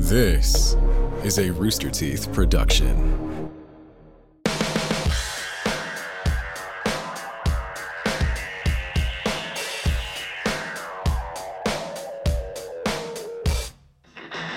This 0.00 0.76
is 1.24 1.38
a 1.40 1.50
Rooster 1.50 1.90
Teeth 1.90 2.32
production. 2.32 3.50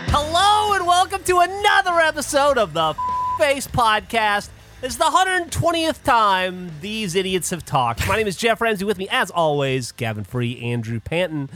Hello 0.09 0.73
and 0.75 0.85
welcome 0.85 1.23
to 1.23 1.39
another 1.39 1.99
episode 1.99 2.59
of 2.59 2.73
the 2.73 2.93
Face 3.39 3.65
Podcast. 3.65 4.49
It's 4.83 4.97
the 4.97 5.05
120th 5.05 6.03
time 6.03 6.71
these 6.81 7.15
idiots 7.15 7.49
have 7.49 7.65
talked. 7.65 8.07
My 8.07 8.15
name 8.15 8.27
is 8.27 8.37
Geoff 8.37 8.61
Ramsey. 8.61 8.85
With 8.85 8.99
me, 8.99 9.09
as 9.09 9.31
always, 9.31 9.91
Gavin 9.91 10.23
Free, 10.23 10.61
Andrew 10.61 10.99
Panton. 10.99 11.49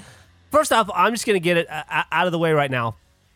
First 0.49 0.73
off, 0.73 0.89
I'm 0.93 1.13
just 1.13 1.27
going 1.27 1.35
to 1.35 1.39
get 1.39 1.57
it 1.57 1.69
uh, 1.69 2.03
out 2.11 2.25
of 2.25 2.31
the 2.31 2.39
way 2.39 2.51
right 2.51 2.71
now. 2.71 2.95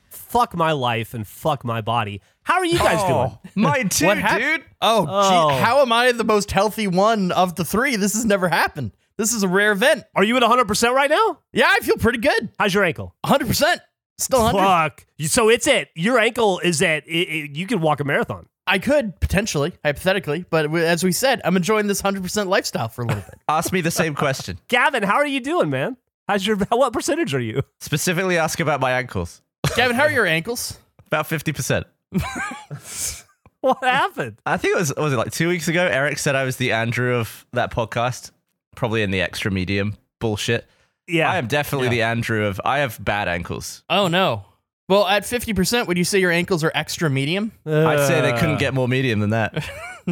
Fuck 0.09 0.55
my 0.55 0.71
life 0.71 1.13
and 1.13 1.25
fuck 1.27 1.63
my 1.63 1.81
body. 1.81 2.21
How 2.43 2.55
are 2.55 2.65
you 2.65 2.77
guys 2.77 2.99
oh, 3.01 3.39
doing? 3.43 3.53
Mine 3.67 3.89
too, 3.89 4.07
hap- 4.07 4.39
dude. 4.39 4.63
Oh, 4.81 5.05
Oh. 5.07 5.49
gee, 5.49 5.55
how 5.61 5.81
am 5.81 5.91
I 5.91 6.11
the 6.11 6.23
most 6.23 6.51
healthy 6.51 6.87
one 6.87 7.31
of 7.31 7.55
the 7.55 7.63
three? 7.65 7.95
This 7.95 8.13
has 8.13 8.25
never 8.25 8.49
happened. 8.49 8.91
This 9.17 9.33
is 9.33 9.43
a 9.43 9.47
rare 9.47 9.71
event. 9.71 10.03
Are 10.15 10.23
you 10.23 10.35
at 10.37 10.43
100% 10.43 10.93
right 10.93 11.09
now? 11.09 11.39
Yeah, 11.51 11.67
I 11.69 11.79
feel 11.81 11.97
pretty 11.97 12.19
good. 12.19 12.49
How's 12.57 12.73
your 12.73 12.83
ankle? 12.83 13.15
100%. 13.25 13.79
Still 14.17 14.43
100. 14.43 14.63
Fuck. 14.65 15.05
So 15.27 15.49
it's 15.49 15.67
it. 15.67 15.89
Your 15.95 16.17
ankle 16.19 16.59
is 16.59 16.81
at, 16.81 17.05
it, 17.07 17.11
it- 17.11 17.55
you 17.57 17.67
could 17.67 17.81
walk 17.81 17.99
a 17.99 18.03
marathon. 18.03 18.47
I 18.65 18.77
could 18.77 19.19
potentially, 19.19 19.73
hypothetically, 19.83 20.45
but 20.47 20.71
as 20.75 21.03
we 21.03 21.11
said, 21.11 21.41
I'm 21.43 21.57
enjoying 21.57 21.87
this 21.87 22.03
100% 22.03 22.47
lifestyle 22.47 22.87
for 22.87 23.01
a 23.01 23.05
little 23.07 23.23
bit. 23.23 23.39
Ask 23.49 23.73
me 23.73 23.81
the 23.81 23.89
same 23.89 24.13
question. 24.13 24.59
Gavin, 24.67 25.01
how 25.01 25.15
are 25.15 25.25
you 25.25 25.39
doing, 25.39 25.71
man? 25.71 25.97
How's 26.27 26.45
your, 26.45 26.55
what 26.69 26.93
percentage 26.93 27.33
are 27.33 27.39
you? 27.39 27.63
Specifically, 27.79 28.37
ask 28.37 28.59
about 28.59 28.79
my 28.79 28.91
ankles. 28.91 29.41
Gavin, 29.75 29.95
how 29.95 30.03
are 30.03 30.11
your 30.11 30.25
ankles? 30.25 30.77
About 31.07 31.27
fifty 31.27 31.53
percent. 31.53 31.85
What 33.61 33.83
happened? 33.83 34.37
I 34.45 34.55
think 34.55 34.75
it 34.75 34.79
was 34.79 34.93
was 34.95 35.11
it 35.11 35.17
like 35.17 35.33
two 35.33 35.49
weeks 35.49 35.67
ago. 35.67 35.85
Eric 35.85 36.17
said 36.17 36.33
I 36.33 36.45
was 36.45 36.55
the 36.55 36.71
Andrew 36.71 37.15
of 37.15 37.45
that 37.51 37.71
podcast, 37.73 38.31
probably 38.77 39.03
in 39.03 39.11
the 39.11 39.19
extra 39.19 39.51
medium 39.51 39.97
bullshit. 40.19 40.65
Yeah. 41.09 41.29
I 41.29 41.35
am 41.39 41.47
definitely 41.47 41.89
the 41.89 42.03
Andrew 42.03 42.45
of. 42.45 42.61
I 42.63 42.77
have 42.79 43.03
bad 43.03 43.27
ankles. 43.27 43.83
Oh, 43.89 44.07
no. 44.07 44.45
Well, 44.87 45.05
at 45.07 45.23
50%, 45.23 45.87
would 45.87 45.97
you 45.97 46.03
say 46.05 46.19
your 46.19 46.31
ankles 46.31 46.63
are 46.63 46.71
extra 46.73 47.09
medium? 47.09 47.51
I'd 47.65 48.07
say 48.07 48.21
they 48.21 48.31
Uh. 48.31 48.39
couldn't 48.39 48.59
get 48.59 48.73
more 48.73 48.87
medium 48.87 49.19
than 49.19 49.31
that. 49.31 49.69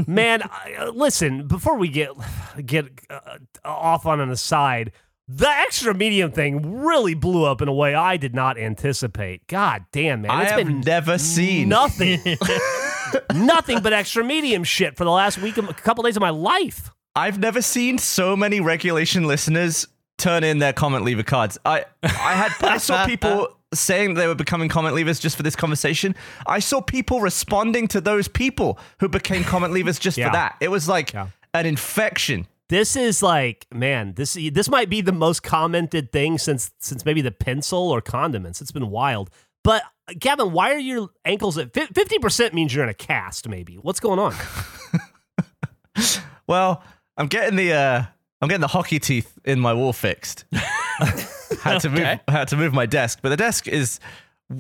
Man, 0.07 0.41
I- 0.43 0.75
uh, 0.79 0.91
listen. 0.91 1.47
Before 1.47 1.77
we 1.77 1.87
get 1.87 2.09
get 2.65 2.85
uh, 3.09 3.37
off 3.63 4.05
on 4.05 4.19
an 4.19 4.29
aside, 4.29 4.91
the 5.27 5.49
extra 5.49 5.93
medium 5.93 6.31
thing 6.31 6.79
really 6.81 7.13
blew 7.13 7.43
up 7.43 7.61
in 7.61 7.67
a 7.67 7.73
way 7.73 7.93
I 7.95 8.17
did 8.17 8.33
not 8.33 8.57
anticipate. 8.57 9.45
God 9.47 9.85
damn, 9.91 10.21
man! 10.21 10.31
I 10.31 10.43
It's 10.43 10.51
have 10.51 10.65
been 10.65 10.81
never 10.81 11.17
seen 11.17 11.69
nothing, 11.69 12.19
nothing 13.33 13.81
but 13.81 13.93
extra 13.93 14.23
medium 14.23 14.63
shit 14.63 14.95
for 14.97 15.03
the 15.03 15.11
last 15.11 15.37
week, 15.39 15.57
a 15.57 15.61
couple 15.73 16.03
days 16.03 16.15
of 16.17 16.21
my 16.21 16.29
life. 16.29 16.91
I've 17.15 17.39
never 17.39 17.61
seen 17.61 17.97
so 17.97 18.35
many 18.35 18.59
regulation 18.59 19.25
listeners 19.25 19.87
turn 20.17 20.43
in 20.43 20.59
their 20.59 20.73
comment 20.73 21.03
leaver 21.03 21.23
cards. 21.23 21.57
I 21.65 21.85
I 22.03 22.33
had 22.33 22.51
I 22.61 22.77
saw 22.77 23.05
people 23.05 23.49
saying 23.73 24.13
they 24.13 24.27
were 24.27 24.35
becoming 24.35 24.69
comment 24.69 24.95
leavers 24.95 25.19
just 25.19 25.35
for 25.35 25.43
this 25.43 25.55
conversation. 25.55 26.15
I 26.45 26.59
saw 26.59 26.79
people 26.81 27.19
responding 27.21 27.87
to 27.89 28.01
those 28.01 28.27
people 28.27 28.79
who 28.99 29.09
became 29.09 29.43
comment 29.43 29.73
leavers 29.73 29.99
just 29.99 30.17
Yeah. 30.17 30.27
for 30.27 30.33
that. 30.33 30.55
It 30.61 30.69
was 30.69 30.87
like 30.87 31.11
Yeah. 31.13 31.27
an 31.53 31.65
infection. 31.65 32.47
This 32.69 32.95
is 32.95 33.23
like, 33.23 33.65
man, 33.73 34.13
this 34.15 34.33
this 34.33 34.69
might 34.69 34.89
be 34.89 35.01
the 35.01 35.13
most 35.13 35.41
commented 35.43 36.11
thing 36.11 36.37
since 36.37 36.71
since 36.79 37.05
maybe 37.05 37.21
the 37.21 37.31
pencil 37.31 37.89
or 37.89 38.01
condiments. 38.01 38.61
It's 38.61 38.71
been 38.71 38.89
wild. 38.89 39.29
But 39.63 39.83
Gavin, 40.19 40.51
why 40.51 40.73
are 40.73 40.79
your 40.79 41.09
ankles 41.25 41.57
at 41.57 41.73
fifty 41.73 42.19
percent? 42.19 42.53
Means 42.53 42.73
you're 42.73 42.83
in 42.83 42.89
a 42.89 42.93
cast. 42.93 43.47
Maybe 43.47 43.75
what's 43.75 43.99
going 43.99 44.19
on? 44.19 44.35
Well, 46.47 46.81
I'm 47.17 47.27
getting 47.27 47.57
the 47.57 47.73
uh 47.73 48.03
I'm 48.41 48.47
getting 48.47 48.61
the 48.61 48.67
hockey 48.67 48.99
teeth 48.99 49.37
in 49.43 49.59
my 49.59 49.73
wall 49.73 49.93
fixed. 49.93 50.45
had 51.61 51.79
to 51.79 51.89
move 51.89 52.19
had 52.27 52.47
to 52.49 52.57
move 52.57 52.73
my 52.73 52.85
desk, 52.85 53.19
but 53.21 53.29
the 53.29 53.37
desk 53.37 53.67
is 53.67 53.99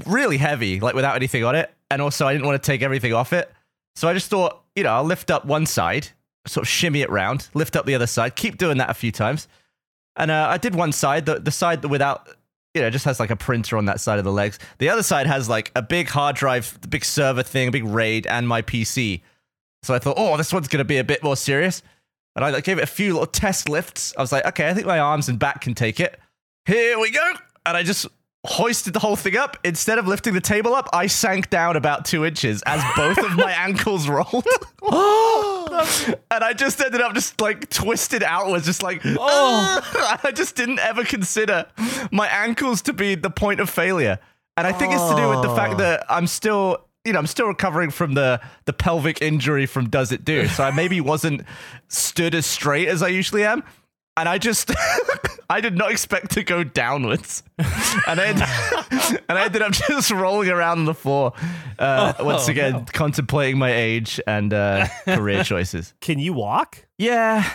really 0.05 0.37
heavy, 0.37 0.79
like 0.79 0.95
without 0.95 1.15
anything 1.15 1.45
on 1.45 1.55
it, 1.55 1.73
and 1.89 2.01
also 2.01 2.27
I 2.27 2.33
didn't 2.33 2.45
want 2.45 2.61
to 2.61 2.65
take 2.65 2.81
everything 2.81 3.13
off 3.13 3.31
it. 3.33 3.51
So 3.95 4.07
I 4.07 4.13
just 4.13 4.29
thought, 4.29 4.63
you 4.75 4.83
know, 4.83 4.89
I'll 4.89 5.03
lift 5.05 5.31
up 5.31 5.45
one 5.45 5.65
side, 5.65 6.09
sort 6.47 6.63
of 6.63 6.67
shimmy 6.67 7.01
it 7.01 7.09
round, 7.09 7.49
lift 7.53 7.75
up 7.75 7.85
the 7.85 7.95
other 7.95 8.07
side, 8.07 8.35
keep 8.35 8.57
doing 8.57 8.77
that 8.77 8.89
a 8.89 8.93
few 8.93 9.11
times. 9.11 9.47
And 10.15 10.31
uh, 10.31 10.47
I 10.49 10.57
did 10.57 10.73
one 10.73 10.91
side, 10.91 11.25
the 11.25 11.39
the 11.39 11.51
side 11.51 11.85
without 11.85 12.27
you 12.77 12.83
know, 12.83 12.91
just 12.91 13.05
has 13.05 13.19
like 13.19 13.31
a 13.31 13.35
printer 13.35 13.75
on 13.75 13.85
that 13.85 13.99
side 13.99 14.19
of 14.19 14.25
the 14.25 14.31
legs. 14.31 14.59
The 14.77 14.89
other 14.89 15.01
side 15.01 15.25
has 15.25 15.49
like 15.49 15.71
a 15.75 15.81
big 15.81 16.07
hard 16.07 16.35
drive, 16.35 16.77
the 16.81 16.87
big 16.87 17.03
server 17.03 17.41
thing, 17.41 17.69
a 17.69 17.71
big 17.71 17.83
RAID, 17.83 18.27
and 18.27 18.47
my 18.47 18.61
PC. 18.61 19.21
So 19.81 19.95
I 19.95 19.99
thought, 19.99 20.15
oh, 20.17 20.37
this 20.37 20.53
one's 20.53 20.67
going 20.67 20.79
to 20.79 20.85
be 20.85 20.97
a 20.97 21.03
bit 21.03 21.23
more 21.23 21.35
serious. 21.35 21.81
And 22.35 22.45
I 22.45 22.59
gave 22.61 22.77
it 22.77 22.83
a 22.83 22.87
few 22.87 23.13
little 23.13 23.25
test 23.25 23.67
lifts. 23.67 24.13
I 24.15 24.21
was 24.21 24.31
like, 24.31 24.45
okay, 24.45 24.69
I 24.69 24.75
think 24.75 24.85
my 24.85 24.99
arms 24.99 25.27
and 25.27 25.39
back 25.39 25.61
can 25.61 25.73
take 25.73 25.99
it. 25.99 26.19
Here 26.67 26.99
we 26.99 27.09
go. 27.09 27.33
And 27.65 27.75
I 27.75 27.81
just 27.81 28.05
hoisted 28.47 28.93
the 28.93 28.99
whole 28.99 29.15
thing 29.15 29.35
up. 29.35 29.57
Instead 29.63 29.97
of 29.97 30.07
lifting 30.07 30.33
the 30.33 30.41
table 30.41 30.73
up, 30.73 30.89
I 30.93 31.07
sank 31.07 31.49
down 31.49 31.75
about 31.75 32.05
two 32.05 32.25
inches 32.25 32.63
as 32.65 32.81
both 32.95 33.17
of 33.17 33.35
my 33.35 33.51
ankles 33.57 34.07
rolled. 34.07 34.47
and 34.81 36.43
I 36.43 36.53
just 36.55 36.81
ended 36.81 37.01
up 37.01 37.13
just 37.13 37.39
like 37.41 37.69
twisted 37.69 38.23
outwards, 38.23 38.65
just 38.65 38.81
like, 38.81 39.01
oh. 39.05 39.17
Ah! 39.19 40.19
I 40.23 40.31
just 40.31 40.55
didn't 40.55 40.79
ever 40.79 41.03
consider 41.03 41.65
my 42.11 42.27
ankles 42.27 42.81
to 42.83 42.93
be 42.93 43.15
the 43.15 43.29
point 43.29 43.59
of 43.59 43.69
failure. 43.69 44.17
And 44.55 44.65
I 44.65 44.71
think 44.71 44.93
it's 44.93 45.09
to 45.09 45.15
do 45.15 45.29
with 45.29 45.41
the 45.43 45.53
fact 45.55 45.75
oh. 45.75 45.77
that 45.77 46.05
I'm 46.09 46.25
still, 46.25 46.85
you 47.05 47.13
know, 47.13 47.19
I'm 47.19 47.27
still 47.27 47.47
recovering 47.47 47.91
from 47.91 48.13
the 48.15 48.41
the 48.65 48.73
pelvic 48.73 49.21
injury 49.21 49.65
from 49.65 49.89
Does 49.89 50.11
It 50.11 50.25
Do. 50.25 50.47
So 50.47 50.63
I 50.63 50.71
maybe 50.71 50.99
wasn't 51.01 51.43
stood 51.89 52.33
as 52.33 52.45
straight 52.45 52.87
as 52.87 53.03
I 53.03 53.09
usually 53.09 53.43
am. 53.43 53.63
And 54.17 54.27
I 54.27 54.39
just, 54.39 54.71
I 55.49 55.61
did 55.61 55.77
not 55.77 55.91
expect 55.91 56.31
to 56.31 56.43
go 56.43 56.63
downwards, 56.63 57.43
and 58.07 58.19
I, 58.19 58.25
and 59.29 59.37
I 59.37 59.45
ended 59.45 59.61
up 59.61 59.73
just 59.73 60.09
rolling 60.09 60.49
around 60.49 60.79
on 60.79 60.85
the 60.85 60.95
floor, 60.95 61.33
uh, 61.77 62.13
once 62.19 62.47
again 62.47 62.85
contemplating 62.85 63.59
my 63.59 63.71
age 63.71 64.19
and 64.25 64.53
uh, 64.53 64.87
career 65.05 65.43
choices. 65.43 65.93
Can 66.01 66.17
you 66.17 66.33
walk? 66.33 66.87
Yeah, 66.97 67.47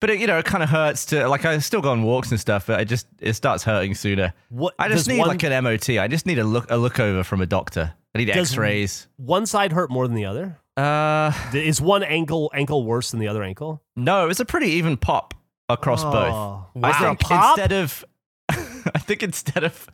but 0.00 0.10
it, 0.10 0.20
you 0.20 0.26
know, 0.26 0.38
it 0.38 0.44
kind 0.44 0.62
of 0.62 0.68
hurts 0.68 1.06
to 1.06 1.26
like. 1.28 1.46
I 1.46 1.58
still 1.60 1.80
go 1.80 1.92
on 1.92 2.02
walks 2.02 2.30
and 2.30 2.38
stuff, 2.38 2.66
but 2.66 2.78
I 2.78 2.84
just 2.84 3.06
it 3.18 3.32
starts 3.32 3.64
hurting 3.64 3.94
sooner. 3.94 4.34
What 4.50 4.74
I 4.78 4.88
just 4.88 5.08
need 5.08 5.18
one, 5.18 5.28
like 5.28 5.42
an 5.44 5.64
MOT. 5.64 5.90
I 5.90 6.08
just 6.08 6.26
need 6.26 6.38
a 6.38 6.44
look 6.44 6.70
a 6.70 6.76
look 6.76 7.00
over 7.00 7.24
from 7.24 7.40
a 7.40 7.46
doctor. 7.46 7.94
I 8.14 8.18
need 8.18 8.28
X-rays. 8.28 9.08
one 9.16 9.46
side 9.46 9.72
hurt 9.72 9.90
more 9.90 10.06
than 10.06 10.14
the 10.14 10.26
other. 10.26 10.58
Uh, 10.76 11.32
Is 11.54 11.80
one 11.80 12.02
ankle 12.02 12.50
ankle 12.54 12.84
worse 12.84 13.12
than 13.12 13.20
the 13.20 13.28
other 13.28 13.42
ankle? 13.42 13.82
no, 13.96 14.24
it 14.24 14.28
was 14.28 14.40
a 14.40 14.44
pretty 14.44 14.72
even 14.72 14.98
pop 14.98 15.34
across 15.72 16.02
both. 16.04 16.14
Oh, 16.34 16.66
I 16.76 16.90
wow. 16.90 16.98
think 17.00 17.20
Pop? 17.20 17.58
instead 17.58 17.72
of, 17.72 18.04
I 18.48 18.98
think 18.98 19.22
instead 19.22 19.64
of, 19.64 19.88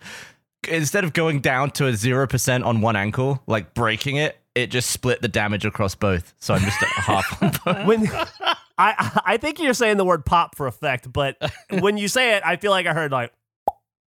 instead 0.69 1.05
of 1.05 1.13
going 1.13 1.41
down 1.41 1.71
to 1.73 1.87
a 1.87 1.95
zero 1.95 2.27
percent 2.27 2.65
on 2.65 2.81
one 2.81 2.97
ankle, 2.97 3.43
like 3.47 3.75
breaking 3.75 4.17
it, 4.17 4.39
it 4.55 4.69
just 4.71 4.91
split 4.91 5.23
the 5.23 5.29
damage 5.29 5.65
across 5.65 5.95
both. 5.95 6.35
So 6.41 6.55
I'm 6.55 6.61
just 6.63 6.83
at 6.83 6.89
half 6.89 7.67
on 7.67 7.87
when 7.87 8.09
I 8.79 9.21
I 9.25 9.37
think 9.37 9.61
you're 9.61 9.75
saying 9.75 9.97
the 9.97 10.05
word 10.05 10.25
pop 10.25 10.57
for 10.57 10.67
effect, 10.67 11.13
but 11.13 11.37
when 11.81 11.97
you 11.97 12.09
say 12.09 12.37
it, 12.37 12.43
I 12.45 12.57
feel 12.57 12.71
like 12.71 12.87
I 12.87 12.93
heard 12.95 13.13
like 13.13 13.33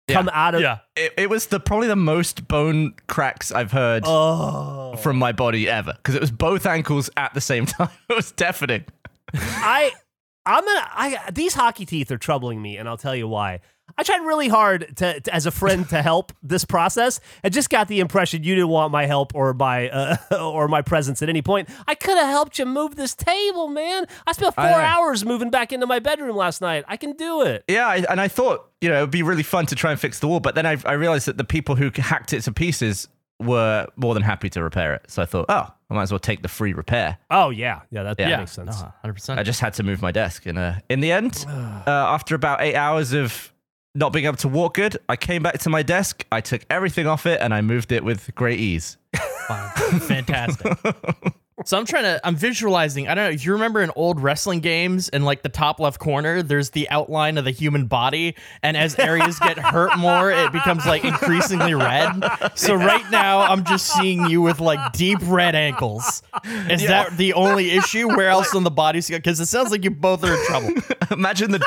come 0.09 0.29
out 0.33 0.55
of 0.55 0.61
It, 0.97 1.13
it 1.17 1.29
was 1.29 1.47
the 1.47 1.59
probably 1.59 1.87
the 1.87 1.95
most 1.95 2.47
bone 2.47 2.95
cracks 3.07 3.51
I've 3.51 3.71
heard 3.71 4.03
Oh, 4.05 4.95
from 4.97 5.17
my 5.17 5.31
body 5.31 5.69
ever 5.69 5.93
because 5.95 6.15
it 6.15 6.21
was 6.21 6.31
both 6.31 6.65
ankles 6.65 7.09
at 7.15 7.33
the 7.33 7.41
same 7.41 7.65
time. 7.65 7.89
It 8.09 8.15
was 8.15 8.31
deafening. 8.33 8.83
I 9.33 9.91
I'm 10.46 10.66
gonna 10.66 10.88
I 10.91 11.31
these 11.31 11.53
hockey 11.53 11.85
teeth 11.85 12.12
are 12.12 12.18
troubling 12.18 12.62
me, 12.62 12.78
and 12.78 12.88
I'll 12.90 12.97
tell 12.97 13.16
you 13.16 13.28
why. 13.28 13.59
I 13.97 14.03
tried 14.03 14.19
really 14.25 14.47
hard 14.47 14.96
to, 14.97 15.19
to- 15.19 15.35
as 15.35 15.46
a 15.46 15.52
friend 15.52 15.88
to 15.90 16.02
help 16.02 16.31
this 16.41 16.63
process. 16.63 17.19
I 17.44 17.50
just 17.50 17.69
got 17.69 17.90
the 17.90 18.00
impression 18.00 18.41
you 18.44 18.56
didn't 18.56 18.69
want 18.69 18.91
my 18.94 19.06
help 19.06 19.35
or 19.35 19.53
my 19.53 19.90
uh, 19.90 20.16
or 20.41 20.67
my 20.67 20.82
presence 20.82 21.22
at 21.22 21.28
any 21.29 21.41
point. 21.41 21.70
I 21.88 21.96
could 21.96 22.17
have 22.17 22.29
helped 22.29 22.58
you 22.58 22.66
move 22.66 22.96
this 22.96 23.14
table, 23.14 23.67
man. 23.67 24.05
I 24.26 24.32
spent 24.32 24.55
four 24.55 24.64
I 24.64 24.85
hours 24.85 25.26
moving 25.26 25.49
back 25.49 25.73
into 25.73 25.88
my 25.88 25.99
bedroom 25.99 26.35
last 26.35 26.61
night. 26.61 26.85
I 26.87 26.96
can 26.97 27.14
do 27.14 27.41
it. 27.41 27.64
Yeah, 27.67 27.87
I, 27.87 27.97
and 28.09 28.22
I 28.22 28.28
thought 28.29 28.70
you 28.79 28.90
know 28.90 28.97
it'd 28.99 29.11
be 29.11 29.23
really 29.23 29.44
fun 29.44 29.66
to 29.67 29.76
try 29.76 29.91
and 29.91 29.99
fix 29.99 30.20
the 30.20 30.28
wall, 30.28 30.40
but 30.40 30.55
then 30.55 30.66
I, 30.66 30.78
I 30.85 30.94
realized 30.94 31.28
that 31.28 31.37
the 31.37 31.44
people 31.44 31.76
who 31.76 31.91
hacked 31.94 32.34
it 32.34 32.41
to 32.44 32.52
pieces 32.53 33.08
were 33.43 33.88
more 33.96 34.14
than 34.14 34.23
happy 34.23 34.49
to 34.52 34.64
repair 34.64 34.93
it. 34.93 35.05
So 35.09 35.22
I 35.22 35.26
thought, 35.26 35.46
oh, 35.49 35.67
I 35.90 35.93
might 35.93 36.03
as 36.03 36.11
well 36.11 36.20
take 36.20 36.41
the 36.41 36.47
free 36.47 36.73
repair. 36.73 37.17
Oh 37.29 37.49
yeah, 37.49 37.82
yeah, 37.91 38.03
that, 38.03 38.17
that 38.17 38.29
Yeah. 38.29 38.38
makes 38.38 38.52
sense. 38.53 38.82
Uh, 38.82 38.91
100%. 39.05 39.38
I 39.38 39.43
just 39.43 39.59
had 39.59 39.73
to 39.76 39.84
move 39.84 40.02
my 40.02 40.11
desk, 40.11 40.46
and 40.46 40.58
uh, 40.58 40.73
in 40.90 40.99
the 41.02 41.11
end, 41.11 41.46
uh, 41.49 41.84
after 41.88 42.35
about 42.35 42.61
eight 42.61 42.76
hours 42.76 43.14
of 43.14 43.52
not 43.93 44.14
being 44.14 44.26
able 44.26 44.38
to 44.38 44.47
walk 44.47 44.76
good, 44.76 44.97
I 45.09 45.16
came 45.17 45.43
back 45.43 45.59
to 45.59 45.70
my 45.70 45.84
desk. 45.84 46.26
I 46.32 46.40
took 46.41 46.61
everything 46.70 47.08
off 47.08 47.26
it, 47.26 47.41
and 47.41 47.53
I 47.53 47.61
moved 47.61 47.91
it 47.91 48.03
with 48.05 48.34
great 48.35 48.59
ease. 48.59 48.97
Fantastic. 50.08 50.78
So 51.65 51.77
I'm 51.77 51.85
trying 51.85 52.03
to, 52.03 52.19
I'm 52.23 52.35
visualizing. 52.35 53.07
I 53.07 53.13
don't 53.13 53.25
know 53.25 53.31
if 53.31 53.45
you 53.45 53.51
remember 53.53 53.81
in 53.81 53.91
old 53.95 54.19
wrestling 54.19 54.61
games, 54.61 55.09
in 55.09 55.23
like 55.23 55.43
the 55.43 55.49
top 55.49 55.79
left 55.79 55.99
corner, 55.99 56.41
there's 56.41 56.71
the 56.71 56.89
outline 56.89 57.37
of 57.37 57.45
the 57.45 57.51
human 57.51 57.85
body, 57.85 58.35
and 58.63 58.75
as 58.75 58.97
areas 58.97 59.37
get 59.37 59.59
hurt 59.59 59.95
more, 59.97 60.31
it 60.31 60.51
becomes 60.51 60.85
like 60.85 61.03
increasingly 61.03 61.75
red. 61.75 62.13
So 62.55 62.73
right 62.73 63.09
now, 63.11 63.41
I'm 63.41 63.63
just 63.63 63.87
seeing 63.93 64.25
you 64.25 64.41
with 64.41 64.59
like 64.59 64.93
deep 64.93 65.19
red 65.23 65.53
ankles. 65.53 66.23
Is 66.69 66.87
that 66.87 67.15
the 67.17 67.33
only 67.33 67.71
issue? 67.71 68.07
Where 68.07 68.29
else 68.29 68.55
on 68.55 68.63
the 68.63 68.71
body? 68.71 69.01
Because 69.07 69.39
it 69.39 69.47
sounds 69.47 69.71
like 69.71 69.83
you 69.83 69.91
both 69.91 70.23
are 70.23 70.33
in 70.33 70.45
trouble. 70.45 70.73
Imagine 71.11 71.51
the 71.51 71.65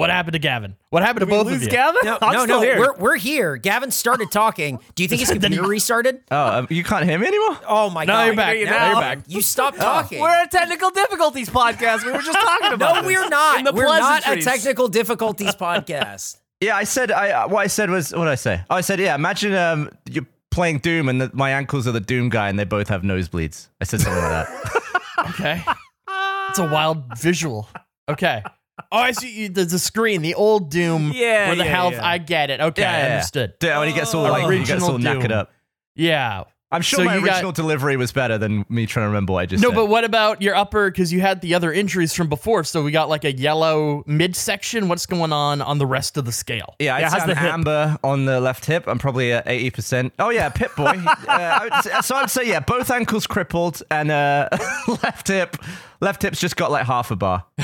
What 0.00 0.10
happened 0.10 0.32
to 0.32 0.38
Gavin? 0.38 0.76
What 0.88 1.02
happened 1.02 1.20
to 1.20 1.26
Did 1.26 1.32
we 1.32 1.38
both 1.38 1.46
lose 1.48 1.56
of 1.56 1.62
you? 1.64 1.68
Gavin? 1.68 2.00
No, 2.04 2.18
I'm 2.22 2.32
no, 2.32 2.44
still 2.44 2.56
no. 2.60 2.62
here. 2.62 2.78
We're 2.78 2.94
we're 2.96 3.16
here. 3.16 3.56
Gavin 3.56 3.90
started 3.90 4.32
talking. 4.32 4.78
Do 4.94 5.02
you 5.02 5.08
think 5.08 5.20
his 5.20 5.30
computer 5.32 5.62
restarted? 5.62 6.22
oh, 6.30 6.58
um, 6.58 6.66
you 6.70 6.82
can't 6.82 7.04
hear 7.04 7.18
me 7.18 7.26
anymore. 7.26 7.58
Oh 7.68 7.90
my 7.90 8.04
No, 8.04 8.14
god! 8.14 8.24
you're 8.24 8.36
back. 8.36 8.56
you 8.56 8.64
Now 8.64 8.70
now. 8.72 8.90
you're 8.92 9.00
back. 9.00 9.18
You 9.28 9.42
stopped 9.42 9.76
talking. 9.78 10.20
We're 10.20 10.42
a 10.44 10.48
technical 10.48 10.90
difficulties 10.90 11.50
podcast. 11.50 12.04
We 12.04 12.12
were 12.12 12.22
just 12.22 12.38
talking 12.38 12.72
about 12.72 12.94
no, 12.96 13.02
this. 13.02 13.06
we're 13.14 13.28
not. 13.28 13.58
In 13.58 13.64
the 13.66 13.72
We're 13.72 13.84
not 13.86 14.26
a 14.26 14.40
technical 14.40 14.88
difficulties 14.88 15.54
podcast. 15.54 16.38
Yeah, 16.62 16.76
I 16.76 16.84
said. 16.84 17.10
I 17.10 17.30
uh, 17.30 17.48
what 17.48 17.60
I 17.60 17.68
said 17.68 17.88
was 17.88 18.12
what 18.12 18.24
did 18.24 18.32
I 18.32 18.34
say. 18.34 18.60
Oh, 18.68 18.74
I 18.76 18.82
said 18.82 19.00
yeah. 19.00 19.14
Imagine 19.14 19.54
um 19.54 19.88
you're 20.10 20.26
playing 20.50 20.80
Doom 20.80 21.08
and 21.08 21.18
the, 21.22 21.30
my 21.32 21.52
ankles 21.52 21.88
are 21.88 21.92
the 21.92 22.00
Doom 22.00 22.28
guy 22.28 22.50
and 22.50 22.58
they 22.58 22.64
both 22.64 22.88
have 22.88 23.00
nosebleeds. 23.00 23.68
I 23.80 23.84
said 23.84 24.00
something 24.00 24.22
like 24.22 24.46
that. 24.46 24.92
Okay. 25.30 25.62
It's 26.50 26.58
a 26.58 26.68
wild 26.68 27.04
visual. 27.18 27.68
Okay. 28.10 28.42
Oh, 28.92 28.96
I 28.98 29.12
see 29.12 29.30
you, 29.42 29.48
the, 29.48 29.64
the 29.64 29.78
screen, 29.78 30.22
the 30.22 30.34
old 30.34 30.70
Doom. 30.70 31.12
Yeah, 31.14 31.48
Where 31.48 31.56
the 31.56 31.64
yeah, 31.64 31.70
health, 31.70 31.94
yeah. 31.94 32.06
I 32.06 32.18
get 32.18 32.50
it. 32.50 32.60
Okay, 32.60 32.82
Yeah, 32.82 32.92
yeah, 32.92 33.06
yeah. 33.06 33.12
understood. 33.14 33.54
Yeah, 33.62 33.78
when 33.78 33.88
he 33.88 33.94
gets 33.94 34.14
all 34.14 34.22
like 34.22 34.50
he 34.52 34.58
gets 34.64 34.82
all 34.82 34.94
Original 34.96 34.98
knackered 34.98 35.28
Doom. 35.28 35.38
up. 35.38 35.52
Yeah. 35.96 36.44
I'm 36.72 36.82
sure 36.82 36.98
So 37.00 37.04
my 37.04 37.16
you 37.16 37.24
got- 37.24 37.32
original 37.34 37.50
delivery 37.50 37.96
was 37.96 38.12
better 38.12 38.38
than 38.38 38.64
me 38.68 38.86
trying 38.86 39.02
to 39.02 39.08
remember 39.08 39.32
what 39.32 39.40
I 39.40 39.46
just 39.46 39.60
No, 39.60 39.70
said. 39.70 39.74
but 39.74 39.86
what 39.86 40.04
about 40.04 40.40
your 40.40 40.54
upper? 40.54 40.88
Because 40.88 41.12
you 41.12 41.20
had 41.20 41.40
the 41.40 41.54
other 41.54 41.72
injuries 41.72 42.14
from 42.14 42.28
before. 42.28 42.62
So 42.62 42.84
we 42.84 42.92
got 42.92 43.08
like 43.08 43.24
a 43.24 43.32
yellow 43.32 44.04
midsection. 44.06 44.86
What's 44.86 45.04
going 45.04 45.32
on 45.32 45.62
on 45.62 45.78
the 45.78 45.86
rest 45.86 46.16
of 46.16 46.26
the 46.26 46.30
scale? 46.32 46.76
Yeah, 46.78 46.94
I'd 46.94 47.00
Yeah, 47.00 47.08
say 47.08 47.18
how's 47.18 47.26
the 47.26 47.32
I'm 47.32 47.44
hip? 47.44 47.52
amber 47.54 47.98
on 48.04 48.24
the 48.24 48.40
left 48.40 48.66
hip. 48.66 48.84
I'm 48.86 49.00
probably 49.00 49.32
at 49.32 49.46
80%. 49.46 50.12
Oh, 50.20 50.28
yeah, 50.30 50.48
Pip-Boy. 50.48 50.84
uh, 51.06 51.14
I 51.28 51.68
would 51.92 52.04
so 52.04 52.14
I'd 52.14 52.30
say, 52.30 52.46
yeah, 52.46 52.60
both 52.60 52.88
ankles 52.92 53.26
crippled 53.26 53.82
and 53.90 54.12
uh, 54.12 54.48
left 55.02 55.26
hip. 55.26 55.56
Left 56.00 56.22
hip's 56.22 56.38
just 56.38 56.54
got 56.56 56.70
like 56.70 56.86
half 56.86 57.10
a 57.10 57.16
bar. 57.16 57.46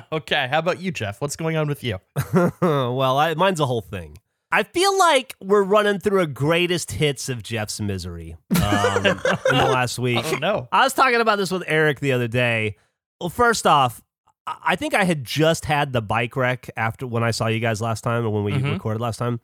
Okay. 0.12 0.48
How 0.50 0.58
about 0.58 0.80
you, 0.80 0.90
Geoff? 0.90 1.20
What's 1.20 1.36
going 1.36 1.56
on 1.56 1.68
with 1.68 1.82
you? 1.84 1.98
well, 2.62 3.18
I, 3.18 3.34
mine's 3.34 3.60
a 3.60 3.66
whole 3.66 3.80
thing. 3.80 4.18
I 4.50 4.64
feel 4.64 4.96
like 4.98 5.34
we're 5.40 5.62
running 5.62 5.98
through 5.98 6.20
a 6.20 6.26
greatest 6.26 6.92
hits 6.92 7.28
of 7.30 7.42
Geoff's 7.42 7.80
misery 7.80 8.36
um, 8.62 9.06
in 9.06 9.16
the 9.16 9.68
last 9.72 9.98
week. 9.98 10.20
Oh, 10.24 10.36
no. 10.40 10.68
I 10.70 10.84
was 10.84 10.92
talking 10.92 11.20
about 11.20 11.36
this 11.38 11.50
with 11.50 11.64
Eric 11.66 12.00
the 12.00 12.12
other 12.12 12.28
day. 12.28 12.76
Well, 13.20 13.30
first 13.30 13.66
off, 13.66 14.02
I 14.46 14.76
think 14.76 14.92
I 14.94 15.04
had 15.04 15.24
just 15.24 15.64
had 15.64 15.92
the 15.94 16.02
bike 16.02 16.36
wreck 16.36 16.68
after 16.76 17.06
when 17.06 17.22
I 17.24 17.30
saw 17.30 17.46
you 17.46 17.60
guys 17.60 17.80
last 17.80 18.02
time 18.02 18.26
or 18.26 18.30
when 18.30 18.44
we 18.44 18.52
Mhm. 18.52 18.72
recorded 18.74 19.00
last 19.00 19.16
time. 19.16 19.40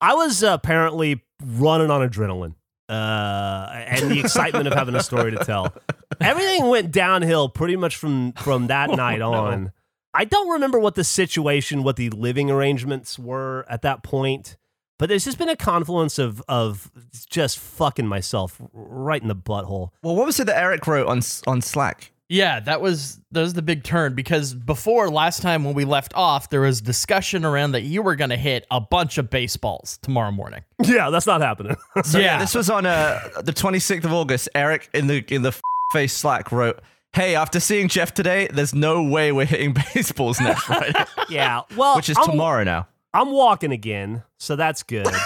I 0.00 0.14
was 0.14 0.42
apparently 0.42 1.24
running 1.42 1.90
on 1.90 2.08
adrenaline 2.08 2.54
uh, 2.88 3.70
and 3.72 4.10
the 4.10 4.20
excitement 4.20 4.68
of 4.68 4.74
having 4.74 4.94
a 4.94 5.02
story 5.02 5.30
to 5.32 5.38
tell. 5.44 5.74
Everything 6.20 6.68
went 6.68 6.92
downhill 6.92 7.48
pretty 7.48 7.74
much 7.76 7.96
from 7.96 8.32
from 8.34 8.66
that 8.68 8.90
night 8.90 9.22
on. 9.22 9.72
I 10.14 10.24
don't 10.24 10.48
remember 10.48 10.78
what 10.78 10.94
the 10.94 11.04
situation, 11.04 11.82
what 11.82 11.96
the 11.96 12.10
living 12.10 12.50
arrangements 12.50 13.18
were 13.18 13.66
at 13.68 13.82
that 13.82 14.02
point, 14.02 14.56
but 14.98 15.08
there's 15.08 15.24
just 15.24 15.38
been 15.38 15.48
a 15.48 15.56
confluence 15.56 16.18
of 16.18 16.42
of 16.48 16.90
just 17.28 17.58
fucking 17.58 18.06
myself 18.06 18.60
right 18.72 19.20
in 19.20 19.28
the 19.28 19.34
butthole. 19.36 19.90
Well, 20.02 20.14
what 20.16 20.26
was 20.26 20.38
it 20.40 20.46
that 20.46 20.56
Eric 20.58 20.86
wrote 20.86 21.08
on 21.08 21.20
on 21.46 21.60
Slack? 21.60 22.12
Yeah, 22.30 22.58
that 22.60 22.80
was 22.80 23.20
that 23.32 23.42
was 23.42 23.52
the 23.52 23.60
big 23.60 23.84
turn 23.84 24.14
because 24.14 24.54
before 24.54 25.10
last 25.10 25.42
time 25.42 25.62
when 25.62 25.74
we 25.74 25.84
left 25.84 26.12
off, 26.14 26.48
there 26.48 26.62
was 26.62 26.80
discussion 26.80 27.44
around 27.44 27.72
that 27.72 27.82
you 27.82 28.00
were 28.02 28.16
going 28.16 28.30
to 28.30 28.36
hit 28.36 28.66
a 28.70 28.80
bunch 28.80 29.18
of 29.18 29.28
baseballs 29.28 29.98
tomorrow 30.02 30.30
morning. 30.32 30.62
Yeah, 30.84 31.10
that's 31.10 31.26
not 31.26 31.40
happening. 31.40 31.76
So, 32.04 32.18
yeah, 32.18 32.24
Yeah. 32.24 32.38
this 32.38 32.54
was 32.54 32.70
on 32.70 32.86
uh, 32.86 33.20
the 33.42 33.52
26th 33.52 34.04
of 34.04 34.12
August. 34.12 34.48
Eric 34.54 34.88
in 34.94 35.06
the 35.06 35.24
in 35.34 35.42
the 35.42 35.52
face 35.92 36.14
Slack 36.14 36.50
wrote, 36.50 36.80
"Hey, 37.14 37.34
after 37.36 37.60
seeing 37.60 37.88
Geoff 37.88 38.12
today, 38.12 38.48
there's 38.52 38.74
no 38.74 39.02
way 39.02 39.32
we're 39.32 39.46
hitting 39.46 39.74
baseballs 39.94 40.40
next 40.40 40.64
Friday, 40.64 41.04
yeah, 41.28 41.62
well, 41.76 41.96
which 41.96 42.08
is 42.08 42.18
I'm, 42.18 42.26
tomorrow 42.26 42.64
now." 42.64 42.88
I'm 43.12 43.30
walking 43.30 43.70
again, 43.70 44.22
so 44.38 44.56
that's 44.56 44.82
good. 44.82 45.06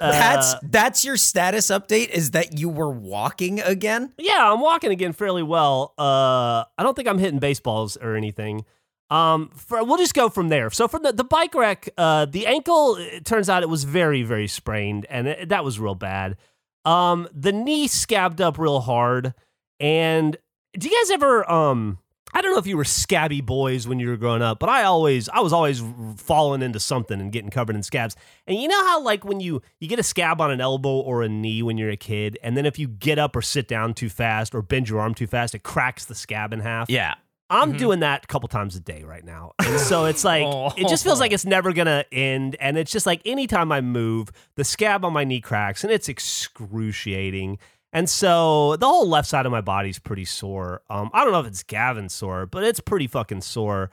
Uh, 0.00 0.12
That's 0.12 0.54
that's 0.62 1.04
your 1.04 1.18
status 1.18 1.66
update. 1.66 2.08
Is 2.08 2.30
that 2.30 2.58
you 2.58 2.70
were 2.70 2.90
walking 2.90 3.60
again? 3.60 4.14
yeah, 4.16 4.50
I'm 4.50 4.60
walking 4.60 4.92
again 4.92 5.12
fairly 5.12 5.42
well. 5.42 5.92
Uh, 5.98 6.64
I 6.78 6.82
don't 6.82 6.96
think 6.96 7.06
I'm 7.06 7.18
hitting 7.18 7.38
baseballs 7.38 7.98
or 7.98 8.16
anything. 8.16 8.64
Um, 9.10 9.50
for, 9.54 9.84
we'll 9.84 9.98
just 9.98 10.14
go 10.14 10.30
from 10.30 10.48
there. 10.48 10.70
So 10.70 10.88
from 10.88 11.02
the, 11.02 11.12
the 11.12 11.22
bike 11.22 11.54
wreck, 11.54 11.90
uh, 11.98 12.24
the 12.24 12.46
ankle, 12.46 12.96
it 12.96 13.26
turns 13.26 13.50
out 13.50 13.62
it 13.62 13.68
was 13.68 13.84
very, 13.84 14.22
very 14.22 14.48
sprained, 14.48 15.04
and 15.10 15.28
it, 15.28 15.48
that 15.50 15.64
was 15.64 15.78
real 15.78 15.94
bad. 15.94 16.38
Um, 16.86 17.28
the 17.34 17.52
knee 17.52 17.86
scabbed 17.86 18.40
up 18.40 18.58
real 18.58 18.80
hard, 18.80 19.34
and 19.78 20.34
do 20.78 20.88
you 20.88 20.96
guys 20.96 21.10
ever 21.10 21.50
um? 21.50 21.98
I 22.32 22.42
don't 22.42 22.52
know 22.52 22.58
if 22.58 22.66
you 22.68 22.76
were 22.76 22.84
scabby 22.84 23.40
boys 23.40 23.88
when 23.88 23.98
you 23.98 24.08
were 24.08 24.16
growing 24.16 24.40
up, 24.40 24.60
but 24.60 24.68
I 24.68 24.84
always, 24.84 25.28
I 25.28 25.40
was 25.40 25.52
always 25.52 25.82
falling 26.16 26.62
into 26.62 26.78
something 26.78 27.20
and 27.20 27.32
getting 27.32 27.50
covered 27.50 27.74
in 27.74 27.82
scabs. 27.82 28.14
And 28.46 28.56
you 28.56 28.68
know 28.68 28.86
how 28.86 29.02
like 29.02 29.24
when 29.24 29.40
you 29.40 29.62
you 29.80 29.88
get 29.88 29.98
a 29.98 30.04
scab 30.04 30.40
on 30.40 30.52
an 30.52 30.60
elbow 30.60 31.00
or 31.00 31.22
a 31.22 31.28
knee 31.28 31.62
when 31.64 31.76
you're 31.76 31.90
a 31.90 31.96
kid, 31.96 32.38
and 32.42 32.56
then 32.56 32.66
if 32.66 32.78
you 32.78 32.86
get 32.86 33.18
up 33.18 33.34
or 33.34 33.42
sit 33.42 33.66
down 33.66 33.94
too 33.94 34.08
fast 34.08 34.54
or 34.54 34.62
bend 34.62 34.88
your 34.88 35.00
arm 35.00 35.12
too 35.12 35.26
fast, 35.26 35.56
it 35.56 35.64
cracks 35.64 36.04
the 36.04 36.14
scab 36.14 36.52
in 36.52 36.60
half. 36.60 36.88
Yeah, 36.88 37.14
I'm 37.50 37.76
doing 37.76 38.00
that 38.00 38.24
a 38.24 38.26
couple 38.28 38.48
times 38.48 38.76
a 38.76 38.80
day 38.80 39.02
right 39.02 39.24
now. 39.24 39.52
And 39.58 39.80
so 39.80 40.04
it's 40.04 40.22
like, 40.22 40.46
it 40.78 40.88
just 40.88 41.02
feels 41.02 41.18
like 41.18 41.32
it's 41.32 41.44
never 41.44 41.72
going 41.72 41.86
to 41.86 42.06
end. 42.12 42.56
And 42.60 42.78
it's 42.78 42.92
just 42.92 43.06
like 43.06 43.20
anytime 43.24 43.72
I 43.72 43.80
move, 43.80 44.30
the 44.54 44.62
scab 44.62 45.04
on 45.04 45.12
my 45.12 45.24
knee 45.24 45.40
cracks 45.40 45.82
and 45.82 45.92
it's 45.92 46.08
excruciating. 46.08 47.58
And 47.92 48.08
so 48.08 48.76
the 48.76 48.86
whole 48.86 49.08
left 49.08 49.28
side 49.28 49.46
of 49.46 49.52
my 49.52 49.60
body's 49.60 49.98
pretty 49.98 50.24
sore. 50.24 50.82
Um, 50.88 51.10
I 51.12 51.24
don't 51.24 51.32
know 51.32 51.40
if 51.40 51.46
it's 51.46 51.62
Gavin 51.62 52.08
sore, 52.08 52.46
but 52.46 52.62
it's 52.62 52.80
pretty 52.80 53.06
fucking 53.06 53.40
sore. 53.40 53.90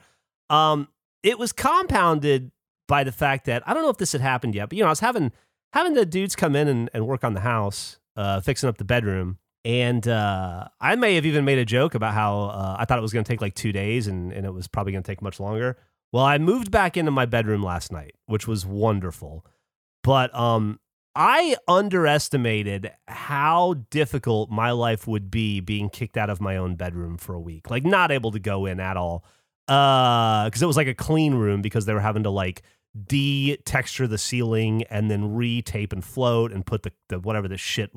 Um, 0.50 0.88
it 1.22 1.38
was 1.38 1.52
compounded 1.52 2.52
by 2.86 3.04
the 3.04 3.12
fact 3.12 3.46
that 3.46 3.62
I 3.66 3.74
don't 3.74 3.82
know 3.82 3.90
if 3.90 3.98
this 3.98 4.12
had 4.12 4.20
happened 4.20 4.54
yet, 4.54 4.68
but 4.68 4.78
you 4.78 4.82
know, 4.82 4.88
I 4.88 4.90
was 4.90 5.00
having 5.00 5.32
having 5.72 5.94
the 5.94 6.06
dudes 6.06 6.36
come 6.36 6.56
in 6.56 6.68
and, 6.68 6.90
and 6.94 7.06
work 7.06 7.24
on 7.24 7.34
the 7.34 7.40
house, 7.40 7.98
uh, 8.16 8.40
fixing 8.40 8.68
up 8.68 8.78
the 8.78 8.84
bedroom. 8.84 9.38
And 9.64 10.06
uh, 10.06 10.68
I 10.80 10.94
may 10.96 11.16
have 11.16 11.26
even 11.26 11.44
made 11.44 11.58
a 11.58 11.64
joke 11.64 11.94
about 11.94 12.14
how 12.14 12.44
uh, 12.44 12.76
I 12.78 12.84
thought 12.84 12.98
it 12.98 13.02
was 13.02 13.12
going 13.12 13.24
to 13.24 13.28
take 13.28 13.42
like 13.42 13.54
two 13.54 13.72
days 13.72 14.06
and, 14.06 14.32
and 14.32 14.46
it 14.46 14.54
was 14.54 14.68
probably 14.68 14.92
going 14.92 15.02
to 15.02 15.06
take 15.06 15.20
much 15.20 15.40
longer. 15.40 15.76
Well, 16.12 16.24
I 16.24 16.38
moved 16.38 16.70
back 16.70 16.96
into 16.96 17.10
my 17.10 17.26
bedroom 17.26 17.62
last 17.62 17.92
night, 17.92 18.14
which 18.26 18.46
was 18.46 18.64
wonderful. 18.64 19.44
But 20.02 20.34
um, 20.34 20.80
I 21.20 21.56
underestimated 21.66 22.92
how 23.08 23.74
difficult 23.90 24.50
my 24.50 24.70
life 24.70 25.08
would 25.08 25.32
be 25.32 25.58
being 25.58 25.90
kicked 25.90 26.16
out 26.16 26.30
of 26.30 26.40
my 26.40 26.56
own 26.56 26.76
bedroom 26.76 27.18
for 27.18 27.34
a 27.34 27.40
week, 27.40 27.70
like 27.70 27.84
not 27.84 28.12
able 28.12 28.30
to 28.30 28.38
go 28.38 28.66
in 28.66 28.78
at 28.78 28.96
all. 28.96 29.24
Because 29.66 30.62
it 30.62 30.66
was 30.66 30.76
like 30.76 30.86
a 30.86 30.94
clean 30.94 31.34
room 31.34 31.60
because 31.60 31.86
they 31.86 31.92
were 31.92 31.98
having 31.98 32.22
to 32.22 32.30
like 32.30 32.62
de-texture 33.06 34.06
the 34.06 34.16
ceiling 34.16 34.84
and 34.84 35.10
then 35.10 35.34
re-tape 35.34 35.92
and 35.92 36.04
float 36.04 36.52
and 36.52 36.64
put 36.64 36.84
the, 36.84 36.92
the 37.08 37.18
whatever 37.18 37.48
the 37.48 37.58
shit 37.58 37.90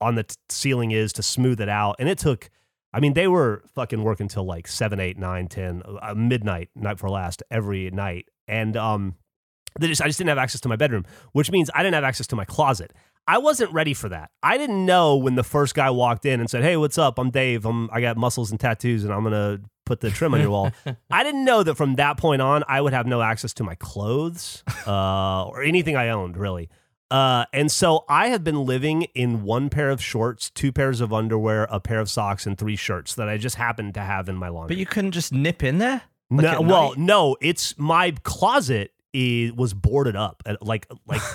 on 0.00 0.14
the 0.14 0.22
t- 0.22 0.36
ceiling 0.48 0.92
is 0.92 1.12
to 1.14 1.24
smooth 1.24 1.60
it 1.60 1.68
out. 1.68 1.96
And 1.98 2.08
it 2.08 2.18
took, 2.18 2.50
I 2.94 3.00
mean, 3.00 3.14
they 3.14 3.26
were 3.26 3.64
fucking 3.74 4.04
working 4.04 4.28
till 4.28 4.44
like 4.44 4.68
7, 4.68 5.00
8, 5.00 5.18
9, 5.18 5.48
10, 5.48 5.82
uh, 6.00 6.14
midnight, 6.14 6.70
night 6.76 7.00
for 7.00 7.10
last, 7.10 7.42
every 7.50 7.90
night. 7.90 8.28
And 8.46 8.76
um, 8.76 9.16
they 9.78 9.88
just, 9.88 10.02
I 10.02 10.06
just 10.06 10.18
didn't 10.18 10.30
have 10.30 10.38
access 10.38 10.60
to 10.62 10.68
my 10.68 10.76
bedroom, 10.76 11.04
which 11.32 11.50
means 11.50 11.70
I 11.74 11.82
didn't 11.82 11.94
have 11.94 12.04
access 12.04 12.26
to 12.28 12.36
my 12.36 12.44
closet. 12.44 12.92
I 13.26 13.38
wasn't 13.38 13.72
ready 13.72 13.94
for 13.94 14.08
that. 14.08 14.30
I 14.42 14.58
didn't 14.58 14.84
know 14.84 15.16
when 15.16 15.36
the 15.36 15.44
first 15.44 15.74
guy 15.74 15.90
walked 15.90 16.26
in 16.26 16.40
and 16.40 16.50
said, 16.50 16.62
"Hey, 16.62 16.76
what's 16.76 16.98
up? 16.98 17.18
I'm 17.18 17.30
Dave. 17.30 17.64
I'm 17.64 17.88
I 17.92 18.00
got 18.00 18.16
muscles 18.16 18.50
and 18.50 18.58
tattoos, 18.58 19.04
and 19.04 19.12
I'm 19.12 19.22
gonna 19.22 19.60
put 19.86 20.00
the 20.00 20.10
trim 20.10 20.34
on 20.34 20.40
your 20.40 20.50
wall." 20.50 20.72
I 21.10 21.22
didn't 21.22 21.44
know 21.44 21.62
that 21.62 21.76
from 21.76 21.94
that 21.96 22.16
point 22.16 22.42
on, 22.42 22.64
I 22.66 22.80
would 22.80 22.92
have 22.92 23.06
no 23.06 23.22
access 23.22 23.52
to 23.54 23.64
my 23.64 23.76
clothes 23.76 24.64
uh, 24.86 25.44
or 25.44 25.62
anything 25.62 25.96
I 25.96 26.08
owned, 26.08 26.36
really. 26.36 26.70
Uh, 27.10 27.44
and 27.52 27.70
so 27.70 28.04
I 28.08 28.28
have 28.28 28.44
been 28.44 28.64
living 28.64 29.02
in 29.14 29.42
one 29.42 29.68
pair 29.68 29.90
of 29.90 30.02
shorts, 30.02 30.48
two 30.50 30.70
pairs 30.72 31.00
of 31.00 31.12
underwear, 31.12 31.64
a 31.70 31.80
pair 31.80 31.98
of 31.98 32.08
socks, 32.08 32.46
and 32.46 32.56
three 32.56 32.76
shirts 32.76 33.14
that 33.16 33.28
I 33.28 33.36
just 33.36 33.56
happened 33.56 33.94
to 33.94 34.00
have 34.00 34.28
in 34.28 34.36
my 34.36 34.48
laundry. 34.48 34.76
but 34.76 34.78
you 34.78 34.86
couldn't 34.86 35.12
just 35.12 35.32
nip 35.32 35.62
in 35.62 35.78
there. 35.78 36.02
Like 36.30 36.44
no, 36.44 36.60
well, 36.60 36.88
night? 36.90 36.98
no, 36.98 37.36
it's 37.40 37.76
my 37.76 38.12
closet 38.22 38.92
is 39.12 39.52
was 39.52 39.74
boarded 39.74 40.16
up 40.16 40.42
at 40.46 40.62
like 40.62 40.86
like 41.06 41.20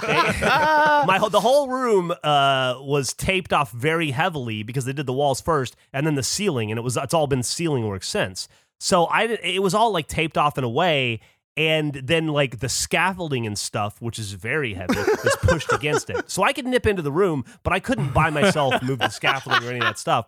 my 0.00 1.16
whole- 1.18 1.30
the 1.30 1.40
whole 1.40 1.68
room 1.68 2.10
uh 2.22 2.74
was 2.80 3.12
taped 3.14 3.52
off 3.52 3.70
very 3.72 4.10
heavily 4.10 4.62
because 4.62 4.84
they 4.84 4.92
did 4.92 5.06
the 5.06 5.12
walls 5.12 5.40
first 5.40 5.76
and 5.92 6.06
then 6.06 6.14
the 6.14 6.22
ceiling 6.22 6.70
and 6.70 6.78
it 6.78 6.82
was 6.82 6.96
it's 6.96 7.14
all 7.14 7.26
been 7.26 7.42
ceiling 7.42 7.86
work 7.86 8.04
since. 8.04 8.48
So 8.78 9.04
I 9.06 9.22
it 9.24 9.62
was 9.62 9.74
all 9.74 9.90
like 9.92 10.06
taped 10.06 10.36
off 10.36 10.58
in 10.58 10.64
a 10.64 10.68
way 10.68 11.20
and 11.56 11.94
then 11.94 12.26
like 12.28 12.58
the 12.60 12.68
scaffolding 12.68 13.46
and 13.46 13.58
stuff, 13.58 14.00
which 14.02 14.18
is 14.18 14.32
very 14.32 14.74
heavy, 14.74 14.98
is 14.98 15.36
pushed 15.40 15.72
against 15.72 16.10
it. 16.10 16.30
So 16.30 16.42
I 16.42 16.52
could 16.52 16.66
nip 16.66 16.86
into 16.86 17.02
the 17.02 17.12
room, 17.12 17.44
but 17.62 17.72
I 17.72 17.80
couldn't 17.80 18.12
by 18.12 18.30
myself 18.30 18.82
move 18.82 18.98
the 18.98 19.08
scaffolding 19.08 19.64
or 19.66 19.70
any 19.70 19.78
of 19.78 19.84
that 19.84 19.98
stuff. 19.98 20.26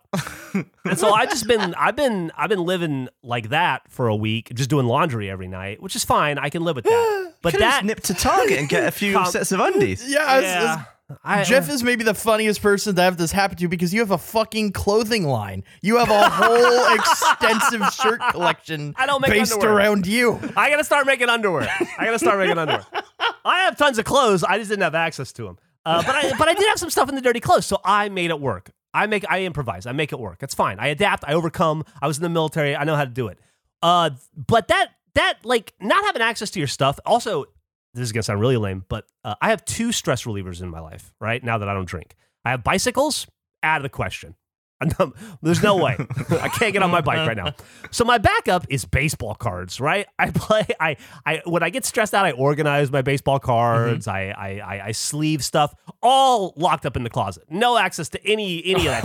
And 0.85 0.97
so 0.97 1.11
I've 1.13 1.29
just 1.29 1.47
been 1.47 1.73
I've 1.75 1.95
been 1.95 2.31
I've 2.37 2.49
been 2.49 2.63
living 2.63 3.09
like 3.21 3.49
that 3.49 3.83
for 3.89 4.07
a 4.07 4.15
week, 4.15 4.51
just 4.55 4.69
doing 4.69 4.87
laundry 4.87 5.29
every 5.29 5.47
night, 5.47 5.81
which 5.81 5.95
is 5.95 6.03
fine. 6.03 6.37
I 6.39 6.49
can 6.49 6.63
live 6.63 6.75
with 6.75 6.85
that. 6.85 7.33
But 7.41 7.51
Could've 7.53 7.67
that 7.67 7.85
nip 7.85 8.01
to 8.01 8.13
Target 8.13 8.59
and 8.59 8.67
get 8.67 8.85
a 8.85 8.91
few 8.99 9.13
Com- 9.13 9.25
sets 9.27 9.53
of 9.53 9.61
undies. 9.61 10.03
Yeah, 10.05 10.39
it's- 10.39 10.43
yeah, 10.43 10.73
it's- 10.73 10.85
I, 11.23 11.43
Geoff 11.43 11.69
is 11.69 11.83
maybe 11.83 12.03
the 12.03 12.13
funniest 12.13 12.61
person 12.61 12.95
to 12.95 13.01
have 13.01 13.17
this 13.17 13.31
happen 13.31 13.57
to 13.57 13.67
because 13.67 13.93
you 13.93 13.99
have 14.01 14.11
a 14.11 14.17
fucking 14.17 14.73
clothing 14.73 15.25
line. 15.27 15.63
You 15.81 15.97
have 15.97 16.09
a 16.09 16.29
whole 16.29 16.95
extensive 16.95 17.91
shirt 17.93 18.21
collection 18.31 18.93
I 18.97 19.05
don't 19.05 19.21
make 19.21 19.31
based 19.31 19.53
underwear. 19.53 19.75
around 19.75 20.05
you. 20.05 20.39
I 20.55 20.69
gotta 20.69 20.83
start 20.83 21.07
making 21.07 21.29
underwear. 21.29 21.67
I 21.97 22.05
gotta 22.05 22.19
start 22.19 22.37
making 22.37 22.57
underwear. 22.57 22.85
I 23.45 23.61
have 23.61 23.77
tons 23.77 23.97
of 23.97 24.05
clothes. 24.05 24.43
I 24.43 24.57
just 24.59 24.69
didn't 24.69 24.83
have 24.83 24.95
access 24.95 25.31
to 25.33 25.43
them. 25.43 25.57
Uh, 25.85 26.03
but 26.05 26.15
I 26.15 26.37
but 26.37 26.47
I 26.47 26.53
did 26.53 26.67
have 26.67 26.77
some 26.77 26.89
stuff 26.89 27.09
in 27.09 27.15
the 27.15 27.21
dirty 27.21 27.39
clothes, 27.39 27.65
so 27.65 27.79
I 27.83 28.09
made 28.09 28.29
it 28.29 28.39
work. 28.39 28.71
I 28.93 29.07
make 29.07 29.25
I 29.29 29.43
improvise. 29.43 29.85
I 29.85 29.91
make 29.93 30.11
it 30.11 30.19
work. 30.19 30.43
It's 30.43 30.53
fine. 30.53 30.77
I 30.79 30.87
adapt. 30.87 31.23
I 31.27 31.33
overcome. 31.33 31.83
I 32.01 32.07
was 32.07 32.17
in 32.17 32.23
the 32.23 32.29
military. 32.29 32.75
I 32.75 32.83
know 32.83 32.95
how 32.95 33.05
to 33.05 33.09
do 33.11 33.27
it. 33.27 33.39
Uh, 33.81 34.11
but 34.35 34.67
that 34.67 34.89
that 35.15 35.39
like 35.43 35.73
not 35.79 36.03
having 36.05 36.21
access 36.21 36.51
to 36.51 36.59
your 36.59 36.67
stuff. 36.67 36.99
Also, 37.05 37.45
this 37.93 38.03
is 38.03 38.11
gonna 38.11 38.23
sound 38.23 38.39
really 38.39 38.57
lame, 38.57 38.85
but 38.89 39.05
uh, 39.23 39.35
I 39.41 39.49
have 39.49 39.65
two 39.65 39.91
stress 39.91 40.23
relievers 40.23 40.61
in 40.61 40.69
my 40.69 40.79
life. 40.79 41.13
Right 41.19 41.43
now 41.43 41.57
that 41.57 41.69
I 41.69 41.73
don't 41.73 41.87
drink, 41.87 42.15
I 42.45 42.51
have 42.51 42.63
bicycles. 42.63 43.27
Out 43.61 43.77
of 43.77 43.83
the 43.83 43.89
question. 43.89 44.35
There's 45.41 45.61
no 45.61 45.75
way. 45.75 45.97
I 46.29 46.47
can't 46.47 46.71
get 46.71 46.81
on 46.81 46.89
my 46.91 47.01
bike 47.01 47.27
right 47.27 47.35
now. 47.35 47.53
So 47.91 48.05
my 48.05 48.19
backup 48.19 48.67
is 48.69 48.85
baseball 48.85 49.33
cards, 49.33 49.81
right? 49.81 50.05
I 50.19 50.29
play 50.29 50.65
I 50.79 50.95
I 51.25 51.41
when 51.45 51.63
I 51.63 51.71
get 51.71 51.85
stressed 51.85 52.13
out, 52.13 52.25
I 52.25 52.31
organize 52.31 52.91
my 52.91 53.01
baseball 53.01 53.39
cards, 53.39 54.07
I, 54.07 54.27
I 54.27 54.59
I 54.59 54.85
I 54.87 54.91
sleeve 54.91 55.43
stuff, 55.43 55.73
all 56.03 56.53
locked 56.55 56.85
up 56.85 56.95
in 56.95 57.03
the 57.03 57.09
closet. 57.09 57.45
No 57.49 57.77
access 57.77 58.09
to 58.09 58.25
any 58.25 58.63
any 58.63 58.87
of 58.87 59.01
that 59.01 59.03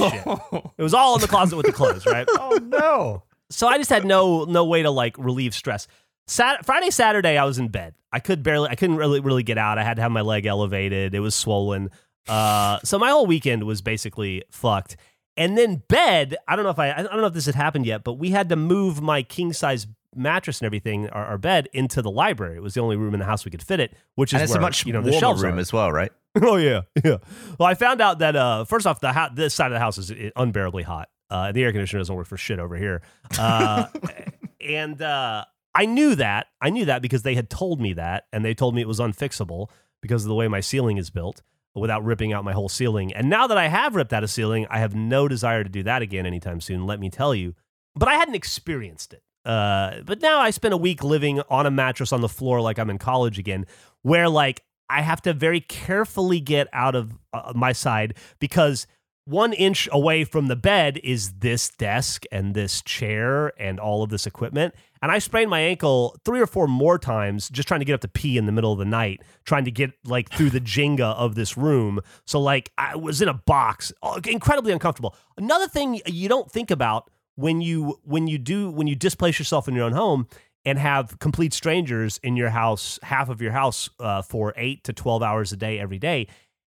shit. 0.53 0.63
It 0.77 0.83
was 0.83 0.93
all 0.93 1.15
in 1.15 1.23
the 1.23 1.29
closet 1.29 1.57
with 1.57 1.65
the 1.67 1.73
clothes, 1.73 2.05
right? 2.05 2.27
Oh 2.29 2.61
no. 2.63 3.23
So 3.51 3.67
I 3.67 3.79
just 3.79 3.91
had 3.91 4.05
no 4.05 4.45
no 4.45 4.67
way 4.67 4.83
to 4.83 4.91
like 4.91 5.17
relieve 5.19 5.55
stress. 5.55 5.87
Sat- 6.27 6.65
Friday, 6.65 6.91
Saturday, 6.91 7.37
I 7.37 7.45
was 7.45 7.59
in 7.59 7.69
bed. 7.69 7.95
I 8.13 8.21
could 8.21 8.43
barely, 8.43 8.69
I 8.71 8.75
couldn't 8.77 8.97
really 8.97 9.21
really 9.21 9.43
get 9.43 9.59
out. 9.59 9.79
I 9.79 9.85
had 9.85 9.97
to 9.97 10.03
have 10.03 10.13
my 10.13 10.21
leg 10.23 10.47
elevated. 10.47 11.15
It 11.15 11.21
was 11.21 11.35
swollen. 11.35 11.91
Uh, 12.29 12.79
so 12.85 12.99
my 12.99 13.11
whole 13.11 13.27
weekend 13.27 13.65
was 13.65 13.83
basically 13.83 14.43
fucked. 14.51 14.97
And 15.37 15.59
then 15.59 15.83
bed. 15.89 16.37
I 16.47 16.55
don't 16.57 16.65
know 16.65 16.71
if 16.71 16.79
I, 16.79 16.93
I 16.93 17.03
don't 17.03 17.21
know 17.21 17.27
if 17.27 17.35
this 17.35 17.47
had 17.47 17.57
happened 17.57 17.87
yet, 17.87 18.05
but 18.05 18.15
we 18.15 18.31
had 18.31 18.49
to 18.51 18.57
move 18.57 19.03
my 19.03 19.23
king 19.23 19.53
size 19.53 19.87
mattress 20.15 20.61
and 20.61 20.67
everything, 20.67 21.09
our, 21.11 21.27
our 21.27 21.39
bed, 21.39 21.69
into 21.73 22.01
the 22.03 22.11
library. 22.11 22.57
It 22.57 22.63
was 22.63 22.75
the 22.75 22.81
only 22.81 22.95
room 22.97 23.15
in 23.15 23.21
the 23.21 23.27
house 23.27 23.45
we 23.45 23.51
could 23.51 23.63
fit 23.63 23.81
it, 23.81 23.95
which 24.15 24.31
is 24.33 24.35
And 24.35 24.43
it's 24.45 24.53
where 24.53 24.61
a 24.61 24.63
much 24.63 24.87
you 24.87 24.93
know 24.93 25.01
the 25.03 25.11
warmer 25.11 25.21
shelves 25.21 25.43
room 25.43 25.57
are. 25.57 25.59
as 25.61 25.73
well, 25.73 25.91
right? 25.93 26.13
Oh 26.43 26.57
yeah, 26.57 26.83
yeah. 27.05 27.19
Well, 27.59 27.69
I 27.69 27.75
found 27.75 28.01
out 28.01 28.19
that 28.21 28.35
uh, 28.37 28.65
first 28.65 28.87
off, 28.89 29.01
the 29.01 29.13
ho- 29.13 29.29
this 29.35 29.55
side 29.55 29.67
of 29.67 29.73
the 29.73 29.79
house 29.81 29.99
is 29.99 30.11
uh, 30.11 30.31
unbearably 30.37 30.83
hot. 30.85 31.09
Uh, 31.31 31.53
the 31.53 31.63
air 31.63 31.71
conditioner 31.73 32.01
doesn't 32.01 32.15
work 32.15 32.27
for 32.27 32.37
shit 32.37 32.59
over 32.59 32.77
here, 32.77 33.03
uh, 33.39 33.87
and 34.61 35.01
uh, 35.03 35.45
I 35.75 35.87
knew 35.87 36.15
that. 36.15 36.47
I 36.61 36.71
knew 36.71 36.85
that 36.85 37.03
because 37.03 37.23
they 37.23 37.35
had 37.35 37.51
told 37.51 37.81
me 37.81 37.93
that, 37.95 38.27
and 38.33 38.45
they 38.45 38.55
told 38.55 38.75
me 38.75 38.81
it 38.81 38.89
was 38.89 39.01
unfixable 39.01 39.69
because 40.01 40.25
of 40.25 40.29
the 40.29 40.35
way 40.35 40.49
my 40.49 40.61
ceiling 40.61 40.99
is 40.99 41.11
built, 41.11 41.43
without 41.75 42.05
ripping 42.05 42.33
out 42.33 42.45
my 42.45 42.53
whole 42.53 42.69
ceiling. 42.69 43.13
And 43.13 43.29
now 43.29 43.47
that 43.47 43.59
I 43.59 43.69
have 43.69 43.97
ripped 43.97 44.13
out 44.13 44.23
a 44.23 44.29
ceiling, 44.29 44.67
I 44.71 44.79
have 44.79 44.95
no 44.95 45.27
desire 45.27 45.65
to 45.65 45.71
do 45.71 45.83
that 45.83 46.03
again 46.03 46.27
anytime 46.27 46.61
soon. 46.61 46.87
Let 46.87 47.01
me 47.01 47.11
tell 47.11 47.35
you. 47.35 47.55
But 47.97 48.09
I 48.09 48.15
hadn't 48.15 48.35
experienced 48.35 49.13
it. 49.13 49.23
Uh, 49.45 50.01
but 50.05 50.23
now 50.23 50.41
I 50.41 50.51
spent 50.51 50.75
a 50.75 50.79
week 50.79 51.05
living 51.05 51.41
on 51.51 51.67
a 51.67 51.71
mattress 51.71 52.13
on 52.13 52.21
the 52.21 52.29
floor 52.29 52.61
like 52.61 52.79
I'm 52.79 52.91
in 52.91 52.99
college 52.99 53.39
again, 53.39 53.67
where 54.03 54.29
like 54.29 54.63
I 54.89 55.03
have 55.03 55.21
to 55.23 55.33
very 55.33 55.61
carefully 55.61 56.41
get 56.41 56.69
out 56.73 56.95
of 56.95 57.19
uh, 57.33 57.53
my 57.55 57.73
side 57.73 58.15
because 58.39 58.87
one 59.27 59.53
inch 59.53 59.89
away 59.91 60.25
from 60.25 60.49
the 60.49 60.57
bed 60.57 61.01
is 61.03 61.33
this 61.39 61.69
desk 61.71 62.25
and 62.31 62.55
this 62.55 62.83
chair 62.83 63.53
and 63.61 63.81
all 63.81 64.03
of 64.03 64.11
this 64.11 64.27
equipment. 64.27 64.75
And 65.05 65.13
I 65.13 65.19
sprained 65.19 65.51
my 65.51 65.61
ankle 65.61 66.17
three 66.25 66.41
or 66.41 66.47
four 66.47 66.67
more 66.67 66.99
times 66.99 67.51
just 67.51 67.69
trying 67.69 67.81
to 67.81 67.85
get 67.85 67.93
up 67.93 68.01
to 68.01 68.09
pee 68.09 68.39
in 68.39 68.47
the 68.47 68.53
middle 68.53 68.73
of 68.73 68.79
the 68.79 68.87
night, 68.87 69.21
trying 69.45 69.67
to 69.67 69.71
get 69.71 69.93
like 70.07 70.33
through 70.33 70.49
the 70.49 70.63
Jenga 70.63 71.15
of 71.17 71.35
this 71.35 71.59
room. 71.59 72.01
So, 72.27 72.41
like, 72.41 72.73
I 72.79 72.97
was 72.97 73.21
in 73.21 73.29
a 73.29 73.35
box, 73.35 73.93
uh, 74.03 74.19
incredibly 74.27 74.73
uncomfortable. 74.73 75.15
Another 75.37 75.69
thing 75.69 76.01
you 76.07 76.31
don't 76.31 76.51
think 76.51 76.71
about 76.71 77.11
when 77.35 77.61
you 77.61 78.01
when 78.05 78.29
you 78.29 78.39
do 78.39 78.71
when 78.71 78.87
you 78.87 78.95
displace 78.95 79.39
yourself 79.39 79.69
in 79.69 79.75
your 79.75 79.85
own 79.85 79.93
home 79.93 80.27
and 80.65 80.79
have 80.79 81.19
complete 81.19 81.53
strangers 81.53 82.19
in 82.23 82.35
your 82.35 82.49
house, 82.49 82.99
half 83.03 83.29
of 83.29 83.43
your 83.43 83.53
house, 83.53 83.91
uh, 84.01 84.23
for 84.23 84.55
eight 84.57 84.85
to 84.85 84.95
twelve 84.95 85.23
hours 85.23 85.53
a 85.53 85.57
day 85.59 85.79
every 85.79 85.99
day. 85.99 86.29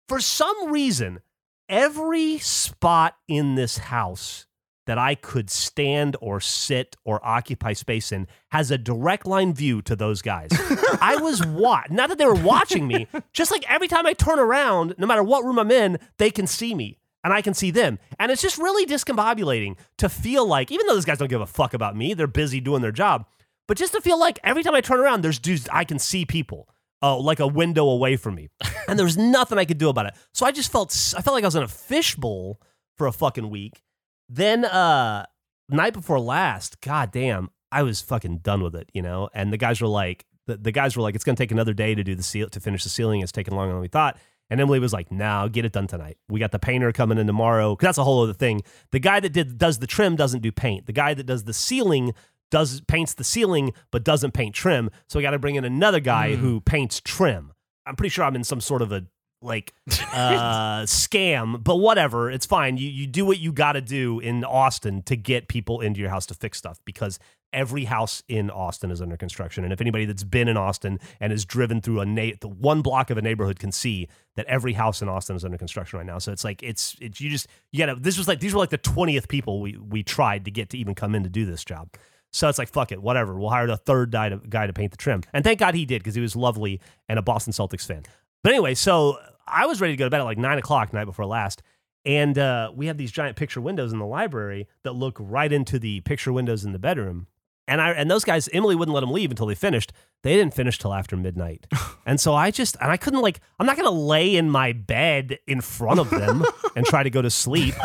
For 0.08 0.20
some 0.20 0.72
reason, 0.72 1.22
every 1.68 2.38
spot 2.38 3.16
in 3.28 3.56
this 3.56 3.80
house 3.80 4.46
that 4.90 4.98
I 4.98 5.14
could 5.14 5.52
stand 5.52 6.18
or 6.20 6.40
sit 6.40 6.96
or 7.06 7.24
occupy 7.24 7.74
space 7.74 8.12
in 8.12 8.26
has 8.50 8.72
a 8.72 8.78
direct 8.78 9.28
line 9.28 9.54
view 9.54 9.84
to 9.84 9.96
those 9.96 10.24
guys. 10.24 10.50
I 11.00 11.16
was 11.22 11.46
what? 11.46 11.92
Not 11.92 12.10
that 12.10 12.18
they 12.18 12.26
were 12.26 12.34
watching 12.34 12.88
me, 12.88 13.06
just 13.32 13.52
like 13.52 13.70
every 13.72 13.88
time 13.88 14.08
I 14.08 14.14
turn 14.14 14.40
around, 14.40 14.96
no 14.98 15.06
matter 15.06 15.22
what 15.22 15.46
room 15.46 15.60
I'm 15.60 15.70
in, 15.70 16.00
they 16.18 16.32
can 16.32 16.48
see 16.48 16.74
me 16.74 16.98
and 17.24 17.32
I 17.32 17.44
can 17.44 17.54
see 17.54 17.70
them. 17.70 18.00
And 18.18 18.32
it's 18.32 18.42
just 18.42 18.58
really 18.58 18.88
discombobulating 18.88 19.78
to 20.00 20.10
feel 20.10 20.48
like, 20.48 20.72
even 20.72 20.88
though 20.88 20.96
those 20.96 21.06
guys 21.06 21.20
don't 21.20 21.28
give 21.28 21.40
a 21.40 21.46
fuck 21.46 21.76
about 21.76 21.96
me, 21.96 22.16
they're 22.16 22.26
busy 22.26 22.60
doing 22.60 22.82
their 22.82 22.92
job, 22.92 23.28
but 23.68 23.78
just 23.78 23.94
to 23.94 24.02
feel 24.02 24.20
like 24.20 24.40
every 24.44 24.64
time 24.64 24.74
I 24.74 24.82
turn 24.82 25.00
around, 25.00 25.22
there's 25.22 25.38
dudes, 25.38 25.70
I 25.72 25.84
can 25.84 26.00
see 26.00 26.26
people. 26.26 26.68
Uh, 27.02 27.18
like 27.18 27.40
a 27.40 27.48
window 27.48 27.88
away 27.88 28.18
from 28.18 28.36
me, 28.36 28.50
and 28.90 29.00
there 29.00 29.06
was 29.06 29.16
nothing 29.16 29.58
I 29.58 29.64
could 29.64 29.78
do 29.78 29.88
about 29.88 30.08
it. 30.08 30.16
So 30.34 30.46
I 30.46 30.52
just 30.52 30.70
felt 30.70 30.92
I 31.18 31.22
felt 31.22 31.34
like 31.34 31.46
I 31.46 31.48
was 31.48 31.56
in 31.56 31.64
a 31.64 31.68
fishbowl 31.70 32.60
for 32.98 33.08
a 33.08 33.14
fucking 33.14 33.50
week. 33.50 33.82
Then 34.30 34.64
uh 34.64 35.26
night 35.70 35.94
before 35.94 36.20
last, 36.20 36.82
god 36.82 37.12
damn, 37.12 37.50
I 37.72 37.84
was 37.84 38.02
fucking 38.02 38.40
done 38.40 38.62
with 38.62 38.76
it, 38.76 38.90
you 38.94 39.02
know? 39.02 39.30
And 39.34 39.52
the 39.52 39.58
guys 39.58 39.82
were 39.82 39.88
like 39.88 40.26
the, 40.48 40.58
the 40.58 40.72
guys 40.72 40.96
were 40.96 41.04
like, 41.04 41.16
it's 41.16 41.24
gonna 41.24 41.36
take 41.36 41.52
another 41.52 41.74
day 41.74 41.96
to 41.96 42.04
do 42.04 42.16
the 42.16 42.24
seal 42.24 42.50
to 42.50 42.60
finish 42.60 42.84
the 42.84 42.90
ceiling. 42.90 43.22
It's 43.22 43.32
taking 43.32 43.56
longer 43.56 43.74
than 43.74 43.82
we 43.82 43.88
thought. 43.88 44.18
And 44.52 44.60
Emily 44.60 44.80
was 44.80 44.94
like, 44.94 45.12
no, 45.12 45.48
get 45.52 45.66
it 45.66 45.74
done 45.74 45.86
tonight. 45.88 46.18
We 46.28 46.40
got 46.40 46.52
the 46.52 46.60
painter 46.60 46.92
coming 46.92 47.18
in 47.18 47.28
tomorrow. 47.28 47.76
Cause 47.76 47.88
that's 47.88 47.98
a 47.98 48.04
whole 48.04 48.24
other 48.24 48.34
thing. 48.34 48.62
The 48.92 49.00
guy 49.00 49.20
that 49.20 49.34
did 49.34 49.58
does 49.58 49.80
the 49.80 49.88
trim 49.88 50.16
doesn't 50.16 50.42
do 50.42 50.52
paint. 50.52 50.86
The 50.86 50.94
guy 50.94 51.14
that 51.14 51.26
does 51.26 51.44
the 51.44 51.54
ceiling 51.54 52.14
does 52.52 52.82
paints 52.82 53.14
the 53.14 53.24
ceiling 53.24 53.74
but 53.92 54.04
doesn't 54.04 54.34
paint 54.34 54.56
trim. 54.56 54.90
So 55.08 55.20
we 55.20 55.24
got 55.24 55.32
to 55.32 55.40
bring 55.40 55.56
in 55.56 55.66
another 55.66 56.00
guy 56.00 56.36
who 56.36 56.62
paints 56.62 57.00
trim. 57.04 57.54
I'm 57.86 57.96
pretty 57.96 58.10
sure 58.10 58.26
I'm 58.26 58.36
in 58.36 58.44
some 58.44 58.62
sort 58.62 58.82
of 58.82 58.92
a 58.92 59.06
like 59.42 59.74
uh 60.14 60.82
scam, 60.84 61.64
but 61.64 61.78
whatever, 61.78 62.30
it's 62.30 62.46
fine. 62.46 62.78
You 62.78 62.90
you 62.90 63.08
do 63.08 63.26
what 63.26 63.40
you 63.40 63.52
got 63.52 63.74
to 63.74 63.82
do 63.82 64.20
in 64.20 64.44
Austin 64.44 65.02
to 65.04 65.16
get 65.16 65.48
people 65.48 65.82
into 65.82 66.00
your 66.00 66.10
house 66.10 66.26
to 66.28 66.34
fix 66.34 66.58
stuff 66.58 66.80
because 66.86 67.20
every 67.52 67.86
house 67.86 68.22
in 68.28 68.50
Austin 68.50 68.92
is 68.92 69.02
under 69.02 69.18
construction. 69.18 69.64
And 69.64 69.74
if 69.74 69.82
anybody 69.82 70.06
that's 70.06 70.24
been 70.24 70.48
in 70.48 70.58
Austin 70.58 71.00
and 71.20 71.34
is 71.34 71.46
driven 71.46 71.82
through 71.82 72.00
a 72.00 72.06
na- 72.06 72.34
the 72.40 72.48
one 72.48 72.82
block 72.82 73.10
of 73.10 73.18
a 73.18 73.22
neighborhood 73.22 73.60
can 73.60 73.72
see 73.72 74.08
that 74.36 74.46
every 74.46 74.74
house 74.74 75.02
in 75.02 75.10
Austin 75.10 75.36
is 75.36 75.44
under 75.44 75.58
construction 75.58 75.98
right 75.98 76.06
now. 76.06 76.20
So 76.20 76.32
it's 76.32 76.44
like 76.44 76.62
it's 76.62 76.96
it's 77.02 77.20
you 77.20 77.30
just 77.30 77.48
you 77.72 77.80
got 77.80 77.94
to 77.94 78.00
this 78.00 78.18
was 78.18 78.28
like 78.28 78.40
these 78.40 78.54
were 78.54 78.60
like 78.60 78.70
the 78.70 78.78
20th 78.78 79.28
people 79.28 79.62
we 79.62 79.78
we 79.78 80.04
tried 80.04 80.46
to 80.46 80.52
get 80.52 80.70
to 80.70 80.78
even 80.78 80.96
come 80.96 81.16
in 81.16 81.24
to 81.24 81.30
do 81.30 81.46
this 81.46 81.64
job. 81.64 81.90
So 82.32 82.48
it's 82.48 82.60
like, 82.60 82.70
fuck 82.70 82.92
it, 82.92 83.02
whatever. 83.02 83.38
We'll 83.40 83.50
hire 83.50 83.68
the 83.68 83.78
third 83.78 84.12
guy 84.12 84.30
to, 84.30 84.38
guy 84.38 84.68
to 84.68 84.74
paint 84.74 84.92
the 84.92 84.98
trim. 84.98 85.24
And 85.34 85.44
thank 85.44 85.60
God 85.60 85.74
he 85.74 85.86
did 85.86 86.00
because 86.00 86.16
he 86.16 86.22
was 86.22 86.36
lovely 86.36 86.80
and 87.08 87.18
a 87.18 87.22
Boston 87.22 87.54
Celtics 87.54 87.86
fan. 87.86 88.04
But 88.44 88.54
anyway, 88.54 88.74
so 88.74 89.18
I 89.48 89.66
was 89.66 89.82
ready 89.82 89.94
to 89.94 89.98
go 89.98 90.06
to 90.06 90.10
bed 90.10 90.22
at 90.22 90.26
like 90.26 90.38
nine 90.38 90.58
o'clock 90.58 90.94
night 90.94 91.06
before 91.06 91.26
last. 91.26 91.62
And 92.06 92.38
uh, 92.38 92.72
we 92.74 92.88
have 92.88 92.98
these 92.98 93.12
giant 93.12 93.36
picture 93.36 93.60
windows 93.60 93.92
in 93.92 94.00
the 94.00 94.06
library 94.06 94.68
that 94.84 94.94
look 94.94 95.18
right 95.20 95.52
into 95.52 95.80
the 95.80 96.00
picture 96.02 96.32
windows 96.32 96.64
in 96.64 96.72
the 96.72 96.80
bedroom. 96.80 97.28
And 97.68 97.82
I 97.82 97.92
and 97.92 98.10
those 98.10 98.24
guys, 98.24 98.50
Emily 98.52 98.76
wouldn't 98.76 98.96
let 98.96 99.02
them 99.02 99.12
leave 99.12 99.30
until 99.30 99.46
they 99.46 99.56
finished. 99.56 99.94
They 100.24 100.36
didn't 100.36 100.56
finish 100.56 100.80
till 100.80 100.94
after 100.94 101.16
midnight. 101.16 101.68
and 102.06 102.20
so 102.20 102.34
I 102.34 102.52
just 102.52 102.78
and 102.82 102.90
I 102.90 102.98
couldn't 102.98 103.22
like 103.22 103.42
I'm 103.60 103.68
not 103.68 103.78
gonna 103.78 103.92
lay 103.92 104.36
in 104.36 104.50
my 104.50 104.72
bed 104.72 105.38
in 105.46 105.62
front 105.62 106.00
of 106.00 106.10
them 106.10 106.44
and 106.76 106.86
try 106.86 107.04
to 107.04 107.10
go 107.10 107.22
to 107.22 107.30
sleep. 107.30 107.76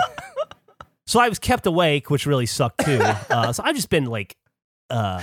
So 1.07 1.21
I 1.21 1.29
was 1.29 1.39
kept 1.39 1.67
awake, 1.67 2.09
which 2.09 2.25
really 2.25 2.47
sucked 2.47 2.85
too. 2.85 2.99
Uh, 3.01 3.53
so 3.53 3.63
I've 3.63 3.77
just 3.77 3.91
been 3.91 4.07
like, 4.07 4.37
uh, 4.89 5.23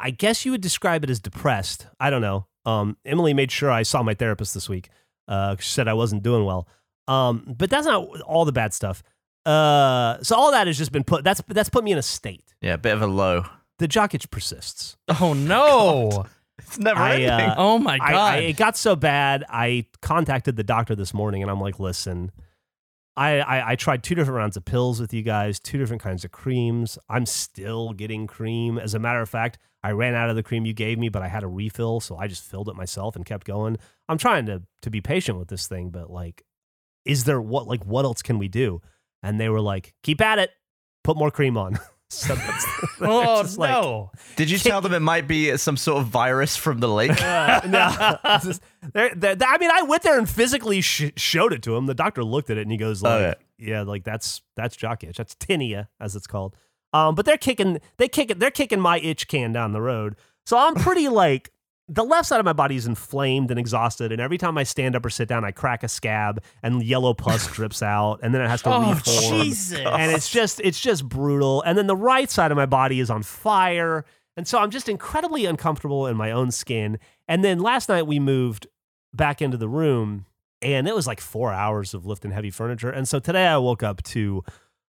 I 0.00 0.10
guess 0.10 0.44
you 0.44 0.52
would 0.52 0.60
describe 0.60 1.04
it 1.04 1.10
as 1.10 1.20
depressed. 1.20 1.86
I 2.00 2.10
don't 2.10 2.22
know. 2.22 2.46
Um, 2.66 2.96
Emily 3.04 3.32
made 3.32 3.50
sure 3.50 3.70
I 3.70 3.82
saw 3.82 4.02
my 4.02 4.12
therapist 4.12 4.52
this 4.52 4.68
week. 4.68 4.90
Uh, 5.28 5.56
she 5.58 5.70
said 5.70 5.88
I 5.88 5.94
wasn't 5.94 6.22
doing 6.22 6.44
well. 6.44 6.68
Um, 7.08 7.54
but 7.56 7.70
that's 7.70 7.86
not 7.86 8.20
all 8.22 8.44
the 8.44 8.52
bad 8.52 8.74
stuff. 8.74 9.02
Uh, 9.46 10.18
so 10.22 10.34
all 10.36 10.50
that 10.50 10.66
has 10.66 10.76
just 10.76 10.92
been 10.92 11.04
put. 11.04 11.22
That's 11.24 11.40
that's 11.48 11.68
put 11.68 11.84
me 11.84 11.92
in 11.92 11.98
a 11.98 12.02
state. 12.02 12.54
Yeah, 12.60 12.74
a 12.74 12.78
bit 12.78 12.92
of 12.94 13.00
a 13.02 13.06
low. 13.06 13.44
The 13.78 13.86
jock 13.86 14.12
itch 14.14 14.28
persists. 14.30 14.96
Oh 15.20 15.32
no! 15.36 16.26
It's 16.58 16.78
never 16.78 17.00
I, 17.00 17.14
ending. 17.14 17.50
uh, 17.50 17.54
oh 17.56 17.78
my 17.78 17.98
god! 17.98 18.10
I, 18.12 18.34
I, 18.34 18.36
it 18.38 18.56
got 18.56 18.76
so 18.76 18.96
bad. 18.96 19.44
I 19.48 19.86
contacted 20.02 20.56
the 20.56 20.64
doctor 20.64 20.96
this 20.96 21.14
morning, 21.14 21.42
and 21.42 21.50
I'm 21.50 21.60
like, 21.60 21.78
"Listen, 21.78 22.32
I, 23.16 23.40
I 23.40 23.70
I 23.72 23.76
tried 23.76 24.02
two 24.02 24.14
different 24.14 24.36
rounds 24.36 24.56
of 24.56 24.64
pills 24.64 25.00
with 25.00 25.14
you 25.14 25.22
guys, 25.22 25.58
two 25.58 25.78
different 25.78 26.02
kinds 26.02 26.24
of 26.24 26.32
creams. 26.32 26.98
I'm 27.08 27.26
still 27.26 27.92
getting 27.92 28.26
cream. 28.26 28.78
As 28.78 28.94
a 28.94 28.98
matter 28.98 29.20
of 29.20 29.28
fact, 29.28 29.58
I 29.82 29.92
ran 29.92 30.14
out 30.14 30.28
of 30.28 30.36
the 30.36 30.42
cream 30.42 30.66
you 30.66 30.74
gave 30.74 30.98
me, 30.98 31.08
but 31.08 31.22
I 31.22 31.28
had 31.28 31.42
a 31.42 31.48
refill, 31.48 32.00
so 32.00 32.16
I 32.16 32.26
just 32.26 32.44
filled 32.44 32.68
it 32.68 32.76
myself 32.76 33.16
and 33.16 33.24
kept 33.24 33.46
going. 33.46 33.78
I'm 34.08 34.18
trying 34.18 34.46
to 34.46 34.62
to 34.82 34.90
be 34.90 35.00
patient 35.00 35.38
with 35.38 35.48
this 35.48 35.66
thing, 35.66 35.90
but 35.90 36.10
like, 36.10 36.44
is 37.04 37.24
there 37.24 37.40
what 37.40 37.66
like 37.66 37.84
what 37.84 38.04
else 38.04 38.22
can 38.22 38.38
we 38.38 38.48
do? 38.48 38.82
And 39.22 39.40
they 39.40 39.48
were 39.48 39.62
like, 39.62 39.94
keep 40.02 40.20
at 40.20 40.38
it, 40.38 40.50
put 41.02 41.16
more 41.16 41.30
cream 41.30 41.56
on. 41.56 41.78
so 42.10 42.36
Oh 43.00 43.42
just 43.42 43.58
like- 43.58 43.70
no! 43.70 44.10
Did 44.36 44.50
you 44.50 44.58
tell 44.58 44.80
them 44.80 44.92
it 44.94 45.00
might 45.00 45.26
be 45.28 45.56
some 45.56 45.76
sort 45.76 46.02
of 46.02 46.08
virus 46.08 46.56
from 46.56 46.78
the 46.80 46.88
lake? 46.88 47.20
Uh, 47.22 47.60
no, 47.66 48.18
it's 48.24 48.44
just- 48.44 48.62
they're- 48.92 49.14
they're- 49.14 49.36
I 49.46 49.58
mean, 49.58 49.70
I 49.72 49.82
went 49.82 50.02
there 50.02 50.18
and 50.18 50.28
physically 50.28 50.80
sh- 50.80 51.12
showed 51.16 51.52
it 51.52 51.62
to 51.64 51.76
him. 51.76 51.86
The 51.86 51.94
doctor 51.94 52.22
looked 52.24 52.50
at 52.50 52.58
it 52.58 52.62
and 52.62 52.70
he 52.72 52.78
goes, 52.78 53.02
like, 53.02 53.12
Okay. 53.22 53.34
"Yeah, 53.58 53.82
like 53.82 54.04
that's 54.04 54.42
that's 54.56 54.76
jock 54.76 55.02
itch. 55.04 55.16
That's 55.16 55.34
tinea, 55.34 55.88
as 56.00 56.14
it's 56.16 56.26
called." 56.26 56.56
Um, 56.92 57.14
but 57.14 57.26
they're 57.26 57.36
kicking, 57.36 57.80
they 57.98 58.08
kick 58.08 58.30
it, 58.30 58.38
they're 58.38 58.50
kicking 58.50 58.80
my 58.80 58.98
itch 59.00 59.28
can 59.28 59.52
down 59.52 59.72
the 59.72 59.82
road. 59.82 60.16
So 60.46 60.56
I'm 60.56 60.74
pretty 60.76 61.08
like 61.24 61.50
the 61.88 62.04
left 62.04 62.26
side 62.26 62.40
of 62.40 62.44
my 62.44 62.52
body 62.52 62.76
is 62.76 62.86
inflamed 62.86 63.50
and 63.50 63.60
exhausted, 63.60 64.10
and 64.10 64.20
every 64.20 64.38
time 64.38 64.58
I 64.58 64.64
stand 64.64 64.96
up 64.96 65.04
or 65.04 65.10
sit 65.10 65.28
down, 65.28 65.44
I 65.44 65.52
crack 65.52 65.82
a 65.84 65.88
scab 65.88 66.42
and 66.62 66.82
yellow 66.82 67.14
pus 67.14 67.46
drips 67.52 67.82
out, 67.82 68.18
and 68.22 68.34
then 68.34 68.42
it 68.42 68.48
has 68.48 68.62
to 68.62 68.74
Oh 68.74 68.92
reform. 68.92 69.42
Jesus! 69.44 69.78
and 69.78 70.10
it's 70.12 70.28
just 70.28 70.60
it's 70.60 70.80
just 70.80 71.08
brutal. 71.08 71.62
And 71.62 71.78
then 71.78 71.86
the 71.86 71.96
right 71.96 72.30
side 72.30 72.50
of 72.50 72.56
my 72.56 72.66
body 72.66 73.00
is 73.00 73.10
on 73.10 73.22
fire. 73.22 74.04
And 74.38 74.46
so 74.46 74.58
i'm 74.58 74.70
just 74.70 74.88
incredibly 74.88 75.46
uncomfortable 75.46 76.06
in 76.06 76.16
my 76.16 76.30
own 76.30 76.50
skin. 76.50 76.98
And 77.26 77.42
then 77.42 77.58
last 77.60 77.88
night 77.88 78.06
we 78.06 78.18
moved 78.18 78.66
back 79.14 79.40
into 79.40 79.56
the 79.56 79.68
room 79.68 80.26
and 80.60 80.86
it 80.86 80.94
was 80.94 81.06
like 81.06 81.20
four 81.20 81.52
hours 81.52 81.94
of 81.94 82.04
lifting 82.04 82.32
heavy 82.32 82.50
furniture. 82.50 82.90
And 82.90 83.08
so 83.08 83.18
today 83.18 83.46
i 83.46 83.56
woke 83.56 83.82
up 83.82 84.02
to 84.02 84.42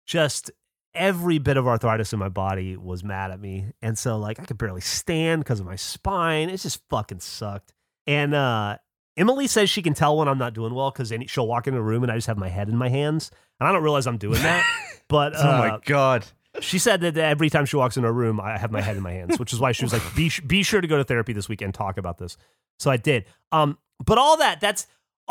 just 0.05 0.51
every 0.93 1.38
bit 1.38 1.57
of 1.57 1.67
arthritis 1.67 2.12
in 2.13 2.19
my 2.19 2.29
body 2.29 2.75
was 2.75 3.03
mad 3.03 3.31
at 3.31 3.39
me 3.39 3.65
and 3.81 3.98
so 3.98 4.17
like 4.17 4.39
i 4.39 4.43
could 4.43 4.57
barely 4.57 4.81
stand 4.81 5.41
because 5.41 5.60
of 5.60 5.65
my 5.65 5.75
spine 5.75 6.50
it 6.50 6.57
just 6.57 6.81
fucking 6.89 7.19
sucked 7.19 7.74
and 8.07 8.33
uh 8.33 8.77
Emily 9.17 9.48
says 9.48 9.69
she 9.69 9.81
can 9.81 9.93
tell 9.93 10.17
when 10.17 10.27
I'm 10.27 10.38
not 10.38 10.53
doing 10.53 10.74
well 10.74 10.89
because 10.89 11.13
she'll 11.27 11.48
walk 11.48 11.67
in 11.67 11.74
the 11.74 11.81
room 11.81 12.03
and 12.03 12.12
I 12.12 12.15
just 12.15 12.27
have 12.27 12.38
my 12.38 12.48
head 12.48 12.69
in 12.69 12.77
my 12.77 12.89
hands, 12.89 13.29
and 13.60 13.67
I 13.67 13.71
don't 13.71 13.83
realize 13.83 14.07
I'm 14.07 14.17
doing 14.17 14.41
that. 14.41 14.65
But 15.07 15.33
oh 15.36 15.43
my 15.43 15.69
uh, 15.71 15.79
god. 15.83 16.25
she 16.62 16.79
said 16.79 17.01
that 17.01 17.17
every 17.17 17.50
time 17.50 17.65
she 17.65 17.75
walks 17.75 17.98
in 17.98 18.03
her 18.03 18.13
room, 18.13 18.39
I 18.39 18.57
have 18.57 18.71
my 18.71 18.79
head 18.79 18.95
in 18.95 19.03
my 19.03 19.12
hands, 19.12 19.38
which 19.38 19.51
is 19.51 19.60
why 19.60 19.74
she 19.74 19.83
was 19.83 19.91
like, 19.91 20.01
"Be 20.15 20.31
be 20.48 20.63
sure 20.63 20.79
to 20.79 20.88
go 20.88 20.95
to 20.95 21.03
therapy 21.03 21.33
this 21.33 21.50
week 21.50 21.62
and 21.62 21.74
talk 21.74 21.98
about 21.98 22.17
this." 22.17 22.38
So 22.79 22.89
I 22.89 22.95
did. 22.95 23.25
Um, 23.51 23.77
but 24.05 24.17
all 24.17 24.38
that 24.38 24.62
that's 24.62 24.83
uh, 24.83 24.88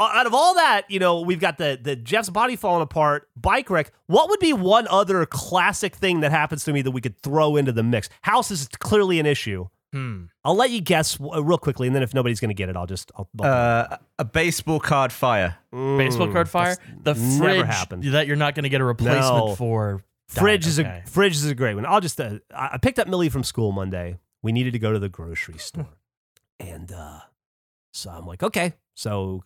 out 0.07 0.27
of 0.27 0.35
all 0.35 0.55
that, 0.55 0.83
you 0.91 0.99
know, 0.99 1.21
we've 1.21 1.41
got 1.41 1.59
the 1.59 1.79
the 1.81 1.97
Geoff's 1.97 2.31
body 2.31 2.57
falling 2.57 2.83
apart, 2.83 3.29
bike 3.37 3.69
wreck. 3.71 3.93
What 4.07 4.29
would 4.29 4.41
be 4.41 4.53
one 4.53 4.87
other 4.89 5.27
classic 5.27 5.95
thing 5.97 6.21
that 6.21 6.31
happens 6.31 6.65
to 6.65 6.73
me 6.73 6.83
that 6.83 6.91
we 6.93 7.01
could 7.01 7.17
throw 7.19 7.57
into 7.57 7.73
the 7.73 7.83
mix? 7.83 8.09
House 8.23 8.51
is 8.51 8.69
clearly 8.79 9.19
an 9.21 9.27
issue. 9.27 9.69
Hmm. 9.93 10.27
I'll 10.45 10.55
let 10.55 10.71
you 10.71 10.81
guess 10.81 11.19
uh, 11.21 11.43
real 11.43 11.59
quickly, 11.59 11.89
and 11.89 11.97
then 11.97 12.03
if 12.05 12.15
nobody's 12.15 12.39
going 12.39 12.51
to 12.51 12.55
get 12.55 12.69
it, 12.69 12.77
I'll 12.77 12.87
just 12.87 13.11
I'll, 13.17 13.29
I'll 13.41 13.47
Uh, 13.51 13.97
a 14.21 14.25
baseball 14.25 14.79
card 14.79 15.13
fire. 15.13 15.57
Baseball 15.73 16.29
Mm, 16.29 16.33
card 16.33 16.49
fire. 16.49 16.77
The 17.03 17.15
never 17.15 17.39
fridge 17.39 17.67
happened. 17.67 18.05
that 18.05 18.27
you're 18.29 18.37
not 18.37 18.55
going 18.55 18.63
to 18.63 18.69
get 18.69 18.81
a 18.81 18.85
replacement 18.85 19.47
No. 19.49 19.55
for. 19.57 20.03
Fridge 20.29 20.63
died. 20.63 20.69
is 20.69 20.79
Okay. 20.81 21.03
a 21.05 21.09
fridge 21.11 21.33
is 21.35 21.45
a 21.47 21.57
great 21.57 21.75
one. 21.75 21.85
I'll 21.87 22.01
just 22.01 22.21
uh, 22.21 22.39
I 22.55 22.71
I 22.75 22.79
picked 22.79 23.01
up 23.01 23.09
Millie 23.09 23.29
from 23.31 23.43
school 23.43 23.73
Monday. 23.73 24.19
We 24.43 24.53
needed 24.53 24.73
to 24.75 24.79
go 24.79 24.93
to 24.93 25.01
the 25.01 25.09
grocery 25.09 25.59
store, 25.59 25.89
and 26.61 26.93
uh, 26.93 27.19
so 27.93 28.11
I'm 28.11 28.27
like, 28.27 28.43
okay. 28.45 28.75
So 28.95 29.43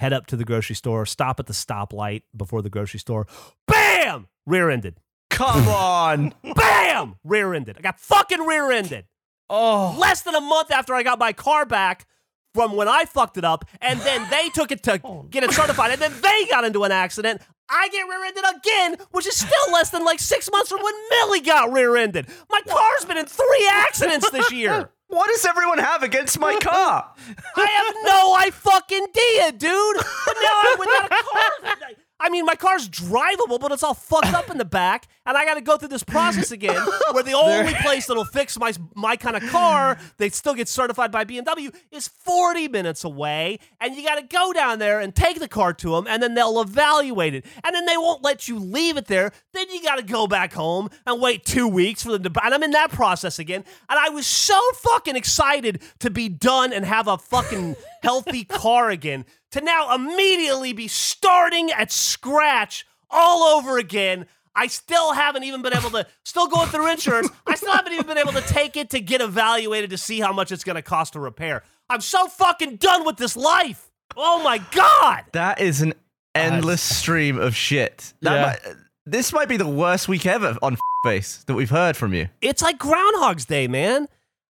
head 0.00 0.12
up 0.12 0.26
to 0.26 0.36
the 0.36 0.44
grocery 0.44 0.76
store. 0.76 1.06
Stop 1.06 1.40
at 1.40 1.46
the 1.46 1.52
stoplight 1.52 2.22
before 2.36 2.62
the 2.62 2.70
grocery 2.70 3.00
store. 3.00 3.26
Bam! 3.66 4.28
Rear-ended. 4.46 4.96
Come 5.30 5.68
on. 5.68 6.34
Bam! 6.54 7.16
Rear-ended. 7.24 7.76
I 7.78 7.80
got 7.80 8.00
fucking 8.00 8.40
rear-ended. 8.40 9.06
Oh, 9.48 9.96
Less 9.98 10.22
than 10.22 10.34
a 10.34 10.40
month 10.40 10.70
after 10.70 10.94
I 10.94 11.02
got 11.02 11.18
my 11.18 11.32
car 11.32 11.64
back 11.64 12.06
from 12.52 12.74
when 12.74 12.88
I 12.88 13.04
fucked 13.04 13.36
it 13.36 13.44
up, 13.44 13.64
and 13.82 14.00
then 14.00 14.28
they 14.30 14.48
took 14.48 14.72
it 14.72 14.82
to 14.84 15.00
oh, 15.04 15.26
get 15.30 15.44
it 15.44 15.52
certified, 15.52 15.92
and 15.92 16.00
then 16.00 16.12
they 16.22 16.46
got 16.46 16.64
into 16.64 16.84
an 16.84 16.90
accident. 16.92 17.42
I 17.68 17.88
get 17.88 18.02
rear-ended 18.02 18.44
again, 18.56 19.06
which 19.10 19.26
is 19.26 19.36
still 19.36 19.72
less 19.72 19.90
than 19.90 20.04
like 20.04 20.20
six 20.20 20.48
months 20.50 20.70
from 20.70 20.82
when 20.82 20.94
Millie 21.10 21.40
got 21.42 21.72
rear-ended. 21.72 22.26
My 22.50 22.60
car's 22.66 23.04
been 23.04 23.18
in 23.18 23.26
three 23.26 23.70
accidents 23.72 24.30
this 24.30 24.50
year. 24.52 24.90
what 25.08 25.28
does 25.28 25.44
everyone 25.44 25.78
have 25.78 26.02
against 26.02 26.38
my 26.38 26.56
car? 26.58 27.12
I 27.56 27.66
have 27.66 27.94
no 28.04 28.34
I 28.34 28.50
fucking 28.50 29.06
idea, 29.16 29.52
dude. 29.52 29.96
But 29.96 30.36
now 30.42 30.62
I'm 30.64 30.78
without 30.78 31.06
a 31.06 31.08
car. 31.08 32.05
I 32.18 32.30
mean, 32.30 32.46
my 32.46 32.54
car's 32.54 32.88
drivable, 32.88 33.60
but 33.60 33.72
it's 33.72 33.82
all 33.82 33.94
fucked 33.94 34.32
up 34.32 34.50
in 34.50 34.58
the 34.58 34.64
back, 34.64 35.06
and 35.26 35.36
I 35.36 35.44
got 35.44 35.54
to 35.54 35.60
go 35.60 35.76
through 35.76 35.88
this 35.88 36.02
process 36.02 36.50
again, 36.50 36.80
where 37.12 37.22
the 37.22 37.34
only 37.34 37.74
place 37.74 38.06
that'll 38.06 38.24
fix 38.24 38.58
my 38.58 38.72
my 38.94 39.16
kind 39.16 39.36
of 39.36 39.42
car 39.50 39.98
that 40.16 40.34
still 40.34 40.54
gets 40.54 40.70
certified 40.70 41.12
by 41.12 41.24
BMW 41.24 41.74
is 41.90 42.08
40 42.08 42.68
minutes 42.68 43.04
away, 43.04 43.58
and 43.80 43.94
you 43.94 44.02
got 44.02 44.16
to 44.16 44.22
go 44.22 44.52
down 44.52 44.78
there 44.78 45.00
and 45.00 45.14
take 45.14 45.40
the 45.40 45.48
car 45.48 45.74
to 45.74 45.90
them, 45.90 46.06
and 46.08 46.22
then 46.22 46.34
they'll 46.34 46.60
evaluate 46.60 47.34
it, 47.34 47.44
and 47.62 47.74
then 47.74 47.84
they 47.84 47.96
won't 47.96 48.22
let 48.22 48.48
you 48.48 48.58
leave 48.58 48.96
it 48.96 49.06
there. 49.06 49.30
Then 49.52 49.68
you 49.70 49.82
got 49.82 49.96
to 49.96 50.02
go 50.02 50.26
back 50.26 50.54
home 50.54 50.88
and 51.06 51.20
wait 51.20 51.44
two 51.44 51.68
weeks 51.68 52.02
for 52.02 52.12
them 52.12 52.22
to, 52.22 52.44
and 52.44 52.54
I'm 52.54 52.62
in 52.62 52.70
that 52.70 52.90
process 52.90 53.38
again, 53.38 53.64
and 53.88 53.98
I 53.98 54.08
was 54.08 54.26
so 54.26 54.58
fucking 54.74 55.16
excited 55.16 55.82
to 55.98 56.10
be 56.10 56.28
done 56.28 56.72
and 56.72 56.84
have 56.84 57.08
a 57.08 57.18
fucking 57.18 57.76
healthy 58.06 58.44
car 58.44 58.88
again 58.90 59.24
to 59.50 59.60
now 59.60 59.92
immediately 59.94 60.72
be 60.72 60.86
starting 60.86 61.72
at 61.72 61.90
scratch 61.90 62.86
all 63.10 63.42
over 63.58 63.78
again. 63.78 64.26
I 64.54 64.68
still 64.68 65.12
haven't 65.12 65.42
even 65.42 65.60
been 65.60 65.74
able 65.74 65.90
to, 65.90 66.06
still 66.24 66.46
going 66.46 66.68
through 66.68 66.86
insurance. 66.92 67.28
I 67.46 67.56
still 67.56 67.72
haven't 67.72 67.92
even 67.94 68.06
been 68.06 68.16
able 68.18 68.32
to 68.32 68.40
take 68.42 68.76
it 68.76 68.90
to 68.90 69.00
get 69.00 69.20
evaluated 69.20 69.90
to 69.90 69.98
see 69.98 70.20
how 70.20 70.32
much 70.32 70.52
it's 70.52 70.62
going 70.64 70.76
to 70.76 70.82
cost 70.82 71.14
to 71.14 71.20
repair. 71.20 71.64
I'm 71.90 72.00
so 72.00 72.28
fucking 72.28 72.76
done 72.76 73.04
with 73.04 73.16
this 73.16 73.36
life. 73.36 73.90
Oh 74.16 74.40
my 74.42 74.58
God. 74.70 75.24
That 75.32 75.60
is 75.60 75.82
an 75.82 75.92
endless 76.34 76.80
stream 76.82 77.38
of 77.38 77.56
shit. 77.56 78.14
That 78.22 78.32
Yeah. 78.34 78.42
might, 78.46 78.76
this 79.04 79.32
might 79.32 79.48
be 79.48 79.56
the 79.56 79.68
worst 79.68 80.06
week 80.08 80.26
ever 80.26 80.56
on 80.62 80.76
face 81.04 81.42
that 81.48 81.54
we've 81.54 81.70
heard 81.70 81.96
from 81.96 82.14
you. 82.14 82.28
It's 82.40 82.62
like 82.62 82.78
Groundhog's 82.78 83.44
Day, 83.46 83.66
man. 83.68 84.06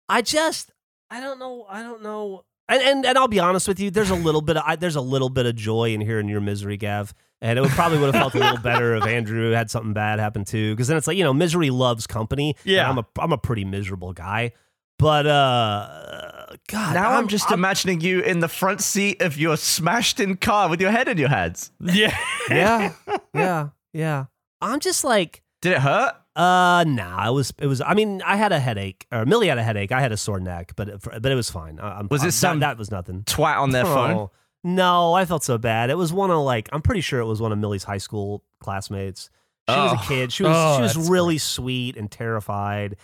I 0.08 0.22
just, 0.22 0.72
I 1.12 1.20
don't 1.20 1.40
know. 1.40 1.66
I 1.70 1.82
don't 1.84 2.02
know. 2.04 2.46
And, 2.70 2.82
and, 2.82 3.06
and 3.06 3.18
I'll 3.18 3.28
be 3.28 3.40
honest 3.40 3.68
with 3.68 3.80
you. 3.80 3.92
There's 3.92 4.12
a 4.12 4.16
little 4.16 4.42
bit 4.42 4.56
of 4.56 4.64
I, 4.66 4.76
there's 4.78 4.96
a 4.96 5.02
little 5.02 5.30
bit 5.30 5.46
of 5.46 5.56
joy 5.56 5.94
in 5.94 6.00
hearing 6.02 6.30
your 6.30 6.40
misery, 6.42 6.78
Gav. 6.78 7.14
And 7.42 7.58
it 7.58 7.62
would 7.62 7.72
probably 7.72 7.98
would 8.00 8.14
have 8.14 8.22
felt 8.22 8.36
a 8.36 8.40
little 8.40 8.58
better 8.64 8.96
if 8.96 9.04
Andrew 9.06 9.52
had 9.52 9.72
something 9.72 9.94
bad 9.94 10.20
happen 10.20 10.46
too. 10.46 10.74
Because 10.76 10.88
then 10.88 10.96
it's 10.98 11.08
like 11.08 11.18
you 11.18 11.24
know, 11.24 11.34
misery 11.34 11.70
loves 11.72 12.06
company. 12.08 12.56
Yeah. 12.64 12.90
I'm 12.90 12.98
a 13.00 13.06
I'm 13.18 13.32
a 13.34 13.38
pretty 13.38 13.66
miserable 13.66 14.14
guy. 14.14 14.54
But 15.00 15.26
uh, 15.28 16.56
God, 16.68 16.94
Now 16.94 17.12
I'm, 17.12 17.30
just 17.30 17.50
I'm- 17.50 17.60
imagining 17.60 18.02
you 18.02 18.20
in 18.20 18.42
the 18.42 18.50
front 18.50 18.82
seat 18.82 19.22
of 19.22 19.38
your 19.38 19.56
smashed 19.56 20.20
in 20.20 20.36
car 20.36 20.70
with 20.70 20.82
your 20.82 20.92
head 20.92 21.08
in 21.08 21.18
your 21.18 21.30
hands. 21.30 21.72
yeah. 21.80 22.18
yeah, 22.50 22.94
yeah, 23.34 23.70
yeah. 23.94 24.26
I'm 24.62 24.82
just 24.82 25.04
like. 25.06 25.42
Did 25.62 25.74
it 25.74 25.80
hurt? 25.80 26.16
Uh, 26.40 26.84
nah, 26.86 27.28
it 27.28 27.34
was, 27.34 27.54
it 27.60 27.68
was, 27.68 27.82
I 27.82 27.94
mean, 27.96 28.22
I 28.22 28.38
had 28.38 28.52
a 28.54 28.60
headache, 28.60 29.06
or 29.12 29.26
Millie 29.26 29.48
had 29.50 29.58
a 29.58 29.64
headache. 29.64 29.92
I 29.92 30.00
had 30.00 30.12
a 30.14 30.18
sore 30.18 30.40
neck, 30.40 30.72
but, 30.78 30.88
it, 30.88 31.02
but 31.22 31.26
it 31.32 31.36
was 31.36 31.50
fine. 31.50 31.80
I, 31.80 32.00
I'm, 32.00 32.08
Was 32.10 32.24
it 32.24 32.32
some- 32.32 32.60
that, 32.62 32.68
that 32.68 32.78
was 32.78 32.92
nothing. 32.92 33.24
Twat 33.24 33.58
on 33.58 33.72
their 33.72 33.84
phone. 33.86 34.12
Oh, 34.12 34.32
No, 34.64 35.14
I 35.14 35.26
felt 35.26 35.44
so 35.44 35.58
bad. 35.58 35.90
It 35.90 35.98
was 35.98 36.14
one 36.14 36.32
of 36.32 36.40
like, 36.40 36.70
I'm 36.72 36.82
pretty 36.82 37.02
sure 37.02 37.20
it 37.20 37.26
was 37.26 37.42
one 37.42 37.52
of 37.52 37.58
Millie's 37.58 37.84
high 37.84 37.98
school 37.98 38.44
classmates. 38.62 39.30
She 39.70 39.76
was 39.76 39.92
Oh. 39.92 39.96
a 40.04 40.08
kid. 40.08 40.34
She 40.34 40.42
was 40.44 40.54
Oh, 40.56 40.78
she 40.78 40.82
was 40.82 41.10
really 41.10 41.38
sweet 41.38 41.96
and 41.96 42.10
terrified, 42.10 42.96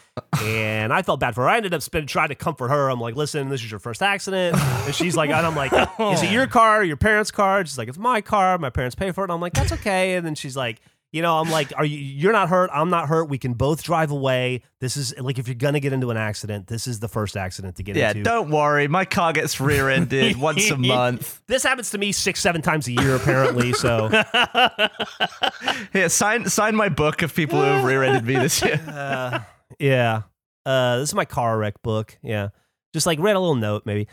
and 0.42 0.92
I 0.92 1.04
felt 1.04 1.20
bad 1.20 1.36
for 1.36 1.42
her. 1.42 1.50
I 1.50 1.58
ended 1.58 1.76
up 1.76 1.84
spending, 1.84 2.08
trying 2.08 2.30
to 2.30 2.36
comfort 2.36 2.70
her. 2.70 2.90
I'm 2.90 3.00
like, 3.00 3.16
"Listen, 3.16 3.50
this 3.50 3.64
is 3.64 3.70
your 3.70 3.80
first 3.80 4.02
accident," 4.02 4.58
and 4.58 4.96
she's 4.96 5.16
like, 5.16 5.30
and 5.30 5.46
"I'm 5.46 5.56
like, 5.56 5.72
is 6.14 6.24
it 6.24 6.32
your 6.32 6.48
car, 6.48 6.80
or 6.80 6.84
your 6.84 6.98
parents' 6.98 7.30
car?" 7.30 7.64
She's 7.64 7.78
like, 7.78 7.88
"It's 7.88 8.00
my 8.00 8.20
car. 8.20 8.58
My 8.58 8.72
parents 8.72 8.96
pay 8.96 9.12
for 9.12 9.22
it." 9.22 9.26
And 9.26 9.34
I'm 9.34 9.42
like, 9.42 9.54
"That's 9.54 9.74
okay." 9.74 10.16
And 10.16 10.26
then 10.26 10.34
she's 10.34 10.58
like, 10.58 10.82
"You 11.16 11.22
know, 11.22 11.38
I'm 11.40 11.50
like, 11.50 11.72
are 11.78 11.86
you? 11.86 11.98
You're 11.98 12.34
not 12.34 12.50
hurt. 12.50 12.70
I'm 12.74 12.90
not 12.90 13.08
hurt. 13.08 13.30
We 13.30 13.38
can 13.38 13.54
both 13.54 13.84
drive 13.84 14.12
away. 14.12 14.64
This 14.82 14.98
is 14.98 15.18
like, 15.18 15.40
if 15.40 15.48
you're 15.48 15.56
gonna 15.56 15.80
get 15.80 15.94
into 15.94 16.12
an 16.12 16.18
accident, 16.18 16.68
this 16.68 16.88
is 16.88 17.00
the 17.00 17.08
first 17.08 17.38
accident 17.38 17.78
to 17.78 17.84
get 17.84 17.96
Yeah, 17.96 18.10
into." 18.10 18.24
don't 18.24 18.50
worry. 18.50 18.90
My 18.90 19.06
car 19.06 19.32
gets 19.32 19.62
rear-ended 19.62 20.36
once 20.40 20.70
a 20.70 20.78
month. 20.78 21.42
This 21.48 21.64
happens 21.64 21.90
to 21.92 21.98
me 21.98 22.12
six, 22.12 22.42
seven 22.42 22.62
times 22.62 22.88
a 22.90 22.92
year, 22.92 23.16
apparently. 23.16 23.72
So. 23.72 24.10
yeah, 25.94 26.08
sign 26.10 26.50
sign 26.50 26.76
my 26.76 26.90
book 26.90 27.22
of 27.22 27.34
people 27.34 27.60
who 27.60 27.66
have 27.66 27.84
rear-ended 27.86 28.26
me 28.26 28.36
this 28.36 28.62
year. 28.62 28.82
Uh, 28.86 29.40
yeah. 29.80 30.24
Uh, 30.66 30.98
this 30.98 31.10
is 31.10 31.16
my 31.16 31.26
car 31.26 31.58
wreck 31.58 31.82
book. 31.82 32.18
Yeah. 32.22 32.50
Just 32.94 33.06
like 33.06 33.20
read 33.20 33.36
a 33.36 33.40
little 33.40 33.56
note, 33.56 33.84
maybe. 33.86 34.08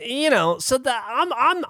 you 0.00 0.30
know, 0.30 0.58
so 0.58 0.78
that 0.78 1.04
I'm 1.08 1.32
I'm 1.32 1.64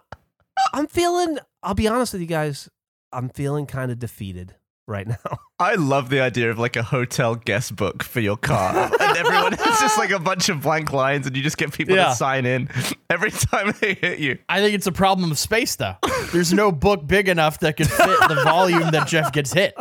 I'm 0.75 0.87
feeling. 0.87 1.39
I'll 1.63 1.75
be 1.75 1.89
honest 1.89 2.13
with 2.13 2.23
you 2.23 2.29
guys. 2.29 2.69
I'm 3.13 3.29
feeling 3.29 3.67
kind 3.67 3.91
of 3.91 3.99
defeated 3.99 4.55
right 4.87 5.07
now. 5.07 5.17
I 5.59 5.75
love 5.75 6.09
the 6.11 6.21
idea 6.21 6.51
of 6.51 6.59
like 6.59 6.77
a 6.77 6.83
hotel 6.83 7.35
guest 7.35 7.77
book 7.77 8.03
for 8.03 8.21
your 8.21 8.37
car, 8.37 8.91
and 9.01 9.17
everyone 9.17 9.53
it's 9.55 9.81
just 9.81 9.99
like 9.99 10.11
a 10.11 10.19
bunch 10.19 10.49
of 10.49 10.63
blank 10.63 10.93
lines, 10.93 11.27
and 11.27 11.37
you 11.37 11.43
just 11.43 11.57
get 11.59 11.73
people 11.73 11.95
Yeah. 11.97 12.09
to 12.11 12.15
sign 12.15 12.47
in 12.47 12.69
every 13.11 13.31
time 13.31 13.75
they 13.81 13.95
hit 13.95 14.19
you. 14.21 14.39
I 14.49 14.61
think 14.61 14.75
it's 14.75 14.87
a 14.87 14.93
problem 14.93 15.31
of 15.31 15.39
space, 15.39 15.77
though. 15.77 15.97
There's 16.33 16.53
no 16.53 16.73
book 16.73 17.07
big 17.07 17.29
enough 17.29 17.59
that 17.61 17.77
could 17.77 17.91
fit 17.91 18.19
the 18.29 18.41
volume 18.45 18.91
that 18.93 19.07
Geoff 19.09 19.33
gets 19.33 19.53
hit. 19.53 19.75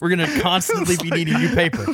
We're 0.00 0.10
gonna 0.10 0.40
constantly 0.40 0.96
be 1.02 1.10
needing 1.10 1.38
new 1.38 1.54
paper. 1.54 1.84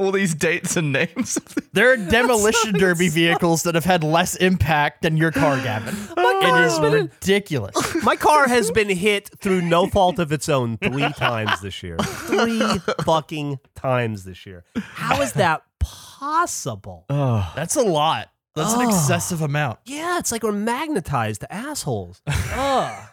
All 0.00 0.12
these 0.12 0.34
dates 0.34 0.76
and 0.76 0.92
names. 0.92 1.38
There 1.74 1.92
are 1.92 1.96
demolition 2.10 2.72
derby 2.72 3.08
vehicles 3.10 3.64
that 3.64 3.74
have 3.74 3.84
had 3.84 4.02
less 4.02 4.34
impact 4.36 5.02
than 5.02 5.16
your 5.18 5.30
car, 5.30 5.56
Gavin. 5.62 5.94
Oh 6.16 6.40
it 6.42 6.64
is 6.64 6.80
ridiculous. 6.80 7.76
My 8.02 8.16
car 8.16 8.48
has 8.48 8.70
been 8.70 8.88
hit 8.88 9.28
through 9.40 9.60
no 9.60 9.86
fault 9.88 10.18
of 10.18 10.32
its 10.32 10.48
own 10.48 10.78
three 10.78 11.12
times 11.12 11.60
this 11.60 11.82
year. 11.82 11.98
Three 11.98 12.62
fucking 13.04 13.58
times 13.74 14.24
this 14.24 14.46
year. 14.46 14.64
How 14.76 15.20
is 15.20 15.32
that 15.34 15.62
possible? 15.80 17.04
That's 17.10 17.76
a 17.76 17.82
lot. 17.82 18.30
That's 18.54 18.72
an 18.72 18.80
excessive 18.88 19.42
amount. 19.42 19.78
Yeah, 19.84 20.18
it's 20.18 20.32
like 20.32 20.42
we're 20.42 20.52
magnetized 20.52 21.42
to 21.42 21.52
assholes. 21.52 22.20
Ugh. 22.26 23.08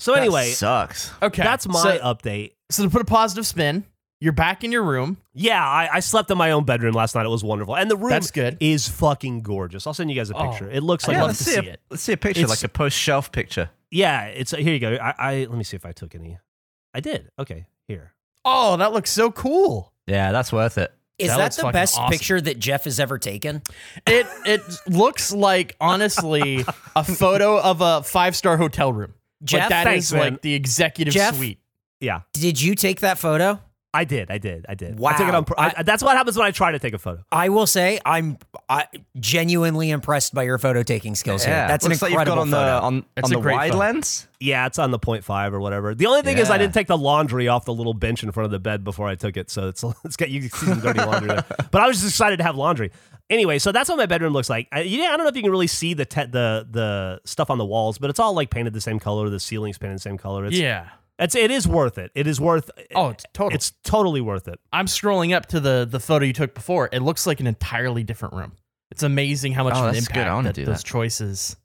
So 0.00 0.14
anyway, 0.14 0.50
sucks. 0.50 1.12
Okay, 1.22 1.42
that's 1.42 1.68
my 1.68 1.82
So, 1.82 1.98
update. 1.98 2.52
so 2.70 2.84
to 2.84 2.90
put 2.90 3.02
a 3.02 3.04
positive 3.04 3.46
spin, 3.46 3.84
you're 4.20 4.32
back 4.32 4.62
in 4.64 4.70
your 4.72 4.82
room. 4.82 5.16
Yeah, 5.34 5.64
I, 5.66 5.88
I 5.94 6.00
slept 6.00 6.30
in 6.30 6.38
my 6.38 6.50
own 6.52 6.64
bedroom 6.64 6.94
last 6.94 7.14
night. 7.14 7.24
It 7.26 7.30
was 7.30 7.42
wonderful, 7.42 7.76
and 7.76 7.90
the 7.90 7.96
room 7.96 8.10
That's 8.10 8.30
good. 8.30 8.56
is 8.60 8.86
fucking 8.88 9.40
gorgeous. 9.42 9.86
I'll 9.86 9.94
send 9.94 10.10
you 10.10 10.16
guys 10.16 10.30
a 10.30 10.34
Oh, 10.36 10.50
picture. 10.50 10.70
it 10.70 10.82
looks 10.82 11.08
like 11.08 11.16
love 11.16 11.24
a- 11.24 11.26
let's 11.28 11.38
to 11.38 11.44
see, 11.44 11.50
see 11.60 11.66
a, 11.68 11.72
it. 11.72 11.80
let's 11.90 12.02
see 12.02 12.12
a 12.12 12.16
picture, 12.16 12.42
It's- 12.42 12.50
like 12.62 12.64
a 12.64 12.72
post 12.72 12.96
shelf 12.96 13.32
picture. 13.32 13.70
yeah. 13.90 14.26
It's 14.26 14.50
here. 14.52 14.72
You 14.74 14.78
go. 14.78 14.96
I, 15.00 15.14
I 15.18 15.34
let 15.48 15.56
me 15.58 15.64
see 15.64 15.76
if 15.76 15.84
I 15.86 15.92
took 15.92 16.14
any. 16.14 16.38
I 16.94 17.00
did. 17.00 17.30
Okay, 17.38 17.66
here. 17.88 18.12
Oh, 18.44 18.76
that 18.76 18.92
looks 18.92 19.10
so 19.10 19.30
cool. 19.30 19.92
Yeah, 20.06 20.32
that's 20.32 20.52
worth 20.52 20.76
it. 20.78 20.92
Is 21.18 21.28
That 21.28 21.36
that, 21.54 21.66
the 21.66 21.70
best 21.70 21.98
awesome. 21.98 22.10
picture 22.10 22.40
that 22.40 22.58
Geoff 22.58 22.84
has 22.84 22.98
ever 22.98 23.18
taken? 23.18 23.62
It 24.06 24.26
it 24.46 24.62
looks 24.86 25.32
like 25.32 25.76
honestly 25.78 26.64
a 26.96 27.04
photo 27.04 27.60
of 27.60 27.80
a 27.82 28.02
five 28.02 28.34
star 28.34 28.56
hotel 28.56 28.92
room. 28.92 29.12
Geoff, 29.44 29.60
like 29.60 29.68
that 29.68 29.84
thanks, 29.84 30.06
is 30.06 30.12
man. 30.14 30.22
like 30.32 30.42
the 30.42 30.54
executive 30.54 31.12
Geoff? 31.14 31.36
suite. 31.36 31.58
Yeah, 32.00 32.20
Did 32.32 32.60
you 32.60 32.74
take 32.74 33.00
that 33.00 33.18
photo? 33.18 33.60
I 33.92 34.04
did. 34.04 34.30
I 34.30 34.38
did. 34.38 34.66
I 34.68 34.74
did. 34.76 34.92
I 34.92 35.00
Wow. 35.00 35.10
took 35.16 35.28
it 35.28 35.34
on. 35.34 35.44
I, 35.58 35.74
I- 35.78 35.82
that's 35.82 36.02
what 36.02 36.16
happens 36.16 36.36
when 36.36 36.46
I 36.46 36.52
try 36.52 36.70
to 36.72 36.78
take 36.78 36.94
a 36.94 36.98
photo. 36.98 37.24
I 37.32 37.48
will 37.48 37.66
say 37.66 37.98
I'm 38.06 38.38
I, 38.68 38.86
genuinely 39.18 39.90
impressed 39.90 40.32
by 40.34 40.44
your 40.44 40.58
photo 40.58 40.82
taking 40.82 41.14
skills 41.14 41.44
here. 41.44 41.54
That's 41.54 41.84
an 41.84 41.90
Looks 41.90 42.02
like 42.02 42.12
you've 42.12 42.20
incredible 42.20 42.36
got 42.36 42.42
on 42.42 42.50
photo. 42.50 42.80
the 42.80 42.86
on, 42.86 43.04
It's 43.16 43.24
on 43.28 43.32
a 43.32 43.36
the 43.36 43.42
great 43.42 43.54
wide 43.56 43.70
photo. 43.72 43.78
lens. 43.80 44.28
Yeah, 44.38 44.66
it's 44.66 44.78
on 44.78 44.90
the 44.90 44.98
point 44.98 45.24
five 45.24 45.52
or 45.52 45.60
whatever. 45.60 45.94
The 45.94 46.06
only 46.06 46.22
thing 46.22 46.38
is 46.38 46.50
I 46.50 46.56
didn't 46.58 46.72
take 46.74 46.86
the 46.86 46.96
laundry 46.96 47.48
off 47.48 47.64
the 47.64 47.74
little 47.74 47.94
bench 47.94 48.22
in 48.22 48.30
front 48.32 48.44
of 48.46 48.50
the 48.52 48.58
bed 48.60 48.84
before 48.84 49.08
I 49.08 49.14
took 49.16 49.36
it, 49.36 49.50
so 49.50 49.68
it's 49.68 49.84
it's 50.04 50.16
got 50.16 50.30
you 50.30 50.40
can 50.40 50.50
see 50.50 50.66
some 50.66 50.80
dirty 50.80 51.00
laundry 51.00 51.28
there. 51.28 51.44
But 51.70 51.82
I 51.82 51.86
was 51.88 51.98
just 52.00 52.10
excited 52.10 52.36
to 52.38 52.42
have 52.44 52.56
laundry. 52.56 52.90
Anyway, 53.28 53.58
so 53.60 53.70
that's 53.70 53.88
what 53.88 53.96
my 53.98 54.06
bedroom 54.06 54.32
looks 54.32 54.50
like. 54.50 54.66
I, 54.72 54.80
yeah, 54.80 55.04
I 55.06 55.08
don't 55.16 55.20
know 55.20 55.28
if 55.28 55.36
you 55.36 55.42
can 55.42 55.52
really 55.52 55.68
see 55.68 55.94
the 55.94 56.04
te- 56.04 56.24
the 56.26 56.66
the 56.70 57.20
stuff 57.24 57.50
on 57.50 57.58
the 57.58 57.66
walls, 57.66 57.98
but 57.98 58.10
it's 58.10 58.18
all 58.18 58.32
like 58.34 58.50
painted 58.50 58.72
the 58.72 58.80
same 58.80 58.98
color. 58.98 59.28
The 59.28 59.38
ceiling's 59.40 59.78
painted 59.78 59.96
the 59.96 60.02
same 60.02 60.16
color. 60.18 60.46
It's, 60.46 60.56
Yeah. 60.56 60.88
It's 61.20 61.34
it 61.34 61.50
is 61.50 61.68
worth 61.68 61.98
it. 61.98 62.10
It 62.14 62.26
is 62.26 62.40
worth. 62.40 62.70
Oh, 62.94 63.10
it's 63.10 63.24
total. 63.32 63.54
It's 63.54 63.72
totally 63.84 64.20
worth 64.20 64.48
it. 64.48 64.58
I'm 64.72 64.86
scrolling 64.86 65.34
up 65.36 65.46
to 65.46 65.60
the 65.60 65.86
the 65.88 66.00
photo 66.00 66.24
you 66.24 66.32
took 66.32 66.54
before. 66.54 66.88
It 66.92 67.00
looks 67.02 67.26
like 67.26 67.38
an 67.40 67.46
entirely 67.46 68.02
different 68.02 68.34
room. 68.34 68.52
It's 68.90 69.02
amazing 69.04 69.52
how 69.52 69.64
much 69.64 69.74
Oh, 69.74 69.80
of 69.82 69.84
an 69.88 69.94
that's 69.94 70.08
good. 70.08 70.16
impact 70.16 70.30
I 70.30 70.34
wanna 70.34 70.48
that 70.48 70.54
do 70.54 70.64
those 70.64 70.78
that. 70.82 70.84
choices 70.86 71.56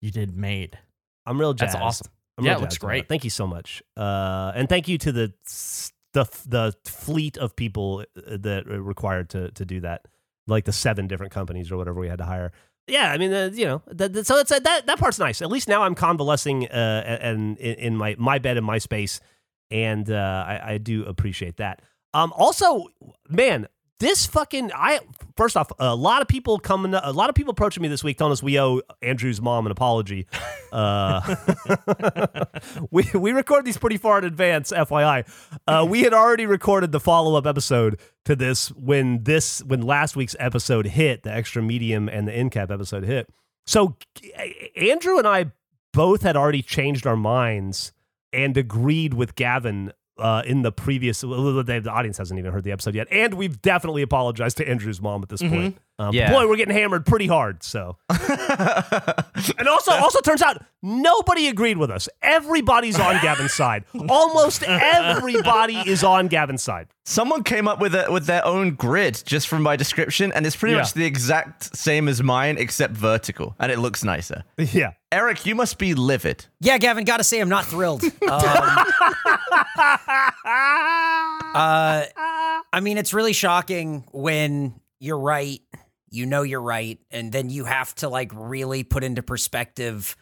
you 0.00 0.10
did 0.10 0.34
made. 0.34 0.78
I'm 1.26 1.38
real 1.38 1.52
jazzed. 1.52 1.74
That's 1.74 1.82
awesome. 1.82 2.06
I'm 2.38 2.44
Yeah, 2.46 2.52
real 2.52 2.58
it 2.58 2.62
looks 2.62 2.74
jazzed 2.74 2.80
great. 2.80 3.08
Thank 3.08 3.24
you 3.24 3.30
so 3.30 3.46
much. 3.46 3.82
Uh, 3.96 4.52
and 4.54 4.68
thank 4.68 4.88
you 4.88 4.96
to 4.98 5.12
the 5.12 5.32
the 6.14 6.24
the 6.46 6.74
fleet 6.84 7.36
of 7.36 7.54
people 7.54 8.04
uh, 8.16 8.36
that 8.40 8.66
required 8.66 9.28
to 9.30 9.50
to 9.52 9.64
do 9.64 9.80
that, 9.80 10.06
like 10.46 10.64
the 10.64 10.72
seven 10.72 11.06
different 11.06 11.32
companies 11.32 11.70
or 11.70 11.76
whatever 11.76 12.00
we 12.00 12.08
had 12.08 12.18
to 12.18 12.24
hire. 12.24 12.52
Yeah, 12.90 13.12
I 13.12 13.18
mean, 13.18 13.32
uh, 13.32 13.50
you 13.52 13.64
know, 13.66 13.82
that, 13.86 14.12
that- 14.12 14.26
so 14.26 14.38
it's 14.38 14.50
uh, 14.52 14.58
that 14.58 14.86
that 14.86 14.98
part's 14.98 15.18
nice. 15.18 15.40
At 15.40 15.48
least 15.50 15.68
now 15.68 15.82
I'm 15.82 15.94
convalescing 15.94 16.66
uh, 16.68 17.18
and 17.22 17.56
in, 17.58 17.74
in 17.76 17.96
my 17.96 18.16
my 18.18 18.38
bed 18.38 18.56
in 18.56 18.64
my 18.64 18.78
space, 18.78 19.20
and 19.70 20.10
uh, 20.10 20.44
I, 20.46 20.72
I 20.74 20.78
do 20.78 21.04
appreciate 21.04 21.56
that. 21.58 21.80
Um, 22.12 22.32
also, 22.36 22.86
man, 23.28 23.68
this 24.00 24.26
fucking 24.26 24.72
I 24.74 25.00
first 25.36 25.56
off, 25.56 25.70
a 25.78 25.94
lot 25.94 26.22
of 26.22 26.28
people 26.28 26.58
coming, 26.58 26.94
a 26.94 27.12
lot 27.12 27.28
of 27.28 27.34
people 27.34 27.52
approaching 27.52 27.82
me 27.82 27.88
this 27.88 28.02
week 28.02 28.18
telling 28.18 28.32
us 28.32 28.42
we 28.42 28.58
owe 28.58 28.80
Andrew's 29.02 29.40
mom 29.40 29.66
an 29.66 29.72
apology. 29.72 30.26
Uh, 30.72 31.34
we 32.92 33.04
we 33.12 33.32
record 33.32 33.64
these 33.64 33.76
pretty 33.76 33.96
far 33.96 34.18
in 34.18 34.24
advance, 34.24 34.70
FYI. 34.70 35.28
Uh, 35.66 35.84
we 35.88 36.02
had 36.02 36.14
already 36.14 36.46
recorded 36.46 36.92
the 36.92 37.00
follow 37.00 37.34
up 37.34 37.44
episode 37.44 37.98
to 38.24 38.36
this 38.36 38.68
when 38.68 39.24
this 39.24 39.64
when 39.64 39.82
last 39.82 40.14
week's 40.14 40.36
episode 40.38 40.86
hit, 40.86 41.24
the 41.24 41.32
extra 41.32 41.60
medium 41.60 42.08
and 42.08 42.28
the 42.28 42.38
in 42.38 42.50
cap 42.50 42.70
episode 42.70 43.02
hit. 43.02 43.28
So 43.66 43.96
Andrew 44.76 45.18
and 45.18 45.26
I 45.26 45.46
both 45.92 46.22
had 46.22 46.36
already 46.36 46.62
changed 46.62 47.04
our 47.04 47.16
minds 47.16 47.92
and 48.32 48.56
agreed 48.56 49.12
with 49.12 49.34
Gavin 49.34 49.92
uh, 50.20 50.42
in 50.46 50.62
the 50.62 50.72
previous. 50.72 51.20
The 51.22 51.26
the 51.82 51.90
audience 51.90 52.18
hasn't 52.18 52.38
even 52.38 52.52
heard 52.52 52.64
the 52.64 52.72
episode 52.72 52.94
yet, 52.94 53.08
and 53.10 53.34
we've 53.34 53.60
definitely 53.62 54.02
apologized 54.02 54.56
to 54.58 54.68
Andrew's 54.68 55.00
mom 55.00 55.22
at 55.22 55.28
this 55.28 55.42
point. 55.42 55.78
Um, 56.00 56.14
Yeah. 56.14 56.30
boy, 56.32 56.48
we're 56.48 56.56
getting 56.56 56.74
hammered 56.74 57.04
pretty 57.04 57.26
hard. 57.26 57.62
So, 57.62 57.98
and 58.08 59.68
also, 59.68 59.92
also 59.92 60.20
turns 60.20 60.40
out 60.40 60.64
nobody 60.82 61.48
agreed 61.48 61.76
with 61.76 61.90
us. 61.90 62.08
Everybody's 62.22 62.98
on 62.98 63.20
Gavin's 63.20 63.52
side. 63.52 63.84
Almost 64.08 64.62
everybody 64.62 65.76
is 65.76 66.02
on 66.02 66.28
Gavin's 66.28 66.62
side. 66.62 66.88
Someone 67.04 67.42
came 67.42 67.68
up 67.68 67.80
with 67.80 67.94
a, 67.94 68.06
with 68.10 68.24
their 68.26 68.44
own 68.46 68.76
grid 68.76 69.22
just 69.26 69.46
from 69.48 69.62
my 69.62 69.76
description, 69.76 70.32
and 70.32 70.46
it's 70.46 70.56
pretty 70.56 70.72
Yeah. 70.74 70.80
much 70.80 70.94
the 70.94 71.04
exact 71.04 71.76
same 71.76 72.08
as 72.08 72.22
mine, 72.22 72.56
except 72.58 72.94
vertical, 72.94 73.54
and 73.58 73.70
it 73.70 73.78
looks 73.78 74.02
nicer. 74.02 74.44
Yeah. 74.56 74.92
Eric, 75.12 75.44
you 75.44 75.54
must 75.54 75.76
be 75.76 75.92
livid. 75.94 76.46
Yeah, 76.60 76.78
Gavin, 76.78 77.04
gotta 77.04 77.24
say 77.24 77.40
I'm 77.40 77.48
not 77.50 77.66
thrilled. 77.66 78.02
Um, 80.42 81.54
uh, 81.54 82.04
I 82.72 82.80
mean, 82.80 82.96
it's 82.98 83.12
really 83.12 83.32
shocking 83.32 84.04
when 84.12 84.74
you're 85.00 85.18
right, 85.18 85.60
you 86.10 86.26
know 86.26 86.42
you're 86.42 86.60
right, 86.60 86.98
and 87.10 87.32
then 87.32 87.50
you 87.50 87.64
have 87.64 87.94
to 87.96 88.08
like 88.08 88.30
really 88.34 88.82
put 88.84 89.04
into 89.04 89.22
perspective 89.22 90.16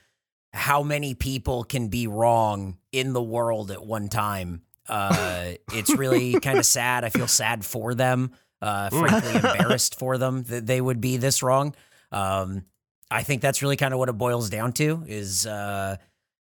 how 0.53 0.83
many 0.83 1.15
people 1.15 1.65
can 1.65 1.89
be 1.89 2.07
wrong 2.07 2.79
in 2.93 3.13
the 3.13 3.23
world 3.23 3.71
at 3.71 3.85
one 3.85 4.09
time. 4.09 4.63
Uh, 4.89 5.53
it's 5.73 5.95
really 5.95 6.41
kind 6.41 6.59
of 6.59 6.67
sad. 6.67 7.05
I 7.05 7.11
feel 7.11 7.29
sad 7.29 7.65
for 7.65 7.95
them. 7.95 8.33
Uh, 8.61 8.91
frankly, 8.91 9.35
embarrassed 9.35 9.99
for 9.99 10.19
them 10.19 10.43
that 10.45 10.67
they 10.67 10.81
would 10.81 11.01
be 11.01 11.17
this 11.17 11.43
wrong. 11.43 11.75
Um, 12.11 12.65
I 13.11 13.23
think 13.23 13.41
that's 13.41 13.63
really 13.63 13.77
kind 13.77 13.93
of 13.95 13.99
what 13.99 14.09
it 14.09 14.19
boils 14.19 14.51
down 14.51 14.73
to 14.75 15.05
is, 15.07 15.47
uh, 15.47 15.97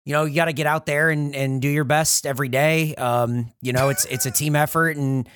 you 0.06 0.14
know, 0.14 0.26
you 0.26 0.36
got 0.36 0.46
to 0.46 0.54
get 0.54 0.68
out 0.68 0.86
there 0.86 1.10
and, 1.10 1.36
and 1.36 1.62
do 1.62 1.68
your 1.68 1.84
best 1.84 2.26
every 2.26 2.48
day. 2.48 2.96
Um, 2.96 3.52
you 3.62 3.74
know, 3.74 3.90
it's, 3.90 4.06
it's 4.06 4.26
a 4.26 4.32
team 4.32 4.56
effort 4.56 4.98
and, 4.98 5.28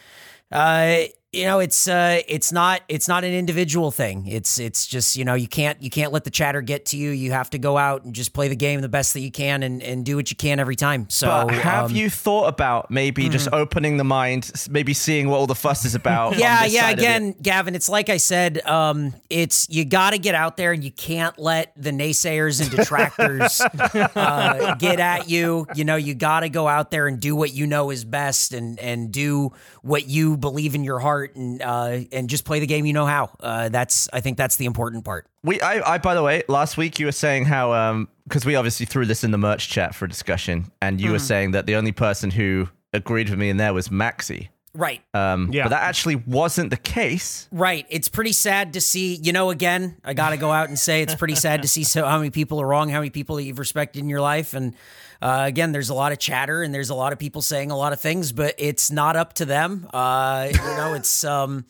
uh, 0.51 1.03
you 1.31 1.45
know, 1.45 1.59
it's, 1.59 1.87
uh, 1.87 2.21
it's 2.27 2.51
not, 2.51 2.81
it's 2.87 3.07
not 3.07 3.23
an 3.23 3.33
individual 3.33 3.91
thing. 3.91 4.27
It's, 4.27 4.59
it's 4.59 4.87
just, 4.87 5.15
you 5.15 5.25
know, 5.25 5.35
you 5.35 5.47
can't, 5.47 5.81
you 5.81 5.89
can't 5.89 6.11
let 6.11 6.23
the 6.23 6.31
chatter 6.31 6.61
get 6.61 6.87
to 6.87 6.97
you. 6.97 7.11
You 7.11 7.31
have 7.31 7.49
to 7.51 7.57
go 7.57 7.77
out 7.77 8.03
and 8.03 8.13
just 8.15 8.33
play 8.33 8.47
the 8.47 8.55
game 8.55 8.81
the 8.81 8.89
best 8.89 9.13
that 9.13 9.21
you 9.21 9.31
can 9.31 9.63
and, 9.63 9.81
and 9.83 10.05
do 10.05 10.15
what 10.15 10.29
you 10.29 10.35
can 10.35 10.59
every 10.59 10.75
time. 10.75 11.09
So 11.09 11.27
But 11.27 11.55
have 11.55 11.83
um, 11.85 11.89
mm-hmm. 11.89 11.97
you 11.97 12.09
thought 12.09 12.47
about 12.47 12.89
maybe 12.89 13.29
just 13.29 13.47
opening 13.53 13.97
the 13.97 14.03
mind, 14.03 14.51
maybe 14.69 14.93
seeing 14.93 15.29
what 15.29 15.37
all 15.37 15.47
the 15.47 15.55
fuss 15.55 15.85
is 15.85 15.95
about? 15.95 16.37
Yeah, 16.37 16.65
yeah. 16.65 16.81
side 16.81 16.93
of 16.93 16.99
it? 16.99 17.01
Again, 17.01 17.35
Gavin, 17.41 17.75
it's 17.75 17.89
like 17.89 18.09
I 18.09 18.17
said. 18.17 18.65
Um, 18.65 19.13
it's 19.29 19.67
you 19.69 19.85
got 19.85 20.11
to 20.11 20.17
get 20.17 20.35
out 20.35 20.57
there, 20.57 20.71
and 20.71 20.83
you 20.83 20.91
can't 20.91 21.37
let 21.37 21.73
the 21.75 21.91
naysayers 21.91 22.61
and 22.61 22.71
detractors 22.71 23.61
uh, 24.15 24.75
get 24.75 24.99
at 24.99 25.29
you. 25.29 25.67
You 25.75 25.85
know, 25.85 25.95
you 25.95 26.13
got 26.13 26.41
to 26.41 26.49
go 26.49 26.67
out 26.67 26.91
there 26.91 27.07
and 27.07 27.19
do 27.19 27.35
what 27.35 27.53
you 27.53 27.67
know 27.67 27.89
is 27.89 28.03
best, 28.03 28.53
and 28.53 28.79
and 28.79 29.11
do 29.11 29.53
what 29.81 30.07
you 30.07 30.37
believe 30.37 30.75
in 30.75 30.83
your 30.83 30.99
heart, 30.99 31.18
and 31.23 31.62
uh, 31.62 31.99
and 32.12 32.29
just 32.29 32.45
play 32.45 32.60
the 32.60 32.67
game 32.67 32.86
you 32.86 32.93
know 32.93 33.05
how. 33.05 33.29
Uh, 33.39 33.69
that's 33.69 34.10
I 34.13 34.21
think 34.21 34.38
that's 34.38 34.55
the 34.58 34.65
important 34.65 35.05
part. 35.05 35.27
We, 35.43 35.62
I, 35.62 35.93
I, 35.93 35.97
by 35.99 36.15
the 36.15 36.23
way, 36.23 36.43
last 36.47 36.75
week 36.77 36.99
you 36.99 37.05
were 37.05 37.12
saying 37.13 37.45
how, 37.45 37.71
um, 37.73 38.10
because 38.25 38.45
we 38.45 38.55
obviously 38.55 38.86
threw 38.86 39.05
this 39.05 39.23
in 39.23 39.32
the 39.32 39.38
merch 39.38 39.69
chat 39.69 39.95
for 39.95 40.05
discussion, 40.08 40.71
and 40.82 40.99
you 40.99 41.12
were 41.12 41.19
saying 41.19 41.51
that 41.51 41.65
the 41.65 41.75
only 41.75 41.91
person 41.93 42.29
who 42.32 42.67
agreed 42.93 43.29
with 43.29 43.39
me 43.39 43.49
in 43.49 43.58
there 43.58 43.73
was 43.73 43.89
Maxi. 43.89 44.49
Right. 44.75 45.01
Um, 45.13 45.49
Yeah. 45.51 45.63
but 45.63 45.69
that 45.69 45.82
actually 45.84 46.15
wasn't 46.15 46.69
the 46.69 46.77
case. 46.77 47.47
Right. 47.51 47.86
It's 47.89 48.08
pretty 48.08 48.34
sad 48.34 48.73
to 48.73 48.82
see, 48.82 49.15
you 49.15 49.34
know, 49.34 49.49
again, 49.49 49.97
I 50.03 50.13
got 50.13 50.29
to 50.29 50.38
go 50.38 50.51
out 50.51 50.69
and 50.69 50.77
say 50.77 51.01
it's 51.01 51.15
pretty 51.15 51.36
sad 51.36 51.63
to 51.63 51.67
see 51.67 51.84
so 51.84 52.05
how 52.05 52.17
many 52.17 52.29
people 52.29 52.62
are 52.62 52.67
wrong, 52.67 52.89
how 52.89 52.99
many 52.99 53.10
people 53.10 53.38
that 53.38 53.43
you've 53.43 53.60
respected 53.60 53.99
in 53.99 54.10
your 54.10 54.21
life. 54.21 54.53
And 54.53 54.75
uh, 55.21 55.43
again, 55.45 55.71
there's 55.71 55.89
a 55.89 55.93
lot 55.93 56.12
of 56.12 56.19
chatter 56.19 56.62
and 56.62 56.73
there's 56.73 56.89
a 56.89 56.95
lot 56.95 57.12
of 57.12 57.19
people 57.19 57.41
saying 57.41 57.71
a 57.71 57.77
lot 57.77 57.91
of 57.91 57.99
things, 57.99 58.32
but 58.32 58.55
it's 58.58 58.89
not 58.89 59.15
up 59.15 59.34
to 59.34 59.45
them. 59.45 59.88
Uh, 59.93 60.47
you 60.51 60.58
know, 60.58 60.93
it's, 60.93 61.23
um, 61.23 61.65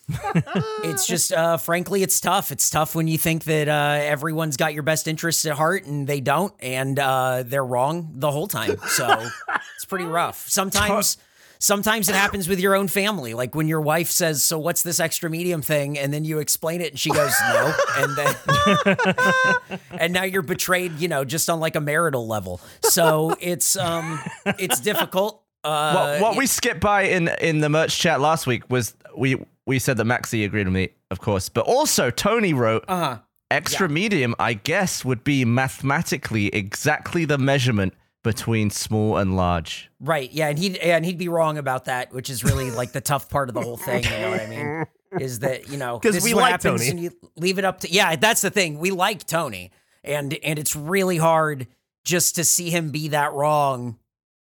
it's 0.84 1.08
just, 1.08 1.34
uh, 1.34 1.58
frankly, 1.58 2.04
it's 2.04 2.20
tough. 2.20 2.52
It's 2.52 2.70
tough 2.70 2.94
when 2.94 3.08
you 3.08 3.18
think 3.18 3.46
that 3.46 3.68
uh, 3.68 4.00
everyone's 4.04 4.58
got 4.58 4.74
your 4.74 4.84
best 4.84 5.08
interests 5.08 5.46
at 5.46 5.54
heart 5.54 5.86
and 5.86 6.06
they 6.06 6.22
don't, 6.22 6.54
and 6.60 7.00
uh, 7.00 7.44
they're 7.46 7.66
wrong 7.66 8.12
the 8.16 8.30
whole 8.30 8.48
time. 8.48 8.78
So 8.88 9.28
it's 9.76 9.86
pretty 9.86 10.06
rough. 10.06 10.48
Sometimes. 10.48 11.18
Sometimes 11.60 12.10
it 12.10 12.16
happens 12.16 12.48
with 12.48 12.60
your 12.60 12.76
own 12.76 12.88
family. 12.88 13.34
Like 13.34 13.54
when 13.54 13.68
your 13.68 13.82
wife 13.82 14.10
says, 14.10 14.44
"So 14.44 14.58
what's 14.58 14.84
this 14.84 15.00
extra 15.00 15.30
medium 15.30 15.62
thing?" 15.62 15.98
and 15.98 16.14
then 16.14 16.26
you 16.26 16.40
explain 16.40 16.82
it 16.82 16.92
and 16.92 17.00
she 17.00 17.10
goes, 17.10 17.34
"No." 17.50 17.74
And 17.98 18.16
then 18.16 19.80
and 19.92 20.14
now 20.14 20.24
you're 20.24 20.42
betrayed, 20.42 21.00
you 21.00 21.08
know, 21.08 21.26
just 21.26 21.50
on 21.50 21.60
like 21.60 21.76
a 21.76 21.82
marital 21.82 22.28
level. 22.28 22.62
So 22.84 23.36
it's 23.40 23.76
um 23.78 24.20
it's 24.58 24.80
difficult. 24.80 25.44
Uh 25.64 26.18
what, 26.20 26.22
what 26.22 26.38
we 26.38 26.48
skipped 26.48 26.80
by 26.80 27.04
in 27.04 27.30
in 27.42 27.60
the 27.60 27.70
merch 27.70 27.98
chat 27.98 28.22
last 28.22 28.48
week 28.48 28.64
was 28.70 28.96
we 29.16 29.44
we 29.66 29.80
said 29.80 29.98
that 29.98 30.06
Maxi 30.06 30.46
agreed 30.46 30.66
with 30.66 30.74
me, 30.74 30.90
of 31.12 31.20
course, 31.20 31.50
but 31.50 31.66
also 31.66 32.10
Tony 32.10 32.54
wrote 32.54 32.86
uh-huh. 32.88 33.20
extra 33.52 33.90
medium. 33.90 34.34
I 34.40 34.54
guess 34.54 35.04
would 35.04 35.24
be 35.24 35.46
mathematically 35.46 36.48
exactly 36.48 37.26
the 37.26 37.38
measurement 37.38 37.94
between 38.24 38.70
small 38.70 39.18
and 39.18 39.36
large. 39.36 39.90
Right. 40.00 40.32
Yeah, 40.32 40.50
and 40.50 40.60
he'd 40.60 40.78
and 40.78 41.06
he'd 41.06 41.18
be 41.18 41.28
wrong 41.30 41.58
about 41.58 41.86
that, 41.86 42.12
which 42.14 42.30
is 42.30 42.44
really 42.44 42.72
like 42.72 42.92
the 42.92 43.02
tough 43.02 43.30
part 43.30 43.50
of 43.50 43.56
the 43.56 43.62
whole 43.62 43.78
thing. 43.78 44.04
You 44.04 44.10
know 44.10 44.32
what 44.32 44.42
I 44.42 44.48
mean? 44.48 44.86
Is 45.20 45.40
that 45.40 45.70
you 45.70 45.78
know 45.78 45.98
'Cause 46.00 46.14
this 46.14 46.24
we 46.24 46.30
is 46.32 46.36
what 46.36 46.42
like 46.44 46.52
happens 46.52 46.82
Tony. 46.82 46.92
and 46.92 47.00
you 47.00 47.12
leave 47.36 47.58
it 47.58 47.66
up 47.66 47.80
to 47.80 47.92
yeah. 47.92 48.16
That's 48.16 48.42
the 48.42 48.52
thing. 48.52 48.78
We 48.78 48.92
like 48.92 49.26
Tony, 49.26 49.72
and 50.04 50.34
and 50.44 50.60
it's 50.60 50.76
really 50.76 51.18
hard 51.18 51.66
just 52.06 52.36
to 52.36 52.44
see 52.44 52.70
him 52.70 52.92
be 52.92 53.08
that 53.10 53.34
wrong 53.34 53.98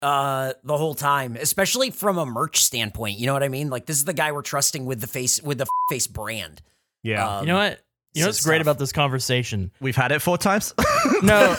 uh 0.02 0.52
the 0.64 0.76
whole 0.78 0.94
time 0.94 1.36
especially 1.38 1.90
from 1.90 2.16
a 2.16 2.24
merch 2.24 2.62
standpoint 2.62 3.18
you 3.18 3.26
know 3.26 3.34
what 3.34 3.42
i 3.42 3.48
mean 3.48 3.68
like 3.68 3.84
this 3.84 3.98
is 3.98 4.06
the 4.06 4.14
guy 4.14 4.32
we're 4.32 4.40
trusting 4.40 4.86
with 4.86 4.98
the 4.98 5.06
face 5.06 5.42
with 5.42 5.58
the 5.58 5.66
face 5.90 6.06
brand 6.06 6.62
Yeah. 7.02 7.26
Um, 7.38 7.44
You 7.46 7.52
know 7.52 7.58
what? 7.58 7.80
You 8.14 8.22
know 8.22 8.28
what's 8.28 8.44
great 8.44 8.60
about 8.60 8.78
this 8.78 8.92
conversation? 8.92 9.70
We've 9.80 9.96
had 9.96 10.12
it 10.12 10.20
four 10.20 10.38
times. 10.38 10.74
No, 11.22 11.54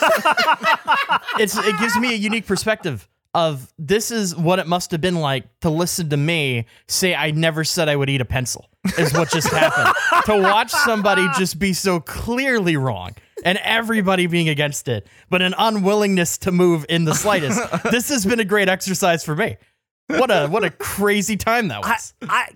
it's 1.38 1.56
it 1.56 1.78
gives 1.78 1.96
me 1.96 2.12
a 2.12 2.16
unique 2.16 2.46
perspective 2.46 3.08
of 3.34 3.72
this 3.78 4.10
is 4.10 4.34
what 4.36 4.58
it 4.58 4.66
must 4.66 4.90
have 4.90 5.00
been 5.00 5.16
like 5.16 5.44
to 5.60 5.70
listen 5.70 6.10
to 6.10 6.16
me 6.16 6.66
say 6.88 7.14
I 7.14 7.30
never 7.30 7.64
said 7.64 7.88
I 7.88 7.96
would 7.96 8.10
eat 8.10 8.20
a 8.20 8.24
pencil 8.24 8.68
is 8.98 9.12
what 9.12 9.30
just 9.30 9.48
happened. 9.48 9.94
to 10.26 10.36
watch 10.42 10.70
somebody 10.70 11.26
just 11.38 11.58
be 11.58 11.72
so 11.72 12.00
clearly 12.00 12.76
wrong 12.76 13.14
and 13.44 13.58
everybody 13.58 14.26
being 14.26 14.48
against 14.48 14.88
it, 14.88 15.06
but 15.30 15.42
an 15.42 15.54
unwillingness 15.58 16.38
to 16.38 16.52
move 16.52 16.84
in 16.88 17.04
the 17.04 17.14
slightest. 17.14 17.60
this 17.90 18.08
has 18.08 18.26
been 18.26 18.40
a 18.40 18.44
great 18.44 18.68
exercise 18.68 19.24
for 19.24 19.34
me. 19.34 19.56
What 20.18 20.30
a 20.30 20.46
what 20.48 20.64
a 20.64 20.70
crazy 20.70 21.36
time 21.36 21.68
that 21.68 21.82
was. 21.82 22.14
I, 22.22 22.48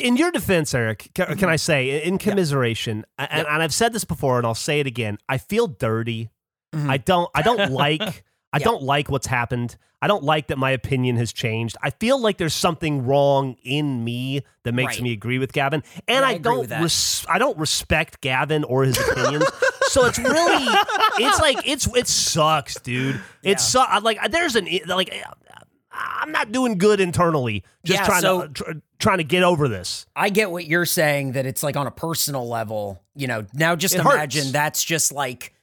in 0.00 0.16
your 0.16 0.30
defense, 0.30 0.72
Eric, 0.74 1.10
can, 1.14 1.36
can 1.36 1.48
I 1.48 1.56
say, 1.56 2.02
in 2.02 2.18
commiseration, 2.18 3.04
and, 3.18 3.46
and 3.46 3.62
I've 3.62 3.74
said 3.74 3.92
this 3.92 4.04
before, 4.04 4.38
and 4.38 4.46
I'll 4.46 4.54
say 4.54 4.80
it 4.80 4.86
again. 4.86 5.18
I 5.28 5.38
feel 5.38 5.66
dirty. 5.66 6.30
Mm-hmm. 6.74 6.90
I 6.90 6.96
don't. 6.98 7.30
I 7.34 7.42
don't 7.42 7.70
like. 7.72 8.24
I 8.52 8.58
don't 8.58 8.82
like 8.82 9.08
what's 9.08 9.28
happened. 9.28 9.76
I 10.02 10.08
don't 10.08 10.24
like 10.24 10.48
that 10.48 10.58
my 10.58 10.70
opinion 10.72 11.16
has 11.18 11.32
changed. 11.32 11.76
I 11.82 11.90
feel 11.90 12.18
like 12.20 12.36
there's 12.38 12.54
something 12.54 13.06
wrong 13.06 13.54
in 13.62 14.02
me 14.02 14.42
that 14.64 14.72
makes 14.72 14.96
Right. 14.96 15.02
me 15.02 15.12
agree 15.12 15.38
with 15.38 15.52
Gavin, 15.52 15.84
and 16.08 16.22
Yeah, 16.22 16.26
I 16.28 16.30
I, 16.32 16.38
don't. 16.38 16.68
Res- 16.68 17.24
I 17.28 17.38
don't 17.38 17.56
respect 17.58 18.20
Gavin 18.20 18.64
or 18.64 18.82
his 18.82 18.98
opinions. 18.98 19.44
so 19.82 20.06
it's 20.06 20.18
really, 20.18 20.66
it's 21.18 21.40
like 21.40 21.58
it's 21.68 21.86
it 21.94 22.08
sucks, 22.08 22.80
dude. 22.80 23.20
It 23.44 23.60
su- 23.60 23.84
Like 24.02 24.18
there's 24.32 24.56
an 24.56 24.66
like. 24.88 25.14
I'm 26.00 26.32
not 26.32 26.52
doing 26.52 26.78
good 26.78 27.00
internally. 27.00 27.64
Just 27.84 28.00
Yeah, 28.00 28.06
trying 28.06 28.20
so- 28.22 28.42
to 28.42 28.48
tr- 28.52 28.70
trying 28.98 29.18
to 29.18 29.24
get 29.24 29.42
over 29.42 29.68
this. 29.68 30.06
I 30.14 30.28
get 30.28 30.50
what 30.50 30.66
you're 30.66 30.86
saying 30.86 31.32
that 31.32 31.46
it's 31.46 31.62
like 31.62 31.76
on 31.76 31.86
a 31.86 31.90
personal 31.90 32.46
level, 32.48 33.02
you 33.14 33.26
know. 33.26 33.46
Now 33.54 33.76
just 33.76 33.94
It 33.94 34.00
imagine 34.00 34.42
hurts. 34.42 34.52
that's 34.52 34.84
just 34.84 35.12
like 35.12 35.54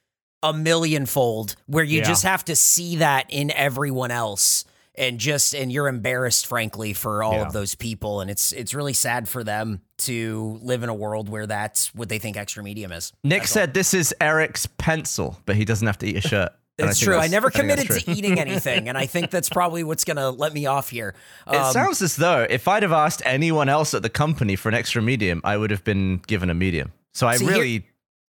a 0.43 0.53
millionfold 0.53 1.55
where 1.65 1.83
you 1.83 1.99
Yeah. 1.99 2.05
just 2.07 2.23
have 2.23 2.45
to 2.45 2.55
see 2.55 2.97
that 2.97 3.25
in 3.29 3.51
everyone 3.51 4.11
else 4.11 4.65
and 4.95 5.19
just 5.19 5.53
and 5.53 5.71
you're 5.71 5.87
embarrassed 5.87 6.47
frankly 6.47 6.93
for 6.93 7.21
all 7.23 7.33
Yeah. 7.33 7.45
of 7.47 7.53
those 7.53 7.75
people 7.75 8.21
and 8.21 8.29
it's 8.31 8.51
it's 8.51 8.73
really 8.73 8.93
sad 8.93 9.27
for 9.29 9.43
them 9.43 9.81
to 9.99 10.59
live 10.63 10.83
in 10.83 10.89
a 10.89 10.93
world 10.93 11.27
where 11.29 11.45
that's 11.47 11.93
what 11.93 12.09
they 12.09 12.19
think 12.19 12.37
extra 12.37 12.63
medium 12.63 12.91
is. 12.91 13.13
Nick 13.23 13.41
That's 13.43 13.51
all. 13.51 13.53
said 13.61 13.73
this 13.73 13.93
is 13.93 14.13
Eric's 14.21 14.67
pencil, 14.77 15.39
but 15.45 15.55
he 15.55 15.65
doesn't 15.65 15.85
have 15.87 15.97
to 15.99 16.07
eat 16.07 16.17
a 16.17 16.21
shirt. 16.21 16.51
And 16.79 16.89
It's 16.89 16.99
think 16.99 17.07
true. 17.07 17.17
I 17.17 17.27
never 17.27 17.49
think 17.49 17.61
committed 17.63 17.87
true. 17.87 17.99
to 17.99 18.11
eating 18.11 18.39
anything, 18.39 18.87
and 18.87 18.97
I 18.97 19.07
think 19.07 19.31
that's 19.31 19.49
probably 19.49 19.83
what's 19.83 20.03
going 20.03 20.17
to 20.17 20.29
let 20.29 20.53
me 20.53 20.67
off 20.67 20.89
here. 20.89 21.15
It 21.51 21.55
Um, 21.55 21.73
sounds 21.73 22.01
as 22.03 22.15
though 22.17 22.45
if 22.49 22.67
I'd 22.67 22.83
have 22.83 22.91
asked 22.91 23.21
anyone 23.25 23.67
else 23.67 23.93
at 23.95 24.03
the 24.03 24.09
company 24.09 24.55
for 24.55 24.69
an 24.69 24.75
extra 24.75 25.01
medium, 25.01 25.41
I 25.43 25.57
would 25.57 25.71
have 25.71 25.83
been 25.83 26.21
given 26.27 26.49
a 26.49 26.53
medium. 26.53 26.91
So 27.13 27.27
I 27.27 27.37
See, 27.37 27.47
really, 27.47 27.71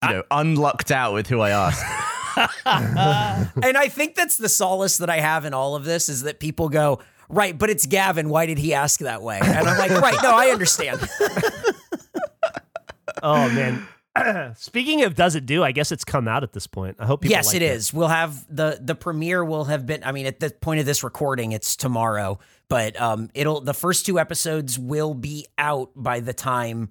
you 0.03 0.09
know, 0.09 0.23
unlucked 0.31 0.91
out 0.91 1.13
with 1.13 1.27
who 1.27 1.41
I 1.41 1.51
asked. 1.51 1.85
and 2.67 3.77
I 3.77 3.89
think 3.89 4.15
that's 4.15 4.37
the 4.39 4.49
solace 4.49 4.99
that 4.99 5.11
I 5.11 5.19
have 5.21 5.45
in 5.45 5.53
all 5.53 5.75
of 5.75 5.85
this 5.85 6.09
is 6.09 6.23
that 6.23 6.39
people 6.41 6.69
go, 6.69 7.01
right, 7.29 7.57
but 7.59 7.69
it's 7.69 7.85
Gavin. 7.85 8.29
Why 8.31 8.47
did 8.47 8.59
he 8.59 8.73
ask 8.73 9.01
that 9.01 9.23
way? 9.23 9.41
And 9.43 9.69
I'm 9.69 9.77
like, 9.77 9.91
right, 9.91 10.17
no, 10.23 10.31
I 10.31 10.47
understand. 10.47 11.01
Oh 13.23 13.49
man. 13.49 13.87
Speaking 14.57 15.03
of 15.03 15.15
does 15.15 15.35
it 15.35 15.47
do, 15.47 15.63
I 15.63 15.73
guess 15.73 15.93
it's 15.93 16.05
come 16.05 16.29
out 16.29 16.43
at 16.43 16.53
this 16.53 16.67
point. 16.67 16.97
I 16.99 17.07
hope 17.07 17.23
people 17.23 17.33
yes, 17.37 17.49
like 17.49 17.57
it 17.57 17.63
is. 17.63 17.93
We'll 17.93 18.09
have 18.09 18.45
the 18.55 18.79
the 18.81 18.95
premiere 18.95 19.45
will 19.45 19.65
have 19.65 19.87
been. 19.87 20.03
I 20.05 20.13
mean, 20.13 20.27
at 20.27 20.41
the 20.41 20.51
point 20.51 20.81
of 20.81 20.87
this 20.87 21.03
recording, 21.03 21.53
it's 21.53 21.77
tomorrow, 21.77 22.39
but 22.69 23.01
um, 23.01 23.31
it'll 23.35 23.61
the 23.61 23.75
first 23.75 24.07
two 24.07 24.19
episodes 24.19 24.79
will 24.79 25.15
be 25.15 25.47
out 25.57 25.91
by 25.95 26.21
the 26.21 26.33
time 26.33 26.91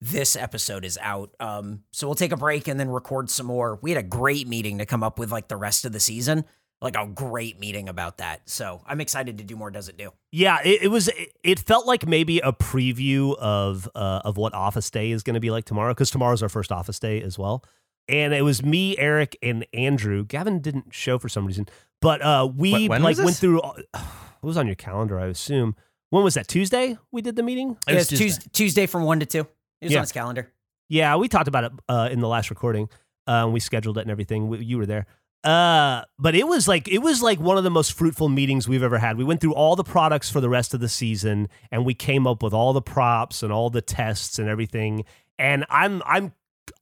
this 0.00 0.36
episode 0.36 0.84
is 0.84 0.98
out. 1.00 1.34
Um, 1.40 1.82
so 1.90 2.06
we'll 2.06 2.14
take 2.14 2.32
a 2.32 2.36
break 2.36 2.68
and 2.68 2.78
then 2.78 2.90
record 2.90 3.30
some 3.30 3.46
more. 3.46 3.78
We 3.82 3.90
had 3.90 3.98
a 3.98 4.06
great 4.06 4.46
meeting 4.46 4.78
to 4.78 4.86
come 4.86 5.02
up 5.02 5.18
with 5.18 5.32
like 5.32 5.48
the 5.48 5.56
rest 5.56 5.84
of 5.84 5.92
the 5.92 6.00
season, 6.00 6.44
like 6.82 6.96
a 6.96 7.06
great 7.06 7.58
meeting 7.58 7.88
about 7.88 8.18
that. 8.18 8.48
So 8.48 8.82
I'm 8.86 9.00
excited 9.00 9.38
to 9.38 9.44
do 9.44 9.56
more. 9.56 9.70
Does 9.70 9.88
it 9.88 9.96
do? 9.96 10.12
Yeah, 10.32 10.58
it, 10.64 10.82
it 10.82 10.88
was. 10.88 11.08
It, 11.08 11.32
it 11.42 11.58
felt 11.60 11.86
like 11.86 12.06
maybe 12.06 12.38
a 12.40 12.52
preview 12.52 13.36
of 13.38 13.88
uh, 13.94 14.20
of 14.24 14.36
what 14.36 14.54
Office 14.54 14.90
Day 14.90 15.10
is 15.10 15.22
going 15.22 15.34
to 15.34 15.40
be 15.40 15.50
like 15.50 15.64
tomorrow, 15.64 15.92
because 15.94 16.10
tomorrow's 16.10 16.42
our 16.42 16.48
first 16.48 16.70
Office 16.72 16.98
Day 16.98 17.22
as 17.22 17.38
well. 17.38 17.64
And 18.08 18.32
it 18.34 18.42
was 18.42 18.62
me, 18.62 18.96
Eric, 18.98 19.36
and 19.42 19.66
Andrew. 19.72 20.24
Gavin 20.24 20.60
didn't 20.60 20.94
show 20.94 21.18
for 21.18 21.28
some 21.28 21.44
reason, 21.44 21.66
but 22.00 22.22
uh, 22.22 22.48
we 22.54 22.86
Wh- 22.86 22.90
when 22.90 23.02
like 23.02 23.16
went 23.16 23.28
this? 23.28 23.40
through. 23.40 23.60
It 24.42 24.46
was 24.46 24.58
on 24.58 24.66
your 24.66 24.76
calendar, 24.76 25.18
I 25.18 25.26
assume. 25.26 25.74
When 26.10 26.22
was 26.22 26.34
that? 26.34 26.46
Tuesday? 26.46 26.96
We 27.10 27.20
did 27.22 27.34
the 27.34 27.42
meeting. 27.42 27.76
It 27.88 27.94
was 27.94 28.12
it's 28.12 28.20
Tuesday. 28.20 28.46
Tuesday 28.52 28.86
from 28.86 29.02
one 29.02 29.18
to 29.18 29.26
two. 29.26 29.40
It 29.80 29.86
was 29.86 29.92
Yeah. 29.92 29.98
on 29.98 30.02
his 30.02 30.12
calendar. 30.12 30.52
Yeah, 30.88 31.16
we 31.16 31.26
talked 31.26 31.48
about 31.48 31.64
it 31.64 31.72
uh, 31.88 32.08
in 32.12 32.20
the 32.20 32.28
last 32.28 32.50
recording. 32.50 32.88
Uh, 33.26 33.48
we 33.50 33.58
scheduled 33.58 33.98
it 33.98 34.02
and 34.02 34.10
everything. 34.10 34.46
We, 34.46 34.58
you 34.64 34.78
were 34.78 34.86
there. 34.86 35.06
Uh, 35.46 36.02
but 36.18 36.34
it 36.34 36.48
was 36.48 36.66
like 36.66 36.88
it 36.88 36.98
was 36.98 37.22
like 37.22 37.38
one 37.38 37.56
of 37.56 37.62
the 37.62 37.70
most 37.70 37.92
fruitful 37.92 38.28
meetings 38.28 38.68
we've 38.68 38.82
ever 38.82 38.98
had. 38.98 39.16
We 39.16 39.22
went 39.22 39.40
through 39.40 39.54
all 39.54 39.76
the 39.76 39.84
products 39.84 40.28
for 40.28 40.40
the 40.40 40.48
rest 40.48 40.74
of 40.74 40.80
the 40.80 40.88
season, 40.88 41.48
and 41.70 41.86
we 41.86 41.94
came 41.94 42.26
up 42.26 42.42
with 42.42 42.52
all 42.52 42.72
the 42.72 42.82
props 42.82 43.44
and 43.44 43.52
all 43.52 43.70
the 43.70 43.80
tests 43.80 44.40
and 44.40 44.48
everything. 44.48 45.04
And 45.38 45.64
I'm 45.70 46.02
I'm 46.04 46.32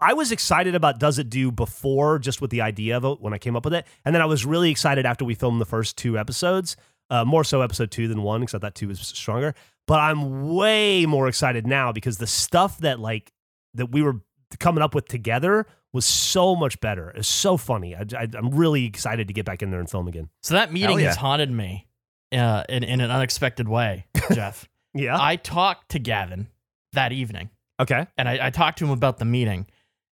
I 0.00 0.14
was 0.14 0.33
excited 0.33 0.74
about 0.74 0.98
Does 0.98 1.18
It 1.18 1.29
Do 1.29 1.53
before, 1.53 2.18
just 2.18 2.40
with 2.40 2.50
the 2.50 2.62
idea 2.62 2.96
of 2.96 3.05
it 3.05 3.20
when 3.20 3.35
I 3.35 3.38
came 3.38 3.55
up 3.55 3.66
with 3.66 3.74
it, 3.74 3.87
and 4.03 4.14
then 4.14 4.22
I 4.22 4.27
was 4.27 4.46
really 4.46 4.70
excited 4.70 5.05
after 5.05 5.27
we 5.27 5.35
filmed 5.35 5.61
the 5.61 5.66
first 5.66 5.98
two 5.98 6.18
episodes. 6.18 6.74
Uh, 7.11 7.22
more 7.22 7.44
so 7.44 7.61
episode 7.61 7.90
two 7.90 8.09
than 8.09 8.22
one 8.22 8.40
because 8.40 8.55
I 8.55 8.61
thought 8.61 8.74
two 8.74 8.88
was 8.88 8.98
stronger. 8.98 9.55
But 9.87 10.00
I'm 10.00 10.55
way 10.55 11.05
more 11.05 11.29
excited 11.29 11.66
now 11.66 11.92
because 11.92 12.16
the 12.16 12.27
stuff 12.27 12.79
that 12.79 12.98
like 12.98 13.31
that 13.74 13.92
we 13.92 14.00
were 14.00 14.20
coming 14.59 14.83
up 14.83 14.94
with 14.94 15.07
together 15.07 15.66
was 15.95 16.05
so 16.05 16.57
much 16.57 16.81
better. 16.81 17.11
It's 17.11 17.29
so 17.29 17.57
funny. 17.57 17.95
I, 17.95 18.01
I, 18.19 18.29
I'm 18.35 18.51
really 18.51 18.85
excited 18.85 19.29
to 19.29 19.33
get 19.33 19.47
back 19.47 19.63
in 19.63 19.71
there 19.71 19.79
and 19.79 19.89
film 19.89 20.09
again. 20.09 20.29
So 20.43 20.55
that 20.55 20.73
meeting 20.73 20.99
yeah. 20.99 21.07
has 21.07 21.17
haunted 21.17 21.53
me 21.53 21.87
uh, 22.33 22.65
in, 22.69 22.83
in 22.83 23.01
an 23.01 23.13
unexpected 23.13 23.69
way, 23.69 24.07
Geoff. 24.33 24.69
Yeah. 24.93 25.17
I 25.19 25.37
talked 25.37 25.91
to 25.91 26.01
Gavin 26.01 26.49
that 26.95 27.13
evening 27.13 27.49
okay. 27.81 28.09
and 28.19 28.29
I, 28.29 28.49
I 28.49 28.51
talked 28.51 28.79
to 28.79 28.85
him 28.85 28.91
about 28.91 29.19
the 29.19 29.25
meeting. 29.25 29.67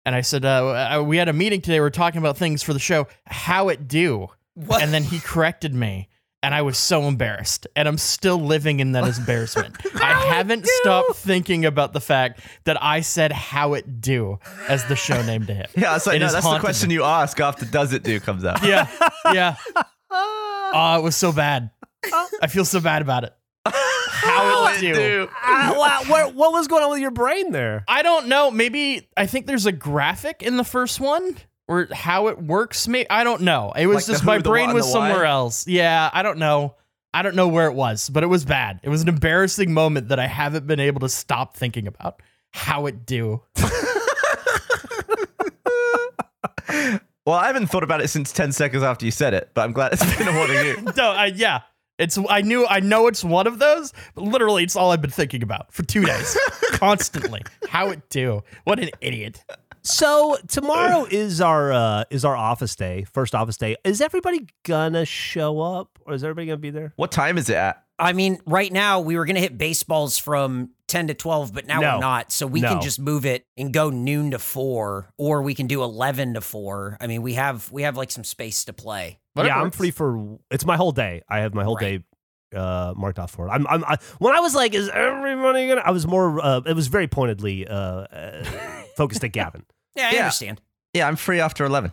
And 0.07 0.15
I 0.15 0.21
said, 0.21 0.45
uh, 0.45 0.99
uh, 0.99 1.03
We 1.03 1.17
had 1.17 1.29
a 1.29 1.33
meeting 1.33 1.61
today. 1.61 1.81
We 1.81 1.87
are 1.87 1.91
talking 1.91 2.21
about 2.21 2.37
things 2.37 2.63
for 2.63 2.73
the 2.73 2.79
show, 2.79 3.09
how 3.27 3.69
it 3.69 3.89
do. 3.89 4.29
What? 4.55 4.83
And 4.83 4.93
then 4.95 5.03
he 5.03 5.19
corrected 5.19 5.75
me. 5.75 6.09
And 6.45 6.55
I 6.55 6.63
was 6.63 6.77
so 6.77 7.03
embarrassed. 7.05 7.67
And 7.77 7.87
I'm 7.87 7.99
still 7.99 8.39
living 8.39 8.81
in 8.81 8.93
that 8.93 9.05
embarrassment. 9.17 9.77
I 10.03 10.13
haven't 10.35 10.67
stopped 10.67 11.15
thinking 11.17 11.65
about 11.65 11.93
the 11.93 12.01
fact 12.01 12.41
that 12.65 12.83
I 12.83 13.01
said 13.03 13.31
how 13.33 13.75
it 13.75 14.01
do 14.01 14.39
as 14.69 14.85
the 14.87 14.97
show 14.97 15.23
name 15.23 15.47
to 15.47 15.55
him. 15.55 15.67
Yeah, 15.77 15.95
it's 15.97 16.07
like, 16.07 16.17
It 16.17 16.19
no, 16.21 16.27
has 16.27 16.33
that's 16.35 16.49
the 16.51 16.59
question 16.59 16.89
me. 16.89 16.95
you 16.95 17.05
ask 17.05 17.39
after 17.41 17.65
Does 17.65 17.93
It 17.93 18.03
Do 18.03 18.19
comes 18.21 18.45
out. 18.45 18.63
Yeah. 18.65 18.89
Yeah. 19.33 19.55
Oh, 20.11 20.97
it 20.99 21.03
was 21.03 21.17
so 21.17 21.33
bad. 21.33 21.71
I 22.43 22.49
feel 22.49 22.65
so 22.65 22.81
bad 22.81 23.03
about 23.03 23.25
it. 23.25 23.33
How 23.65 24.67
it 24.75 24.81
do. 24.81 25.29
Uh, 25.31 25.75
wow, 25.77 26.03
what, 26.09 26.35
what 26.35 26.53
was 26.53 26.67
going 26.69 26.83
on 26.83 26.91
with 26.91 27.01
your 27.01 27.11
brain 27.13 27.53
there? 27.53 27.85
I 27.89 28.03
don't 28.03 28.27
know. 28.29 28.51
Maybe 28.51 29.09
I 29.17 29.27
think 29.27 29.47
there's 29.47 29.67
a 29.67 29.73
graphic 29.73 30.43
in 30.43 30.57
the 30.57 30.65
first 30.65 30.99
one 31.01 31.37
or 31.69 31.89
how 31.93 32.29
it 32.29 32.41
works. 32.43 32.87
Maybe 32.89 33.09
I 33.11 33.25
don't 33.25 33.43
know. 33.43 33.73
It 33.77 33.87
was 33.87 33.97
Like 33.97 34.07
just 34.07 34.21
who, 34.23 34.27
my 34.27 34.39
brain 34.39 34.69
what, 34.69 34.77
was 34.77 34.93
the 34.93 34.99
why? 34.99 35.09
somewhere 35.09 35.25
else. 35.27 35.67
Yeah, 35.67 36.11
I 36.13 36.23
don't 36.23 36.39
know. 36.39 36.75
I 37.15 37.23
don't 37.23 37.37
know 37.37 37.49
where 37.49 37.67
it 37.67 37.75
was, 37.75 38.09
but 38.09 38.23
it 38.23 38.27
was 38.29 38.45
bad. 38.45 38.81
It 38.83 38.89
was 38.89 39.03
an 39.03 39.09
embarrassing 39.09 39.73
moment 39.75 40.09
that 40.09 40.19
I 40.19 40.27
haven't 40.27 40.67
been 40.67 40.81
able 40.81 41.01
to 41.01 41.09
stop 41.09 41.57
thinking 41.57 41.87
about. 41.87 42.21
How 42.53 42.87
it 42.87 43.07
do. 43.07 43.43
Well, 47.25 47.37
I 47.37 47.47
haven't 47.47 47.69
thought 47.69 47.85
about 47.85 48.01
it 48.01 48.09
since 48.09 48.33
10 48.33 48.51
seconds 48.51 48.83
after 48.83 49.05
you 49.05 49.13
said 49.13 49.33
it, 49.33 49.51
but 49.55 49.63
I'm 49.63 49.71
glad 49.73 49.93
it's 49.93 50.17
been 50.17 50.27
haunting 50.27 50.67
you. 50.67 50.93
No, 50.97 51.11
I, 51.13 51.27
yeah. 51.27 51.61
It's 51.99 52.19
I 52.29 52.41
knew 52.41 52.67
I 52.67 52.81
know 52.81 53.07
it's 53.07 53.23
one 53.23 53.47
of 53.47 53.61
those, 53.61 53.93
but 54.17 54.25
literally 54.25 54.65
it's 54.65 54.75
all 54.75 54.91
I've 54.91 55.03
been 55.03 55.11
thinking 55.13 55.43
about 55.45 55.73
for 55.73 55.85
two 55.85 56.05
days, 56.05 56.37
constantly. 56.73 57.43
How 57.69 57.91
it 57.91 58.09
do? 58.09 58.43
What 58.65 58.81
an 58.81 58.91
idiot! 59.01 59.45
So 59.83 60.37
tomorrow 60.49 61.05
is 61.11 61.41
our 61.41 61.73
uh, 61.73 62.05
is 62.11 62.25
our 62.25 62.37
office 62.37 62.77
day, 62.77 63.05
first 63.13 63.35
office 63.35 63.57
day. 63.57 63.77
Is 63.85 64.01
everybody 64.01 64.47
gonna 64.65 65.05
show 65.05 65.61
up, 65.61 65.99
or 66.07 66.15
is 66.15 66.23
everybody 66.25 66.47
gonna 66.47 66.57
be 66.59 66.71
there? 66.71 66.93
What 66.97 67.11
time 67.13 67.39
is 67.39 67.49
it 67.49 67.57
at? 67.57 67.83
I 67.99 68.13
mean, 68.15 68.41
right 68.47 68.73
now 68.73 68.99
we 69.01 69.17
were 69.17 69.25
going 69.27 69.37
to 69.37 69.41
hit 69.41 69.57
baseballs 69.57 70.19
from 70.19 70.71
10 70.89 71.07
to 71.09 71.15
12, 71.15 71.53
but 71.55 71.69
now 71.69 71.79
No. 71.79 71.95
we're 71.95 72.01
not. 72.01 72.33
So 72.33 72.49
we 72.49 72.61
No. 72.61 72.71
can 72.71 72.81
just 72.81 72.99
move 72.99 73.25
it 73.25 73.47
and 73.57 73.73
go 73.73 73.91
noon 73.91 74.33
to 74.33 74.41
4 74.41 75.11
or 75.19 75.43
we 75.43 75.55
can 75.55 75.69
do 75.69 75.85
11 75.85 76.35
to 76.35 76.41
4. 76.41 76.97
I 77.01 77.07
mean, 77.07 77.23
we 77.23 77.35
have 77.35 77.71
we 77.71 77.83
have 77.83 77.97
like 77.97 78.11
some 78.11 78.25
space 78.25 78.65
to 78.65 78.73
play. 78.73 79.21
But 79.37 79.47
yeah, 79.47 79.57
I'm 79.57 79.65
works. 79.65 79.77
free 79.77 79.93
for. 79.93 80.39
It's 80.51 80.65
my 80.65 80.77
whole 80.77 80.91
day. 80.91 81.23
I 81.29 81.41
have 81.41 81.55
my 81.55 81.63
whole 81.63 81.77
Right. 81.77 82.03
day 82.53 82.59
uh, 82.59 82.93
marked 82.97 83.21
off 83.21 83.31
for 83.31 83.47
it. 83.47 83.51
I'm, 83.51 83.67
I'm 83.69 83.85
I, 83.85 83.99
when 84.19 84.35
I 84.35 84.41
was 84.41 84.55
like, 84.55 84.75
is 84.75 84.89
everybody 84.89 85.69
gonna? 85.69 85.83
I 85.85 85.91
was 85.93 86.05
more. 86.07 86.45
Uh, 86.45 86.61
it 86.67 86.75
was 86.75 86.89
very 86.89 87.07
pointedly 87.07 87.69
uh, 87.69 87.75
uh, 87.77 88.45
focused 88.97 89.23
at 89.23 89.31
Gavin. 89.33 89.65
Yeah, 89.97 90.09
I 90.09 90.13
Yeah. 90.13 90.19
understand. 90.21 90.61
Yeah, 90.95 91.09
I'm 91.09 91.17
free 91.17 91.41
after 91.41 91.65
11. 91.65 91.93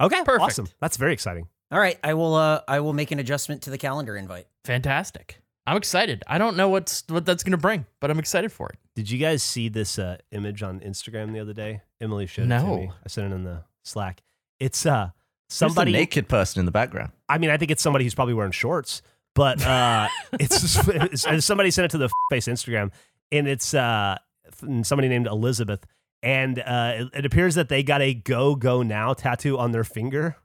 Okay, 0.00 0.22
Perfect. 0.24 0.40
awesome. 0.42 0.68
That's 0.80 0.96
very 0.96 1.12
exciting. 1.12 1.48
All 1.70 1.78
right, 1.80 1.98
I 2.04 2.14
will 2.14 2.34
uh 2.34 2.60
I 2.68 2.80
will 2.80 2.92
make 2.94 3.10
an 3.10 3.18
adjustment 3.18 3.62
to 3.62 3.70
the 3.70 3.78
calendar 3.78 4.16
invite. 4.16 4.46
Fantastic. 4.64 5.40
I'm 5.66 5.76
excited. 5.76 6.22
I 6.26 6.38
don't 6.38 6.56
know 6.56 6.68
what's 6.70 7.04
what 7.08 7.26
that's 7.26 7.42
gonna 7.42 7.56
bring, 7.58 7.84
but 8.00 8.10
I'm 8.10 8.18
excited 8.18 8.50
for 8.52 8.68
it. 8.70 8.76
Did 8.94 9.10
you 9.10 9.18
guys 9.18 9.42
see 9.42 9.68
this 9.68 9.98
uh, 9.98 10.16
image 10.32 10.62
on 10.62 10.80
Instagram 10.80 11.32
the 11.32 11.40
other 11.40 11.52
day? 11.52 11.82
Emily 12.00 12.26
showed 12.26 12.44
it 12.44 12.46
No. 12.48 12.60
to 12.60 12.76
me. 12.76 12.90
I 13.04 13.08
sent 13.08 13.30
it 13.32 13.34
in 13.34 13.44
the 13.44 13.64
Slack. 13.84 14.22
It's 14.60 14.86
uh 14.86 15.10
Somebody 15.50 15.74
somebody. 15.74 15.92
naked 15.92 16.28
person 16.28 16.60
in 16.60 16.66
the 16.66 16.72
background. 16.72 17.12
I 17.28 17.38
mean, 17.38 17.50
I 17.50 17.56
think 17.56 17.70
it's 17.70 17.82
somebody 17.82 18.04
who's 18.04 18.14
probably 18.14 18.34
wearing 18.34 18.52
shorts, 18.52 19.00
but 19.34 19.64
uh, 19.64 20.08
it's, 20.34 20.76
it's, 20.88 21.26
it's- 21.26 21.44
somebody 21.44 21.70
sent 21.70 21.86
it 21.86 21.90
to 21.92 21.98
the 21.98 22.10
face 22.30 22.46
Instagram, 22.48 22.90
and 23.32 23.48
it's 23.48 23.72
uh, 23.72 24.18
somebody 24.82 25.08
named 25.08 25.26
Elizabeth, 25.26 25.86
and 26.22 26.58
uh, 26.58 26.92
it, 26.96 27.08
it 27.20 27.26
appears 27.26 27.54
that 27.56 27.68
they 27.68 27.82
got 27.82 28.00
a 28.02 28.14
"Go 28.14 28.54
Go 28.54 28.82
Now" 28.82 29.12
tattoo 29.14 29.58
on 29.58 29.72
their 29.72 29.84
finger, 29.84 30.36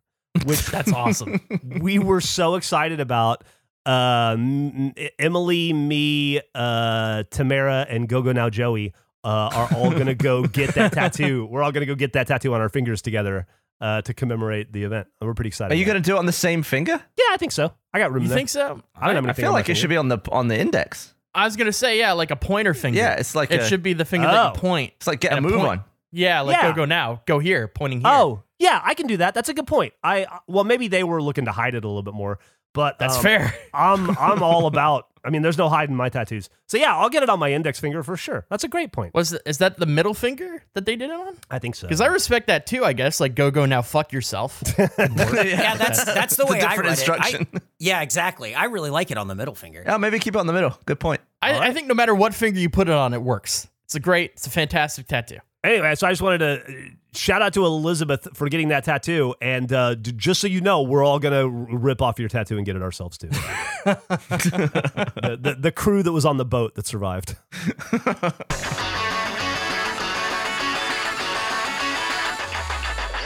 which 0.45 0.65
That's 0.67 0.91
awesome. 0.91 1.39
we 1.79 1.99
were 1.99 2.21
so 2.21 2.55
excited 2.55 2.99
about. 2.99 3.43
Uh, 3.85 4.35
m- 4.37 4.93
m- 4.97 5.07
Emily, 5.19 5.73
me, 5.73 6.39
uh, 6.55 7.23
Tamara, 7.31 7.85
and 7.89 8.07
Go 8.07 8.21
Go 8.21 8.31
Now 8.31 8.49
Joey 8.49 8.93
uh, 9.25 9.27
are 9.53 9.67
all 9.75 9.91
gonna 9.91 10.15
go 10.15 10.43
get 10.45 10.75
that 10.75 10.93
tattoo. 10.93 11.45
We're 11.45 11.63
all 11.63 11.73
gonna 11.73 11.85
go 11.85 11.95
get 11.95 12.13
that 12.13 12.27
tattoo 12.27 12.53
on 12.53 12.61
our 12.61 12.69
fingers 12.69 13.01
together 13.01 13.45
uh, 13.81 14.01
to 14.03 14.13
commemorate 14.13 14.71
the 14.71 14.83
event. 14.83 15.07
And 15.19 15.27
we're 15.27 15.33
pretty 15.33 15.49
excited. 15.49 15.73
Are 15.73 15.77
you 15.77 15.83
about 15.83 15.91
going 15.93 16.03
to 16.03 16.09
do 16.09 16.15
it 16.15 16.19
on 16.19 16.25
the 16.25 16.31
same 16.31 16.63
finger? 16.63 16.93
Yeah, 16.93 17.25
I 17.31 17.37
think 17.37 17.51
so. 17.51 17.73
I 17.93 17.99
got 17.99 18.13
room 18.13 18.23
You 18.23 18.29
there. 18.29 18.37
think 18.37 18.47
so? 18.49 18.81
I 18.95 19.07
don't 19.07 19.15
have 19.17 19.25
I 19.29 19.33
feel 19.33 19.51
like 19.51 19.67
it 19.67 19.75
should 19.75 19.89
be 19.89 19.97
on 19.97 20.07
the 20.07 20.19
on 20.31 20.47
the 20.47 20.57
index. 20.57 21.12
I 21.35 21.45
was 21.45 21.55
gonna 21.55 21.73
say 21.73 21.99
yeah, 21.99 22.11
like 22.13 22.31
a 22.31 22.35
pointer 22.35 22.73
finger. 22.73 22.97
Yeah, 22.99 23.13
it's 23.13 23.35
like 23.35 23.51
it 23.51 23.61
a- 23.61 23.65
should 23.67 23.83
be 23.83 23.93
the 23.93 24.05
finger 24.05 24.27
that 24.27 24.45
Oh. 24.45 24.47
you 24.53 24.59
point. 24.59 24.93
It's 24.97 25.07
like 25.07 25.19
get 25.19 25.31
And 25.33 25.39
a 25.39 25.41
move 25.41 25.57
point. 25.59 25.67
on. 25.67 25.83
Yeah, 26.11 26.41
like 26.41 26.57
Yeah. 26.57 26.69
go 26.69 26.73
go 26.75 26.85
now, 26.85 27.21
go 27.25 27.39
here, 27.39 27.67
pointing 27.67 28.01
here. 28.01 28.09
Oh, 28.11 28.43
yeah, 28.59 28.79
I 28.83 28.93
can 28.93 29.07
do 29.07 29.17
that. 29.17 29.33
That's 29.33 29.49
a 29.49 29.53
good 29.53 29.65
point. 29.67 29.93
I 30.03 30.27
well, 30.47 30.63
maybe 30.63 30.87
they 30.87 31.03
were 31.03 31.21
looking 31.21 31.45
to 31.45 31.51
hide 31.51 31.73
it 31.75 31.83
a 31.83 31.87
little 31.87 32.03
bit 32.03 32.13
more, 32.13 32.39
but 32.73 32.99
that's 32.99 33.15
um, 33.17 33.21
fair. 33.23 33.55
I'm 33.73 34.11
I'm 34.17 34.43
all 34.43 34.67
about. 34.73 35.07
I 35.25 35.29
mean, 35.29 35.41
there's 35.41 35.57
no 35.57 35.69
hiding 35.69 35.95
my 35.95 36.09
tattoos. 36.09 36.49
So 36.67 36.77
yeah, 36.77 36.95
I'll 36.95 37.09
get 37.09 37.23
it 37.23 37.29
on 37.29 37.39
my 37.39 37.53
index 37.53 37.79
finger 37.79 38.03
for 38.03 38.17
sure. 38.17 38.45
That's 38.49 38.63
a 38.63 38.67
great 38.67 38.91
point. 38.91 39.13
Was 39.13 39.33
is 39.45 39.59
that 39.59 39.77
the 39.79 39.85
middle 39.85 40.13
finger 40.13 40.63
that 40.73 40.85
they 40.85 40.95
did 40.95 41.09
it 41.09 41.13
on? 41.19 41.37
I 41.49 41.59
think 41.59 41.75
so. 41.75 41.87
Because 41.87 42.01
I 42.01 42.07
respect 42.07 42.47
that 42.47 42.65
too. 42.65 42.83
I 42.83 42.93
guess 42.93 43.19
like 43.19 43.33
go 43.35 43.49
go 43.51 43.65
now, 43.65 43.81
fuck 43.81 44.11
yourself. 44.11 44.61
Yeah, 44.77 45.75
that's 45.77 46.03
that's 46.03 46.35
the 46.35 46.43
It's 46.43 46.49
a 46.49 46.53
way 46.53 46.61
I 46.61 46.69
different 46.69 46.83
read 46.89 46.89
instruction. 46.91 47.41
it. 47.41 47.47
I, 47.55 47.59
yeah, 47.79 48.01
exactly. 48.01 48.53
I 48.55 48.65
really 48.65 48.89
like 48.89 49.11
it 49.11 49.17
on 49.17 49.27
the 49.27 49.35
middle 49.35 49.55
finger. 49.55 49.83
Yeah, 49.85 49.97
maybe 49.97 50.19
keep 50.19 50.35
it 50.35 50.39
on 50.39 50.47
the 50.47 50.53
middle. 50.53 50.77
Good 50.85 50.99
point. 50.99 51.21
I, 51.41 51.69
I 51.69 51.73
think 51.73 51.87
no 51.87 51.93
matter 51.93 52.15
what 52.15 52.33
finger 52.33 52.59
you 52.59 52.69
put 52.69 52.87
it 52.87 52.93
on, 52.93 53.13
it 53.13 53.21
works. 53.21 53.67
It's 53.85 53.95
a 53.95 53.99
great, 53.99 54.31
it's 54.31 54.47
a 54.47 54.49
fantastic 54.49 55.07
tattoo. 55.07 55.37
Anyway, 55.63 55.95
so 55.95 56.07
I 56.07 56.11
just 56.11 56.21
wanted 56.21 56.37
to 56.39 56.61
uh, 56.61 56.71
shout 57.13 57.41
out 57.41 57.53
to 57.53 57.65
Elizabeth 57.65 58.27
for 58.33 58.49
getting 58.49 58.69
that 58.69 58.83
tattoo, 58.83 59.33
and 59.41 59.71
uh, 59.71 59.95
d- 59.95 60.11
just 60.11 60.41
so 60.41 60.47
you 60.47 60.61
know, 60.61 60.81
we're 60.81 61.03
all 61.03 61.19
gonna 61.19 61.43
r- 61.43 61.49
rip 61.49 62.01
off 62.01 62.19
your 62.19 62.29
tattoo 62.29 62.57
and 62.57 62.65
get 62.65 62.75
it 62.75 62.81
ourselves 62.81 63.17
too. 63.17 63.27
the, 63.85 65.37
the 65.39 65.55
the 65.59 65.71
crew 65.71 66.03
that 66.03 66.11
was 66.11 66.25
on 66.25 66.37
the 66.37 66.45
boat 66.45 66.75
that 66.75 66.85
survived. 66.85 67.35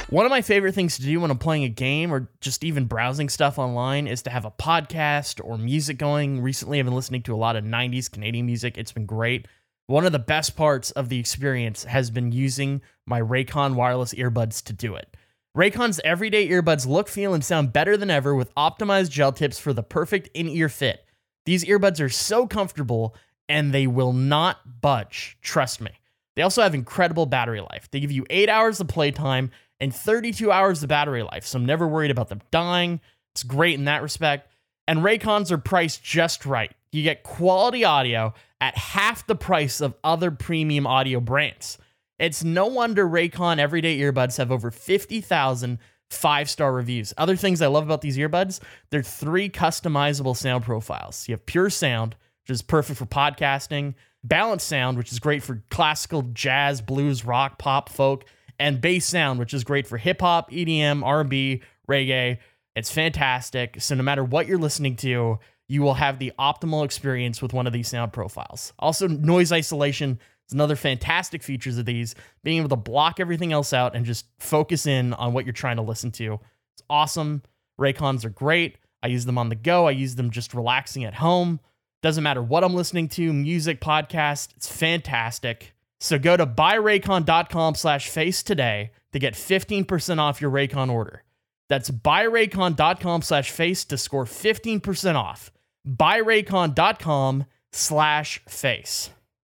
One 0.09 0.25
of 0.25 0.29
my 0.29 0.41
favorite 0.41 0.73
things 0.73 0.95
to 0.95 1.01
do 1.01 1.19
when 1.19 1.31
I'm 1.31 1.37
playing 1.37 1.65
a 1.65 1.69
game 1.69 2.13
or 2.13 2.29
just 2.39 2.63
even 2.63 2.85
browsing 2.85 3.27
stuff 3.27 3.59
online 3.59 4.07
is 4.07 4.21
to 4.21 4.29
have 4.29 4.45
a 4.45 4.51
podcast 4.51 5.41
or 5.43 5.57
music 5.57 5.97
going. 5.97 6.41
Recently, 6.41 6.79
I've 6.79 6.85
been 6.85 6.95
listening 6.95 7.23
to 7.23 7.33
a 7.33 7.35
lot 7.35 7.57
of 7.57 7.65
90s 7.65 8.09
Canadian 8.09 8.45
music. 8.45 8.77
It's 8.77 8.93
been 8.93 9.05
great. 9.05 9.49
One 9.87 10.05
of 10.05 10.11
the 10.11 10.19
best 10.19 10.57
parts 10.57 10.91
of 10.91 11.07
the 11.07 11.17
experience 11.17 11.85
has 11.85 12.11
been 12.11 12.33
using 12.33 12.81
my 13.05 13.21
Raycon 13.21 13.75
wireless 13.75 14.13
earbuds 14.13 14.61
to 14.65 14.73
do 14.73 14.95
it. 14.95 15.15
Raycon's 15.57 16.01
everyday 16.03 16.49
earbuds 16.49 16.85
look, 16.85 17.07
feel, 17.07 17.33
and 17.33 17.43
sound 17.43 17.71
better 17.71 17.95
than 17.95 18.11
ever 18.11 18.35
with 18.35 18.53
optimized 18.55 19.09
gel 19.11 19.31
tips 19.31 19.57
for 19.57 19.71
the 19.71 19.81
perfect 19.81 20.29
in 20.33 20.49
ear 20.49 20.67
fit. 20.67 21.05
These 21.45 21.63
earbuds 21.63 22.01
are 22.01 22.09
so 22.09 22.45
comfortable 22.45 23.15
and 23.47 23.71
they 23.71 23.87
will 23.87 24.11
not 24.11 24.81
budge. 24.81 25.37
Trust 25.41 25.79
me. 25.79 25.91
They 26.35 26.41
also 26.41 26.61
have 26.61 26.75
incredible 26.75 27.25
battery 27.25 27.61
life. 27.61 27.89
They 27.89 28.01
give 28.01 28.11
you 28.11 28.25
eight 28.29 28.49
hours 28.49 28.81
of 28.81 28.89
playtime 28.89 29.51
and 29.79 29.95
32 29.95 30.51
hours 30.51 30.83
of 30.83 30.89
battery 30.89 31.23
life, 31.23 31.45
so 31.45 31.57
I'm 31.57 31.65
never 31.65 31.87
worried 31.87 32.11
about 32.11 32.27
them 32.27 32.41
dying. 32.51 32.99
It's 33.33 33.43
great 33.43 33.75
in 33.75 33.85
that 33.85 34.03
respect. 34.03 34.51
And 34.85 34.99
Raycons 34.99 35.49
are 35.49 35.57
priced 35.57 36.03
just 36.03 36.45
right. 36.45 36.71
You 36.91 37.03
get 37.03 37.23
quality 37.23 37.85
audio 37.85 38.33
at 38.61 38.77
half 38.77 39.27
the 39.27 39.35
price 39.35 39.81
of 39.81 39.95
other 40.03 40.31
premium 40.31 40.87
audio 40.87 41.19
brands. 41.19 41.77
It's 42.19 42.43
no 42.43 42.65
wonder 42.65 43.07
Raycon 43.07 43.59
everyday 43.59 43.99
earbuds 43.99 44.37
have 44.37 44.51
over 44.51 44.71
50,000 44.71 45.79
five 46.09 46.49
star 46.49 46.73
reviews. 46.73 47.13
Other 47.17 47.35
things 47.35 47.61
I 47.61 47.67
love 47.67 47.83
about 47.83 48.01
these 48.01 48.17
earbuds, 48.17 48.59
they're 48.89 49.03
three 49.03 49.49
customizable 49.49 50.35
sound 50.35 50.63
profiles. 50.63 51.27
You 51.27 51.33
have 51.33 51.45
pure 51.45 51.69
sound, 51.69 52.15
which 52.43 52.55
is 52.55 52.61
perfect 52.61 52.99
for 52.99 53.05
podcasting, 53.05 53.95
balanced 54.23 54.67
sound, 54.67 54.97
which 54.97 55.11
is 55.11 55.19
great 55.19 55.43
for 55.43 55.63
classical, 55.69 56.23
jazz, 56.33 56.81
blues, 56.81 57.25
rock, 57.25 57.57
pop, 57.59 57.89
folk, 57.89 58.25
and 58.59 58.81
bass 58.81 59.05
sound, 59.05 59.39
which 59.39 59.53
is 59.53 59.63
great 59.63 59.87
for 59.87 59.97
hip 59.97 60.21
hop, 60.21 60.51
EDM, 60.51 61.03
R&B, 61.03 61.61
reggae. 61.89 62.37
It's 62.75 62.91
fantastic. 62.91 63.81
So 63.81 63.95
no 63.95 64.03
matter 64.03 64.23
what 64.23 64.47
you're 64.47 64.57
listening 64.57 64.95
to, 64.97 65.39
you 65.67 65.81
will 65.81 65.95
have 65.95 66.19
the 66.19 66.31
optimal 66.39 66.85
experience 66.85 67.41
with 67.41 67.53
one 67.53 67.67
of 67.67 67.73
these 67.73 67.87
sound 67.87 68.13
profiles. 68.13 68.73
Also, 68.79 69.07
noise 69.07 69.51
isolation 69.51 70.19
is 70.47 70.53
another 70.53 70.75
fantastic 70.75 71.43
features 71.43 71.77
of 71.77 71.85
these, 71.85 72.15
being 72.43 72.57
able 72.57 72.69
to 72.69 72.75
block 72.75 73.19
everything 73.19 73.51
else 73.51 73.73
out 73.73 73.95
and 73.95 74.05
just 74.05 74.25
focus 74.39 74.85
in 74.85 75.13
on 75.13 75.33
what 75.33 75.45
you're 75.45 75.53
trying 75.53 75.75
to 75.75 75.81
listen 75.81 76.11
to. 76.11 76.39
It's 76.73 76.83
awesome. 76.89 77.43
Raycons 77.79 78.23
are 78.25 78.29
great. 78.29 78.77
I 79.03 79.07
use 79.07 79.25
them 79.25 79.37
on 79.37 79.49
the 79.49 79.55
go. 79.55 79.87
I 79.87 79.91
use 79.91 80.15
them 80.15 80.31
just 80.31 80.53
relaxing 80.53 81.03
at 81.03 81.15
home. 81.15 81.59
Doesn't 82.01 82.23
matter 82.23 82.41
what 82.41 82.63
I'm 82.63 82.75
listening 82.75 83.09
to, 83.09 83.33
music, 83.33 83.81
podcast, 83.81 84.55
it's 84.55 84.71
fantastic. 84.71 85.73
So 85.99 86.19
go 86.19 86.37
to 86.37 86.45
buyraycon.com 86.45 87.75
slash 87.75 88.09
face 88.09 88.43
today 88.43 88.91
to 89.13 89.19
get 89.19 89.33
15% 89.33 90.19
off 90.19 90.39
your 90.39 90.51
Raycon 90.51 90.91
order. 90.91 91.23
That's 91.69 91.89
buyraycon.com 91.89 93.23
slash 93.23 93.51
face 93.51 93.83
to 93.85 93.97
score 93.97 94.25
15% 94.25 95.15
off. 95.15 95.51
Buyraycon.com 95.87 97.45
slash 97.71 98.41
face. 98.47 99.09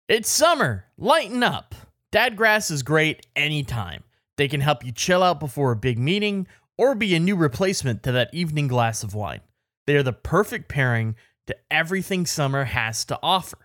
It's 0.08 0.28
summer. 0.28 0.84
Lighten 0.98 1.42
up. 1.42 1.74
Dadgrass 2.12 2.70
is 2.70 2.82
great 2.82 3.26
anytime. 3.34 4.04
They 4.36 4.48
can 4.48 4.60
help 4.60 4.84
you 4.84 4.92
chill 4.92 5.22
out 5.22 5.40
before 5.40 5.72
a 5.72 5.76
big 5.76 5.98
meeting 5.98 6.46
or 6.78 6.94
be 6.94 7.14
a 7.14 7.20
new 7.20 7.36
replacement 7.36 8.02
to 8.02 8.12
that 8.12 8.32
evening 8.32 8.68
glass 8.68 9.02
of 9.02 9.14
wine. 9.14 9.40
They 9.86 9.96
are 9.96 10.02
the 10.02 10.12
perfect 10.12 10.68
pairing 10.68 11.16
to 11.46 11.56
everything 11.70 12.26
summer 12.26 12.64
has 12.64 13.04
to 13.06 13.18
offer. 13.22 13.58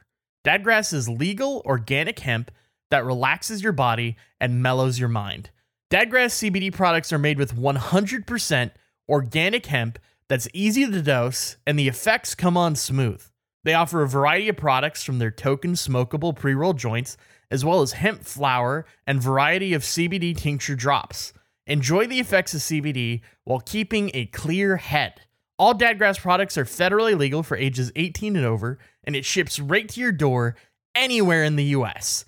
Dadgrass 0.45 0.93
is 0.93 1.09
legal, 1.09 1.61
organic 1.65 2.19
hemp 2.19 2.51
that 2.89 3.05
relaxes 3.05 3.63
your 3.63 3.73
body 3.73 4.17
and 4.39 4.63
mellows 4.63 4.99
your 4.99 5.09
mind. 5.09 5.49
Dadgrass 5.91 6.51
CBD 6.51 6.73
products 6.73 7.11
are 7.11 7.19
made 7.19 7.37
with 7.37 7.55
100% 7.55 8.71
organic 9.09 9.65
hemp 9.65 9.99
that's 10.31 10.47
easy 10.53 10.89
to 10.89 11.01
dose, 11.01 11.57
and 11.67 11.77
the 11.77 11.89
effects 11.89 12.35
come 12.35 12.55
on 12.55 12.73
smooth. 12.77 13.21
They 13.65 13.73
offer 13.73 14.01
a 14.01 14.07
variety 14.07 14.47
of 14.47 14.55
products 14.55 15.03
from 15.03 15.19
their 15.19 15.29
token 15.29 15.73
smokable 15.73 16.33
pre 16.33 16.53
roll 16.53 16.71
joints, 16.71 17.17
as 17.51 17.65
well 17.65 17.81
as 17.81 17.91
hemp 17.91 18.23
flower 18.23 18.85
and 19.05 19.21
variety 19.21 19.73
of 19.73 19.81
CBD 19.81 20.33
tincture 20.37 20.77
drops. 20.77 21.33
Enjoy 21.67 22.07
the 22.07 22.21
effects 22.21 22.53
of 22.53 22.61
CBD 22.61 23.19
while 23.43 23.59
keeping 23.59 24.09
a 24.13 24.27
clear 24.27 24.77
head. 24.77 25.19
All 25.59 25.73
Dadgrass 25.73 26.17
products 26.17 26.57
are 26.57 26.63
federally 26.63 27.17
legal 27.17 27.43
for 27.43 27.57
ages 27.57 27.91
18 27.97 28.37
and 28.37 28.45
over, 28.45 28.79
and 29.03 29.17
it 29.17 29.25
ships 29.25 29.59
right 29.59 29.89
to 29.89 29.99
your 29.99 30.13
door 30.13 30.55
anywhere 30.95 31.43
in 31.43 31.57
the 31.57 31.75
US. 31.75 32.23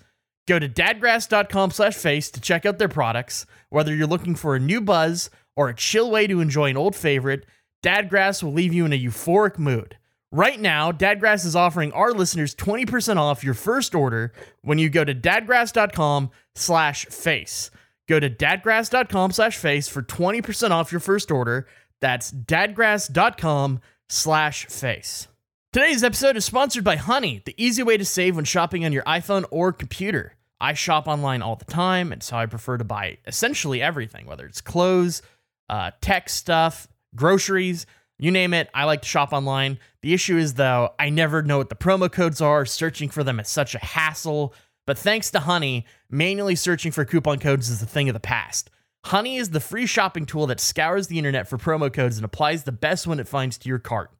Go 0.46 0.58
to 0.58 0.68
dadgrass.com 0.68 1.70
slash 1.70 1.94
face 1.94 2.30
to 2.32 2.40
check 2.42 2.66
out 2.66 2.78
their 2.78 2.86
products. 2.86 3.46
Whether 3.70 3.94
you're 3.94 4.06
looking 4.06 4.34
for 4.34 4.54
a 4.54 4.60
new 4.60 4.82
buzz 4.82 5.30
or 5.56 5.70
a 5.70 5.74
chill 5.74 6.10
way 6.10 6.26
to 6.26 6.40
enjoy 6.40 6.68
an 6.68 6.76
old 6.76 6.94
favorite, 6.94 7.46
Dadgrass 7.84 8.42
will 8.42 8.52
leave 8.52 8.72
you 8.72 8.86
in 8.86 8.94
a 8.94 8.98
euphoric 8.98 9.58
mood. 9.58 9.98
Right 10.32 10.58
now, 10.58 10.90
Dadgrass 10.90 11.44
is 11.44 11.54
offering 11.54 11.92
our 11.92 12.12
listeners 12.12 12.54
20% 12.54 13.18
off 13.18 13.44
your 13.44 13.52
first 13.52 13.94
order 13.94 14.32
when 14.62 14.78
you 14.78 14.88
go 14.88 15.04
to 15.04 15.14
dadgrass.com 15.14 16.30
slash 16.54 17.04
face. 17.06 17.70
Go 18.08 18.18
to 18.18 18.30
dadgrass.com 18.30 19.32
slash 19.32 19.58
face 19.58 19.86
for 19.86 20.02
20% 20.02 20.70
off 20.70 20.92
your 20.92 21.00
first 21.00 21.30
order. 21.30 21.66
That's 22.00 22.32
dadgrass.com 22.32 23.80
slash 24.08 24.66
face. 24.66 25.28
Today's 25.74 26.02
episode 26.02 26.38
is 26.38 26.44
sponsored 26.46 26.84
by 26.84 26.96
Honey, 26.96 27.42
the 27.44 27.54
easy 27.62 27.82
way 27.82 27.98
to 27.98 28.04
save 28.04 28.36
when 28.36 28.46
shopping 28.46 28.86
on 28.86 28.92
your 28.92 29.04
iPhone 29.04 29.44
or 29.50 29.72
computer. 29.72 30.36
I 30.58 30.72
shop 30.72 31.06
online 31.06 31.42
all 31.42 31.56
the 31.56 31.64
time, 31.66 32.12
and 32.12 32.22
so 32.22 32.36
I 32.36 32.46
prefer 32.46 32.78
to 32.78 32.84
buy 32.84 33.18
essentially 33.26 33.82
everything, 33.82 34.24
whether 34.24 34.46
it's 34.46 34.62
clothes, 34.62 35.20
uh, 35.68 35.90
tech 36.00 36.30
stuff, 36.30 36.88
groceries, 37.16 37.86
you 38.18 38.30
name 38.30 38.54
it. 38.54 38.70
I 38.74 38.84
like 38.84 39.02
to 39.02 39.08
shop 39.08 39.32
online. 39.32 39.78
The 40.02 40.14
issue 40.14 40.36
is, 40.36 40.54
though, 40.54 40.94
I 40.98 41.10
never 41.10 41.42
know 41.42 41.58
what 41.58 41.68
the 41.68 41.74
promo 41.74 42.10
codes 42.10 42.40
are. 42.40 42.64
Searching 42.64 43.08
for 43.08 43.24
them 43.24 43.40
is 43.40 43.48
such 43.48 43.74
a 43.74 43.84
hassle. 43.84 44.54
But 44.86 44.98
thanks 44.98 45.30
to 45.30 45.40
Honey, 45.40 45.86
manually 46.10 46.54
searching 46.54 46.92
for 46.92 47.04
coupon 47.04 47.38
codes 47.38 47.70
is 47.70 47.82
a 47.82 47.86
thing 47.86 48.08
of 48.08 48.14
the 48.14 48.20
past. 48.20 48.70
Honey 49.06 49.36
is 49.36 49.50
the 49.50 49.60
free 49.60 49.86
shopping 49.86 50.26
tool 50.26 50.46
that 50.46 50.60
scours 50.60 51.08
the 51.08 51.18
internet 51.18 51.48
for 51.48 51.58
promo 51.58 51.92
codes 51.92 52.16
and 52.16 52.24
applies 52.24 52.64
the 52.64 52.72
best 52.72 53.06
one 53.06 53.20
it 53.20 53.28
finds 53.28 53.58
to 53.58 53.68
your 53.68 53.78
cart. 53.78 54.10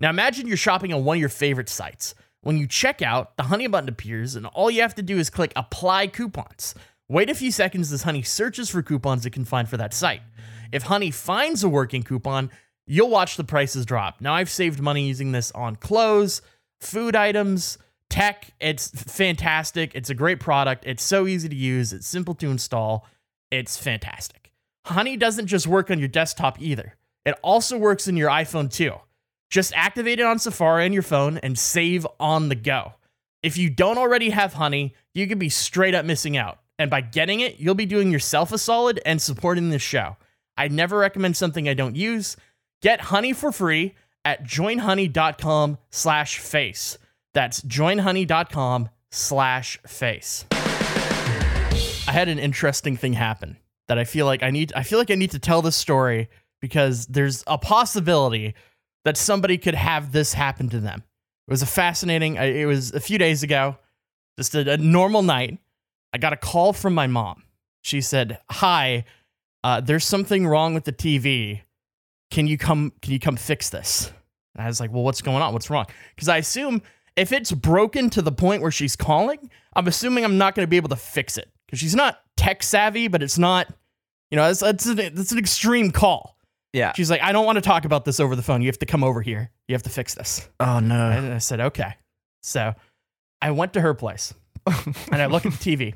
Now 0.00 0.10
imagine 0.10 0.46
you're 0.46 0.56
shopping 0.56 0.92
on 0.92 1.04
one 1.04 1.16
of 1.16 1.20
your 1.20 1.28
favorite 1.28 1.68
sites. 1.68 2.14
When 2.40 2.56
you 2.58 2.66
check 2.66 3.02
out, 3.02 3.36
the 3.36 3.44
Honey 3.44 3.66
button 3.66 3.88
appears, 3.88 4.34
and 4.34 4.46
all 4.46 4.70
you 4.70 4.82
have 4.82 4.94
to 4.96 5.02
do 5.02 5.18
is 5.18 5.30
click 5.30 5.52
Apply 5.54 6.08
Coupons. 6.08 6.74
Wait 7.08 7.30
a 7.30 7.34
few 7.34 7.52
seconds 7.52 7.92
as 7.92 8.02
Honey 8.02 8.22
searches 8.22 8.70
for 8.70 8.82
coupons 8.82 9.26
it 9.26 9.30
can 9.30 9.44
find 9.44 9.68
for 9.68 9.76
that 9.76 9.94
site. 9.94 10.22
If 10.72 10.84
Honey 10.84 11.10
finds 11.10 11.62
a 11.62 11.68
working 11.68 12.02
coupon, 12.02 12.50
you'll 12.86 13.10
watch 13.10 13.36
the 13.36 13.44
prices 13.44 13.86
drop. 13.86 14.20
Now, 14.20 14.34
I've 14.34 14.50
saved 14.50 14.80
money 14.80 15.06
using 15.06 15.32
this 15.32 15.52
on 15.52 15.76
clothes, 15.76 16.42
food 16.80 17.14
items, 17.14 17.78
tech. 18.08 18.50
It's 18.58 18.88
fantastic. 18.88 19.94
It's 19.94 20.10
a 20.10 20.14
great 20.14 20.40
product. 20.40 20.84
It's 20.86 21.02
so 21.02 21.26
easy 21.26 21.48
to 21.48 21.54
use, 21.54 21.92
it's 21.92 22.06
simple 22.06 22.34
to 22.36 22.50
install. 22.50 23.06
It's 23.50 23.76
fantastic. 23.76 24.50
Honey 24.86 25.16
doesn't 25.16 25.46
just 25.46 25.66
work 25.66 25.90
on 25.90 25.98
your 25.98 26.08
desktop 26.08 26.60
either, 26.60 26.96
it 27.24 27.38
also 27.42 27.78
works 27.78 28.08
in 28.08 28.16
your 28.16 28.30
iPhone 28.30 28.72
too. 28.72 28.94
Just 29.50 29.74
activate 29.76 30.18
it 30.18 30.24
on 30.24 30.38
Safari 30.38 30.86
on 30.86 30.94
your 30.94 31.02
phone 31.02 31.36
and 31.38 31.58
save 31.58 32.06
on 32.18 32.48
the 32.48 32.54
go. 32.54 32.94
If 33.42 33.58
you 33.58 33.68
don't 33.68 33.98
already 33.98 34.30
have 34.30 34.54
Honey, 34.54 34.94
you 35.12 35.26
could 35.26 35.38
be 35.38 35.50
straight 35.50 35.94
up 35.94 36.06
missing 36.06 36.38
out. 36.38 36.60
And 36.78 36.90
by 36.90 37.02
getting 37.02 37.40
it, 37.40 37.60
you'll 37.60 37.74
be 37.74 37.84
doing 37.84 38.10
yourself 38.10 38.50
a 38.50 38.58
solid 38.58 38.98
and 39.04 39.20
supporting 39.20 39.68
this 39.68 39.82
show. 39.82 40.16
I 40.62 40.68
never 40.68 40.98
recommend 40.98 41.36
something 41.36 41.68
I 41.68 41.74
don't 41.74 41.96
use. 41.96 42.36
Get 42.82 43.00
Honey 43.00 43.32
for 43.32 43.50
free 43.50 43.96
at 44.24 44.44
joinhoney.com 44.44 45.78
slash 45.90 46.38
face. 46.38 46.98
That's 47.34 47.60
joinhoney.com 47.62 48.88
slash 49.10 49.80
face. 49.84 50.44
I 50.52 52.12
had 52.12 52.28
an 52.28 52.38
interesting 52.38 52.96
thing 52.96 53.14
happen 53.14 53.56
that 53.88 53.98
I 53.98 54.04
feel 54.04 54.24
like 54.24 54.44
I 54.44 54.50
need 54.52 54.72
I 54.76 54.84
feel 54.84 55.00
like 55.00 55.10
I 55.10 55.16
need 55.16 55.32
to 55.32 55.40
tell 55.40 55.62
this 55.62 55.74
story 55.74 56.28
because 56.60 57.06
there's 57.06 57.42
a 57.48 57.58
possibility 57.58 58.54
that 59.04 59.16
somebody 59.16 59.58
could 59.58 59.74
have 59.74 60.12
this 60.12 60.32
happen 60.32 60.68
to 60.68 60.78
them. 60.78 61.02
It 61.48 61.50
was 61.50 61.62
a 61.62 61.66
fascinating 61.66 62.36
it 62.36 62.66
was 62.66 62.92
a 62.92 63.00
few 63.00 63.18
days 63.18 63.42
ago, 63.42 63.78
just 64.38 64.54
a, 64.54 64.74
a 64.74 64.76
normal 64.76 65.22
night. 65.22 65.58
I 66.12 66.18
got 66.18 66.32
a 66.32 66.36
call 66.36 66.72
from 66.72 66.94
my 66.94 67.08
mom. 67.08 67.42
She 67.80 68.00
said, 68.00 68.38
"Hi, 68.48 69.04
uh, 69.64 69.80
there's 69.80 70.04
something 70.04 70.46
wrong 70.46 70.74
with 70.74 70.84
the 70.84 70.92
TV. 70.92 71.62
Can 72.30 72.46
you 72.46 72.58
come? 72.58 72.92
Can 73.02 73.12
you 73.12 73.20
come 73.20 73.36
fix 73.36 73.70
this?" 73.70 74.12
And 74.54 74.64
I 74.64 74.66
was 74.66 74.80
like, 74.80 74.92
"Well, 74.92 75.02
what's 75.02 75.22
going 75.22 75.42
on? 75.42 75.52
What's 75.52 75.70
wrong?" 75.70 75.86
Because 76.14 76.28
I 76.28 76.38
assume 76.38 76.82
if 77.16 77.32
it's 77.32 77.52
broken 77.52 78.10
to 78.10 78.22
the 78.22 78.32
point 78.32 78.62
where 78.62 78.70
she's 78.70 78.96
calling, 78.96 79.50
I'm 79.74 79.86
assuming 79.86 80.24
I'm 80.24 80.38
not 80.38 80.54
going 80.54 80.64
to 80.64 80.70
be 80.70 80.76
able 80.76 80.88
to 80.90 80.96
fix 80.96 81.36
it 81.36 81.50
because 81.66 81.78
she's 81.78 81.94
not 81.94 82.20
tech 82.36 82.62
savvy, 82.62 83.08
but 83.08 83.22
it's 83.22 83.38
not, 83.38 83.68
you 84.30 84.36
know, 84.36 84.48
it's, 84.48 84.62
it's, 84.62 84.86
an, 84.86 84.98
it's 84.98 85.32
an 85.32 85.38
extreme 85.38 85.90
call. 85.90 86.38
Yeah. 86.72 86.92
She's 86.94 87.10
like, 87.10 87.22
I 87.22 87.32
don't 87.32 87.44
want 87.44 87.56
to 87.56 87.62
talk 87.62 87.84
about 87.84 88.04
this 88.04 88.18
over 88.18 88.34
the 88.34 88.42
phone. 88.42 88.62
You 88.62 88.68
have 88.68 88.78
to 88.78 88.86
come 88.86 89.04
over 89.04 89.20
here. 89.20 89.50
You 89.68 89.74
have 89.74 89.82
to 89.82 89.90
fix 89.90 90.14
this. 90.14 90.48
Oh 90.58 90.80
no. 90.80 91.10
And 91.10 91.32
I 91.32 91.38
said, 91.38 91.60
okay. 91.60 91.94
So 92.42 92.74
I 93.42 93.50
went 93.50 93.74
to 93.74 93.80
her 93.82 93.92
place 93.92 94.32
and 94.66 95.20
I 95.20 95.26
look 95.26 95.44
at 95.44 95.52
the 95.52 95.76
TV. 95.76 95.94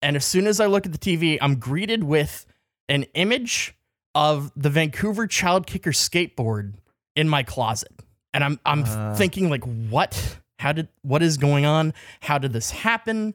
And 0.00 0.16
as 0.16 0.24
soon 0.24 0.46
as 0.46 0.60
I 0.60 0.66
look 0.66 0.86
at 0.86 0.92
the 0.92 0.98
TV, 0.98 1.38
I'm 1.40 1.56
greeted 1.56 2.04
with 2.04 2.46
an 2.88 3.04
image 3.14 3.74
of 4.14 4.52
the 4.56 4.70
Vancouver 4.70 5.26
Child 5.26 5.66
Kicker 5.66 5.90
skateboard 5.90 6.74
in 7.16 7.28
my 7.28 7.42
closet. 7.42 7.92
And 8.32 8.42
I'm 8.44 8.60
I'm 8.64 8.84
Uh. 8.84 9.14
thinking 9.14 9.48
like, 9.50 9.64
what? 9.64 10.38
How 10.58 10.72
did 10.72 10.88
what 11.02 11.22
is 11.22 11.36
going 11.36 11.64
on? 11.66 11.92
How 12.20 12.38
did 12.38 12.52
this 12.52 12.70
happen? 12.70 13.34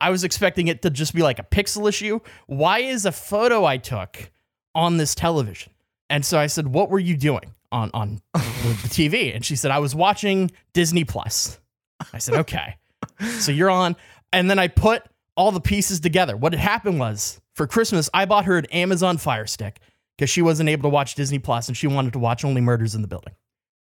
I 0.00 0.10
was 0.10 0.24
expecting 0.24 0.68
it 0.68 0.82
to 0.82 0.90
just 0.90 1.14
be 1.14 1.22
like 1.22 1.38
a 1.38 1.44
pixel 1.44 1.88
issue. 1.88 2.20
Why 2.46 2.78
is 2.80 3.04
a 3.06 3.12
photo 3.12 3.64
I 3.64 3.76
took 3.76 4.30
on 4.74 4.96
this 4.96 5.14
television? 5.14 5.72
And 6.10 6.24
so 6.24 6.38
I 6.38 6.46
said, 6.46 6.68
"What 6.68 6.90
were 6.90 6.98
you 6.98 7.16
doing 7.16 7.54
on 7.70 7.90
on 7.94 8.20
the, 8.34 8.38
the 8.40 8.88
TV?" 8.88 9.34
And 9.34 9.44
she 9.44 9.54
said, 9.56 9.70
"I 9.70 9.78
was 9.80 9.94
watching 9.94 10.50
Disney 10.72 11.04
Plus." 11.04 11.58
I 12.12 12.18
said, 12.18 12.34
"Okay." 12.34 12.76
so 13.38 13.52
you're 13.52 13.70
on, 13.70 13.96
and 14.32 14.48
then 14.50 14.58
I 14.58 14.68
put 14.68 15.02
all 15.36 15.52
the 15.52 15.60
pieces 15.60 16.00
together. 16.00 16.36
What 16.36 16.52
had 16.52 16.60
happened 16.60 16.98
was 17.00 17.40
for 17.54 17.66
Christmas, 17.66 18.08
I 18.14 18.24
bought 18.24 18.44
her 18.46 18.56
an 18.58 18.66
Amazon 18.66 19.18
Fire 19.18 19.46
Stick 19.46 19.80
because 20.16 20.30
she 20.30 20.42
wasn't 20.42 20.68
able 20.68 20.82
to 20.84 20.88
watch 20.88 21.14
Disney 21.14 21.38
Plus 21.38 21.68
and 21.68 21.76
she 21.76 21.86
wanted 21.86 22.12
to 22.14 22.18
watch 22.18 22.44
only 22.44 22.60
Murders 22.60 22.94
in 22.94 23.02
the 23.02 23.08
Building. 23.08 23.34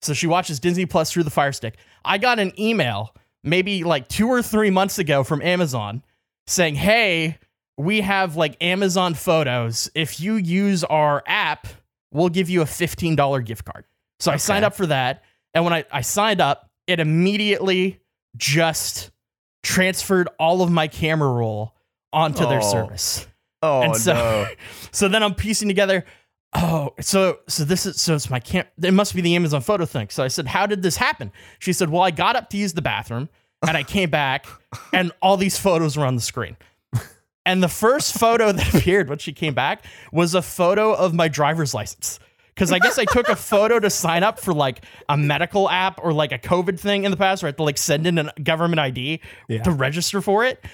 So 0.02 0.12
she 0.12 0.26
watches 0.26 0.60
Disney 0.60 0.86
Plus 0.86 1.10
through 1.10 1.22
the 1.22 1.30
Fire 1.30 1.52
Stick. 1.52 1.76
I 2.04 2.18
got 2.18 2.38
an 2.38 2.52
email 2.60 3.14
maybe 3.42 3.84
like 3.84 4.08
two 4.08 4.28
or 4.28 4.42
three 4.42 4.70
months 4.70 4.98
ago 4.98 5.24
from 5.24 5.40
Amazon 5.42 6.02
saying, 6.46 6.74
Hey, 6.74 7.38
we 7.76 8.02
have 8.02 8.36
like 8.36 8.56
Amazon 8.62 9.14
photos. 9.14 9.90
If 9.94 10.20
you 10.20 10.34
use 10.36 10.84
our 10.84 11.22
app, 11.26 11.66
we'll 12.12 12.28
give 12.28 12.48
you 12.50 12.62
a 12.62 12.66
$15 12.66 13.44
gift 13.44 13.64
card. 13.64 13.84
So 14.20 14.30
I 14.30 14.36
signed 14.36 14.64
up 14.64 14.74
for 14.74 14.86
that. 14.86 15.22
And 15.54 15.64
when 15.64 15.72
I, 15.72 15.84
I 15.90 16.00
signed 16.02 16.40
up, 16.40 16.70
it 16.86 17.00
immediately 17.00 18.00
just 18.36 19.10
transferred 19.62 20.28
all 20.38 20.62
of 20.62 20.70
my 20.70 20.86
camera 20.88 21.30
roll 21.32 21.74
onto 22.12 22.46
their 22.46 22.60
Oh. 22.62 22.70
service. 22.72 23.26
Oh 23.64 23.82
and 23.82 23.96
so, 23.96 24.12
no. 24.12 24.46
so 24.92 25.08
then 25.08 25.22
I'm 25.22 25.34
piecing 25.34 25.68
together. 25.68 26.04
Oh, 26.52 26.94
so 27.00 27.38
so 27.48 27.64
this 27.64 27.86
is 27.86 28.00
so 28.00 28.14
it's 28.14 28.30
my 28.30 28.40
camp. 28.40 28.68
It 28.80 28.92
must 28.92 29.14
be 29.14 29.20
the 29.22 29.34
Amazon 29.34 29.62
photo 29.62 29.86
thing. 29.86 30.08
So 30.10 30.22
I 30.22 30.28
said, 30.28 30.46
"How 30.46 30.66
did 30.66 30.82
this 30.82 30.96
happen?" 30.96 31.32
She 31.58 31.72
said, 31.72 31.90
"Well, 31.90 32.02
I 32.02 32.10
got 32.10 32.36
up 32.36 32.50
to 32.50 32.56
use 32.56 32.74
the 32.74 32.82
bathroom, 32.82 33.28
and 33.66 33.76
I 33.76 33.82
came 33.82 34.10
back, 34.10 34.46
and 34.92 35.12
all 35.22 35.36
these 35.36 35.58
photos 35.58 35.96
were 35.96 36.04
on 36.04 36.14
the 36.14 36.22
screen." 36.22 36.56
And 37.46 37.62
the 37.62 37.68
first 37.68 38.18
photo 38.18 38.52
that 38.52 38.74
appeared 38.74 39.08
when 39.08 39.18
she 39.18 39.32
came 39.32 39.54
back 39.54 39.84
was 40.12 40.34
a 40.34 40.42
photo 40.42 40.94
of 40.94 41.14
my 41.14 41.28
driver's 41.28 41.74
license. 41.74 42.18
Because 42.54 42.70
I 42.70 42.78
guess 42.78 42.98
I 42.98 43.04
took 43.04 43.28
a 43.28 43.34
photo 43.34 43.80
to 43.80 43.90
sign 43.90 44.22
up 44.22 44.38
for 44.38 44.54
like 44.54 44.84
a 45.08 45.16
medical 45.16 45.68
app 45.68 45.98
or 46.02 46.12
like 46.12 46.30
a 46.30 46.38
COVID 46.38 46.78
thing 46.78 47.04
in 47.04 47.10
the 47.10 47.16
past 47.16 47.42
where 47.42 47.48
I 47.48 47.50
had 47.50 47.56
to 47.56 47.64
like 47.64 47.78
send 47.78 48.06
in 48.06 48.18
a 48.18 48.32
government 48.42 48.78
ID 48.78 49.20
to 49.64 49.70
register 49.72 50.20
for 50.20 50.44
it. 50.44 50.64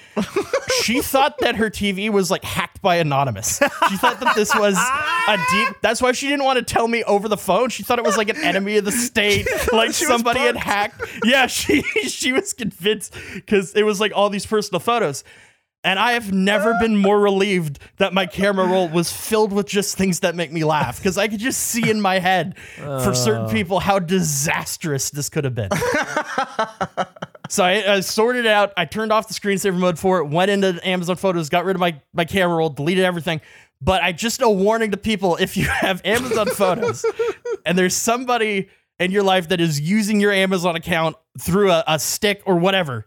she 0.82 1.00
thought 1.00 1.38
that 1.38 1.56
her 1.56 1.70
TV 1.70 2.10
was 2.10 2.30
like 2.30 2.44
hacked 2.44 2.82
by 2.82 2.96
Anonymous. 2.96 3.58
She 3.88 3.96
thought 3.96 4.20
that 4.20 4.36
this 4.36 4.54
was 4.54 4.76
a 4.76 5.36
deep. 5.50 5.76
That's 5.80 6.02
why 6.02 6.12
she 6.12 6.28
didn't 6.28 6.44
want 6.44 6.58
to 6.58 6.64
tell 6.64 6.86
me 6.86 7.02
over 7.04 7.28
the 7.28 7.38
phone. 7.38 7.70
She 7.70 7.82
thought 7.82 7.98
it 7.98 8.04
was 8.04 8.18
like 8.18 8.28
an 8.28 8.36
enemy 8.44 8.76
of 8.76 8.84
the 8.84 8.92
state, 8.92 9.46
like 9.72 9.92
somebody 9.92 10.40
had 10.40 10.56
hacked. 10.56 11.00
Yeah, 11.24 11.46
she 11.46 11.82
she 12.08 12.32
was 12.32 12.52
convinced 12.52 13.14
because 13.34 13.74
it 13.74 13.84
was 13.84 14.00
like 14.00 14.12
all 14.14 14.28
these 14.28 14.44
personal 14.44 14.80
photos. 14.80 15.24
And 15.82 15.98
I 15.98 16.12
have 16.12 16.30
never 16.30 16.74
been 16.78 16.96
more 16.96 17.18
relieved 17.18 17.78
that 17.96 18.12
my 18.12 18.26
camera 18.26 18.66
roll 18.66 18.88
was 18.88 19.10
filled 19.10 19.50
with 19.50 19.66
just 19.66 19.96
things 19.96 20.20
that 20.20 20.34
make 20.34 20.52
me 20.52 20.62
laugh 20.62 20.98
because 20.98 21.16
I 21.16 21.26
could 21.26 21.40
just 21.40 21.58
see 21.58 21.90
in 21.90 22.02
my 22.02 22.18
head 22.18 22.58
for 22.76 23.14
certain 23.14 23.46
oh. 23.46 23.50
people 23.50 23.80
how 23.80 23.98
disastrous 23.98 25.08
this 25.08 25.30
could 25.30 25.44
have 25.44 25.54
been. 25.54 25.70
so 27.48 27.64
I, 27.64 27.94
I 27.94 28.00
sorted 28.00 28.44
it 28.44 28.50
out. 28.50 28.74
I 28.76 28.84
turned 28.84 29.10
off 29.10 29.28
the 29.28 29.34
screensaver 29.34 29.78
mode 29.78 29.98
for 29.98 30.18
it, 30.18 30.26
went 30.26 30.50
into 30.50 30.86
Amazon 30.86 31.16
Photos, 31.16 31.48
got 31.48 31.64
rid 31.64 31.76
of 31.76 31.80
my, 31.80 31.98
my 32.12 32.26
camera 32.26 32.56
roll, 32.58 32.68
deleted 32.68 33.04
everything. 33.04 33.40
But 33.80 34.02
I 34.02 34.12
just 34.12 34.42
a 34.42 34.50
warning 34.50 34.90
to 34.90 34.98
people 34.98 35.36
if 35.36 35.56
you 35.56 35.64
have 35.64 36.02
Amazon 36.04 36.46
Photos 36.50 37.06
and 37.64 37.78
there's 37.78 37.96
somebody 37.96 38.68
in 38.98 39.10
your 39.10 39.22
life 39.22 39.48
that 39.48 39.60
is 39.60 39.80
using 39.80 40.20
your 40.20 40.32
Amazon 40.32 40.76
account 40.76 41.16
through 41.38 41.70
a, 41.70 41.82
a 41.86 41.98
stick 41.98 42.42
or 42.44 42.56
whatever, 42.56 43.06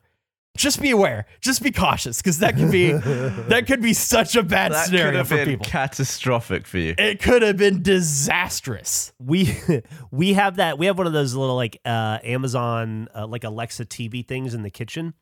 just 0.55 0.81
be 0.81 0.91
aware. 0.91 1.25
Just 1.41 1.63
be 1.63 1.71
cautious 1.71 2.21
because 2.21 2.39
that 2.39 2.55
could 2.55 2.71
be 2.71 2.91
that 3.49 3.65
could 3.67 3.81
be 3.81 3.93
such 3.93 4.35
a 4.35 4.43
bad 4.43 4.71
That 4.71 4.85
could 4.85 4.89
scenario 4.91 5.17
have 5.19 5.27
for 5.27 5.35
been 5.37 5.47
people. 5.47 5.65
catastrophic 5.65 6.67
for 6.67 6.77
you. 6.77 6.93
it 6.97 7.21
could 7.21 7.41
have 7.41 7.57
been 7.57 7.81
disastrous. 7.81 9.13
we 9.19 9.57
we 10.11 10.33
have 10.33 10.57
that 10.57 10.77
we 10.77 10.85
have 10.85 10.97
one 10.97 11.07
of 11.07 11.13
those 11.13 11.35
little 11.35 11.55
like 11.55 11.79
uh 11.85 12.19
amazon 12.23 13.07
uh, 13.15 13.25
like 13.27 13.43
alexa 13.43 13.85
tv 13.85 14.25
things 14.27 14.53
in 14.53 14.63
the 14.63 14.69
kitchen 14.69 15.13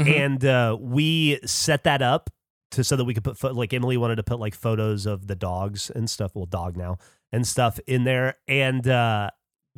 Mhm. 0.00 0.24
and 0.24 0.44
uh 0.44 0.76
we 0.80 1.40
set 1.44 1.82
that 1.84 2.02
up 2.02 2.30
to 2.70 2.84
so 2.84 2.94
that 2.94 3.04
we 3.04 3.14
could 3.14 3.24
put 3.24 3.36
pho- 3.36 3.52
like 3.52 3.72
emily 3.72 3.96
wanted 3.96 4.14
to 4.16 4.22
put 4.22 4.38
like 4.38 4.54
photos 4.54 5.06
of 5.06 5.26
the 5.26 5.34
dogs 5.34 5.90
and 5.90 6.08
stuff 6.08 6.36
well 6.36 6.46
dog 6.46 6.76
now 6.76 6.98
and 7.32 7.46
stuff 7.48 7.80
in 7.88 8.04
there 8.04 8.36
and 8.46 8.86
uh 8.86 9.28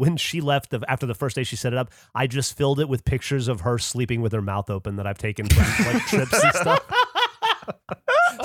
when 0.00 0.16
she 0.16 0.40
left 0.40 0.70
the, 0.70 0.80
after 0.88 1.04
the 1.04 1.14
first 1.14 1.36
day 1.36 1.42
she 1.44 1.56
set 1.56 1.74
it 1.74 1.78
up, 1.78 1.90
I 2.14 2.26
just 2.26 2.56
filled 2.56 2.80
it 2.80 2.88
with 2.88 3.04
pictures 3.04 3.48
of 3.48 3.60
her 3.60 3.76
sleeping 3.78 4.22
with 4.22 4.32
her 4.32 4.40
mouth 4.40 4.70
open 4.70 4.96
that 4.96 5.06
I've 5.06 5.18
taken 5.18 5.46
from 5.46 5.62
like 5.92 6.06
trips 6.06 6.42
and 6.42 6.54
stuff. 6.54 6.82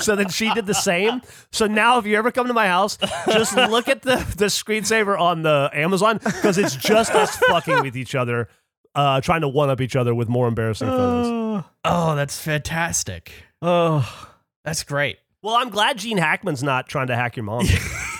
so 0.00 0.14
then 0.16 0.28
she 0.28 0.52
did 0.52 0.66
the 0.66 0.74
same. 0.74 1.22
So 1.52 1.66
now, 1.66 1.98
if 1.98 2.04
you 2.06 2.16
ever 2.16 2.30
come 2.30 2.46
to 2.48 2.52
my 2.52 2.66
house, 2.68 2.98
just 3.26 3.56
look 3.56 3.88
at 3.88 4.02
the 4.02 4.16
the 4.36 4.46
screensaver 4.46 5.18
on 5.18 5.42
the 5.42 5.70
Amazon 5.72 6.18
because 6.22 6.58
it's 6.58 6.76
just 6.76 7.12
us 7.12 7.36
fucking 7.36 7.82
with 7.82 7.96
each 7.96 8.14
other, 8.14 8.48
uh, 8.94 9.20
trying 9.22 9.40
to 9.40 9.48
one 9.48 9.70
up 9.70 9.80
each 9.80 9.96
other 9.96 10.14
with 10.14 10.28
more 10.28 10.48
embarrassing 10.48 10.88
photos. 10.88 11.64
Oh, 11.84 12.14
that's 12.16 12.38
fantastic. 12.38 13.32
Oh, 13.62 14.28
That's 14.64 14.82
great. 14.84 15.18
Well, 15.42 15.54
I'm 15.54 15.70
glad 15.70 15.96
Gene 15.98 16.18
Hackman's 16.18 16.62
not 16.62 16.86
trying 16.88 17.06
to 17.06 17.16
hack 17.16 17.36
your 17.36 17.44
mom. 17.44 17.64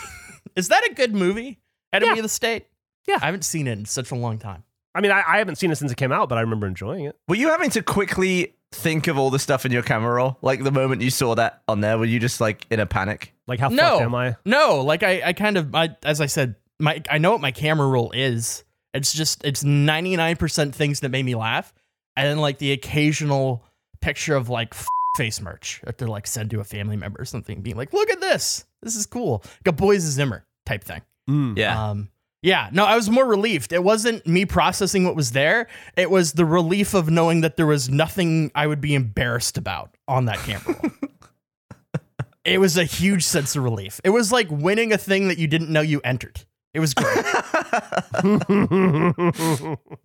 Is 0.57 0.69
that 0.69 0.87
a 0.91 0.95
good 0.95 1.15
movie? 1.15 1.61
Enemy 1.93 2.13
Yeah. 2.13 2.17
of 2.17 2.23
the 2.23 2.29
State? 2.29 2.67
Yeah. 3.07 3.19
I 3.21 3.27
haven't 3.27 3.45
seen 3.45 3.67
it 3.67 3.79
in 3.79 3.85
such 3.85 4.11
a 4.11 4.15
long 4.15 4.39
time. 4.39 4.65
I 4.95 5.01
mean, 5.01 5.11
I, 5.11 5.23
I 5.27 5.39
haven't 5.39 5.57
seen 5.57 5.71
it 5.71 5.77
since 5.77 5.93
it 5.93 5.97
came 5.97 6.13
out, 6.13 6.29
but 6.29 6.39
I 6.39 6.41
remember 6.41 6.67
enjoying 6.67 7.05
it. 7.05 7.17
were 7.29 7.37
you 7.37 7.49
having 7.49 7.71
to 7.71 7.83
quickly 7.83 8.55
think 8.73 9.07
of 9.07 9.19
all 9.19 9.31
the 9.31 9.39
stuff 9.39 9.67
in 9.67 9.73
your 9.73 9.83
camera 9.83 10.15
roll? 10.15 10.39
Like 10.41 10.65
the 10.65 10.73
moment 10.73 11.03
you 11.03 11.11
saw 11.11 11.35
that 11.35 11.63
on 11.69 11.81
there, 11.81 11.99
were 11.99 12.07
you 12.07 12.19
just 12.19 12.41
like 12.41 12.67
in 12.71 12.81
a 12.81 12.87
panic? 12.87 13.35
Like, 13.47 13.61
how 13.61 13.69
no, 13.69 13.83
fucked 13.83 14.03
am 14.03 14.15
I? 14.15 14.37
no. 14.45 14.81
Like 14.83 15.03
I, 15.03 15.23
I 15.27 15.33
kind 15.35 15.57
of, 15.59 15.75
I, 15.75 15.91
as 16.03 16.21
I 16.21 16.27
said, 16.27 16.57
my, 16.81 17.03
I 17.11 17.19
know 17.19 17.33
what 17.33 17.41
my 17.41 17.53
camera 17.53 17.87
roll 17.87 18.11
is. 18.13 18.65
It's 18.95 19.13
just, 19.13 19.45
it's 19.45 19.63
ninety 19.63 20.17
nine 20.17 20.37
percent 20.37 20.75
things 20.75 21.01
that 21.01 21.11
made 21.11 21.25
me 21.25 21.35
laugh, 21.35 21.75
and 22.17 22.27
then 22.27 22.39
like 22.39 22.57
the 22.57 22.73
occasional 22.73 23.63
picture 24.01 24.35
of 24.35 24.49
like 24.49 24.69
f- 24.73 24.87
face 25.19 25.39
merch 25.41 25.83
to 25.99 26.07
like 26.07 26.27
send 26.27 26.51
to 26.51 26.61
a 26.61 26.65
family 26.65 26.97
member 26.97 27.21
or 27.21 27.27
something, 27.27 27.61
being 27.61 27.77
like, 27.77 27.93
"Look 27.93 28.09
at 28.09 28.23
this, 28.23 28.65
this 28.83 28.97
is 28.97 29.05
cool," 29.05 29.43
like 29.45 29.67
a 29.67 29.73
Boys 29.73 30.01
Zimmer 30.01 30.47
type 30.65 30.83
thing. 30.83 31.03
Mm. 31.29 31.59
Yeah. 31.59 31.91
Um, 31.91 32.09
yeah, 32.43 32.69
no, 32.73 32.85
I 32.85 32.97
was 32.97 33.11
more 33.11 33.25
relieved. 33.25 33.73
It 33.73 33.83
wasn't 33.83 34.27
me 34.27 34.45
processing 34.45 35.05
what 35.05 35.17
was 35.17 35.33
there. 35.33 35.69
It 35.97 36.11
was 36.11 36.35
the 36.35 36.45
relief 36.45 36.95
of 36.95 37.11
knowing 37.11 37.41
that 37.41 37.57
there 37.57 37.67
was 37.67 37.89
nothing 37.89 38.53
I 38.55 38.67
would 38.67 38.81
be 38.81 38.95
embarrassed 38.95 39.59
about 39.59 39.97
on 40.07 40.27
that 40.27 40.39
camera 40.39 40.93
it 42.47 42.59
was 42.59 42.77
a 42.77 42.85
huge 42.85 43.25
sense 43.25 43.57
of 43.57 43.65
relief. 43.65 44.01
It 44.05 44.11
was 44.11 44.31
like 44.31 44.49
winning 44.51 44.93
a 44.93 44.99
thing 44.99 45.29
that 45.29 45.39
you 45.39 45.49
didn't 45.49 45.71
know 45.71 45.81
you 45.81 46.01
entered. 46.05 46.45
It 46.73 46.81
was 46.81 46.95
great. 46.95 47.09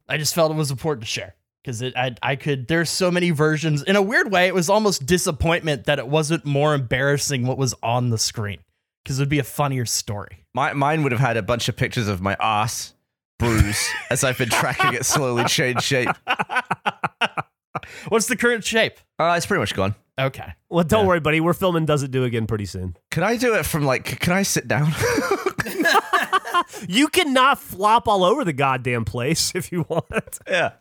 I 0.09 0.17
just 0.17 0.34
felt 0.34 0.51
it 0.51 0.55
was 0.55 0.71
important 0.71 1.03
to 1.03 1.07
share 1.07 1.36
because 1.61 1.82
it 1.82 1.93
I, 1.95 2.15
I 2.23 2.36
could 2.36 2.67
there's 2.67 2.89
so 2.89 3.11
many 3.11 3.32
versions 3.32 3.84
in 3.84 3.95
a 3.95 4.01
weird 4.01 4.32
way 4.32 4.47
it 4.47 4.55
was 4.55 4.69
almost 4.69 5.05
disappointment 5.05 5.84
that 5.86 5.99
it 5.99 6.07
wasn't 6.07 6.45
more 6.45 6.73
embarrassing 6.73 7.45
what 7.45 7.57
was 7.57 7.75
on 7.84 8.09
the 8.09 8.17
screen 8.17 8.59
because 9.04 9.20
it 9.20 9.22
would 9.24 9.30
be 9.30 9.39
a 9.39 9.43
funnier 9.43 9.86
story 9.86 10.45
My, 10.54 10.74
mine 10.74 11.04
would 11.04 11.12
have 11.12 11.22
had 11.22 11.38
a 11.38 11.41
bunch 11.43 11.68
of 11.70 11.76
pictures 11.76 12.08
of 12.08 12.22
my 12.22 12.36
ass 12.39 12.93
bruise 13.39 13.88
as 14.10 14.24
I've 14.24 14.38
been 14.38 14.49
tracking 14.49 14.93
it 14.93 15.06
slowly 15.06 15.43
change 15.45 15.82
shape. 15.82 16.10
what's 18.10 18.28
the 18.28 18.36
current 18.36 18.64
shape 18.64 18.97
Uh, 19.20 19.34
it's 19.38 19.45
pretty 19.45 19.60
much 19.60 19.74
gone. 19.74 19.95
okay 20.20 20.54
Well, 20.70 20.84
don't 20.84 21.04
Yeah. 21.04 21.08
worry, 21.08 21.20
buddy. 21.20 21.39
We're 21.41 21.54
filming 21.54 21.86
Does 21.86 22.04
It 22.04 22.12
Do 22.12 22.24
Again 22.24 22.45
pretty 22.47 22.66
soon. 22.66 22.95
Can 23.10 23.24
I 23.24 23.38
do 23.38 23.56
it 23.56 23.66
from 23.66 23.84
like? 23.86 24.20
Can 24.20 24.34
I 24.34 24.43
sit 24.43 24.68
down? 24.68 24.91
You 26.88 27.08
cannot 27.10 27.60
flop 27.60 28.08
all 28.08 28.24
over 28.24 28.43
the 28.45 28.54
goddamn 28.54 29.04
place 29.06 29.52
if 29.56 29.72
you 29.72 29.86
want. 29.89 30.39
yeah. 30.47 30.74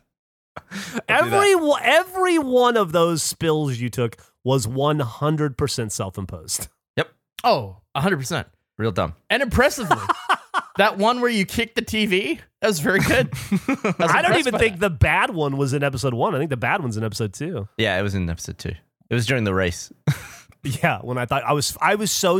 Every 1.07 1.53
every 1.81 2.37
one 2.39 2.77
of 2.77 2.91
those 2.91 3.21
spills 3.23 3.77
you 3.77 3.89
took 3.89 4.17
was 4.43 4.67
100% 4.67 5.91
self-imposed. 5.91 6.67
Yep. 6.97 7.09
Oh 7.43 7.77
100% 7.95 8.45
Real 8.77 8.91
dumb. 8.91 9.15
and 9.29 9.43
impressively 9.43 9.97
that 10.77 10.97
one 10.97 11.21
where 11.21 11.29
you 11.29 11.45
kicked 11.45 11.75
the 11.75 11.81
tv 11.81 12.39
that 12.61 12.67
was 12.67 12.79
very 12.79 12.99
good 12.99 13.29
I, 13.67 13.93
I 13.99 14.21
don't 14.21 14.37
even 14.39 14.57
think 14.57 14.75
that. 14.79 14.79
the 14.79 14.89
bad 14.89 15.31
one 15.31 15.57
was 15.57 15.73
in 15.73 15.83
episode 15.83 16.13
1. 16.13 16.35
I 16.35 16.37
think 16.37 16.49
the 16.49 16.57
bad 16.57 16.81
one's 16.81 16.95
in 16.97 17.03
episode 17.03 17.33
2. 17.33 17.67
Yeah, 17.77 17.99
it 17.99 18.01
was 18.03 18.13
in 18.15 18.29
episode 18.29 18.57
two. 18.59 18.73
It 19.09 19.13
was 19.15 19.25
during 19.25 19.43
the 19.43 19.53
race. 19.53 19.91
Yeah, 20.63 20.99
when 21.01 21.17
I 21.17 21.25
thought 21.25 21.43
I 21.43 21.53
was 21.53 21.75
I 21.81 21.95
was 21.95 22.11
so 22.11 22.39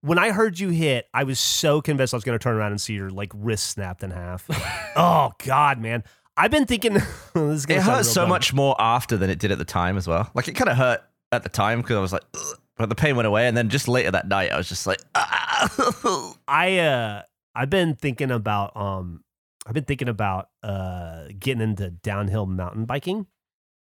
when 0.00 0.16
I 0.16 0.30
heard 0.30 0.60
you 0.60 0.68
hit, 0.68 1.06
I 1.12 1.24
was 1.24 1.40
so 1.40 1.80
convinced 1.80 2.14
I 2.14 2.16
was 2.16 2.22
going 2.22 2.38
to 2.38 2.42
turn 2.42 2.54
around 2.54 2.70
and 2.70 2.80
see 2.80 2.94
your 2.94 3.10
like 3.10 3.32
wrist 3.34 3.66
snapped 3.70 4.04
in 4.04 4.12
half. 4.12 4.46
oh 4.96 5.32
god, 5.44 5.80
man. 5.80 6.04
I've 6.36 6.52
been 6.52 6.66
thinking 6.66 6.92
this 6.94 7.04
is 7.34 7.64
It 7.64 7.68
sound 7.68 7.82
hurt 7.82 8.04
so 8.06 8.20
dumb. 8.20 8.28
much 8.28 8.54
more 8.54 8.76
after 8.78 9.16
than 9.16 9.28
it 9.28 9.40
did 9.40 9.50
at 9.50 9.58
the 9.58 9.64
time 9.64 9.96
as 9.96 10.06
well. 10.06 10.30
Like 10.34 10.46
it 10.46 10.52
kind 10.52 10.68
of 10.68 10.76
hurt 10.76 11.00
at 11.32 11.42
the 11.42 11.48
time 11.48 11.80
because 11.82 11.96
I 11.96 12.00
was 12.00 12.12
like, 12.12 12.22
Ugh, 12.32 12.58
but 12.78 12.88
the 12.88 12.94
pain 12.94 13.16
went 13.16 13.26
away, 13.26 13.46
and 13.48 13.56
then 13.56 13.68
just 13.68 13.88
later 13.88 14.10
that 14.12 14.28
night, 14.28 14.52
I 14.52 14.56
was 14.56 14.68
just 14.68 14.86
like, 14.86 15.00
ah. 15.14 16.34
I 16.48 16.78
uh 16.78 17.22
I've 17.54 17.70
been 17.70 17.94
thinking 17.96 18.30
about 18.30 18.76
um 18.76 19.22
I've 19.66 19.74
been 19.74 19.84
thinking 19.84 20.08
about 20.08 20.48
uh 20.62 21.24
getting 21.38 21.60
into 21.62 21.90
downhill 21.90 22.46
mountain 22.46 22.84
biking. 22.84 23.26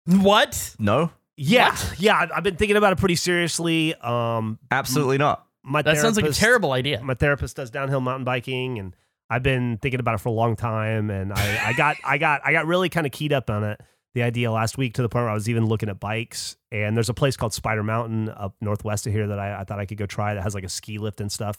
what 0.05 0.75
no, 0.79 1.11
Yeah, 1.37 1.75
yeah, 1.97 2.17
I've- 2.17 2.31
I've 2.33 2.43
been 2.43 2.55
thinking 2.57 2.77
about 2.77 2.93
it 2.93 2.97
pretty 2.99 3.15
seriously. 3.15 3.93
Um, 3.95 4.59
absolutely 4.71 5.17
not. 5.17 5.45
my 5.63 5.81
that 5.81 5.97
sounds 5.97 6.17
like 6.17 6.25
a 6.25 6.33
terrible 6.33 6.71
idea 6.71 7.01
My 7.01 7.13
therapist 7.13 7.55
does 7.55 7.69
downhill 7.69 8.01
mountain 8.01 8.25
biking, 8.25 8.79
and 8.79 8.95
I've 9.29 9.43
been 9.43 9.77
thinking 9.77 9.99
about 9.99 10.15
it 10.15 10.21
for 10.21 10.29
a 10.29 10.33
long 10.33 10.55
time. 10.55 11.11
And 11.11 11.31
I, 11.31 11.67
I 11.67 11.73
got, 11.73 11.97
I 12.03 12.17
got, 12.17 12.41
I 12.43 12.51
got 12.51 12.65
really 12.65 12.89
kind 12.89 13.05
of 13.05 13.11
keyed 13.11 13.31
up 13.31 13.49
on 13.51 13.63
it. 13.63 13.79
The 14.15 14.23
idea 14.23 14.51
last 14.51 14.77
week 14.77 14.95
to 14.95 15.01
the 15.01 15.09
point 15.09 15.23
where 15.23 15.31
I 15.31 15.35
was 15.35 15.49
even 15.49 15.65
looking 15.65 15.89
at 15.89 15.99
bikes. 15.99 16.57
And 16.71 16.95
there's 16.95 17.09
a 17.09 17.13
place 17.13 17.37
called 17.37 17.53
Spider 17.53 17.83
Mountain 17.83 18.29
up 18.29 18.55
northwest 18.59 19.05
of 19.07 19.13
here 19.13 19.27
that 19.27 19.39
I, 19.39 19.61
I 19.61 19.63
thought 19.63 19.79
I 19.79 19.85
could 19.85 19.97
go 19.97 20.05
try 20.05 20.33
that 20.33 20.41
has 20.43 20.55
like 20.55 20.63
a 20.63 20.69
ski 20.69 20.97
lift 20.97 21.21
and 21.21 21.31
stuff. 21.31 21.57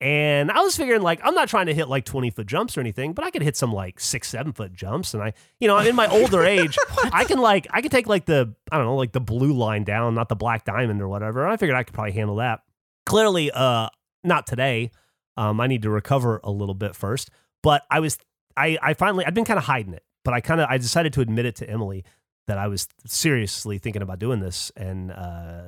And 0.00 0.50
I 0.50 0.60
was 0.60 0.76
figuring 0.76 1.02
like 1.02 1.20
I'm 1.24 1.34
not 1.34 1.48
trying 1.48 1.66
to 1.66 1.74
hit 1.74 1.88
like 1.88 2.04
20 2.04 2.30
foot 2.30 2.46
jumps 2.46 2.76
or 2.76 2.80
anything, 2.80 3.12
but 3.12 3.24
I 3.24 3.30
could 3.30 3.42
hit 3.42 3.56
some 3.56 3.72
like 3.72 4.00
six, 4.00 4.28
seven 4.28 4.52
foot 4.52 4.72
jumps. 4.72 5.14
And 5.14 5.22
I, 5.22 5.32
you 5.60 5.68
know, 5.68 5.78
in 5.78 5.94
my 5.94 6.08
older 6.08 6.44
age, 6.44 6.76
I 7.12 7.24
can 7.24 7.38
like 7.38 7.66
I 7.70 7.80
can 7.80 7.90
take 7.90 8.06
like 8.06 8.26
the 8.26 8.54
I 8.70 8.76
don't 8.76 8.86
know 8.86 8.96
like 8.96 9.12
the 9.12 9.20
blue 9.20 9.52
line 9.52 9.84
down, 9.84 10.14
not 10.14 10.28
the 10.28 10.36
black 10.36 10.64
diamond 10.64 11.00
or 11.00 11.08
whatever. 11.08 11.46
I 11.46 11.56
figured 11.56 11.76
I 11.76 11.84
could 11.84 11.94
probably 11.94 12.12
handle 12.12 12.36
that. 12.36 12.60
Clearly, 13.06 13.50
uh, 13.52 13.88
not 14.24 14.46
today. 14.46 14.90
Um, 15.36 15.60
I 15.60 15.68
need 15.68 15.82
to 15.82 15.90
recover 15.90 16.40
a 16.42 16.50
little 16.50 16.74
bit 16.74 16.94
first. 16.94 17.30
But 17.62 17.82
I 17.90 18.00
was 18.00 18.18
I 18.56 18.78
I 18.82 18.94
finally 18.94 19.24
I've 19.24 19.34
been 19.34 19.44
kind 19.44 19.58
of 19.58 19.64
hiding 19.64 19.94
it, 19.94 20.04
but 20.24 20.34
I 20.34 20.40
kind 20.40 20.60
of 20.60 20.68
I 20.68 20.78
decided 20.78 21.12
to 21.14 21.20
admit 21.20 21.46
it 21.46 21.56
to 21.56 21.68
Emily 21.68 22.04
that 22.46 22.58
I 22.58 22.66
was 22.68 22.88
seriously 23.06 23.78
thinking 23.78 24.02
about 24.02 24.18
doing 24.18 24.40
this 24.40 24.70
and 24.76 25.10
uh, 25.10 25.62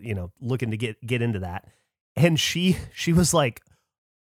you 0.00 0.14
know 0.14 0.32
looking 0.40 0.70
to 0.70 0.76
get 0.76 1.04
get 1.06 1.22
into 1.22 1.40
that. 1.40 1.66
And 2.16 2.38
she 2.40 2.76
she 2.94 3.12
was 3.12 3.32
like, 3.34 3.60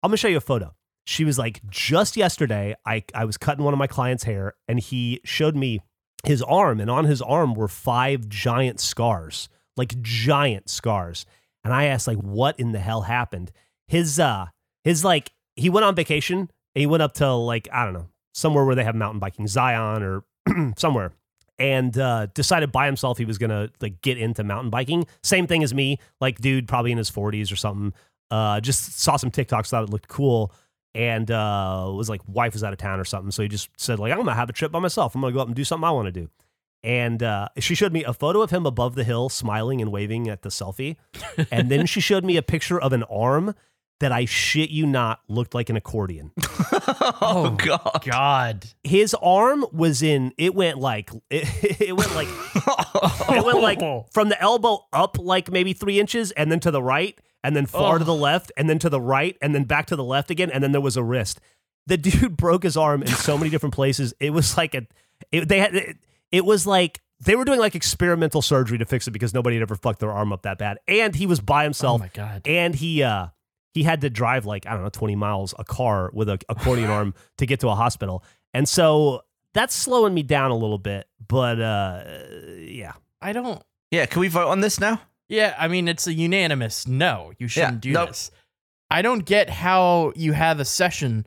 "I'm 0.01 0.10
gonna 0.10 0.18
show 0.18 0.28
you 0.28 0.38
a 0.38 0.41
photo." 0.41 0.74
She 1.06 1.26
was 1.26 1.38
like, 1.38 1.62
"Just 1.70 2.18
yesterday, 2.18 2.76
I 2.86 3.04
I 3.14 3.26
was 3.26 3.38
cutting 3.38 3.64
one 3.64 3.74
of 3.74 3.78
my 3.78 3.88
clients' 3.88 4.24
hair, 4.24 4.56
and 4.68 4.80
he 4.80 5.22
showed 5.24 5.56
me 5.56 5.82
his 6.24 6.41
arm, 6.41 6.80
and 6.80 6.89
on 6.89 7.06
his 7.06 7.22
arm 7.22 7.54
were 7.54 7.68
five 7.68 8.30
giant 8.30 8.80
scars, 8.80 9.49
like 9.78 10.01
giant 10.01 10.70
scars." 10.70 11.26
And 11.64 11.74
I 11.74 11.86
asked, 11.86 12.08
like, 12.08 12.18
"What 12.18 12.60
in 12.60 12.72
the 12.72 12.80
hell 12.80 13.01
happened?" 13.01 13.51
His 13.88 14.20
uh 14.20 14.47
his 14.84 15.04
like 15.04 15.32
he 15.56 15.70
went 15.70 15.86
on 15.86 15.95
vacation 15.95 16.39
and 16.39 16.49
he 16.82 16.88
went 16.88 17.04
up 17.04 17.14
to 17.16 17.34
like 17.34 17.68
I 17.72 17.86
don't 17.86 17.93
know 17.93 18.08
somewhere 18.34 18.66
where 18.66 18.76
they 18.76 18.84
have 18.84 18.96
mountain 18.96 19.20
biking, 19.20 19.48
Zion 19.48 20.04
or 20.04 20.24
somewhere, 20.78 21.14
and 21.60 21.98
uh, 21.98 22.28
decided 22.34 22.72
by 22.72 22.86
himself 22.86 23.18
he 23.18 23.26
was 23.26 23.38
gonna 23.38 23.70
like 23.82 24.02
get 24.02 24.18
into 24.18 24.44
mountain 24.44 24.70
biking. 24.70 25.06
Same 25.24 25.48
thing 25.48 25.64
as 25.64 25.74
me, 25.74 26.00
like 26.20 26.40
dude, 26.40 26.68
probably 26.68 26.92
in 26.92 26.98
his 26.98 27.10
forties 27.10 27.52
or 27.52 27.56
something. 27.56 27.94
Uh, 28.32 28.60
just 28.60 29.00
saw 29.00 29.16
some 29.16 29.32
TikToks, 29.32 29.70
thought 29.70 29.84
it 29.84 29.90
looked 29.90 30.08
cool, 30.08 30.52
and 30.96 31.30
uh, 31.30 31.92
was 31.96 32.10
like 32.10 32.22
wife 32.28 32.54
was 32.54 32.64
out 32.64 32.74
of 32.74 32.80
town 32.80 33.00
or 33.00 33.06
something, 33.06 33.32
so 33.32 33.44
he 33.44 33.48
just 33.48 33.70
said 33.78 34.00
like 34.00 34.12
I'm 34.12 34.18
gonna 34.18 34.34
have 34.34 34.50
a 34.50 34.54
trip 34.54 34.72
by 34.72 34.80
myself. 34.80 35.16
I'm 35.16 35.22
gonna 35.22 35.34
go 35.34 35.40
up 35.40 35.48
and 35.48 35.56
do 35.56 35.64
something 35.64 35.86
I 35.88 35.92
want 35.92 36.08
to 36.08 36.12
do. 36.12 36.30
And 36.86 37.24
uh, 37.24 37.48
she 37.60 37.76
showed 37.76 37.94
me 37.94 38.04
a 38.04 38.12
photo 38.12 38.42
of 38.42 38.50
him 38.50 38.66
above 38.66 38.96
the 38.96 39.06
hill, 39.06 39.30
smiling 39.30 39.82
and 39.82 39.90
waving 39.90 40.28
at 40.28 40.42
the 40.42 40.50
selfie. 40.50 40.98
and 41.50 41.72
then 41.72 41.86
she 41.86 42.02
showed 42.02 42.26
me 42.26 42.36
a 42.36 42.42
picture 42.42 42.80
of 42.80 42.92
an 42.92 43.04
arm 43.04 43.56
that 44.00 44.12
I 44.12 44.26
shit 44.26 44.70
you 44.70 44.86
not 44.86 45.22
looked 45.28 45.54
like 45.54 45.70
an 45.70 45.78
accordion. 45.78 46.32
oh 47.22 47.56
god. 47.58 48.04
God. 48.06 48.66
His 48.84 49.16
arm 49.22 49.66
was 49.72 50.02
in. 50.02 50.34
It 50.38 50.56
went 50.56 50.78
like 50.78 51.12
it, 51.30 51.82
it 51.82 51.96
went 51.96 52.14
like 52.16 52.28
it 52.28 53.46
went 53.46 53.62
like 53.62 53.80
from 54.12 54.30
the 54.30 54.41
elbow 54.41 54.86
up 54.91 55.18
like 55.20 55.52
maybe 55.52 55.74
three 55.74 56.00
inches, 56.00 56.32
and 56.32 56.52
then 56.52 56.60
to 56.62 56.72
the 56.72 56.84
right, 56.84 57.18
and 57.44 57.56
then 57.56 57.66
far 57.66 57.98
to 58.00 58.04
the 58.04 58.16
left, 58.16 58.52
and 58.58 58.70
then 58.70 58.80
to 58.80 58.89
the 58.89 59.02
right, 59.02 59.38
and 59.41 59.54
then 59.56 59.64
back 59.64 59.86
to 59.88 59.96
the 59.96 60.04
left 60.04 60.30
again, 60.32 60.50
and 60.52 60.64
then 60.64 60.72
there 60.72 60.82
was 60.82 60.98
a 60.98 61.04
wrist. 61.04 61.39
The 61.86 61.98
dude 61.98 62.38
broke 62.38 62.64
his 62.64 62.78
arm 62.78 63.02
in 63.02 63.10
so 63.10 63.38
many 63.38 63.50
different 63.50 63.76
places. 63.76 64.14
It 64.20 64.32
was 64.32 64.58
like 64.58 64.74
a. 64.76 64.88
It, 65.32 65.48
they 65.48 65.60
had. 65.60 65.76
It, 65.76 65.98
it 66.32 66.46
was 66.46 66.66
like 66.66 67.02
they 67.20 67.36
were 67.36 67.46
doing 67.46 67.60
like 67.60 67.76
experimental 67.76 68.41
surgery 68.41 68.78
to 68.78 68.86
fix 68.86 69.08
it 69.08 69.12
because 69.12 69.34
nobody 69.34 69.56
had 69.56 69.62
ever 69.62 69.76
fucked 69.76 70.00
their 70.00 70.12
arm 70.12 70.34
up 70.34 70.41
that 70.44 70.58
bad, 70.58 70.80
and 70.88 71.16
he 71.16 71.26
was 71.26 71.39
by 71.39 71.64
himself. 71.64 72.02
Oh 72.02 72.04
my 72.04 72.10
God. 72.14 72.41
and 72.46 72.76
he 72.76 73.04
uh 73.04 73.28
he 73.74 73.84
had 73.84 74.01
to 74.01 74.09
drive 74.09 74.45
like 74.45 74.65
I 74.65 74.74
don't 74.74 74.84
know 74.84 74.89
20 74.89 75.15
miles 75.15 75.53
a 75.57 75.63
car 75.63 76.11
with 76.13 76.30
a 76.30 76.39
accordion 76.49 76.89
arm 76.89 77.13
to 77.38 77.45
get 77.45 77.59
to 77.61 77.69
a 77.69 77.76
hospital. 77.76 78.24
And 78.53 78.67
so 78.67 79.21
that's 79.53 79.74
slowing 79.74 80.13
me 80.13 80.24
down 80.24 80.51
a 80.51 80.57
little 80.57 80.78
bit, 80.78 81.07
but 81.28 81.59
uh 81.59 82.03
yeah. 82.57 82.93
I 83.21 83.32
don't. 83.32 83.63
Yeah, 83.89 84.05
can 84.05 84.19
we 84.19 84.28
vote 84.28 84.49
on 84.49 84.59
this 84.59 84.80
now? 84.80 85.01
Yeah, 85.30 85.55
I 85.57 85.67
mean, 85.69 85.88
it's 85.88 86.07
a 86.07 86.13
unanimous 86.13 86.88
no. 86.88 87.32
You 87.39 87.47
shouldn't 87.47 87.82
do 87.82 87.93
nope. 87.93 88.09
this. 88.09 88.32
I 88.91 89.01
don't 89.01 89.26
get 89.26 89.49
how 89.49 90.11
you 90.15 90.34
have 90.34 90.59
a 90.59 90.65
session 90.65 91.26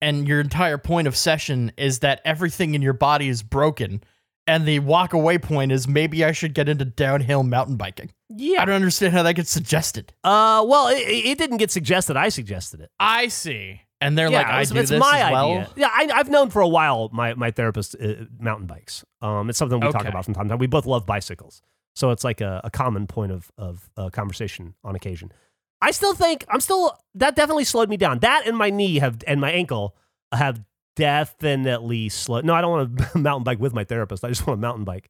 and 0.00 0.28
your 0.28 0.40
entire 0.40 0.78
point 0.78 1.08
of 1.08 1.16
session 1.16 1.72
is 1.76 2.00
that 2.00 2.20
everything 2.24 2.74
in 2.74 2.82
your 2.82 2.92
body 2.92 3.28
is 3.28 3.42
broken, 3.42 4.02
and 4.48 4.66
the 4.66 4.80
walk 4.80 5.12
away 5.12 5.38
point 5.38 5.70
is 5.70 5.86
maybe 5.86 6.24
I 6.24 6.32
should 6.32 6.54
get 6.54 6.68
into 6.68 6.84
downhill 6.84 7.42
mountain 7.42 7.76
biking. 7.76 8.10
Yeah. 8.30 8.62
I 8.62 8.64
don't 8.64 8.74
understand 8.74 9.12
how 9.12 9.22
that 9.22 9.34
gets 9.34 9.50
suggested. 9.50 10.12
Uh, 10.24 10.64
well, 10.66 10.88
it, 10.88 10.96
it 10.96 11.38
didn't 11.38 11.58
get 11.58 11.70
suggested. 11.70 12.16
I 12.16 12.30
suggested 12.30 12.80
it. 12.80 12.90
I 12.98 13.28
see. 13.28 13.82
And 14.00 14.16
they're 14.16 14.30
yeah, 14.30 14.38
like, 14.38 14.46
I 14.46 14.60
it's, 14.62 14.70
do 14.70 14.78
it's 14.78 14.90
this 14.90 15.00
my 15.00 15.20
as 15.20 15.32
well. 15.32 15.50
idea. 15.50 15.70
Yeah, 15.76 15.90
I, 15.92 16.08
I've 16.14 16.30
known 16.30 16.50
for 16.50 16.62
a 16.62 16.68
while. 16.68 17.10
My 17.12 17.34
my 17.34 17.50
therapist 17.50 17.96
uh, 18.00 18.24
mountain 18.38 18.66
bikes. 18.66 19.04
Um, 19.20 19.50
it's 19.50 19.58
something 19.58 19.80
we 19.80 19.90
talk 19.90 20.06
about 20.06 20.24
from 20.24 20.34
time 20.34 20.44
to 20.46 20.50
time. 20.50 20.58
We 20.58 20.68
both 20.68 20.86
love 20.86 21.04
bicycles, 21.04 21.62
so 21.96 22.10
it's 22.10 22.22
like 22.22 22.40
a, 22.40 22.60
a 22.62 22.70
common 22.70 23.08
point 23.08 23.32
of 23.32 23.50
of 23.58 23.90
uh, 23.96 24.08
conversation 24.10 24.74
on 24.84 24.94
occasion. 24.94 25.32
I 25.80 25.90
still 25.90 26.14
think 26.14 26.44
I'm 26.48 26.60
still 26.60 26.96
that 27.16 27.34
definitely 27.34 27.64
slowed 27.64 27.88
me 27.88 27.96
down. 27.96 28.20
That 28.20 28.46
and 28.46 28.56
my 28.56 28.70
knee 28.70 29.00
have 29.00 29.18
and 29.26 29.40
my 29.40 29.50
ankle 29.50 29.96
have 30.32 30.62
definitely 30.98 32.08
slow. 32.08 32.40
No, 32.40 32.54
I 32.54 32.60
don't 32.60 32.70
want 32.70 32.98
to 33.12 33.18
mountain 33.18 33.44
bike 33.44 33.60
with 33.60 33.72
my 33.72 33.84
therapist. 33.84 34.24
I 34.24 34.28
just 34.28 34.46
want 34.46 34.58
a 34.58 34.60
mountain 34.60 34.84
bike. 34.84 35.08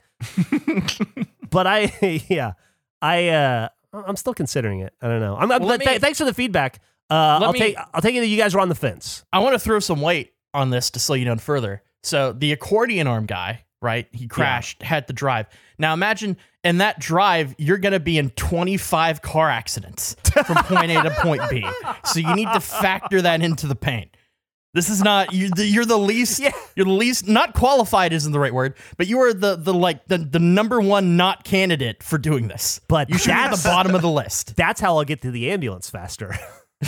but 1.50 1.66
I 1.66 1.92
yeah, 2.28 2.52
I 3.02 3.28
uh, 3.28 3.68
I'm 3.92 4.16
still 4.16 4.34
considering 4.34 4.80
it. 4.80 4.92
I 5.00 5.08
don't 5.08 5.20
know. 5.20 5.36
I'm, 5.36 5.48
Well, 5.48 5.60
but 5.60 5.80
th- 5.80 5.90
me- 5.96 5.98
thanks 5.98 6.18
for 6.18 6.24
the 6.24 6.34
feedback. 6.34 6.80
Uh, 7.10 7.40
I'll 7.42 7.52
me- 7.52 7.58
take 7.58 7.76
I'll 7.94 8.02
take 8.02 8.14
it 8.14 8.20
that 8.20 8.26
you 8.26 8.36
guys 8.36 8.54
are 8.54 8.60
on 8.60 8.68
the 8.68 8.74
fence. 8.74 9.24
I 9.32 9.38
want 9.40 9.54
to 9.54 9.58
throw 9.58 9.80
some 9.80 10.00
weight 10.00 10.34
on 10.54 10.70
this 10.70 10.90
to 10.90 10.98
slow 11.00 11.16
you 11.16 11.24
down 11.24 11.38
further. 11.38 11.82
So 12.02 12.32
the 12.32 12.52
accordion 12.52 13.06
arm 13.06 13.26
guy, 13.26 13.64
right? 13.82 14.06
He 14.12 14.28
crashed, 14.28 14.82
had 14.82 15.06
to 15.08 15.12
drive. 15.12 15.46
Now 15.78 15.94
imagine 15.94 16.36
in 16.64 16.78
that 16.78 16.98
drive, 17.00 17.54
you're 17.58 17.78
going 17.78 17.92
to 17.92 18.00
be 18.00 18.18
in 18.18 18.30
25 18.30 19.22
car 19.22 19.48
accidents 19.48 20.16
from 20.46 20.56
point 20.64 20.90
A 20.90 21.02
to 21.02 21.10
point 21.22 21.42
B. 21.50 21.66
So 22.04 22.20
you 22.20 22.34
need 22.34 22.48
to 22.52 22.60
factor 22.60 23.22
that 23.22 23.42
into 23.42 23.66
the 23.66 23.74
pain. 23.74 24.10
This 24.78 24.90
is 24.90 25.02
not 25.02 25.32
you're 25.32 25.50
the, 25.50 25.66
you're 25.66 25.84
the 25.84 25.98
least 25.98 26.38
Yeah. 26.40 26.52
you're 26.76 26.86
the 26.86 26.92
least 26.92 27.26
not 27.26 27.52
qualified 27.52 28.12
isn't 28.12 28.30
the 28.30 28.38
right 28.38 28.54
word, 28.54 28.74
but 28.96 29.08
you 29.08 29.18
are 29.20 29.32
the 29.34 29.56
the 29.56 29.74
like 29.74 30.06
the, 30.06 30.18
the 30.18 30.38
number 30.38 30.80
one 30.80 31.16
not 31.16 31.42
candidate 31.42 32.00
for 32.04 32.16
doing 32.16 32.46
this. 32.46 32.80
But 32.86 33.10
you 33.10 33.18
should 33.18 33.28
be 33.28 33.32
at 33.32 33.50
the 33.50 33.60
bottom 33.64 33.96
of 33.96 34.02
the 34.02 34.08
list. 34.10 34.54
That's 34.56 34.80
how 34.80 34.96
I'll 34.98 35.04
get 35.04 35.20
to 35.22 35.32
the 35.32 35.50
ambulance 35.50 35.90
faster. 35.90 36.36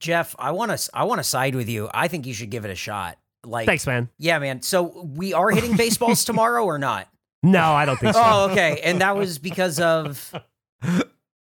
Geoff, 0.00 0.34
I 0.38 0.50
want 0.52 0.70
to 0.76 0.90
I 0.92 1.04
want 1.04 1.18
to 1.18 1.24
side 1.24 1.54
with 1.54 1.68
you. 1.68 1.88
I 1.92 2.08
think 2.08 2.26
you 2.26 2.34
should 2.34 2.50
give 2.50 2.64
it 2.64 2.70
a 2.70 2.74
shot. 2.74 3.18
Like 3.44 3.66
Thanks, 3.66 3.86
man. 3.86 4.08
Yeah, 4.18 4.38
man. 4.38 4.62
So 4.62 5.02
we 5.14 5.32
are 5.34 5.50
hitting 5.50 5.76
baseballs 5.76 6.24
tomorrow 6.24 6.64
or 6.64 6.78
not? 6.78 7.08
No, 7.42 7.72
I 7.72 7.84
don't 7.84 7.98
think 8.00 8.14
so. 8.14 8.22
Oh, 8.24 8.50
okay. 8.50 8.80
And 8.82 9.00
that 9.02 9.16
was 9.16 9.38
because 9.38 9.80
of 9.80 10.34
Uh, 10.82 11.02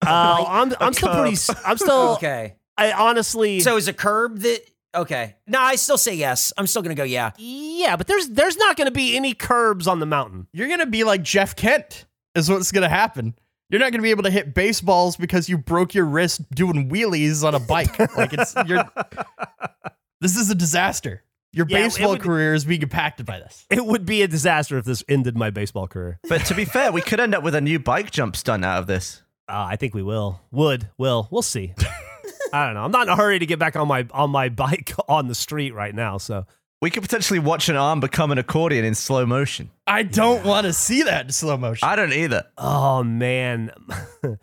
I'm 0.05 0.73
I'm 0.79 0.93
still 0.93 1.13
pretty. 1.13 1.33
s- 1.33 1.49
I'm 1.65 1.77
still. 1.77 2.13
okay. 2.15 2.55
I 2.78 2.91
honestly. 2.91 3.59
So 3.61 3.78
is 3.78 3.88
a 3.88 3.93
curb 3.93 4.39
that 4.39 4.59
okay? 4.93 5.36
No, 5.47 5.59
I 5.61 5.76
still 5.76 5.97
say 5.97 6.15
yes. 6.15 6.51
I'm 6.57 6.67
still 6.67 6.82
gonna 6.82 6.95
go 6.95 7.03
yeah. 7.03 7.32
yeah, 7.38 7.95
but 7.95 8.07
there's 8.07 8.28
there's 8.30 8.57
not 8.57 8.76
going 8.78 8.88
to 8.88 8.91
be 8.91 9.15
any 9.15 9.34
curbs 9.34 9.88
on 9.88 9.99
the 9.99 10.05
mountain. 10.05 10.47
You're 10.53 10.67
gonna 10.67 10.86
be 10.86 11.03
like 11.03 11.23
Jeff 11.23 11.55
Kent, 11.55 12.05
is 12.36 12.49
what's 12.49 12.71
gonna 12.71 12.89
happen. 12.89 13.36
You're 13.69 13.80
not 13.80 13.91
gonna 13.91 14.03
be 14.03 14.11
able 14.11 14.23
to 14.23 14.30
hit 14.32 14.53
baseballs 14.53 15.17
because 15.17 15.49
you 15.49 15.57
broke 15.57 15.93
your 15.95 16.05
wrist 16.05 16.49
doing 16.51 16.89
wheelies 16.89 17.43
on 17.43 17.55
a 17.55 17.59
bike. 17.59 17.97
like 18.17 18.34
it's 18.34 18.53
you're. 18.67 18.84
This 20.21 20.38
is 20.38 20.49
a 20.49 20.55
disaster. 20.55 21.23
Your 21.53 21.65
Yeah, 21.69 21.84
baseball 21.84 22.09
would- 22.11 22.21
career 22.21 22.53
is 22.53 22.65
being 22.65 22.82
impacted 22.82 23.26
by 23.26 23.39
this. 23.39 23.65
It 23.69 23.86
would 23.86 24.05
be 24.05 24.21
a 24.23 24.28
disaster 24.28 24.78
if 24.78 24.84
this 24.86 25.03
ended 25.07 25.38
my 25.38 25.49
baseball 25.51 25.88
career. 25.88 26.19
But 26.28 26.45
to 26.47 26.53
be 26.53 26.65
fair, 26.65 26.91
we 26.91 27.01
could 27.01 27.19
end 27.21 27.34
up 27.34 27.43
with 27.43 27.55
a 27.55 27.61
new 27.61 27.80
bike 27.80 28.11
jump 28.11 28.36
stunt 28.36 28.65
out 28.65 28.80
of 28.80 28.88
this. 28.88 29.21
Uh, 29.47 29.65
I 29.69 29.76
think 29.78 29.93
we 29.93 30.03
will. 30.03 30.41
Would 30.51 30.89
will. 30.97 31.28
We'll 31.32 31.41
see. 31.41 31.73
I 32.56 32.66
don't 32.66 32.74
know. 32.76 32.84
I'm 32.84 32.91
not 32.91 33.08
in 33.08 33.10
a 33.14 33.16
hurry 33.16 33.39
to 33.39 33.45
get 33.45 33.60
back 33.60 33.76
on 33.76 33.88
my 33.88 34.08
on 34.12 34.30
my 34.30 34.49
bike 34.64 34.93
on 35.10 35.28
the 35.28 35.36
street 35.36 35.74
right 35.74 35.93
now. 35.93 36.18
So 36.18 36.45
We 36.82 36.89
could 36.89 37.03
potentially 37.03 37.39
watch 37.39 37.70
an 37.70 37.76
arm 37.76 37.99
become 37.99 38.32
an 38.32 38.38
accordion 38.38 38.86
in 38.86 38.95
slow 38.95 39.26
motion. 39.26 39.70
I 39.88 40.03
don't 40.03 40.45
want 40.45 40.66
to 40.66 40.74
see 40.74 41.03
that 41.03 41.26
in 41.26 41.32
slow 41.32 41.58
motion. 41.58 41.88
I 41.88 41.95
don't 41.95 42.14
either. 42.14 42.43
Oh 42.58 43.03
man. 43.03 43.72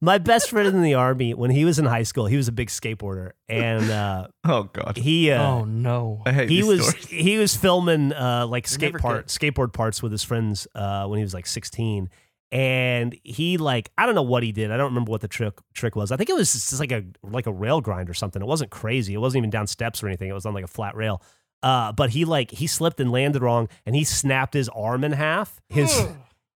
My 0.00 0.18
best 0.18 0.50
friend 0.50 0.68
in 0.68 0.82
the 0.82 0.94
army, 0.94 1.34
when 1.34 1.50
he 1.50 1.64
was 1.64 1.80
in 1.80 1.84
high 1.84 2.04
school, 2.04 2.26
he 2.26 2.36
was 2.36 2.46
a 2.46 2.52
big 2.52 2.68
skateboarder, 2.68 3.32
and 3.48 3.90
uh, 3.90 4.28
Oh 4.44 4.62
god. 4.72 4.96
he 4.96 5.32
uh, 5.32 5.42
oh 5.42 5.64
no. 5.64 6.22
He 6.46 6.62
was 6.62 6.86
stories. 6.88 7.06
he 7.08 7.36
was 7.36 7.56
filming 7.56 8.12
uh, 8.12 8.46
like 8.46 8.68
skate 8.68 8.94
part 8.94 9.26
skateboard 9.26 9.72
parts 9.72 10.00
with 10.00 10.12
his 10.12 10.22
friends 10.22 10.68
uh, 10.76 11.06
when 11.08 11.18
he 11.18 11.24
was 11.24 11.34
like 11.34 11.46
16 11.46 12.10
and 12.50 13.14
he 13.24 13.56
like 13.58 13.90
I 13.98 14.06
don't 14.06 14.14
know 14.14 14.22
what 14.22 14.42
he 14.42 14.52
did. 14.52 14.70
I 14.70 14.76
don't 14.76 14.86
remember 14.90 15.10
what 15.10 15.20
the 15.20 15.28
trick 15.28 15.54
trick 15.74 15.96
was. 15.96 16.10
I 16.12 16.16
think 16.16 16.30
it 16.30 16.36
was 16.36 16.52
just 16.52 16.80
like 16.80 16.92
a 16.92 17.04
like 17.22 17.46
a 17.46 17.52
rail 17.52 17.80
grind 17.80 18.08
or 18.08 18.14
something. 18.14 18.40
It 18.42 18.46
wasn't 18.48 18.70
crazy. 18.70 19.14
It 19.14 19.18
wasn't 19.18 19.38
even 19.42 19.50
down 19.50 19.66
steps 19.66 20.02
or 20.02 20.06
anything. 20.08 20.28
It 20.30 20.34
was 20.34 20.46
on 20.46 20.54
like 20.54 20.64
a 20.64 20.68
flat 20.68 20.96
rail. 20.96 21.22
Uh, 21.62 21.92
but 21.92 22.10
he 22.10 22.24
like 22.24 22.50
he 22.50 22.66
slipped 22.66 23.00
and 23.00 23.10
landed 23.10 23.42
wrong 23.42 23.68
and 23.84 23.94
he 23.96 24.04
snapped 24.04 24.54
his 24.54 24.68
arm 24.70 25.04
in 25.04 25.12
half. 25.12 25.60
His 25.68 26.06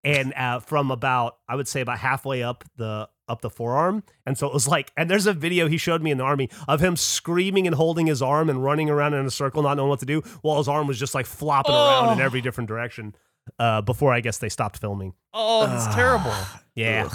and 0.03 0.33
uh, 0.35 0.59
from 0.59 0.91
about 0.91 1.37
I 1.49 1.55
would 1.55 1.67
say 1.67 1.81
about 1.81 1.97
halfway 1.99 2.43
up 2.43 2.63
the 2.77 3.09
up 3.27 3.39
the 3.41 3.49
forearm, 3.49 4.03
and 4.25 4.37
so 4.37 4.45
it 4.45 4.53
was 4.53 4.67
like, 4.67 4.91
and 4.97 5.09
there's 5.09 5.25
a 5.25 5.31
video 5.33 5.67
he 5.69 5.77
showed 5.77 6.01
me 6.01 6.11
in 6.11 6.17
the 6.17 6.23
army 6.23 6.49
of 6.67 6.81
him 6.81 6.97
screaming 6.97 7.65
and 7.65 7.73
holding 7.75 8.05
his 8.07 8.21
arm 8.21 8.49
and 8.49 8.61
running 8.61 8.89
around 8.89 9.13
in 9.13 9.25
a 9.25 9.31
circle, 9.31 9.63
not 9.63 9.77
knowing 9.77 9.87
what 9.89 9.99
to 9.99 10.05
do, 10.05 10.21
while 10.41 10.57
his 10.57 10.67
arm 10.67 10.85
was 10.85 10.99
just 10.99 11.15
like 11.15 11.25
flopping 11.25 11.73
around 11.73 12.13
in 12.13 12.21
Oh. 12.21 12.25
every 12.25 12.41
different 12.41 12.67
direction. 12.67 13.15
Uh, 13.59 13.81
before 13.81 14.13
I 14.13 14.21
guess 14.21 14.37
they 14.37 14.49
stopped 14.49 14.77
filming. 14.77 15.13
Oh, 15.33 15.65
that's 15.67 15.93
terrible. 15.95 16.33
Yeah, 16.75 17.09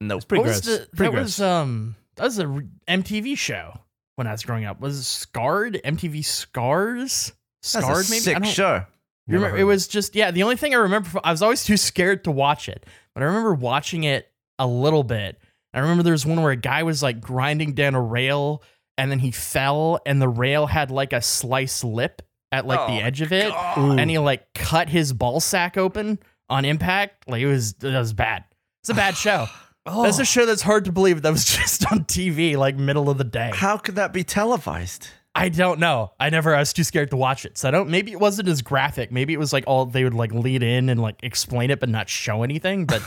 Nope. 0.00 0.18
it's 0.18 0.24
pretty 0.24 0.40
what 0.42 0.48
was 0.48 0.60
gross. 0.60 0.78
the, 0.78 0.96
pretty 0.96 1.10
that 1.10 1.16
gross. 1.16 1.24
was 1.24 1.40
um 1.40 1.96
that 2.16 2.24
was 2.24 2.38
a 2.38 2.46
re- 2.46 2.66
MTV 2.88 3.36
show 3.36 3.78
when 4.16 4.26
I 4.26 4.32
was 4.32 4.42
growing 4.44 4.64
up. 4.64 4.80
Was 4.80 4.98
it 4.98 5.04
Scarred 5.04 5.80
MTV 5.84 6.24
Scars? 6.24 7.32
That's 7.62 7.84
Scarred 7.84 8.06
a 8.06 8.10
maybe. 8.10 8.16
I 8.16 8.18
sick 8.20 8.34
don't- 8.34 8.46
show. 8.46 8.84
You 9.26 9.34
remember, 9.34 9.58
it 9.58 9.64
was 9.64 9.88
just 9.88 10.14
yeah. 10.16 10.30
The 10.30 10.42
only 10.42 10.56
thing 10.56 10.72
I 10.74 10.78
remember, 10.78 11.06
from, 11.10 11.20
I 11.22 11.30
was 11.32 11.42
always 11.42 11.62
too 11.64 11.76
scared 11.76 12.24
to 12.24 12.30
watch 12.30 12.66
it, 12.68 12.86
but 13.14 13.22
I 13.22 13.26
remember 13.26 13.52
watching 13.52 14.04
it 14.04 14.26
a 14.58 14.66
little 14.66 15.04
bit. 15.04 15.38
I 15.74 15.80
remember 15.80 16.02
there 16.02 16.12
was 16.14 16.24
one 16.24 16.40
where 16.42 16.50
a 16.52 16.56
guy 16.56 16.82
was 16.82 17.02
like 17.02 17.20
grinding 17.20 17.74
down 17.74 17.94
a 17.94 18.00
rail, 18.00 18.62
and 18.96 19.10
then 19.10 19.18
he 19.18 19.30
fell, 19.30 20.00
and 20.06 20.20
the 20.22 20.28
rail 20.30 20.66
had 20.66 20.90
like 20.90 21.12
a 21.12 21.20
sliced 21.20 21.84
lip 21.84 22.22
at 22.52 22.66
like 22.66 22.86
the 22.86 23.02
Oh, 23.02 23.06
edge 23.06 23.20
of 23.20 23.32
it, 23.32 23.52
Ooh. 23.76 23.92
and 23.92 24.08
he 24.10 24.18
like 24.18 24.52
cut 24.54 24.88
his 24.88 25.12
ball 25.12 25.40
sack 25.40 25.76
open 25.76 26.18
on 26.48 26.64
impact. 26.64 27.28
Like 27.28 27.42
it 27.42 27.46
was, 27.46 27.74
it 27.82 27.92
was 27.92 28.12
bad. 28.12 28.44
It's 28.82 28.90
a 28.90 28.94
bad 28.94 29.16
show. 29.16 29.46
Oh. 29.86 30.02
That's 30.02 30.18
a 30.18 30.22
oh. 30.22 30.24
show 30.24 30.46
that's 30.46 30.62
hard 30.62 30.84
to 30.86 30.92
believe 30.92 31.22
that 31.22 31.30
was 31.32 31.44
just 31.56 31.90
on 31.90 32.04
TV, 32.04 32.56
like 32.56 32.76
middle 32.76 33.08
of 33.10 33.18
the 33.18 33.24
day. 33.24 33.50
How 33.54 33.76
could 33.76 33.96
that 33.96 34.12
be 34.12 34.24
televised? 34.24 35.08
I 35.34 35.50
don't 35.50 35.78
know. 35.78 36.12
I 36.18 36.30
never. 36.30 36.54
I 36.54 36.58
was 36.58 36.72
too 36.72 36.82
scared 36.82 37.10
to 37.10 37.16
watch 37.16 37.44
it, 37.44 37.56
so 37.56 37.68
I 37.68 37.70
don't. 37.70 37.90
Maybe 37.90 38.10
it 38.10 38.18
wasn't 38.18 38.48
as 38.48 38.60
graphic. 38.60 39.12
Maybe 39.12 39.32
it 39.32 39.38
was 39.38 39.52
like 39.52 39.64
all 39.66 39.86
they 39.86 40.02
would 40.02 40.14
like 40.14 40.32
lead 40.32 40.62
in 40.64 40.88
and 40.88 41.00
like 41.00 41.16
explain 41.22 41.70
it, 41.70 41.78
but 41.78 41.88
not 41.88 42.08
show 42.08 42.42
anything. 42.42 42.86
But 42.86 43.02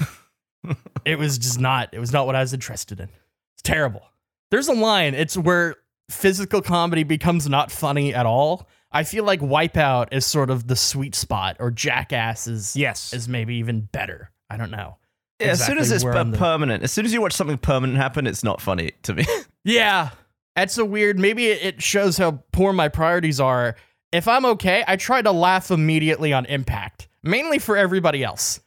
it 1.05 1.19
was 1.19 1.37
just 1.37 1.59
not. 1.59 1.89
It 1.91 1.99
was 1.99 2.13
not 2.13 2.25
what 2.25 2.35
I 2.35 2.39
was 2.39 2.53
interested 2.53 2.99
in. 3.01 3.09
It's 3.55 3.61
terrible. 3.63 4.03
There's 4.49 4.69
a 4.69 4.73
line. 4.73 5.13
It's 5.13 5.35
where 5.35 5.75
physical 6.09 6.61
comedy 6.61 7.03
becomes 7.03 7.49
not 7.49 7.69
funny 7.69 8.13
at 8.13 8.25
all. 8.25 8.67
I 8.91 9.03
feel 9.03 9.23
like 9.23 9.39
Wipeout 9.39 10.09
is 10.11 10.25
sort 10.25 10.49
of 10.49 10.67
the 10.67 10.75
sweet 10.75 11.15
spot, 11.15 11.57
or 11.59 11.71
Jackass 11.71 12.47
is 12.47 12.75
yes. 12.75 13.13
is 13.13 13.27
maybe 13.27 13.55
even 13.55 13.81
better. 13.81 14.31
I 14.49 14.57
don't 14.57 14.71
know. 14.71 14.97
Yeah, 15.39 15.47
as 15.47 15.65
soon 15.65 15.77
as 15.77 15.91
it's 15.91 16.03
per- 16.03 16.23
the- 16.23 16.37
permanent, 16.37 16.83
as 16.83 16.91
soon 16.91 17.05
as 17.05 17.13
you 17.13 17.21
watch 17.21 17.33
something 17.33 17.57
permanent 17.57 17.97
happen, 17.97 18.27
it's 18.27 18.43
not 18.43 18.61
funny 18.61 18.91
to 19.03 19.13
me. 19.13 19.25
Yeah, 19.63 20.09
that's 20.55 20.79
a 20.79 20.85
weird. 20.85 21.19
Maybe 21.19 21.45
it 21.45 21.61
it 21.61 21.83
shows 21.83 22.17
how 22.17 22.43
poor 22.51 22.73
my 22.73 22.89
priorities 22.89 23.39
are. 23.39 23.75
If 24.11 24.27
I'm 24.27 24.43
okay, 24.45 24.83
I 24.87 24.95
try 24.95 25.21
to 25.21 25.31
laugh 25.31 25.69
immediately 25.69 26.33
on 26.33 26.45
impact, 26.47 27.07
mainly 27.21 27.59
for 27.59 27.77
everybody 27.77 28.23
else. 28.23 28.59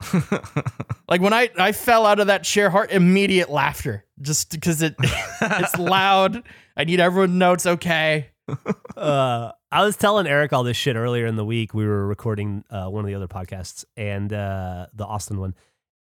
like 1.08 1.20
when 1.20 1.32
I 1.32 1.50
I 1.58 1.72
fell 1.72 2.06
out 2.06 2.20
of 2.20 2.28
that 2.28 2.44
chair, 2.44 2.70
heart 2.70 2.92
immediate 2.92 3.50
laughter, 3.50 4.04
just 4.22 4.52
because 4.52 4.82
it 4.82 4.94
it's 5.00 5.76
loud. 5.76 6.44
I 6.76 6.84
need 6.84 7.00
everyone 7.00 7.30
to 7.30 7.34
know 7.34 7.52
it's 7.54 7.66
okay. 7.66 8.28
uh, 8.96 9.50
I 9.74 9.84
was 9.84 9.96
telling 9.96 10.28
Eric 10.28 10.52
all 10.52 10.62
this 10.62 10.76
shit 10.76 10.94
earlier 10.94 11.26
in 11.26 11.34
the 11.34 11.44
week. 11.44 11.74
We 11.74 11.84
were 11.84 12.06
recording 12.06 12.62
uh, 12.70 12.86
one 12.86 13.00
of 13.00 13.08
the 13.08 13.16
other 13.16 13.26
podcasts 13.26 13.84
and 13.96 14.32
uh, 14.32 14.86
the 14.94 15.04
Austin 15.04 15.40
one, 15.40 15.56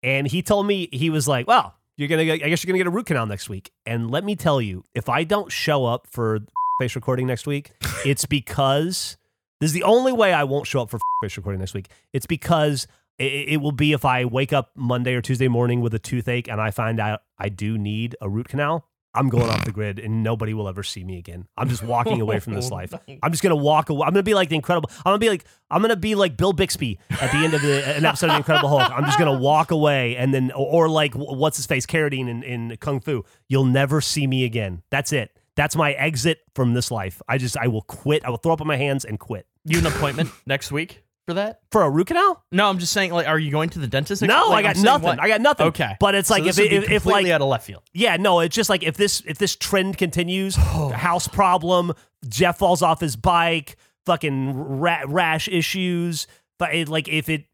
and 0.01 0.25
he 0.25 0.41
told 0.41 0.65
me 0.65 0.89
he 0.91 1.11
was 1.11 1.27
like, 1.27 1.45
"Well, 1.45 1.75
you're 1.95 2.07
gonna, 2.07 2.23
I 2.23 2.37
guess 2.37 2.63
you're 2.63 2.69
gonna 2.69 2.79
get 2.79 2.87
a 2.87 2.89
root 2.89 3.05
canal 3.05 3.27
next 3.27 3.47
week." 3.47 3.71
And 3.85 4.09
let 4.09 4.23
me 4.23 4.35
tell 4.35 4.59
you, 4.59 4.85
if 4.95 5.07
I 5.07 5.23
don't 5.23 5.51
show 5.51 5.85
up 5.85 6.07
for 6.07 6.39
face 6.81 6.95
recording 6.95 7.27
next 7.27 7.45
week, 7.45 7.73
it's 8.03 8.25
because 8.25 9.17
this 9.61 9.67
is 9.67 9.73
the 9.73 9.83
only 9.83 10.13
way 10.13 10.33
I 10.33 10.45
won't 10.45 10.65
show 10.65 10.81
up 10.81 10.89
for 10.89 10.99
face 11.21 11.37
recording 11.37 11.59
next 11.59 11.75
week. 11.75 11.91
It's 12.11 12.25
because 12.25 12.87
it 13.19 13.61
will 13.61 13.73
be 13.73 13.91
if 13.91 14.03
I 14.03 14.25
wake 14.25 14.51
up 14.51 14.71
Monday 14.75 15.13
or 15.13 15.21
Tuesday 15.21 15.49
morning 15.49 15.81
with 15.81 15.93
a 15.93 15.99
toothache 15.99 16.47
and 16.47 16.59
I 16.59 16.71
find 16.71 16.99
out 16.99 17.21
I 17.37 17.49
do 17.49 17.77
need 17.77 18.15
a 18.19 18.29
root 18.29 18.47
canal. 18.47 18.88
I'm 19.13 19.29
going 19.29 19.49
off 19.49 19.65
the 19.65 19.71
grid 19.71 19.99
and 19.99 20.23
nobody 20.23 20.53
will 20.53 20.67
ever 20.67 20.83
see 20.83 21.03
me 21.03 21.17
again. 21.17 21.47
I'm 21.57 21.67
just 21.67 21.83
walking 21.83 22.21
away 22.21 22.39
from 22.39 22.53
this 22.53 22.67
oh 22.71 22.75
life. 22.75 22.93
I'm 23.23 23.31
just 23.31 23.41
gonna 23.41 23.55
walk 23.55 23.89
away. 23.89 24.05
I'm 24.05 24.13
gonna 24.13 24.23
be 24.23 24.33
like 24.33 24.49
the 24.49 24.55
Incredible. 24.55 24.89
I'm 24.97 25.11
gonna 25.11 25.19
be 25.19 25.29
like 25.29 25.45
I'm 25.71 25.81
gonna 25.81 25.95
be 25.95 26.15
like 26.15 26.37
Bill 26.37 26.53
Bixby 26.53 26.99
at 27.09 27.31
the 27.31 27.37
end 27.37 27.53
of 27.53 27.61
the, 27.61 27.87
an 27.97 28.05
episode 28.05 28.27
of 28.27 28.33
the 28.33 28.37
Incredible 28.37 28.69
Hulk. 28.69 28.91
I'm 28.91 29.05
just 29.05 29.17
gonna 29.17 29.39
walk 29.39 29.71
away 29.71 30.15
and 30.15 30.33
then 30.33 30.51
or, 30.51 30.85
or 30.85 30.89
like 30.89 31.13
what's 31.15 31.57
his 31.57 31.65
face 31.65 31.85
Carradine 31.85 32.29
in, 32.29 32.43
in 32.43 32.77
Kung 32.77 32.99
Fu. 32.99 33.23
You'll 33.47 33.65
never 33.65 34.01
see 34.01 34.27
me 34.27 34.45
again. 34.45 34.83
That's 34.89 35.11
it. 35.11 35.31
That's 35.55 35.75
my 35.75 35.93
exit 35.93 36.39
from 36.53 36.73
this 36.73 36.91
life. 36.91 37.21
I 37.27 37.37
just 37.37 37.57
I 37.57 37.67
will 37.67 37.81
quit. 37.81 38.23
I 38.23 38.29
will 38.29 38.37
throw 38.37 38.53
up 38.53 38.61
on 38.61 38.67
my 38.67 38.77
hands 38.77 39.05
and 39.05 39.19
quit 39.19 39.47
You 39.65 39.79
an 39.79 39.87
appointment 39.87 40.29
next 40.45 40.71
week 40.71 41.03
for 41.29 41.35
that? 41.35 41.59
for 41.71 41.83
a 41.83 41.89
root 41.89 42.07
canal. 42.07 42.43
No, 42.51 42.67
I'm 42.67 42.79
just 42.79 42.91
saying. 42.91 43.11
Like, 43.11 43.27
are 43.27 43.37
you 43.37 43.51
going 43.51 43.69
to 43.69 43.79
the 43.79 43.87
dentist? 43.87 44.23
No, 44.23 44.47
like, 44.49 44.65
I 44.65 44.69
got 44.69 44.77
I'm 44.77 44.83
nothing. 44.83 45.03
what? 45.03 45.19
I 45.19 45.27
got 45.27 45.41
nothing. 45.41 45.67
Okay, 45.67 45.95
but 45.99 46.15
it's 46.15 46.29
like 46.29 46.43
So 46.43 46.49
if 46.49 46.57
would 46.57 46.83
if, 46.83 46.91
if 46.91 47.05
like 47.05 47.27
out 47.27 47.41
of 47.41 47.47
left 47.47 47.65
field. 47.65 47.83
Yeah, 47.93 48.17
no, 48.17 48.39
it's 48.39 48.55
just 48.55 48.69
like 48.69 48.81
if 48.83 48.97
this 48.97 49.21
if 49.27 49.37
this 49.37 49.55
trend 49.55 49.97
continues, 49.97 50.55
oh. 50.59 50.89
house 50.89 51.27
problem, 51.27 51.93
Geoff 52.27 52.57
falls 52.57 52.81
off 52.81 52.99
his 52.99 53.15
bike, 53.15 53.77
fucking 54.05 54.79
ra- 54.79 55.03
rash 55.07 55.47
issues, 55.47 56.25
but 56.57 56.73
it, 56.73 56.89
like 56.89 57.07
if 57.07 57.29
it 57.29 57.45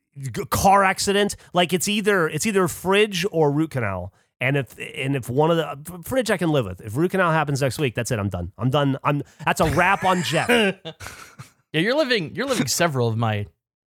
car 0.49 0.85
accident, 0.85 1.35
like 1.53 1.73
it's 1.73 1.89
either 1.89 2.29
it's 2.29 2.45
either 2.45 2.67
fridge 2.69 3.25
or 3.31 3.51
root 3.51 3.71
canal. 3.71 4.13
And 4.39 4.57
if 4.57 4.77
and 4.95 5.15
if 5.15 5.29
one 5.29 5.51
of 5.51 5.57
the 5.57 5.99
fridge 6.03 6.31
I 6.31 6.37
can 6.37 6.49
live 6.49 6.65
with. 6.65 6.79
If 6.79 6.95
root 6.95 7.11
canal 7.11 7.31
happens 7.31 7.61
next 7.61 7.77
week, 7.79 7.95
that's 7.95 8.11
it. 8.11 8.19
I'm 8.19 8.29
done. 8.29 8.51
I'm 8.57 8.69
done. 8.69 8.97
I'm 9.03 9.23
that's 9.43 9.59
a 9.59 9.69
wrap 9.71 10.05
on 10.05 10.23
Geoff. 10.23 10.49
Yeah, 11.75 11.81
you're 11.81 11.95
living. 11.95 12.33
You're 12.33 12.45
living 12.45 12.67
several 12.67 13.09
of 13.09 13.17
my 13.17 13.47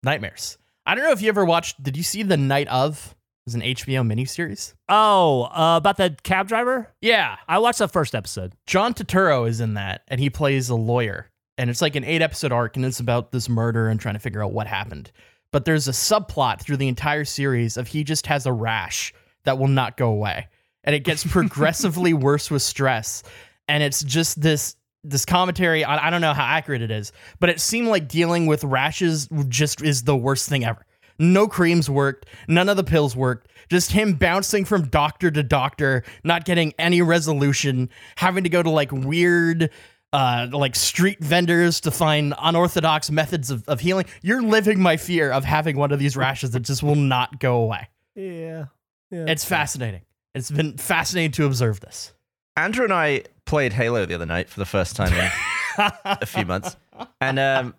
nightmares. 0.03 0.57
I 0.85 0.95
don't 0.95 1.03
know 1.03 1.11
if 1.11 1.21
you 1.21 1.29
ever 1.29 1.45
watched. 1.45 1.81
Did 1.81 1.95
you 1.97 2.03
see 2.03 2.23
the 2.23 2.37
Night 2.37 2.67
of? 2.67 3.15
It 3.41 3.47
was 3.47 3.55
an 3.55 3.61
HBO 3.61 4.05
miniseries. 4.05 4.73
Oh, 4.87 5.43
uh, 5.45 5.77
about 5.77 5.97
the 5.97 6.15
cab 6.23 6.47
driver. 6.47 6.87
Yeah, 7.01 7.37
I 7.47 7.59
watched 7.59 7.79
the 7.79 7.87
first 7.87 8.13
episode. 8.13 8.53
John 8.67 8.93
Turturro 8.93 9.47
is 9.47 9.61
in 9.61 9.75
that, 9.75 10.01
and 10.07 10.19
he 10.19 10.29
plays 10.29 10.69
a 10.69 10.75
lawyer. 10.75 11.27
And 11.57 11.69
it's 11.69 11.81
like 11.81 11.95
an 11.95 12.03
eight 12.03 12.21
episode 12.21 12.51
arc, 12.51 12.75
and 12.75 12.85
it's 12.85 12.99
about 12.99 13.31
this 13.31 13.49
murder 13.49 13.87
and 13.89 13.99
trying 13.99 14.15
to 14.15 14.19
figure 14.19 14.43
out 14.43 14.53
what 14.53 14.67
happened. 14.67 15.11
But 15.51 15.65
there's 15.65 15.87
a 15.87 15.91
subplot 15.91 16.61
through 16.61 16.77
the 16.77 16.87
entire 16.87 17.25
series 17.25 17.77
of 17.77 17.87
he 17.87 18.03
just 18.03 18.27
has 18.27 18.45
a 18.45 18.53
rash 18.53 19.13
that 19.43 19.57
will 19.57 19.67
not 19.67 19.97
go 19.97 20.09
away, 20.09 20.47
and 20.83 20.95
it 20.95 21.03
gets 21.03 21.23
progressively 21.27 22.13
worse 22.13 22.49
with 22.49 22.61
stress. 22.61 23.23
And 23.67 23.81
it's 23.83 24.03
just 24.03 24.41
this 24.41 24.75
this 25.03 25.25
commentary. 25.25 25.83
I, 25.83 26.07
I 26.07 26.09
don't 26.09 26.21
know 26.21 26.33
how 26.33 26.45
accurate 26.45 26.81
it 26.81 26.91
is, 26.91 27.11
but 27.39 27.49
it 27.49 27.59
seemed 27.59 27.87
like 27.87 28.07
dealing 28.07 28.45
with 28.45 28.63
rashes 28.63 29.27
just 29.47 29.81
is 29.81 30.03
the 30.03 30.15
worst 30.15 30.47
thing 30.49 30.63
ever. 30.63 30.85
No 31.19 31.47
creams 31.47 31.89
worked. 31.89 32.25
None 32.47 32.67
of 32.67 32.77
the 32.77 32.83
pills 32.83 33.15
worked. 33.15 33.51
Just 33.69 33.91
him 33.91 34.13
bouncing 34.13 34.65
from 34.65 34.87
doctor 34.87 35.29
to 35.29 35.43
doctor, 35.43 36.03
not 36.23 36.45
getting 36.45 36.73
any 36.79 37.01
resolution, 37.01 37.89
having 38.17 38.43
to 38.43 38.49
go 38.49 38.63
to 38.63 38.69
like 38.69 38.91
weird, 38.91 39.69
uh, 40.13 40.47
like 40.51 40.75
street 40.75 41.19
vendors 41.23 41.79
to 41.81 41.91
find 41.91 42.33
unorthodox 42.39 43.11
methods 43.11 43.51
of, 43.51 43.67
of 43.67 43.79
healing. 43.79 44.05
You're 44.21 44.41
living 44.41 44.81
my 44.81 44.97
fear 44.97 45.31
of 45.31 45.45
having 45.45 45.77
one 45.77 45.91
of 45.91 45.99
these 45.99 46.17
rashes 46.17 46.51
that 46.51 46.61
just 46.61 46.81
will 46.81 46.95
not 46.95 47.39
go 47.39 47.57
away. 47.57 47.87
Yeah, 48.15 48.65
yeah. 49.11 49.25
It's 49.27 49.45
fascinating. 49.45 50.01
It's 50.33 50.49
been 50.49 50.77
fascinating 50.77 51.31
to 51.33 51.45
observe 51.45 51.81
this. 51.81 52.13
Andrew 52.57 52.83
and 52.83 52.93
I 52.93 53.23
played 53.51 53.73
Halo 53.73 54.05
the 54.05 54.15
other 54.15 54.25
night 54.25 54.47
for 54.47 54.61
the 54.61 54.65
first 54.65 54.95
time 54.95 55.11
in 55.13 55.91
a 56.05 56.25
few 56.25 56.45
months, 56.45 56.77
and 57.19 57.37
um, 57.37 57.75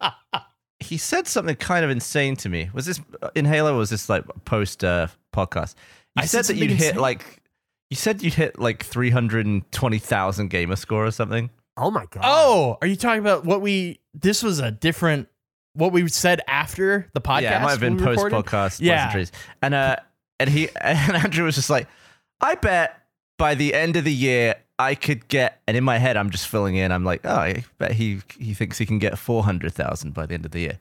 he 0.81 0.99
said 0.99 1.27
something 1.27 1.57
kind 1.57 1.83
of 1.83 1.91
insane 1.91 2.37
to 2.37 2.51
me. 2.51 2.69
Was 2.75 2.85
this 2.85 3.01
in 3.35 3.47
Halo? 3.47 3.75
or 3.75 3.79
Was 3.79 3.89
this 3.89 4.11
like 4.11 4.23
post 4.45 4.85
uh, 4.85 5.07
podcast? 5.33 5.75
You 6.15 6.25
I 6.25 6.27
said, 6.27 6.45
said 6.45 6.57
that 6.57 6.61
you'd 6.61 6.71
something 6.73 6.95
hit 6.95 6.97
like 6.99 7.43
you 7.89 7.97
said 7.97 8.23
you'd 8.23 8.35
hit 8.35 8.59
like 8.59 8.85
three 8.85 9.09
hundred 9.09 9.47
and 9.47 9.71
twenty 9.73 9.99
thousand 9.99 10.49
gamer 10.51 10.77
score 10.77 11.07
or 11.07 11.11
something. 11.11 11.49
oh 11.79 11.91
my 11.91 12.05
god. 12.11 12.21
Oh, 12.23 12.77
are 12.83 12.87
you 12.87 12.97
talking 12.97 13.21
about 13.21 13.47
what 13.47 13.63
we? 13.63 13.99
This 14.13 14.43
was 14.43 14.59
a 14.59 14.71
different. 14.71 15.29
What 15.73 15.91
we 15.91 16.07
said 16.07 16.43
after 16.49 17.09
the 17.15 17.23
podcast. 17.23 17.43
yeah, 17.43 17.61
it 17.61 17.63
might 17.63 17.71
have 17.71 17.81
been 17.81 17.97
post 17.97 18.27
podcast 18.27 18.81
Yeah. 18.83 19.25
And 19.63 19.73
uh, 19.73 19.97
and 20.39 20.51
he 20.51 20.69
and 20.83 21.17
Andrew 21.17 21.47
was 21.47 21.55
just 21.55 21.71
like, 21.71 21.89
I 22.43 22.57
bet 22.57 23.07
by 23.39 23.55
the 23.55 23.73
end 23.73 23.97
of 23.97 24.05
the 24.05 24.13
year 24.13 24.57
I 24.79 24.95
could 24.95 25.29
get. 25.29 25.61
And 25.69 25.77
in 25.77 25.85
my 25.85 25.99
head, 25.99 26.17
I'm 26.17 26.31
just 26.31 26.49
filling 26.49 26.77
in. 26.77 26.91
I'm 26.93 27.05
like, 27.05 27.21
oh, 27.25 27.35
I 27.35 27.65
bet 27.79 27.93
he 27.93 28.21
he 28.39 28.55
thinks 28.55 28.79
he 28.79 28.87
can 28.87 28.99
get 28.99 29.19
four 29.19 29.45
hundred 29.45 29.75
thousand 29.75 30.13
by 30.15 30.27
the 30.27 30.35
end 30.35 30.45
of 30.45 30.51
the 30.53 30.61
year. 30.61 30.79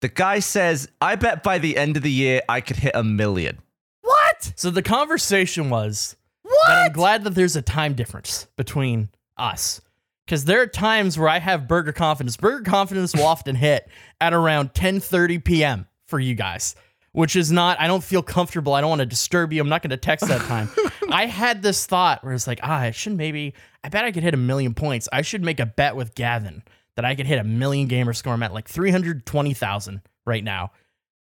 The 0.00 0.08
guy 0.08 0.40
says, 0.40 0.88
I 1.00 1.14
bet 1.16 1.42
by 1.42 1.58
the 1.58 1.76
end 1.78 1.96
of 1.96 2.02
the 2.02 2.10
year 2.12 2.42
I 2.48 2.60
could 2.60 2.76
hit 2.76 2.92
a 2.94 3.02
million. 3.02 3.58
What? 4.02 4.52
So 4.56 4.70
the 4.70 4.82
conversation 4.82 5.70
was 5.70 6.16
What? 6.42 6.54
that 6.66 6.86
I'm 6.86 6.92
glad 6.92 7.24
that 7.24 7.34
there's 7.34 7.56
a 7.56 7.62
time 7.62 7.94
difference 7.94 8.46
between 8.56 9.08
us. 9.38 9.80
Because 10.26 10.44
there 10.46 10.60
are 10.60 10.66
times 10.66 11.18
where 11.18 11.28
I 11.28 11.38
have 11.38 11.68
burger 11.68 11.92
confidence. 11.92 12.36
Burger 12.36 12.64
confidence 12.68 13.14
will 13.14 13.24
often 13.26 13.56
hit 13.56 13.88
at 14.20 14.32
around 14.34 14.74
10:30 14.74 15.42
p.m. 15.44 15.86
for 16.06 16.18
you 16.18 16.34
guys, 16.34 16.74
which 17.14 17.36
is 17.36 17.52
not. 17.52 17.80
I 17.80 17.86
don't 17.86 18.02
feel 18.02 18.24
comfortable. 18.24 18.74
I 18.74 18.80
don't 18.80 18.90
want 18.90 18.98
to 18.98 19.06
disturb 19.06 19.52
you. 19.52 19.62
I'm 19.62 19.68
not 19.68 19.82
going 19.82 19.90
to 19.90 19.96
text 19.96 20.26
that 20.26 20.40
time. 20.42 20.68
I 21.10 21.26
had 21.26 21.62
this 21.62 21.86
thought 21.86 22.24
where 22.24 22.34
it's 22.34 22.48
like, 22.48 22.58
ah, 22.64 22.80
I 22.80 22.90
should 22.90 23.16
maybe. 23.16 23.54
I 23.84 23.88
bet 23.88 24.04
I 24.04 24.10
could 24.10 24.24
hit 24.24 24.34
a 24.34 24.38
million 24.38 24.74
points. 24.74 25.08
I 25.12 25.22
should 25.22 25.42
make 25.42 25.60
a 25.60 25.66
bet 25.66 25.94
with 25.94 26.16
Gavin 26.16 26.64
that 26.96 27.04
I 27.04 27.14
could 27.14 27.26
hit 27.26 27.38
a 27.38 27.44
million 27.44 27.86
gamer 27.86 28.14
score. 28.14 28.32
I'm 28.32 28.42
at 28.42 28.52
like 28.52 28.68
320,000 28.68 30.02
right 30.26 30.42
now. 30.42 30.72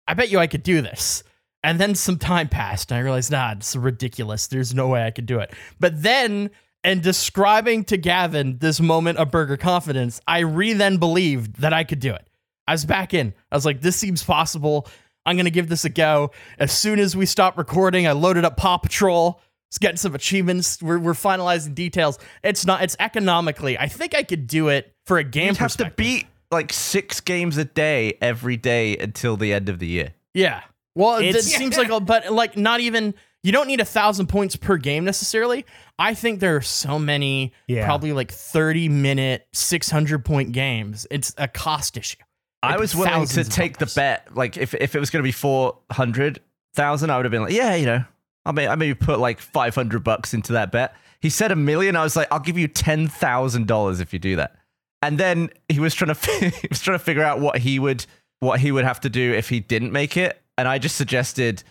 I 0.08 0.16
bet 0.16 0.32
you 0.32 0.40
I 0.40 0.48
could 0.48 0.64
do 0.64 0.82
this. 0.82 1.24
And 1.64 1.80
then 1.80 1.94
some 1.94 2.18
time 2.18 2.50
passed, 2.50 2.92
and 2.92 2.98
I 2.98 3.02
realized, 3.02 3.32
nah, 3.32 3.52
it's 3.52 3.76
ridiculous. 3.76 4.48
There's 4.48 4.74
no 4.74 4.88
way 4.88 5.06
I 5.06 5.12
could 5.12 5.28
do 5.28 5.40
it. 5.40 5.54
But 5.80 6.02
then, 6.02 6.50
and 6.84 7.02
describing 7.04 7.86
to 7.86 7.98
Gavin 7.98 8.58
this 8.58 8.82
moment 8.82 9.20
of 9.20 9.32
burger 9.32 9.58
confidence, 9.58 10.20
I 10.28 10.40
re 10.40 10.74
then 10.74 10.98
believed 10.98 11.62
that 11.62 11.72
I 11.72 11.84
could 11.84 12.00
do 12.00 12.14
it. 12.14 12.28
I 12.68 12.72
was 12.72 12.84
back 12.84 13.14
in. 13.14 13.34
I 13.52 13.56
was 13.56 13.66
like, 13.66 13.82
this 13.82 13.96
seems 13.96 14.24
possible. 14.24 14.88
I'm 15.26 15.36
going 15.36 15.46
to 15.46 15.52
give 15.52 15.70
this 15.70 15.86
a 15.86 15.90
go. 15.90 16.32
As 16.60 16.72
soon 16.72 17.00
as 17.00 17.16
we 17.16 17.26
stop 17.26 17.58
recording, 17.58 18.08
I 18.08 18.12
loaded 18.12 18.46
up 18.46 18.58
Paw 18.58 18.78
Patrol. 18.78 19.40
It's 19.70 19.78
getting 19.78 19.98
some 19.98 20.14
achievements. 20.14 20.82
We're, 20.82 21.00
we're 21.00 21.14
finalizing 21.14 21.74
details. 21.74 22.20
It's 22.44 22.66
not, 22.66 22.84
it's 22.84 22.96
economically. 23.00 23.78
I 23.78 23.88
think 23.88 24.14
I 24.14 24.24
could 24.24 24.46
do 24.48 24.68
it 24.70 24.94
for 25.06 25.18
a 25.18 25.24
game 25.24 25.48
You'd 25.50 25.58
have 25.58 25.78
to 25.78 25.92
beat 25.96 26.28
like 26.52 26.72
six 26.72 27.20
games 27.22 27.58
a 27.58 27.66
day 27.66 28.18
every 28.22 28.58
day 28.58 28.98
until 28.98 29.36
the 29.38 29.52
end 29.54 29.70
of 29.70 29.80
the 29.80 29.88
year. 29.88 30.14
Yeah. 30.34 30.62
Well, 30.96 31.18
it 31.18 31.26
It's- 31.30 31.46
seems 31.46 31.78
like, 31.80 31.90
a, 31.90 32.00
but 32.00 32.32
like 32.32 32.56
not 32.58 32.80
even. 32.82 33.14
You 33.46 33.52
don't 33.52 33.68
need 33.68 33.82
a 33.82 33.86
thousand 33.86 34.28
points 34.28 34.56
per 34.56 34.78
game 34.78 35.04
necessarily. 35.04 35.66
I 36.00 36.14
think 36.14 36.40
there 36.40 36.56
are 36.56 36.62
so 36.62 36.98
many, 36.98 37.52
Yeah. 37.68 37.84
probably 37.86 38.14
like 38.14 38.32
thirty 38.32 38.88
minute, 38.88 39.46
six 39.52 39.90
hundred 39.90 40.24
point 40.24 40.54
games. 40.54 41.06
It's 41.12 41.34
a 41.38 41.50
cost 41.50 41.98
issue. 41.98 42.20
I 42.64 42.78
was 42.78 42.96
willing 42.96 43.28
to 43.28 43.44
take 43.44 43.78
the 43.78 43.92
bet. 43.94 44.36
Like 44.36 44.58
if 44.58 44.74
if 44.74 44.96
it 44.96 45.00
was 45.00 45.10
going 45.10 45.22
to 45.22 45.28
be 45.28 45.32
four 45.32 45.78
hundred 45.92 46.40
thousand, 46.74 47.10
I 47.10 47.18
would 47.18 47.26
have 47.26 47.32
been 47.32 47.44
like, 47.44 47.54
yeah, 47.54 47.76
you 47.76 47.86
know, 47.86 48.04
I 48.46 48.52
may 48.52 48.68
I 48.68 48.76
maybe 48.76 48.96
put 48.96 49.20
like 49.20 49.40
five 49.40 49.76
hundred 49.76 50.04
bucks 50.04 50.34
into 50.34 50.54
that 50.54 50.72
bet. 50.72 50.96
He 51.20 51.30
said 51.30 51.52
a 51.52 51.56
million. 51.56 51.96
I 51.96 52.04
was 52.04 52.16
like, 52.16 52.28
I'll 52.32 52.40
give 52.40 52.58
you 52.58 52.68
ten 52.68 53.08
thousand 53.08 53.68
dollars 53.68 54.00
if 54.00 54.14
you 54.14 54.20
do 54.20 54.38
that. 54.38 54.56
And 55.02 55.18
then 55.18 55.50
he 55.68 55.80
was 55.80 55.94
trying 55.94 56.14
to 56.16 56.50
he 56.50 56.68
was 56.70 56.82
trying 56.82 56.98
to 56.98 57.04
figure 57.04 57.24
out 57.24 57.40
what 57.40 57.58
he 57.60 57.80
would 57.80 58.06
what 58.40 58.60
he 58.60 58.72
would 58.72 58.86
have 58.86 59.00
to 59.02 59.10
do 59.10 59.34
if 59.34 59.50
he 59.50 59.60
didn't 59.60 59.92
make 59.92 60.18
it. 60.18 60.42
And 60.58 60.68
I 60.68 60.78
just 60.78 60.96
suggested, 60.96 61.64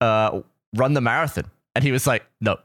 uh, 0.00 0.40
run 0.74 0.94
the 0.94 1.00
marathon. 1.00 1.44
And 1.74 1.84
he 1.84 1.92
was 1.92 2.06
like, 2.06 2.24
no. 2.40 2.58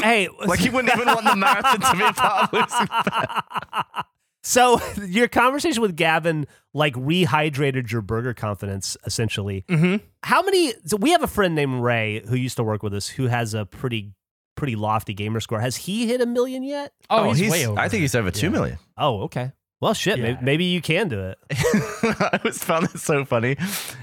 Hey, 0.00 0.28
like 0.46 0.60
he 0.60 0.70
wouldn't 0.70 0.94
even 0.94 1.06
want 1.06 1.24
the 1.24 1.36
marathon 1.36 1.80
to 1.80 1.96
be 1.96 2.04
a 2.04 2.12
part 2.12 2.44
of 2.44 2.70
losing 2.70 2.86
bet. 2.86 4.06
So 4.44 4.78
your 5.06 5.26
conversation 5.26 5.82
with 5.82 5.96
Gavin 5.96 6.46
like 6.72 6.94
rehydrated 6.94 7.90
your 7.90 8.02
burger 8.02 8.34
confidence 8.34 8.96
essentially. 9.06 9.64
Mhm. 9.68 10.00
How 10.22 10.42
many? 10.42 10.72
So 10.84 10.96
we 10.96 11.10
have 11.10 11.22
a 11.22 11.26
friend 11.26 11.54
named 11.54 11.82
Ray 11.82 12.22
who 12.28 12.36
used 12.36 12.56
to 12.58 12.62
work 12.62 12.82
with 12.82 12.94
us 12.94 13.08
who 13.08 13.26
has 13.26 13.54
a 13.54 13.64
pretty 13.66 14.12
pretty 14.56 14.76
lofty 14.76 15.14
gamer 15.14 15.40
score. 15.40 15.60
Has 15.60 15.74
he 15.76 16.06
hit 16.06 16.20
a 16.20 16.26
million 16.26 16.62
yet? 16.62 16.92
Oh, 17.10 17.32
he's, 17.32 17.50
way 17.50 17.66
over. 17.66 17.80
I 17.80 17.88
think 17.88 18.02
he's 18.02 18.14
over 18.14 18.30
two 18.30 18.46
Yeah. 18.46 18.52
million. 18.52 18.78
Oh, 18.96 19.22
okay. 19.22 19.50
Well, 19.80 19.92
shit. 19.94 20.16
Yeah. 20.18 20.24
Maybe, 20.24 20.38
maybe 20.42 20.64
you 20.64 20.80
can 20.80 21.08
do 21.08 21.20
it. 21.20 21.38
I 21.52 22.40
was 22.44 22.62
found 22.62 22.84
it 22.86 22.98
so 23.00 23.24
funny 23.24 23.56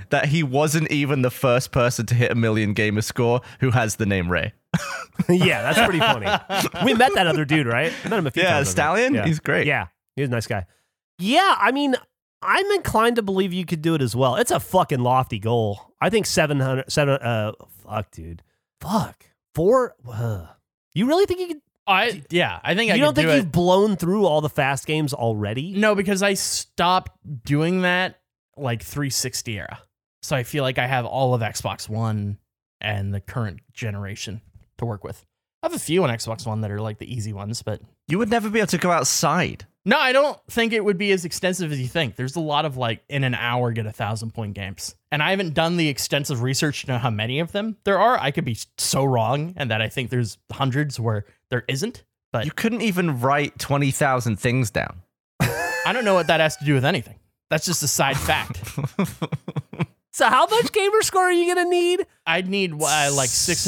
that 0.10 0.26
he 0.26 0.44
wasn't 0.44 0.92
even 0.92 1.22
the 1.24 1.32
first 1.32 1.72
person 1.72 2.06
to 2.08 2.14
hit 2.16 2.32
a 2.32 2.36
million 2.36 2.74
gamer 2.74 3.02
score 3.02 3.42
who 3.62 3.72
has 3.72 3.96
the 3.96 4.06
name 4.06 4.30
Ray. 4.32 4.54
yeah, 5.30 5.62
that's 5.64 5.80
pretty 5.82 6.00
funny. 6.00 6.28
We 6.86 6.94
met 6.94 7.14
that 7.16 7.26
other 7.28 7.46
dude, 7.46 7.66
right? 7.66 7.92
I 8.06 8.10
met 8.10 8.20
him 8.20 8.28
a 8.28 8.32
few 8.32 8.44
Yeah, 8.44 8.50
times. 8.50 8.60
I 8.60 8.64
think. 8.68 8.72
Stallion? 8.74 9.14
Yeah. 9.16 9.26
He's 9.26 9.40
great. 9.40 9.66
Yeah, 9.66 9.88
he's 10.16 10.28
a 10.28 10.32
nice 10.32 10.48
guy. 10.48 10.66
Yeah, 11.20 11.56
I 11.60 11.72
mean, 11.72 11.96
I'm 12.42 12.66
inclined 12.72 13.18
to 13.18 13.22
believe 13.22 13.54
you 13.54 13.66
could 13.66 13.82
do 13.82 13.96
it 13.96 14.02
as 14.02 14.16
well. 14.16 14.36
It's 14.36 14.52
a 14.52 14.60
fucking 14.60 15.00
lofty 15.00 15.40
goal. 15.40 15.94
I 16.02 16.10
think 16.10 16.26
700, 16.26 16.92
seven, 16.92 17.16
uh, 17.16 17.52
fuck, 17.84 18.12
dude. 18.12 18.42
Fuck. 18.80 19.26
Four, 19.54 19.96
uh, 20.12 20.48
you 20.94 21.06
really 21.08 21.26
think 21.26 21.40
you 21.42 21.48
could? 21.48 21.62
I 21.88 22.24
yeah. 22.30 22.60
I 22.64 22.76
think 22.76 22.92
I 22.92 22.96
you 22.96 23.02
don't 23.02 23.16
think 23.16 23.28
do 23.28 23.36
you've 23.36 23.46
it. 23.46 23.52
blown 23.52 23.96
through 23.98 24.26
all 24.26 24.40
the 24.40 24.50
fast 24.50 24.86
games 24.86 25.14
already? 25.14 25.74
No, 25.74 25.94
because 25.96 26.24
I 26.24 26.36
stopped 26.36 27.12
doing 27.44 27.82
that 27.82 28.20
like 28.56 28.82
360 28.82 29.58
era. 29.60 29.80
So 30.22 30.36
I 30.36 30.44
feel 30.44 30.64
like 30.64 30.78
I 30.78 30.88
have 30.88 31.06
all 31.06 31.34
of 31.34 31.42
Xbox 31.42 31.90
One 31.90 32.38
and 32.80 33.14
the 33.14 33.20
current 33.20 33.60
generation 33.74 34.42
to 34.78 34.86
work 34.86 35.04
with. 35.04 35.26
I 35.64 35.68
have 35.68 35.74
a 35.74 35.80
few 35.80 36.04
on 36.04 36.10
Xbox 36.10 36.46
One 36.46 36.62
that 36.62 36.72
are 36.72 36.82
like 36.82 36.98
the 37.00 37.12
easy 37.14 37.34
ones, 37.34 37.62
but 37.62 37.82
You 38.08 38.18
would 38.18 38.30
never 38.30 38.50
be 38.50 38.60
able 38.60 38.68
to 38.68 38.78
go 38.78 38.92
outside. 38.92 39.66
no, 39.86 39.98
I 39.98 40.12
don't 40.12 40.38
think 40.50 40.74
it 40.74 40.84
would 40.84 40.98
be 40.98 41.12
as 41.12 41.26
extensive 41.26 41.72
as 41.72 41.80
you 41.80 41.88
think. 41.88 42.16
There's 42.16 42.36
a 42.36 42.40
lot 42.42 42.66
of 42.66 42.78
like 42.78 43.04
in 43.10 43.24
an 43.24 43.34
hour 43.36 43.72
get 43.72 43.86
a 43.86 43.92
thousand 43.92 44.34
point 44.34 44.54
games, 44.54 44.96
and 45.12 45.24
I 45.24 45.32
haven't 45.32 45.54
done 45.54 45.78
the 45.78 45.88
extensive 45.88 46.42
research 46.42 46.82
to 46.82 46.92
know 46.92 46.98
how 46.98 47.10
many 47.10 47.40
of 47.40 47.52
them 47.52 47.78
there 47.84 48.00
are. 48.00 48.18
I 48.20 48.32
could 48.32 48.46
be 48.46 48.58
so 48.78 49.04
wrong, 49.06 49.54
and 49.58 49.72
that 49.72 49.82
I 49.82 49.90
think 49.90 50.10
there's 50.10 50.38
hundreds 50.52 51.00
where 51.00 51.26
there 51.50 51.64
isn't. 51.68 52.04
But 52.34 52.46
You 52.46 52.52
couldn't 52.52 52.82
even 52.82 53.20
write 53.20 53.60
20,000 53.60 54.38
things 54.38 54.72
down. 54.72 55.02
I 55.42 55.92
don't 55.94 56.06
know 56.06 56.14
what 56.14 56.28
that 56.28 56.40
has 56.40 56.56
to 56.58 56.66
do 56.66 56.74
with 56.74 56.86
anything. 56.86 57.20
That's 57.50 57.66
just 57.66 57.84
a 57.84 57.88
side 57.88 58.18
fact. 58.18 58.62
So 60.14 60.28
how 60.28 60.46
much 60.46 60.74
gamer 60.74 61.02
score 61.04 61.24
are 61.24 61.32
you 61.32 61.56
gonna 61.56 61.70
need? 61.70 62.06
I'd 62.28 62.50
need 62.50 62.74
uh, 62.74 63.12
like 63.16 63.30
six 63.30 63.66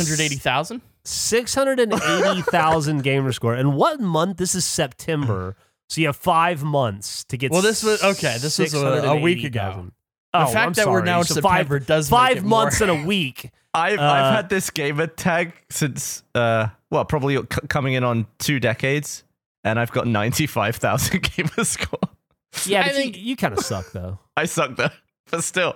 hundred 1.06 1.30
eighty 1.40 1.42
thousand. 1.42 1.42
Six 1.42 1.56
hundred 1.56 1.80
and 1.80 1.94
eighty 1.94 2.42
thousand 2.44 3.04
gamer 3.04 3.32
score. 3.32 3.54
And 3.54 3.76
what 3.76 4.00
month? 4.00 4.38
This 4.38 4.56
is 4.56 4.66
September. 4.66 5.56
So 5.90 6.02
you 6.02 6.08
have 6.08 6.16
five 6.16 6.64
months 6.64 7.24
to 7.26 7.38
get. 7.38 7.52
Well, 7.52 7.62
this 7.62 7.84
was- 7.84 8.04
okay, 8.04 8.38
this 8.40 8.58
was 8.58 8.74
a- 8.74 8.78
a 8.78 9.20
week 9.20 9.44
ago. 9.44 9.60
680,000. 9.60 9.92
The 10.34 10.40
Oh, 10.40 10.46
fact 10.48 10.66
I'm 10.66 10.74
that 10.74 10.88
we're 10.90 11.04
now 11.04 11.20
in 11.20 11.26
So 11.26 11.36
September 11.36 11.80
five, 11.80 11.86
does 11.88 12.10
make 12.10 12.18
five 12.20 12.38
it 12.38 12.44
more- 12.44 12.62
months 12.64 12.82
and 12.82 12.90
a 12.90 12.96
week. 13.06 13.52
I've, 13.76 14.00
Uh, 14.00 14.04
I've 14.04 14.36
had 14.36 14.50
this 14.50 14.70
gamer 14.72 15.06
tag 15.08 15.54
since, 15.70 16.24
uh, 16.34 16.68
well, 16.90 17.06
probably 17.06 17.36
c- 17.38 17.46
coming 17.70 17.94
in 17.94 18.04
on 18.04 18.26
two 18.40 18.60
decades, 18.60 19.24
and 19.64 19.80
I've 19.80 19.92
got 19.92 20.08
95,000 20.08 21.22
gamer 21.36 21.64
score. 21.64 22.00
Yeah, 22.66 22.82
I 22.82 22.90
think- 22.90 23.16
you, 23.18 23.24
you 23.24 23.36
kind 23.36 23.54
of 23.56 23.64
suck 23.64 23.92
though. 23.92 24.18
I 24.38 24.46
suck 24.46 24.76
though, 24.78 24.90
but 25.30 25.44
still, 25.44 25.76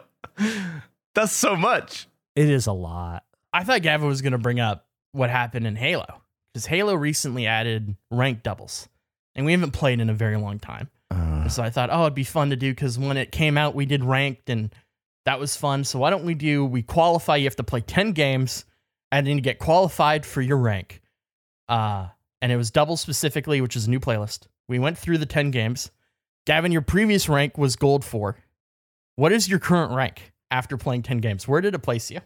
that's 1.13 1.33
so 1.33 1.55
much. 1.55 2.07
It 2.35 2.49
is 2.49 2.65
a 2.65 2.73
lot. 2.73 3.23
I 3.53 3.63
thought 3.63 3.83
Gavin 3.83 4.07
was 4.07 4.21
going 4.23 4.31
to 4.33 4.37
bring 4.39 4.59
up 4.59 4.86
what 5.17 5.29
happened 5.29 5.67
in 5.67 5.75
Halo 5.75 6.21
because 6.53 6.65
Halo 6.67 6.93
recently 6.93 7.45
added 7.45 7.95
ranked 8.11 8.43
doubles, 8.43 8.87
and 9.35 9.45
we 9.45 9.51
haven't 9.51 9.71
played 9.71 9.99
in 9.99 10.09
a 10.09 10.13
very 10.13 10.37
long 10.37 10.59
time. 10.59 10.89
Uh, 11.11 11.47
So 11.49 11.61
I 11.63 11.69
thought, 11.69 11.89
oh, 11.91 12.03
it'd 12.03 12.15
be 12.15 12.23
fun 12.23 12.49
to 12.51 12.55
do 12.55 12.71
because 12.71 12.97
when 12.97 13.17
it 13.17 13.31
came 13.31 13.57
out, 13.57 13.75
we 13.75 13.85
did 13.85 14.03
ranked, 14.03 14.49
and 14.49 14.73
that 15.25 15.39
was 15.39 15.55
fun. 15.55 15.83
So 15.83 15.99
why 15.99 16.09
don't 16.09 16.23
we 16.25 16.33
do? 16.33 16.65
We 16.65 16.81
qualify. 16.81 17.35
You 17.37 17.45
have 17.45 17.55
to 17.57 17.63
play 17.63 17.81
ten 17.81 18.11
games, 18.13 18.65
and 19.11 19.25
then 19.27 19.35
you 19.35 19.41
get 19.41 19.59
qualified 19.59 20.25
for 20.25 20.41
your 20.41 20.57
rank. 20.57 21.01
Uh, 21.69 22.07
and 22.41 22.51
it 22.51 22.57
was 22.57 22.71
double 22.71 22.97
specifically, 22.97 23.61
which 23.61 23.75
is 23.75 23.87
a 23.87 23.89
new 23.89 23.99
playlist. 23.99 24.47
We 24.69 24.79
went 24.79 24.97
through 24.97 25.17
the 25.17 25.25
ten 25.25 25.51
games. 25.51 25.91
Gavin, 26.45 26.71
your 26.71 26.81
previous 26.81 27.27
rank 27.27 27.57
was 27.57 27.75
gold 27.75 28.05
four. 28.05 28.37
What 29.15 29.31
is 29.31 29.49
your 29.49 29.59
current 29.59 29.91
rank 29.93 30.31
after 30.49 30.77
playing 30.77 31.03
ten 31.03 31.17
games? 31.17 31.47
Where 31.47 31.61
did 31.61 31.73
it 31.75 31.79
place 31.79 32.09
you? 32.11 32.21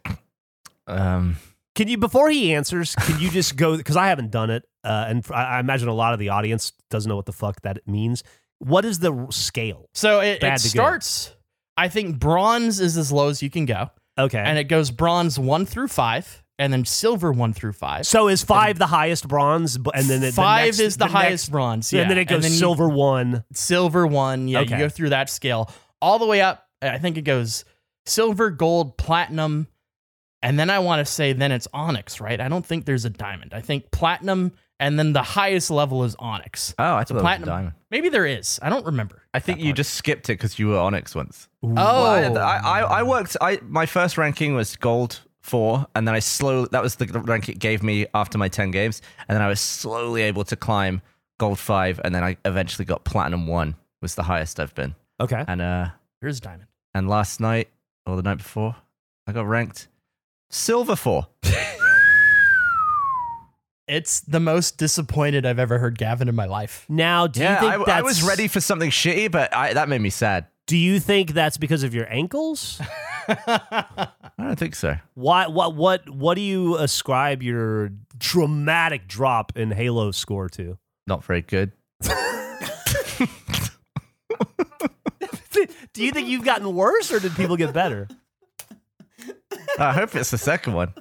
um, 0.88 1.38
Can 1.76 1.88
you 1.88 1.98
before 1.98 2.30
he 2.30 2.54
answers? 2.54 2.96
Can 2.96 3.20
you 3.20 3.30
just 3.30 3.56
go 3.56 3.78
because 3.78 3.96
I 3.96 4.08
haven't 4.08 4.32
done 4.32 4.50
it, 4.50 4.64
uh, 4.84 5.06
and 5.08 5.26
I, 5.34 5.44
I 5.44 5.60
imagine 5.60 5.88
a 5.88 5.94
lot 5.94 6.14
of 6.14 6.20
the 6.20 6.30
audience 6.30 6.74
doesn't 6.90 7.08
know 7.10 7.16
what 7.16 7.26
the 7.26 7.32
fuck 7.34 7.62
that 7.62 7.80
means. 7.88 8.24
What 8.60 8.84
is 8.86 9.00
the 9.00 9.28
scale? 9.32 9.90
So 9.94 10.20
it, 10.20 10.42
Bad 10.42 10.56
it 10.56 10.58
to 10.60 10.64
good. 10.64 10.70
starts. 10.70 11.36
I 11.78 11.88
think 11.88 12.20
bronze 12.20 12.80
is 12.80 12.98
as 12.98 13.12
low 13.12 13.30
as 13.30 13.42
you 13.42 13.50
can 13.50 13.66
go, 13.66 13.90
Okay, 14.20 14.38
and 14.38 14.58
it 14.58 14.66
goes 14.66 14.92
bronze 14.92 15.40
one 15.40 15.66
through 15.66 15.88
five, 15.88 16.44
and 16.60 16.72
then 16.74 16.84
silver 16.86 17.32
one 17.32 17.54
through 17.54 17.72
five. 17.74 18.06
so 18.06 18.28
is 18.28 18.44
five 18.44 18.78
the 18.78 18.88
highest 18.88 19.28
bronze, 19.28 19.78
b- 19.78 19.90
and 19.96 20.06
then 20.08 20.22
it, 20.24 20.34
five 20.34 20.66
next- 20.68 20.80
is 20.80 20.98
the, 20.98 21.06
next- 21.06 21.14
highest 21.14 21.52
bronze, 21.52 21.94
yeah. 21.94 22.02
and 22.02 22.12
then 22.12 22.18
it 22.18 22.26
goes 22.26 22.44
you- 22.44 22.52
silver 22.58 22.90
one. 22.90 23.46
silver 23.54 24.06
one, 24.06 24.48
yeah. 24.50 24.60
Okay. 24.60 24.74
You 24.74 24.78
go 24.80 24.90
through 24.90 25.10
that 25.10 25.30
scale 25.30 25.72
all 26.02 26.20
the 26.20 26.26
way 26.28 26.42
up. 26.42 26.68
I 26.82 26.98
think 26.98 27.18
it 27.18 27.22
goes 27.24 27.64
silver, 28.06 28.50
gold, 28.52 28.98
platinum, 28.98 29.68
and 30.44 30.60
then 30.60 30.70
I 30.70 30.80
want 30.80 31.06
to 31.06 31.12
say 31.12 31.34
then 31.34 31.52
it's 31.52 31.68
onyx, 31.74 32.20
right? 32.22 32.40
I 32.40 32.48
don't 32.50 32.66
think 32.66 32.86
there's 32.86 33.06
a 33.06 33.10
diamond. 33.10 33.54
I 33.54 33.62
think 33.62 33.92
platinum, 33.92 34.52
and 34.80 34.98
then 34.98 35.14
the 35.14 35.22
highest 35.24 35.70
level 35.72 36.04
is 36.04 36.16
onyx. 36.20 36.74
oh, 36.80 36.96
I 36.96 37.04
thought 37.04 37.18
a 37.18 37.22
platinum. 37.22 37.48
diamond. 37.50 37.74
Maybe 37.92 38.10
there 38.10 38.26
is. 38.26 38.60
I 38.62 38.70
don't 38.70 38.86
remember. 38.86 39.22
I 39.34 39.40
think 39.40 39.60
you 39.60 39.74
just 39.74 39.94
skipped 39.94 40.30
it 40.30 40.34
because 40.34 40.58
you 40.60 40.70
were 40.70 40.78
Onyx 40.80 41.14
once. 41.16 41.48
Oh, 41.64 41.70
I, 41.78 42.24
I, 42.24 42.58
I- 42.82 43.00
I 43.00 43.04
worked. 43.04 43.38
I 43.42 43.60
my 43.64 43.86
first 43.86 44.18
ranking 44.18 44.56
was 44.56 44.76
gold 44.76 45.20
four, 45.42 45.86
and 45.96 46.08
then 46.08 46.16
I 46.16 46.20
slowly. 46.20 46.68
That 46.72 46.82
was 46.84 46.96
the 46.96 47.06
rank 47.08 47.48
it 47.50 47.60
gave 47.60 47.82
me 47.84 48.08
after 48.14 48.38
my 48.38 48.48
ten 48.50 48.72
games, 48.72 49.02
and 49.28 49.36
then 49.36 49.42
I 49.42 49.48
was 49.48 49.60
slowly 49.62 50.22
able 50.24 50.44
to 50.46 50.56
climb 50.56 51.02
gold 51.40 51.60
five, 51.60 52.00
and 52.04 52.14
then 52.16 52.24
I 52.24 52.38
eventually 52.46 52.86
got 52.86 53.04
platinum 53.04 53.48
one. 53.48 53.76
Was 54.02 54.16
the 54.16 54.24
highest 54.24 54.60
I've 54.60 54.74
been, 54.74 54.96
Okay, 55.20 55.46
and 55.48 55.62
uh, 55.62 55.88
there's 56.22 56.40
diamond. 56.40 56.68
and 56.96 57.08
last 57.08 57.40
night 57.40 57.70
or 58.08 58.16
the 58.16 58.24
night 58.24 58.40
before, 58.40 58.76
I 59.28 59.32
got 59.32 59.46
ranked 59.48 59.88
silver 60.52 60.96
four. 60.96 61.28
It's 63.88 64.22
the 64.22 64.40
most 64.40 64.78
disappointed 64.78 65.46
I've 65.46 65.60
ever 65.60 65.78
heard 65.78 65.98
Gavin 65.98 66.30
in 66.30 66.36
my 66.36 66.46
life. 66.46 66.86
now 66.88 67.28
do 67.28 67.42
yeah, 67.42 67.56
you 67.56 67.60
think 67.60 67.74
I, 67.74 67.78
that's, 67.78 67.92
I 67.92 68.02
was 68.02 68.24
ready 68.24 68.48
for 68.48 68.62
something 68.62 68.90
shitty, 68.90 69.30
but 69.30 69.54
I, 69.54 69.74
that 69.74 69.90
made 69.90 70.00
me 70.00 70.10
sad. 70.10 70.48
Do 70.66 70.78
you 70.78 71.02
think 71.02 71.34
that's 71.34 71.58
because 71.58 71.84
of 71.84 71.94
your 71.94 72.10
ankles? 72.10 72.80
I 73.28 74.08
don't 74.38 74.58
think 74.58 74.76
so. 74.76 74.96
Why? 75.16 75.48
What? 75.48 75.76
What? 75.76 76.10
What 76.10 76.36
do 76.36 76.42
you 76.42 76.78
ascribe 76.78 77.44
your 77.44 77.90
dramatic 78.18 79.08
drop 79.08 79.58
in 79.58 79.72
Halo 79.72 80.12
score 80.12 80.48
to? 80.50 80.78
Not 81.08 81.26
very 81.26 81.42
good. 81.42 81.74
Do 85.94 86.04
you 86.04 86.12
think 86.12 86.30
you've 86.30 86.46
gotten 86.46 86.74
worse, 86.74 87.12
or 87.12 87.20
did 87.20 87.36
people 87.36 87.58
get 87.58 87.74
better? 87.74 88.08
I 89.82 89.94
hope 89.94 90.16
it's 90.16 90.32
the 90.32 90.38
second 90.38 90.74
one. 90.74 90.94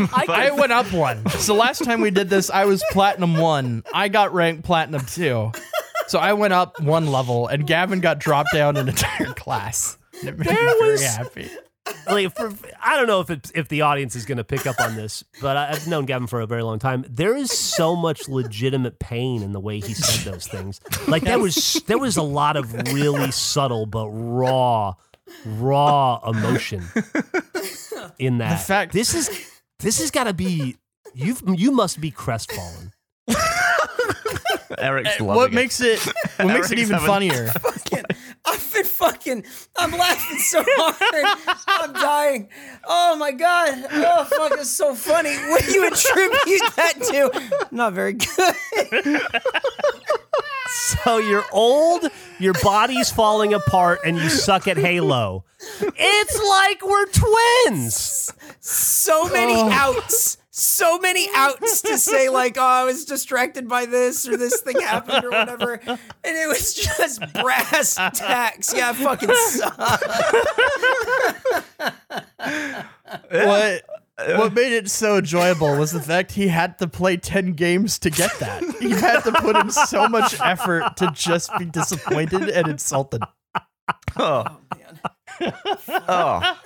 I, 0.00 0.24
I 0.28 0.50
went 0.52 0.72
up 0.72 0.92
one. 0.92 1.28
So 1.30 1.54
last 1.54 1.84
time 1.84 2.00
we 2.00 2.10
did 2.10 2.30
this, 2.30 2.50
I 2.50 2.64
was 2.64 2.82
platinum 2.92 3.36
one. 3.36 3.82
I 3.92 4.08
got 4.08 4.32
ranked 4.32 4.64
platinum 4.64 5.04
two. 5.06 5.52
So 6.06 6.18
I 6.18 6.32
went 6.32 6.54
up 6.54 6.80
one 6.80 7.06
level, 7.08 7.46
and 7.48 7.66
Gavin 7.66 8.00
got 8.00 8.18
dropped 8.18 8.50
down 8.52 8.76
an 8.76 8.88
entire 8.88 9.26
class. 9.34 9.98
And 10.20 10.30
It 10.30 10.38
made 10.38 10.48
There 10.48 10.54
me 10.66 10.72
very 10.78 10.92
was- 10.92 11.04
happy. 11.16 11.50
Like 12.10 12.34
for, 12.36 12.52
I 12.82 12.96
don't 12.96 13.06
know 13.06 13.20
if 13.20 13.30
it, 13.30 13.50
if 13.54 13.68
the 13.68 13.82
audience 13.82 14.16
is 14.16 14.24
going 14.26 14.38
to 14.38 14.44
pick 14.44 14.66
up 14.66 14.80
on 14.80 14.96
this, 14.96 15.24
but 15.40 15.56
I, 15.56 15.70
I've 15.70 15.86
known 15.86 16.04
Gavin 16.06 16.26
for 16.26 16.40
a 16.40 16.46
very 16.46 16.62
long 16.62 16.78
time. 16.78 17.04
There 17.08 17.36
is 17.36 17.50
so 17.50 17.94
much 17.96 18.28
legitimate 18.28 18.98
pain 18.98 19.42
in 19.42 19.52
the 19.52 19.60
way 19.60 19.80
he 19.80 19.94
said 19.94 20.30
those 20.32 20.46
things. 20.46 20.80
Like 21.06 21.22
there 21.22 21.38
was 21.38 21.82
there 21.86 21.98
was 21.98 22.16
a 22.16 22.22
lot 22.22 22.56
of 22.56 22.72
really 22.92 23.30
subtle 23.30 23.86
but 23.86 24.08
raw, 24.10 24.94
raw 25.44 26.20
emotion 26.28 26.84
in 28.18 28.38
that. 28.38 28.60
fact- 28.62 28.92
this 28.92 29.14
is 29.14 29.30
this 29.80 30.00
has 30.00 30.10
got 30.10 30.24
to 30.24 30.34
be 30.34 30.76
you. 31.14 31.36
You 31.46 31.72
must 31.72 32.00
be 32.00 32.10
crestfallen. 32.10 32.92
Eric's 34.78 35.08
eh, 35.20 35.24
loving 35.24 35.26
What 35.36 35.50
it. 35.52 35.54
makes 35.54 35.80
it 35.80 35.98
what 36.36 36.46
makes 36.48 36.70
it 36.70 36.78
even 36.78 36.98
funnier? 37.00 37.50
Fucking, 39.10 39.44
I've 39.76 39.90
been 39.90 39.98
fucking, 39.98 39.98
I'm 39.98 39.98
laughing 39.98 40.38
so 40.38 40.64
hard. 40.66 41.56
I'm 41.66 41.92
dying. 41.92 42.48
Oh 42.86 43.16
my 43.16 43.32
God. 43.32 43.86
Oh, 43.90 44.24
fuck, 44.24 44.52
it's 44.52 44.70
so 44.70 44.94
funny. 44.94 45.34
What 45.34 45.64
do 45.64 45.72
you 45.72 45.86
attribute 45.86 46.76
that 46.76 46.94
to? 47.10 47.68
Not 47.70 47.92
very 47.92 48.14
good. 48.14 49.20
So 50.70 51.18
you're 51.18 51.44
old, 51.52 52.08
your 52.38 52.54
body's 52.62 53.10
falling 53.10 53.54
apart, 53.54 54.00
and 54.04 54.16
you 54.18 54.28
suck 54.28 54.68
at 54.68 54.76
Halo. 54.76 55.44
It's 55.80 56.38
like 56.48 56.84
we're 56.86 57.06
twins. 57.06 58.32
So 58.60 59.28
many 59.28 59.54
oh. 59.54 59.70
outs. 59.70 60.37
So 60.58 60.98
many 60.98 61.28
outs 61.36 61.82
to 61.82 61.96
say, 61.98 62.28
like, 62.28 62.56
oh, 62.58 62.62
I 62.62 62.82
was 62.84 63.04
distracted 63.04 63.68
by 63.68 63.86
this 63.86 64.26
or 64.26 64.36
this 64.36 64.60
thing 64.60 64.80
happened 64.80 65.24
or 65.24 65.30
whatever. 65.30 65.74
And 65.74 66.00
it 66.24 66.48
was 66.48 66.74
just 66.74 67.20
brass 67.32 67.94
tacks. 67.94 68.74
Yeah, 68.74 68.90
I 68.90 68.92
fucking 68.94 69.34
suck. 69.34 70.02
What 73.30 73.84
what 74.36 74.52
made 74.52 74.72
it 74.72 74.90
so 74.90 75.18
enjoyable 75.18 75.76
was 75.76 75.92
the 75.92 76.02
fact 76.02 76.32
he 76.32 76.48
had 76.48 76.76
to 76.78 76.88
play 76.88 77.16
10 77.16 77.52
games 77.52 78.00
to 78.00 78.10
get 78.10 78.36
that. 78.40 78.64
He 78.80 78.90
had 78.90 79.20
to 79.20 79.32
put 79.32 79.54
in 79.56 79.70
so 79.70 80.08
much 80.08 80.40
effort 80.40 80.96
to 80.96 81.12
just 81.14 81.50
be 81.56 81.66
disappointed 81.66 82.48
and 82.48 82.66
insulted. 82.66 83.22
Oh. 84.16 84.44
oh. 85.38 85.48
Oh. 86.08 86.58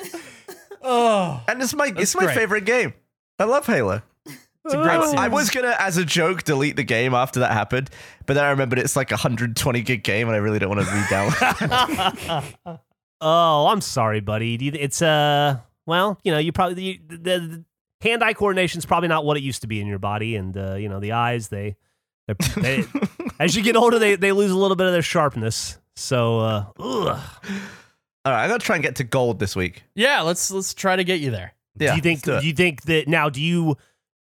oh, 0.82 1.45
And 1.47 1.61
it's 1.62 1.74
my 1.74 1.86
it's 1.88 1.95
That's 1.97 2.14
my 2.16 2.24
great. 2.24 2.34
favorite 2.34 2.64
game. 2.64 2.95
I 3.43 3.45
love 3.45 3.66
Halo. 3.66 4.03
it's 4.24 4.36
a 4.72 4.76
great 4.76 4.86
I, 4.86 5.01
series. 5.05 5.14
I 5.20 5.26
was 5.28 5.51
gonna, 5.51 5.74
as 5.80 5.97
a 5.97 6.05
joke, 6.05 6.45
delete 6.45 6.76
the 6.76 6.84
game 6.84 7.12
after 7.12 7.40
that 7.40 7.51
happened, 7.53 7.90
but 8.26 8.34
then 8.34 8.45
I 8.45 8.51
remembered 8.51 8.78
it's 8.78 8.95
like 8.95 9.11
a 9.11 9.14
120 9.14 9.82
gig 9.82 10.05
game, 10.05 10.28
and 10.28 10.36
I 10.36 10.38
really 10.38 10.61
don't 10.61 10.68
want 10.76 10.86
to 10.86 10.95
re-download. 10.95 12.78
Oh, 13.24 13.68
I'm 13.68 13.80
sorry, 13.80 14.18
buddy. 14.18 14.57
Do 14.57 14.64
you, 14.64 14.72
it's 14.74 15.01
uh, 15.01 15.59
well, 15.86 16.18
you 16.24 16.32
know, 16.32 16.38
you 16.38 16.51
probably 16.51 16.82
you, 16.82 16.99
the, 17.09 17.16
the 17.18 17.64
hand-eye 18.01 18.32
coordination 18.34 18.78
is 18.78 18.84
probably 18.84 19.09
not 19.09 19.24
what 19.24 19.36
it 19.36 19.45
used 19.45 19.61
to 19.62 19.68
be 19.68 19.80
in 19.80 19.86
your 19.86 20.01
body, 20.01 20.34
and 20.34 20.57
uh, 20.57 20.74
you 20.74 20.88
know, 20.88 20.99
the 20.99 21.12
eyes 21.12 21.47
they, 21.47 21.76
they're- 22.26 22.36
they 22.62 22.84
as 23.38 23.55
you 23.55 23.62
get 23.62 23.76
older, 23.76 24.01
they 24.01 24.16
they 24.16 24.32
lose 24.32 24.51
a 24.51 24.57
little 24.57 24.76
bit 24.76 24.88
of 24.88 24.93
their 24.93 25.03
sharpness. 25.03 25.78
So, 25.95 26.40
uh, 26.40 26.64
ugh. 26.80 27.20
All 28.24 28.32
right, 28.32 28.45
I 28.45 28.49
got 28.49 28.59
to 28.61 28.66
try 28.66 28.74
and 28.76 28.82
get 28.82 28.97
to 28.97 29.05
gold 29.05 29.38
this 29.38 29.55
week. 29.55 29.84
Yeah, 29.95 30.22
let's 30.22 30.51
let's 30.51 30.74
try 30.74 30.97
to 30.97 31.05
get 31.05 31.20
you 31.20 31.30
there. 31.30 31.55
Yeah, 31.76 31.90
do 31.90 31.96
you 31.96 32.02
think? 32.02 32.22
do. 32.22 32.40
Do 32.40 32.46
you 32.46 32.52
think 32.52 32.82
that 32.82 33.08
now? 33.08 33.28
Do 33.28 33.40
you 33.40 33.76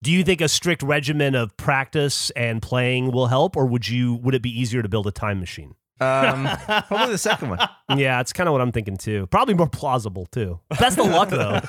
do 0.02 0.12
you 0.12 0.22
think 0.22 0.40
a 0.40 0.48
strict 0.48 0.82
regimen 0.82 1.34
of 1.34 1.56
practice 1.56 2.30
and 2.30 2.62
playing 2.62 3.10
will 3.10 3.26
help, 3.26 3.56
or 3.56 3.66
would 3.66 3.88
you 3.88 4.14
would 4.16 4.34
it 4.34 4.42
be 4.42 4.50
easier 4.50 4.82
to 4.82 4.88
build 4.88 5.06
a 5.06 5.12
time 5.12 5.40
machine? 5.40 5.74
um, 6.00 6.48
probably 6.86 7.12
the 7.12 7.18
second 7.18 7.50
one. 7.50 7.58
yeah, 7.96 8.20
it's 8.20 8.32
kind 8.32 8.48
of 8.48 8.52
what 8.52 8.60
I'm 8.60 8.72
thinking 8.72 8.96
too. 8.96 9.26
Probably 9.28 9.54
more 9.54 9.68
plausible 9.68 10.26
too. 10.26 10.60
Best 10.78 10.98
of 10.98 11.06
luck 11.06 11.30
though. 11.30 11.60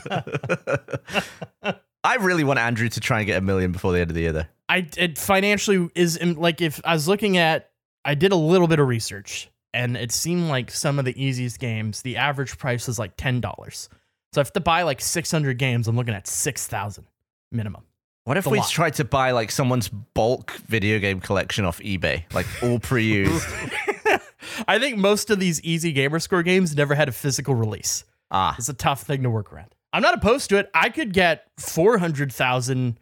I 2.03 2.15
really 2.15 2.43
want 2.43 2.59
Andrew 2.59 2.89
to 2.89 2.99
try 2.99 3.19
and 3.19 3.27
get 3.27 3.37
a 3.37 3.41
million 3.41 3.71
before 3.71 3.91
the 3.91 3.99
end 3.99 4.09
of 4.09 4.15
the 4.15 4.21
year, 4.21 4.31
though. 4.31 4.45
I 4.69 4.87
it 4.97 5.17
financially 5.17 5.89
is 5.95 6.21
like 6.21 6.61
if 6.61 6.79
I 6.85 6.93
was 6.93 7.07
looking 7.07 7.37
at 7.37 7.71
I 8.05 8.15
did 8.15 8.31
a 8.31 8.35
little 8.35 8.67
bit 8.67 8.79
of 8.79 8.87
research 8.87 9.49
and 9.73 9.97
it 9.97 10.11
seemed 10.11 10.47
like 10.47 10.71
some 10.71 10.99
of 10.99 11.05
the 11.05 11.21
easiest 11.21 11.59
games 11.59 12.01
the 12.03 12.17
average 12.17 12.57
price 12.57 12.87
is 12.87 12.99
like 12.99 13.17
ten 13.17 13.41
dollars. 13.41 13.89
So 14.33 14.41
if 14.41 14.45
I 14.45 14.47
have 14.47 14.53
to 14.53 14.59
buy 14.59 14.83
like 14.83 15.01
six 15.01 15.31
hundred 15.31 15.57
games, 15.57 15.87
I'm 15.87 15.95
looking 15.95 16.13
at 16.13 16.27
six 16.27 16.67
thousand 16.67 17.05
minimum. 17.51 17.83
What 18.25 18.37
if 18.37 18.45
we 18.45 18.59
lot. 18.59 18.69
tried 18.69 18.93
to 18.95 19.05
buy 19.05 19.31
like 19.31 19.49
someone's 19.49 19.89
bulk 19.89 20.51
video 20.67 20.99
game 20.99 21.19
collection 21.19 21.65
off 21.65 21.79
eBay, 21.79 22.31
like 22.33 22.45
all 22.61 22.77
pre-used? 22.79 23.47
I 24.67 24.77
think 24.77 24.97
most 24.97 25.29
of 25.31 25.39
these 25.39 25.61
easy 25.63 25.91
gamer 25.93 26.19
score 26.19 26.43
games 26.43 26.75
never 26.75 26.93
had 26.95 27.09
a 27.09 27.11
physical 27.11 27.55
release. 27.55 28.03
ah, 28.29 28.55
It's 28.57 28.69
a 28.69 28.73
tough 28.73 29.01
thing 29.03 29.23
to 29.23 29.29
work 29.29 29.51
around. 29.51 29.73
I'm 29.93 30.01
not 30.03 30.13
opposed 30.13 30.49
to 30.49 30.57
it. 30.57 30.69
I 30.75 30.89
could 30.89 31.13
get 31.13 31.47
four 31.57 31.97
hundred 31.97 32.31
thousand. 32.31 32.99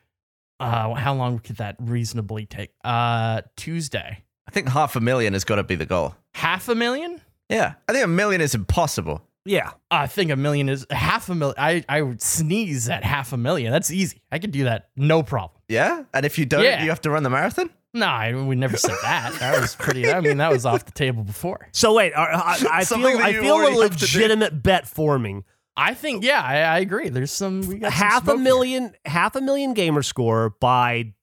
Uh, 0.60 0.94
how 0.96 1.14
long 1.14 1.40
could 1.40 1.58
that 1.58 1.76
reasonably 1.80 2.46
take? 2.46 2.72
Uh, 2.84 3.42
Tuesday, 3.58 4.24
I 4.48 4.52
think 4.52 4.70
half 4.70 4.96
a 4.96 5.02
million 5.02 5.34
has 5.34 5.44
got 5.44 5.56
to 5.58 5.64
be 5.64 5.76
the 5.76 5.86
goal. 5.86 6.16
half 6.36 6.70
a 6.70 6.76
million. 6.76 7.22
Yeah, 7.50 7.74
I 7.88 7.92
think 7.94 8.06
a 8.06 8.08
million 8.08 8.40
is 8.42 8.56
impossible. 8.56 9.22
Yeah. 9.48 9.72
I 9.90 10.08
think 10.08 10.30
a 10.32 10.36
million 10.36 10.70
is 10.70 10.86
half 10.92 11.30
a 11.30 11.36
million. 11.36 11.56
I, 11.58 11.84
I 11.90 12.02
would 12.02 12.22
sneeze 12.22 12.90
at 12.90 13.04
half 13.04 13.34
a 13.34 13.38
million. 13.38 13.72
That's 13.72 13.90
easy. 13.92 14.22
I 14.32 14.40
could 14.40 14.52
do 14.52 14.66
that. 14.66 14.90
No 14.96 15.24
problem. 15.24 15.62
Yeah, 15.70 16.04
and 16.14 16.26
if 16.26 16.38
you 16.40 16.46
don't, 16.46 16.64
Yeah. 16.64 16.84
you 16.84 16.90
have 16.90 17.02
to 17.02 17.10
run 17.10 17.24
the 17.24 17.30
marathon. 17.30 17.70
No, 17.94 18.06
I, 18.06 18.34
we 18.34 18.56
never 18.56 18.78
said 18.78 18.96
that. 19.02 19.34
That 19.40 19.60
was 19.60 19.76
pretty. 19.76 20.12
I 20.12 20.20
mean, 20.22 20.38
that 20.38 20.52
was 20.52 20.66
off 20.66 20.86
the 20.86 20.92
table 20.92 21.24
before. 21.24 21.68
So 21.74 21.94
wait, 21.94 22.14
I, 22.14 22.24
I, 22.24 22.66
I 22.80 22.84
feel 22.86 23.06
I 23.06 23.34
feel 23.34 23.54
a 23.54 23.56
already 23.56 23.82
have 23.82 23.92
to 23.92 23.98
do. 23.98 24.06
legitimate 24.06 24.62
bet 24.64 24.88
forming. 24.88 25.44
I 25.76 25.94
think, 25.94 26.24
yeah, 26.24 26.42
I, 26.42 26.58
I 26.60 26.80
agree. 26.80 27.10
There's 27.10 27.32
some 27.32 27.62
we 27.62 27.80
got 27.80 27.92
some 27.94 28.00
half 28.08 28.22
a 28.24 28.26
smoke 28.26 28.36
here. 28.38 28.44
million 28.44 28.94
half 29.06 29.36
a 29.36 29.42
million 29.42 29.74
gamer 29.74 30.04
score 30.04 30.52
by 30.60 31.14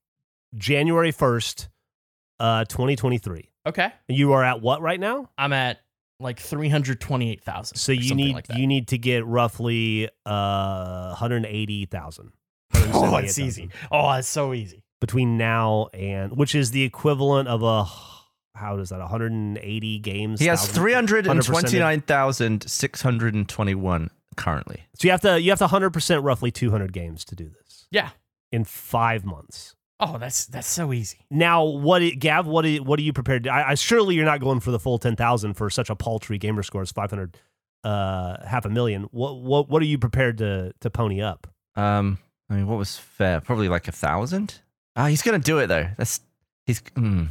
January 0.57 1.12
1st, 1.12 1.68
uh 2.41 2.64
2023. 2.64 3.51
Okay, 3.66 3.93
You 4.09 4.33
are 4.33 4.45
at 4.45 4.61
what 4.61 4.83
right 4.83 5.01
now? 5.01 5.31
I'm 5.39 5.53
at 5.55 5.79
like 6.25 6.41
three 6.41 6.68
hundred 6.68 7.01
twenty-eight 7.01 7.45
thousand. 7.45 7.77
So 7.77 7.93
you 7.93 8.14
need 8.16 8.35
like 8.35 8.47
you 8.57 8.66
need 8.66 8.89
to 8.89 8.99
get 8.99 9.25
roughly 9.27 10.09
uh 10.27 11.09
180,000. 11.11 12.33
Oh, 12.97 13.16
it's 13.16 13.39
easy. 13.39 13.70
Oh, 13.93 14.11
it's 14.12 14.27
so 14.29 14.53
easy. 14.53 14.83
Between 15.01 15.37
now 15.39 15.89
and 15.95 16.37
which 16.37 16.55
is 16.55 16.70
the 16.72 16.83
equivalent 16.83 17.49
of 17.49 17.62
a 17.62 17.85
how 18.57 18.77
does 18.77 18.89
that 18.91 19.01
180 19.01 19.99
games? 20.01 20.41
He 20.41 20.47
has 20.47 20.61
1,000 20.61 20.75
three 20.83 20.93
hundred 20.93 21.27
and 21.27 21.41
100%. 21.41 21.47
twenty-nine 21.47 22.01
thousand 22.03 22.68
six 22.68 23.03
hundred 23.03 23.35
and 23.35 23.49
twenty-one 23.49 24.11
currently. 24.37 24.85
So 24.97 25.07
you 25.07 25.11
have 25.12 25.20
to 25.22 25.41
you 25.41 25.51
have 25.51 25.59
to 25.61 25.66
100% 25.66 26.25
roughly 26.25 26.51
200 26.51 26.93
games 26.93 27.25
to 27.27 27.37
do 27.37 27.49
this 27.49 27.87
Yeah. 27.93 28.11
in 28.51 28.64
5 28.64 29.25
months. 29.25 29.77
Oh, 30.01 30.18
that's 30.18 30.47
that's 30.47 30.66
so 30.68 30.92
easy. 30.92 31.18
Now, 31.30 31.64
what, 31.64 32.03
i- 32.03 32.11
Gav? 32.11 32.47
What, 32.47 32.66
i- 32.66 32.76
what 32.78 32.99
are 32.99 33.03
you 33.03 33.12
prepared? 33.12 33.45
To, 33.45 33.51
I, 33.53 33.70
I 33.70 33.74
surely 33.74 34.14
you're 34.16 34.24
not 34.24 34.40
going 34.40 34.61
for 34.61 34.70
the 34.70 34.78
full 34.80 34.99
ten 34.99 35.16
thousand 35.16 35.55
for 35.55 35.70
such 35.70 35.88
a 35.90 35.95
paltry 35.97 36.36
gamer 36.38 36.62
score 36.62 36.82
as 36.82 36.90
five 36.90 37.11
hundred, 37.11 37.36
uh, 37.84 38.45
half 38.47 38.64
a 38.64 38.70
million. 38.70 39.05
What, 39.12 39.36
what, 39.40 39.68
what 39.68 39.82
are 39.82 39.86
you 39.86 39.99
prepared 39.99 40.38
to 40.38 40.72
to 40.80 40.90
pony 40.90 41.20
up? 41.22 41.47
Um, 41.76 42.18
I 42.51 42.55
mean, 42.55 42.66
what 42.66 42.78
was 42.78 42.99
fair? 42.99 43.40
Probably 43.40 43.68
like 43.68 43.86
a 43.88 43.92
thousand. 43.92 44.61
Ah, 44.97 45.07
he's 45.07 45.22
gonna 45.22 45.38
do 45.38 45.59
it 45.59 45.68
though. 45.68 45.88
That's 45.97 46.20
he's. 46.66 46.80
Mm. 46.97 47.28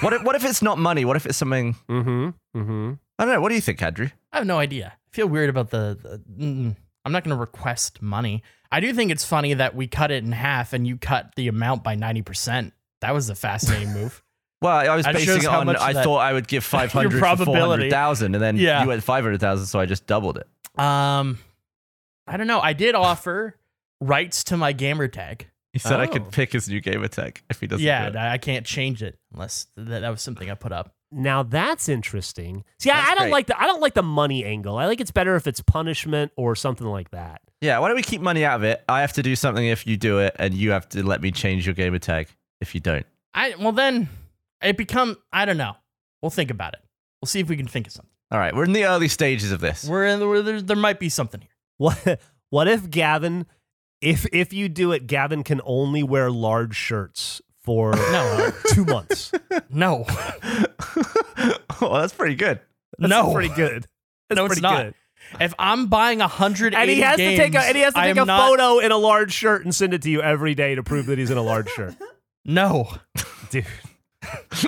what 0.00 0.12
if 0.12 0.22
what 0.22 0.36
if 0.36 0.44
it's 0.44 0.62
not 0.62 0.78
money? 0.78 1.04
What 1.04 1.16
if 1.16 1.26
it's 1.26 1.38
something? 1.38 1.74
Mm-hmm. 1.88 2.58
Mm-hmm. 2.58 2.92
I 3.18 3.24
don't 3.24 3.34
know. 3.34 3.40
What 3.40 3.48
do 3.48 3.54
you 3.54 3.60
think, 3.60 3.82
Andrew? 3.82 4.08
I 4.32 4.38
have 4.38 4.46
no 4.46 4.58
idea. 4.58 4.92
I 4.94 5.10
feel 5.16 5.26
weird 5.26 5.48
about 5.50 5.70
the. 5.70 5.98
the 6.02 6.44
mm, 6.44 6.76
I'm 7.04 7.12
not 7.12 7.24
going 7.24 7.36
to 7.36 7.40
request 7.40 8.00
money. 8.02 8.42
I 8.72 8.80
do 8.80 8.92
think 8.92 9.10
it's 9.10 9.24
funny 9.24 9.54
that 9.54 9.74
we 9.74 9.86
cut 9.86 10.10
it 10.10 10.24
in 10.24 10.32
half 10.32 10.72
and 10.72 10.86
you 10.86 10.96
cut 10.96 11.32
the 11.36 11.48
amount 11.48 11.84
by 11.84 11.94
ninety 11.94 12.22
percent. 12.22 12.72
That 13.00 13.12
was 13.14 13.28
a 13.30 13.34
fascinating 13.34 13.92
move. 13.94 14.22
Well, 14.62 14.72
I 14.90 14.96
was 14.96 15.04
basing 15.06 15.42
it 15.42 15.46
on. 15.46 15.68
I 15.76 15.92
thought 15.92 16.18
I 16.18 16.32
would 16.32 16.48
give 16.48 16.64
five 16.78 16.90
hundred 16.90 17.10
for 17.12 17.18
four 17.18 17.36
probability. 17.36 17.82
hundred 17.84 17.90
thousand, 17.90 18.34
and 18.34 18.42
then 18.42 18.56
Yeah. 18.56 18.82
you 18.84 18.90
hundred 18.90 19.40
thousand, 19.40 19.66
so 19.66 19.78
I 19.78 19.86
just 19.86 20.06
doubled 20.06 20.38
it. 20.38 20.48
Um, 20.82 21.38
I 22.26 22.36
don't 22.38 22.46
know. 22.46 22.60
I 22.60 22.72
did 22.72 22.94
offer 22.94 23.56
rights 24.00 24.44
to 24.44 24.56
my 24.56 24.72
gamer 24.72 25.06
tag. 25.08 25.50
He 25.74 25.78
said 25.80 26.00
I 26.00 26.04
Oh. 26.04 26.08
could 26.08 26.30
pick 26.32 26.52
his 26.52 26.68
new 26.68 26.80
gamer 26.80 27.08
tag 27.08 27.42
if 27.50 27.60
he 27.60 27.66
doesn't. 27.66 27.84
yeah, 27.84 28.08
do. 28.10 28.18
I 28.18 28.32
I 28.34 28.38
can't 28.38 28.64
change 28.64 29.02
it 29.02 29.18
unless 29.32 29.66
that, 29.76 30.00
that 30.00 30.08
was 30.08 30.22
something 30.22 30.50
I 30.50 30.54
put 30.54 30.72
up. 30.72 30.94
Now 31.14 31.44
that's 31.44 31.88
interesting. 31.88 32.64
See, 32.78 32.90
I, 32.90 32.94
That's 32.94 33.10
I 33.10 33.14
don't 33.14 33.24
great. 33.24 33.32
like 33.32 33.46
the 33.46 33.60
I 33.60 33.66
don't 33.66 33.80
like 33.80 33.94
the 33.94 34.02
money 34.02 34.44
angle. 34.44 34.76
I 34.76 34.88
think 34.88 35.00
it's 35.00 35.12
better 35.12 35.36
if 35.36 35.46
it's 35.46 35.60
punishment 35.60 36.32
or 36.36 36.56
something 36.56 36.86
like 36.86 37.10
that. 37.12 37.40
yeah. 37.60 37.78
Why 37.78 37.88
don't 37.88 37.96
we 37.96 38.02
keep 38.02 38.20
money 38.20 38.44
out 38.44 38.56
of 38.56 38.64
it? 38.64 38.82
I 38.88 39.00
have 39.02 39.12
to 39.14 39.22
do 39.22 39.36
something 39.36 39.64
if 39.64 39.86
you 39.86 39.96
do 39.96 40.18
it, 40.18 40.34
and 40.38 40.52
you 40.54 40.72
have 40.72 40.88
to 40.90 41.06
let 41.06 41.20
me 41.22 41.30
change 41.30 41.66
your 41.66 41.74
gamer 41.74 41.98
tag 41.98 42.28
if 42.60 42.74
you 42.74 42.80
don't. 42.80 43.06
I 43.32 43.54
well 43.58 43.72
then 43.72 44.08
it 44.60 44.76
become 44.76 45.16
I 45.32 45.44
don't 45.44 45.56
know. 45.56 45.76
We'll 46.20 46.30
think 46.30 46.50
about 46.50 46.74
it. 46.74 46.80
We'll 47.22 47.28
see 47.28 47.40
if 47.40 47.48
we 47.48 47.56
can 47.56 47.66
think 47.68 47.86
of 47.86 47.92
something. 47.92 48.10
All 48.30 48.38
right, 48.38 48.54
we're 48.54 48.64
in 48.64 48.72
the 48.72 48.84
early 48.86 49.08
stages 49.08 49.52
of 49.52 49.60
this. 49.60 49.86
We're 49.88 50.06
in 50.06 50.20
we're, 50.20 50.42
there. 50.42 50.60
There 50.60 50.76
might 50.76 50.98
be 50.98 51.08
something 51.08 51.40
here. 51.40 51.50
What 51.76 52.20
what 52.50 52.68
if 52.68 52.90
Gavin, 52.90 53.46
if 54.00 54.26
if 54.32 54.52
you 54.52 54.68
do 54.68 54.92
it, 54.92 55.06
Gavin 55.06 55.42
can 55.42 55.60
only 55.64 56.02
wear 56.02 56.30
large 56.30 56.76
shirts 56.76 57.40
for 57.64 57.92
No. 57.96 58.52
two 58.68 58.84
months. 58.84 59.32
No, 59.70 60.04
oh, 61.80 61.98
that's 62.00 62.12
pretty 62.12 62.34
good. 62.36 62.60
That's 62.98 63.10
no, 63.10 63.32
pretty 63.32 63.52
good. 63.54 63.86
That's 64.30 64.36
No, 64.38 64.46
it's 64.46 64.60
not. 64.60 64.84
good. 64.84 64.94
If 65.40 65.52
I'm 65.58 65.86
buying 65.88 66.20
a 66.20 66.28
hundred 66.28 66.74
And 66.74 66.88
he 66.88 67.00
has 67.00 67.16
games, 67.16 67.38
to 67.38 67.44
take 67.44 67.54
a 67.54 67.60
and 67.60 67.76
he 67.76 67.82
has 67.82 67.92
to 67.94 68.00
take 68.00 68.16
a 68.16 68.24
not- 68.24 68.48
photo 68.48 68.78
in 68.78 68.90
a 68.92 68.96
large 68.96 69.32
shirt 69.32 69.64
and 69.64 69.74
send 69.74 69.92
it 69.94 70.02
to 70.02 70.10
you 70.10 70.22
every 70.22 70.54
day 70.54 70.74
to 70.74 70.82
prove 70.82 71.06
that 71.06 71.18
he's 71.18 71.30
in 71.30 71.36
a 71.38 71.42
large 71.42 71.68
shirt. 71.70 71.94
No, 72.44 72.90
Dude, 73.50 73.66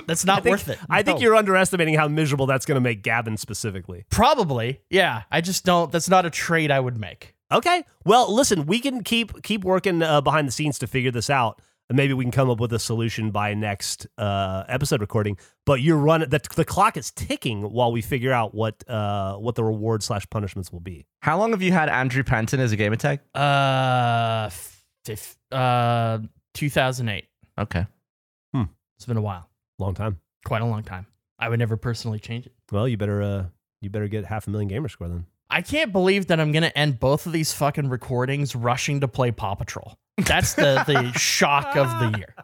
that's 0.05 0.25
not 0.25 0.43
think, 0.43 0.53
worth 0.53 0.67
it. 0.69 0.77
I 0.89 1.03
think 1.03 1.21
you're 1.21 1.35
underestimating 1.35 1.93
how 1.95 2.07
miserable 2.07 2.45
that's 2.47 2.65
going 2.65 2.75
to 2.75 2.81
make 2.81 3.01
Gavin 3.03 3.37
specifically. 3.37 4.05
probably 4.09 4.81
yeah. 4.89 5.23
I 5.31 5.41
just 5.41 5.63
don't. 5.65 5.91
That's 5.91 6.09
not 6.09 6.25
a 6.25 6.29
trade 6.29 6.69
I 6.71 6.79
would 6.79 6.97
make. 6.99 7.33
Okay. 7.51 7.83
Well, 8.03 8.33
listen, 8.33 8.65
we 8.65 8.79
can 8.79 9.03
keep 9.03 9.41
keep 9.43 9.63
working 9.63 10.01
uh, 10.03 10.21
behind 10.21 10.47
the 10.47 10.51
scenes 10.51 10.77
to 10.79 10.87
figure 10.87 11.11
this 11.11 11.29
out. 11.29 11.61
And 11.89 11.95
maybe 11.95 12.13
we 12.13 12.23
can 12.25 12.31
come 12.31 12.49
up 12.49 12.59
with 12.59 12.73
a 12.73 12.79
solution 12.79 13.31
by 13.31 13.53
next 13.53 14.07
uh, 14.17 14.65
episode 14.67 14.99
recording. 14.99 15.37
But 15.65 15.81
you're 15.81 15.95
running 15.97 16.29
the, 16.29 16.41
the 16.55 16.65
clock 16.65 16.97
is 16.97 17.11
ticking 17.11 17.61
while 17.61 17.91
we 17.93 18.01
figure 18.01 18.33
out 18.33 18.53
what 18.53 18.83
uh, 18.89 19.35
what 19.37 19.55
the 19.55 19.63
reward 19.63 20.03
slash 20.03 20.29
punishments 20.29 20.71
will 20.71 20.81
be. 20.81 21.05
How 21.21 21.37
long 21.39 21.51
have 21.51 21.61
you 21.61 21.71
had 21.71 21.87
Andrew 21.87 22.23
Panton 22.23 22.59
as 22.59 22.71
a 22.73 22.75
gamer 22.75 22.97
tag? 22.97 23.21
Uh, 23.33 24.49
fif- 25.05 25.37
uh, 25.51 26.19
2008. 26.53 27.25
Okay. 27.59 27.85
It's 28.99 29.05
been 29.05 29.15
a 29.15 29.21
while, 29.21 29.47
Long 29.77 29.93
time. 29.93 30.19
quite 30.43 30.63
a 30.63 30.65
long 30.65 30.81
time. 30.81 31.05
I 31.37 31.49
would 31.49 31.59
never 31.59 31.77
personally 31.77 32.17
change 32.19 32.47
it. 32.47 32.53
Well, 32.71 32.87
you 32.87 32.97
better 32.97 33.21
uh, 33.21 33.45
you 33.79 33.91
better 33.91 34.07
get 34.07 34.25
half 34.25 34.47
a 34.47 34.49
million 34.49 34.67
gamer 34.69 34.89
score 34.89 35.07
then. 35.07 35.27
I 35.49 35.61
can't 35.61 35.91
believe 35.91 36.27
that 36.27 36.39
I'm 36.39 36.51
gonna 36.51 36.71
end 36.75 36.99
both 36.99 37.25
of 37.25 37.31
these 37.31 37.53
fucking 37.53 37.89
recordings 37.89 38.55
rushing 38.55 38.99
to 39.01 39.07
play 39.07 39.31
Paw 39.31 39.55
Patrol. 39.55 39.97
That's 40.17 40.53
the 40.53 40.83
the 40.85 41.11
shock 41.17 41.75
of 41.75 41.87
the 41.99 42.17
year. 42.17 42.35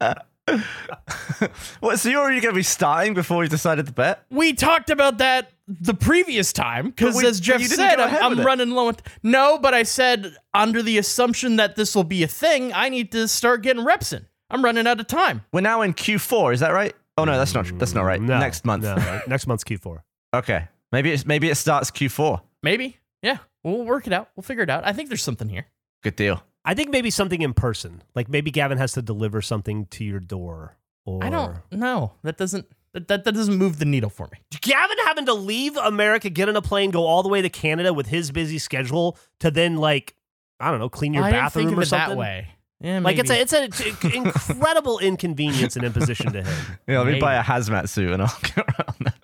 what? 1.80 1.98
So 1.98 2.08
you're 2.08 2.20
already 2.20 2.40
going 2.40 2.54
to 2.54 2.58
be 2.58 2.62
starting 2.62 3.14
before 3.14 3.38
we 3.38 3.48
decided 3.48 3.86
to 3.86 3.92
bet? 3.92 4.24
We 4.30 4.52
talked 4.52 4.90
about 4.90 5.18
that 5.18 5.52
the 5.68 5.94
previous 5.94 6.52
time 6.52 6.86
because, 6.86 7.22
as 7.22 7.40
Geoff 7.40 7.60
you 7.60 7.68
said, 7.68 8.00
I'm, 8.00 8.38
I'm 8.38 8.46
running 8.46 8.70
low. 8.70 8.88
On 8.88 8.96
no, 9.22 9.58
but 9.58 9.74
I 9.74 9.84
said 9.84 10.34
under 10.54 10.82
the 10.82 10.98
assumption 10.98 11.56
that 11.56 11.76
this 11.76 11.94
will 11.94 12.04
be 12.04 12.22
a 12.22 12.28
thing, 12.28 12.72
I 12.72 12.88
need 12.88 13.12
to 13.12 13.28
start 13.28 13.62
getting 13.62 13.84
reps 13.84 14.12
in. 14.12 14.26
I'm 14.50 14.64
running 14.64 14.86
out 14.86 14.98
of 14.98 15.06
time. 15.06 15.44
We're 15.52 15.60
now 15.60 15.82
in 15.82 15.94
Q4. 15.94 16.54
Is 16.54 16.60
that 16.60 16.72
right? 16.72 16.94
Oh 17.16 17.24
no, 17.24 17.38
that's 17.38 17.54
not. 17.54 17.66
That's 17.78 17.94
not 17.94 18.02
right. 18.02 18.20
Mm, 18.20 18.26
no, 18.26 18.38
Next 18.38 18.64
month. 18.64 18.82
No, 18.82 19.20
next 19.26 19.46
month's 19.46 19.64
Q4. 19.64 19.98
Okay. 20.32 20.68
Maybe 20.92 21.10
it's 21.10 21.26
maybe 21.26 21.50
it 21.50 21.56
starts 21.56 21.90
Q4. 21.90 22.40
Maybe, 22.62 22.98
yeah, 23.22 23.38
we'll 23.64 23.84
work 23.84 24.06
it 24.06 24.12
out. 24.12 24.30
We'll 24.36 24.42
figure 24.42 24.62
it 24.62 24.70
out. 24.70 24.86
I 24.86 24.92
think 24.92 25.08
there's 25.08 25.22
something 25.22 25.48
here. 25.48 25.66
Good 26.02 26.16
deal. 26.16 26.42
I 26.64 26.74
think 26.74 26.90
maybe 26.90 27.10
something 27.10 27.40
in 27.42 27.54
person. 27.54 28.02
Like 28.14 28.28
maybe 28.28 28.50
Gavin 28.50 28.78
has 28.78 28.92
to 28.92 29.02
deliver 29.02 29.40
something 29.40 29.86
to 29.86 30.04
your 30.04 30.20
door. 30.20 30.76
Or 31.06 31.24
I 31.24 31.30
don't 31.30 31.56
know. 31.72 32.12
That 32.22 32.36
doesn't 32.36 32.66
that, 32.92 33.08
that 33.08 33.24
that 33.24 33.32
doesn't 33.32 33.56
move 33.56 33.78
the 33.78 33.84
needle 33.86 34.10
for 34.10 34.28
me. 34.30 34.38
Gavin 34.60 34.96
having 35.06 35.26
to 35.26 35.34
leave 35.34 35.76
America, 35.76 36.28
get 36.28 36.48
on 36.48 36.56
a 36.56 36.62
plane, 36.62 36.90
go 36.90 37.06
all 37.06 37.22
the 37.22 37.28
way 37.30 37.40
to 37.40 37.48
Canada 37.48 37.94
with 37.94 38.08
his 38.08 38.30
busy 38.30 38.58
schedule 38.58 39.16
to 39.38 39.50
then 39.50 39.76
like 39.76 40.14
I 40.58 40.70
don't 40.70 40.78
know, 40.80 40.90
clean 40.90 41.14
your 41.14 41.24
I 41.24 41.30
didn't 41.30 41.44
bathroom 41.44 41.64
think 41.66 41.72
of 41.72 41.78
or 41.78 41.82
it 41.82 41.86
something. 41.86 42.10
that 42.10 42.18
way. 42.18 42.48
Yeah, 42.82 43.00
maybe. 43.00 43.04
Like 43.04 43.18
it's 43.18 43.30
a 43.30 43.40
it's 43.40 43.52
an 43.54 43.64
it's 43.64 44.14
incredible 44.14 44.98
inconvenience 45.02 45.76
and 45.76 45.84
imposition 45.84 46.32
to 46.32 46.42
him. 46.42 46.76
Yeah, 46.86 46.98
let 46.98 47.06
me 47.06 47.12
Maybe. 47.12 47.20
buy 47.20 47.34
a 47.36 47.42
hazmat 47.42 47.88
suit 47.88 48.10
and 48.10 48.22
I'll 48.22 48.38
get 48.42 48.58
around 48.58 48.96
that. 49.00 49.18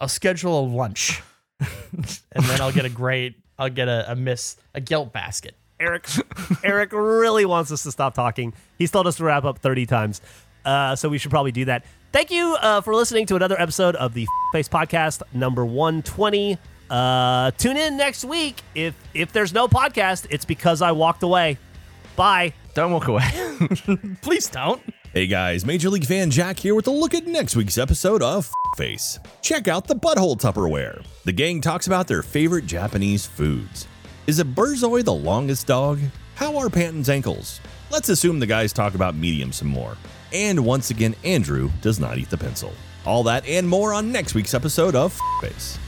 I'll 0.00 0.08
schedule 0.08 0.60
a 0.60 0.64
lunch. 0.66 1.22
And 1.60 2.44
then 2.44 2.60
I'll 2.60 2.72
get 2.72 2.84
a 2.84 2.90
great. 2.90 3.36
I'll 3.58 3.70
get 3.70 3.88
a, 3.88 4.12
a 4.12 4.16
miss 4.16 4.56
a 4.74 4.80
guilt 4.80 5.12
basket. 5.12 5.54
Eric 5.78 6.08
Eric 6.62 6.92
really 6.92 7.44
wants 7.44 7.70
us 7.72 7.82
to 7.84 7.92
stop 7.92 8.14
talking. 8.14 8.54
He's 8.78 8.90
told 8.90 9.06
us 9.06 9.16
to 9.16 9.24
wrap 9.24 9.44
up 9.44 9.58
30 9.58 9.86
times. 9.86 10.20
Uh, 10.64 10.96
so 10.96 11.08
we 11.08 11.18
should 11.18 11.30
probably 11.30 11.52
do 11.52 11.66
that. 11.66 11.84
Thank 12.12 12.30
you 12.30 12.56
uh, 12.60 12.80
for 12.80 12.94
listening 12.94 13.26
to 13.26 13.36
another 13.36 13.60
episode 13.60 13.94
of 13.96 14.14
the 14.14 14.26
Face 14.52 14.68
Podcast 14.68 15.22
number 15.32 15.64
120. 15.64 16.58
Uh, 16.88 17.50
tune 17.52 17.76
in 17.76 17.96
next 17.96 18.24
week. 18.24 18.62
If 18.74 18.94
if 19.14 19.32
there's 19.32 19.52
no 19.52 19.68
podcast, 19.68 20.26
it's 20.30 20.44
because 20.44 20.82
I 20.82 20.92
walked 20.92 21.22
away. 21.22 21.58
Bye. 22.16 22.54
Don't 22.74 22.92
walk 22.92 23.08
away. 23.08 23.28
Please 24.22 24.48
don't. 24.48 24.82
Hey 25.16 25.26
guys, 25.26 25.64
Major 25.64 25.88
League 25.88 26.04
fan 26.04 26.30
Jack 26.30 26.58
here 26.58 26.74
with 26.74 26.88
a 26.88 26.90
look 26.90 27.14
at 27.14 27.26
next 27.26 27.56
week's 27.56 27.78
episode 27.78 28.20
of 28.20 28.52
Face. 28.76 29.18
Check 29.40 29.66
out 29.66 29.86
the 29.86 29.94
Butthole 29.94 30.38
Tupperware. 30.38 31.02
The 31.24 31.32
gang 31.32 31.62
talks 31.62 31.86
about 31.86 32.06
their 32.06 32.22
favorite 32.22 32.66
Japanese 32.66 33.24
foods. 33.24 33.88
Is 34.26 34.40
a 34.40 34.44
Borzoi 34.44 35.02
the 35.02 35.14
longest 35.14 35.66
dog? 35.66 36.00
How 36.34 36.58
are 36.58 36.68
Panton's 36.68 37.08
ankles? 37.08 37.62
Let's 37.90 38.10
assume 38.10 38.40
the 38.40 38.46
guys 38.46 38.74
talk 38.74 38.94
about 38.94 39.14
medium 39.14 39.52
some 39.52 39.68
more. 39.68 39.96
And 40.34 40.62
once 40.62 40.90
again, 40.90 41.14
Andrew 41.24 41.70
does 41.80 41.98
not 41.98 42.18
eat 42.18 42.28
the 42.28 42.36
pencil. 42.36 42.74
All 43.06 43.22
that 43.22 43.46
and 43.46 43.66
more 43.66 43.94
on 43.94 44.12
next 44.12 44.34
week's 44.34 44.52
episode 44.52 44.94
of 44.94 45.18
Face. 45.40 45.78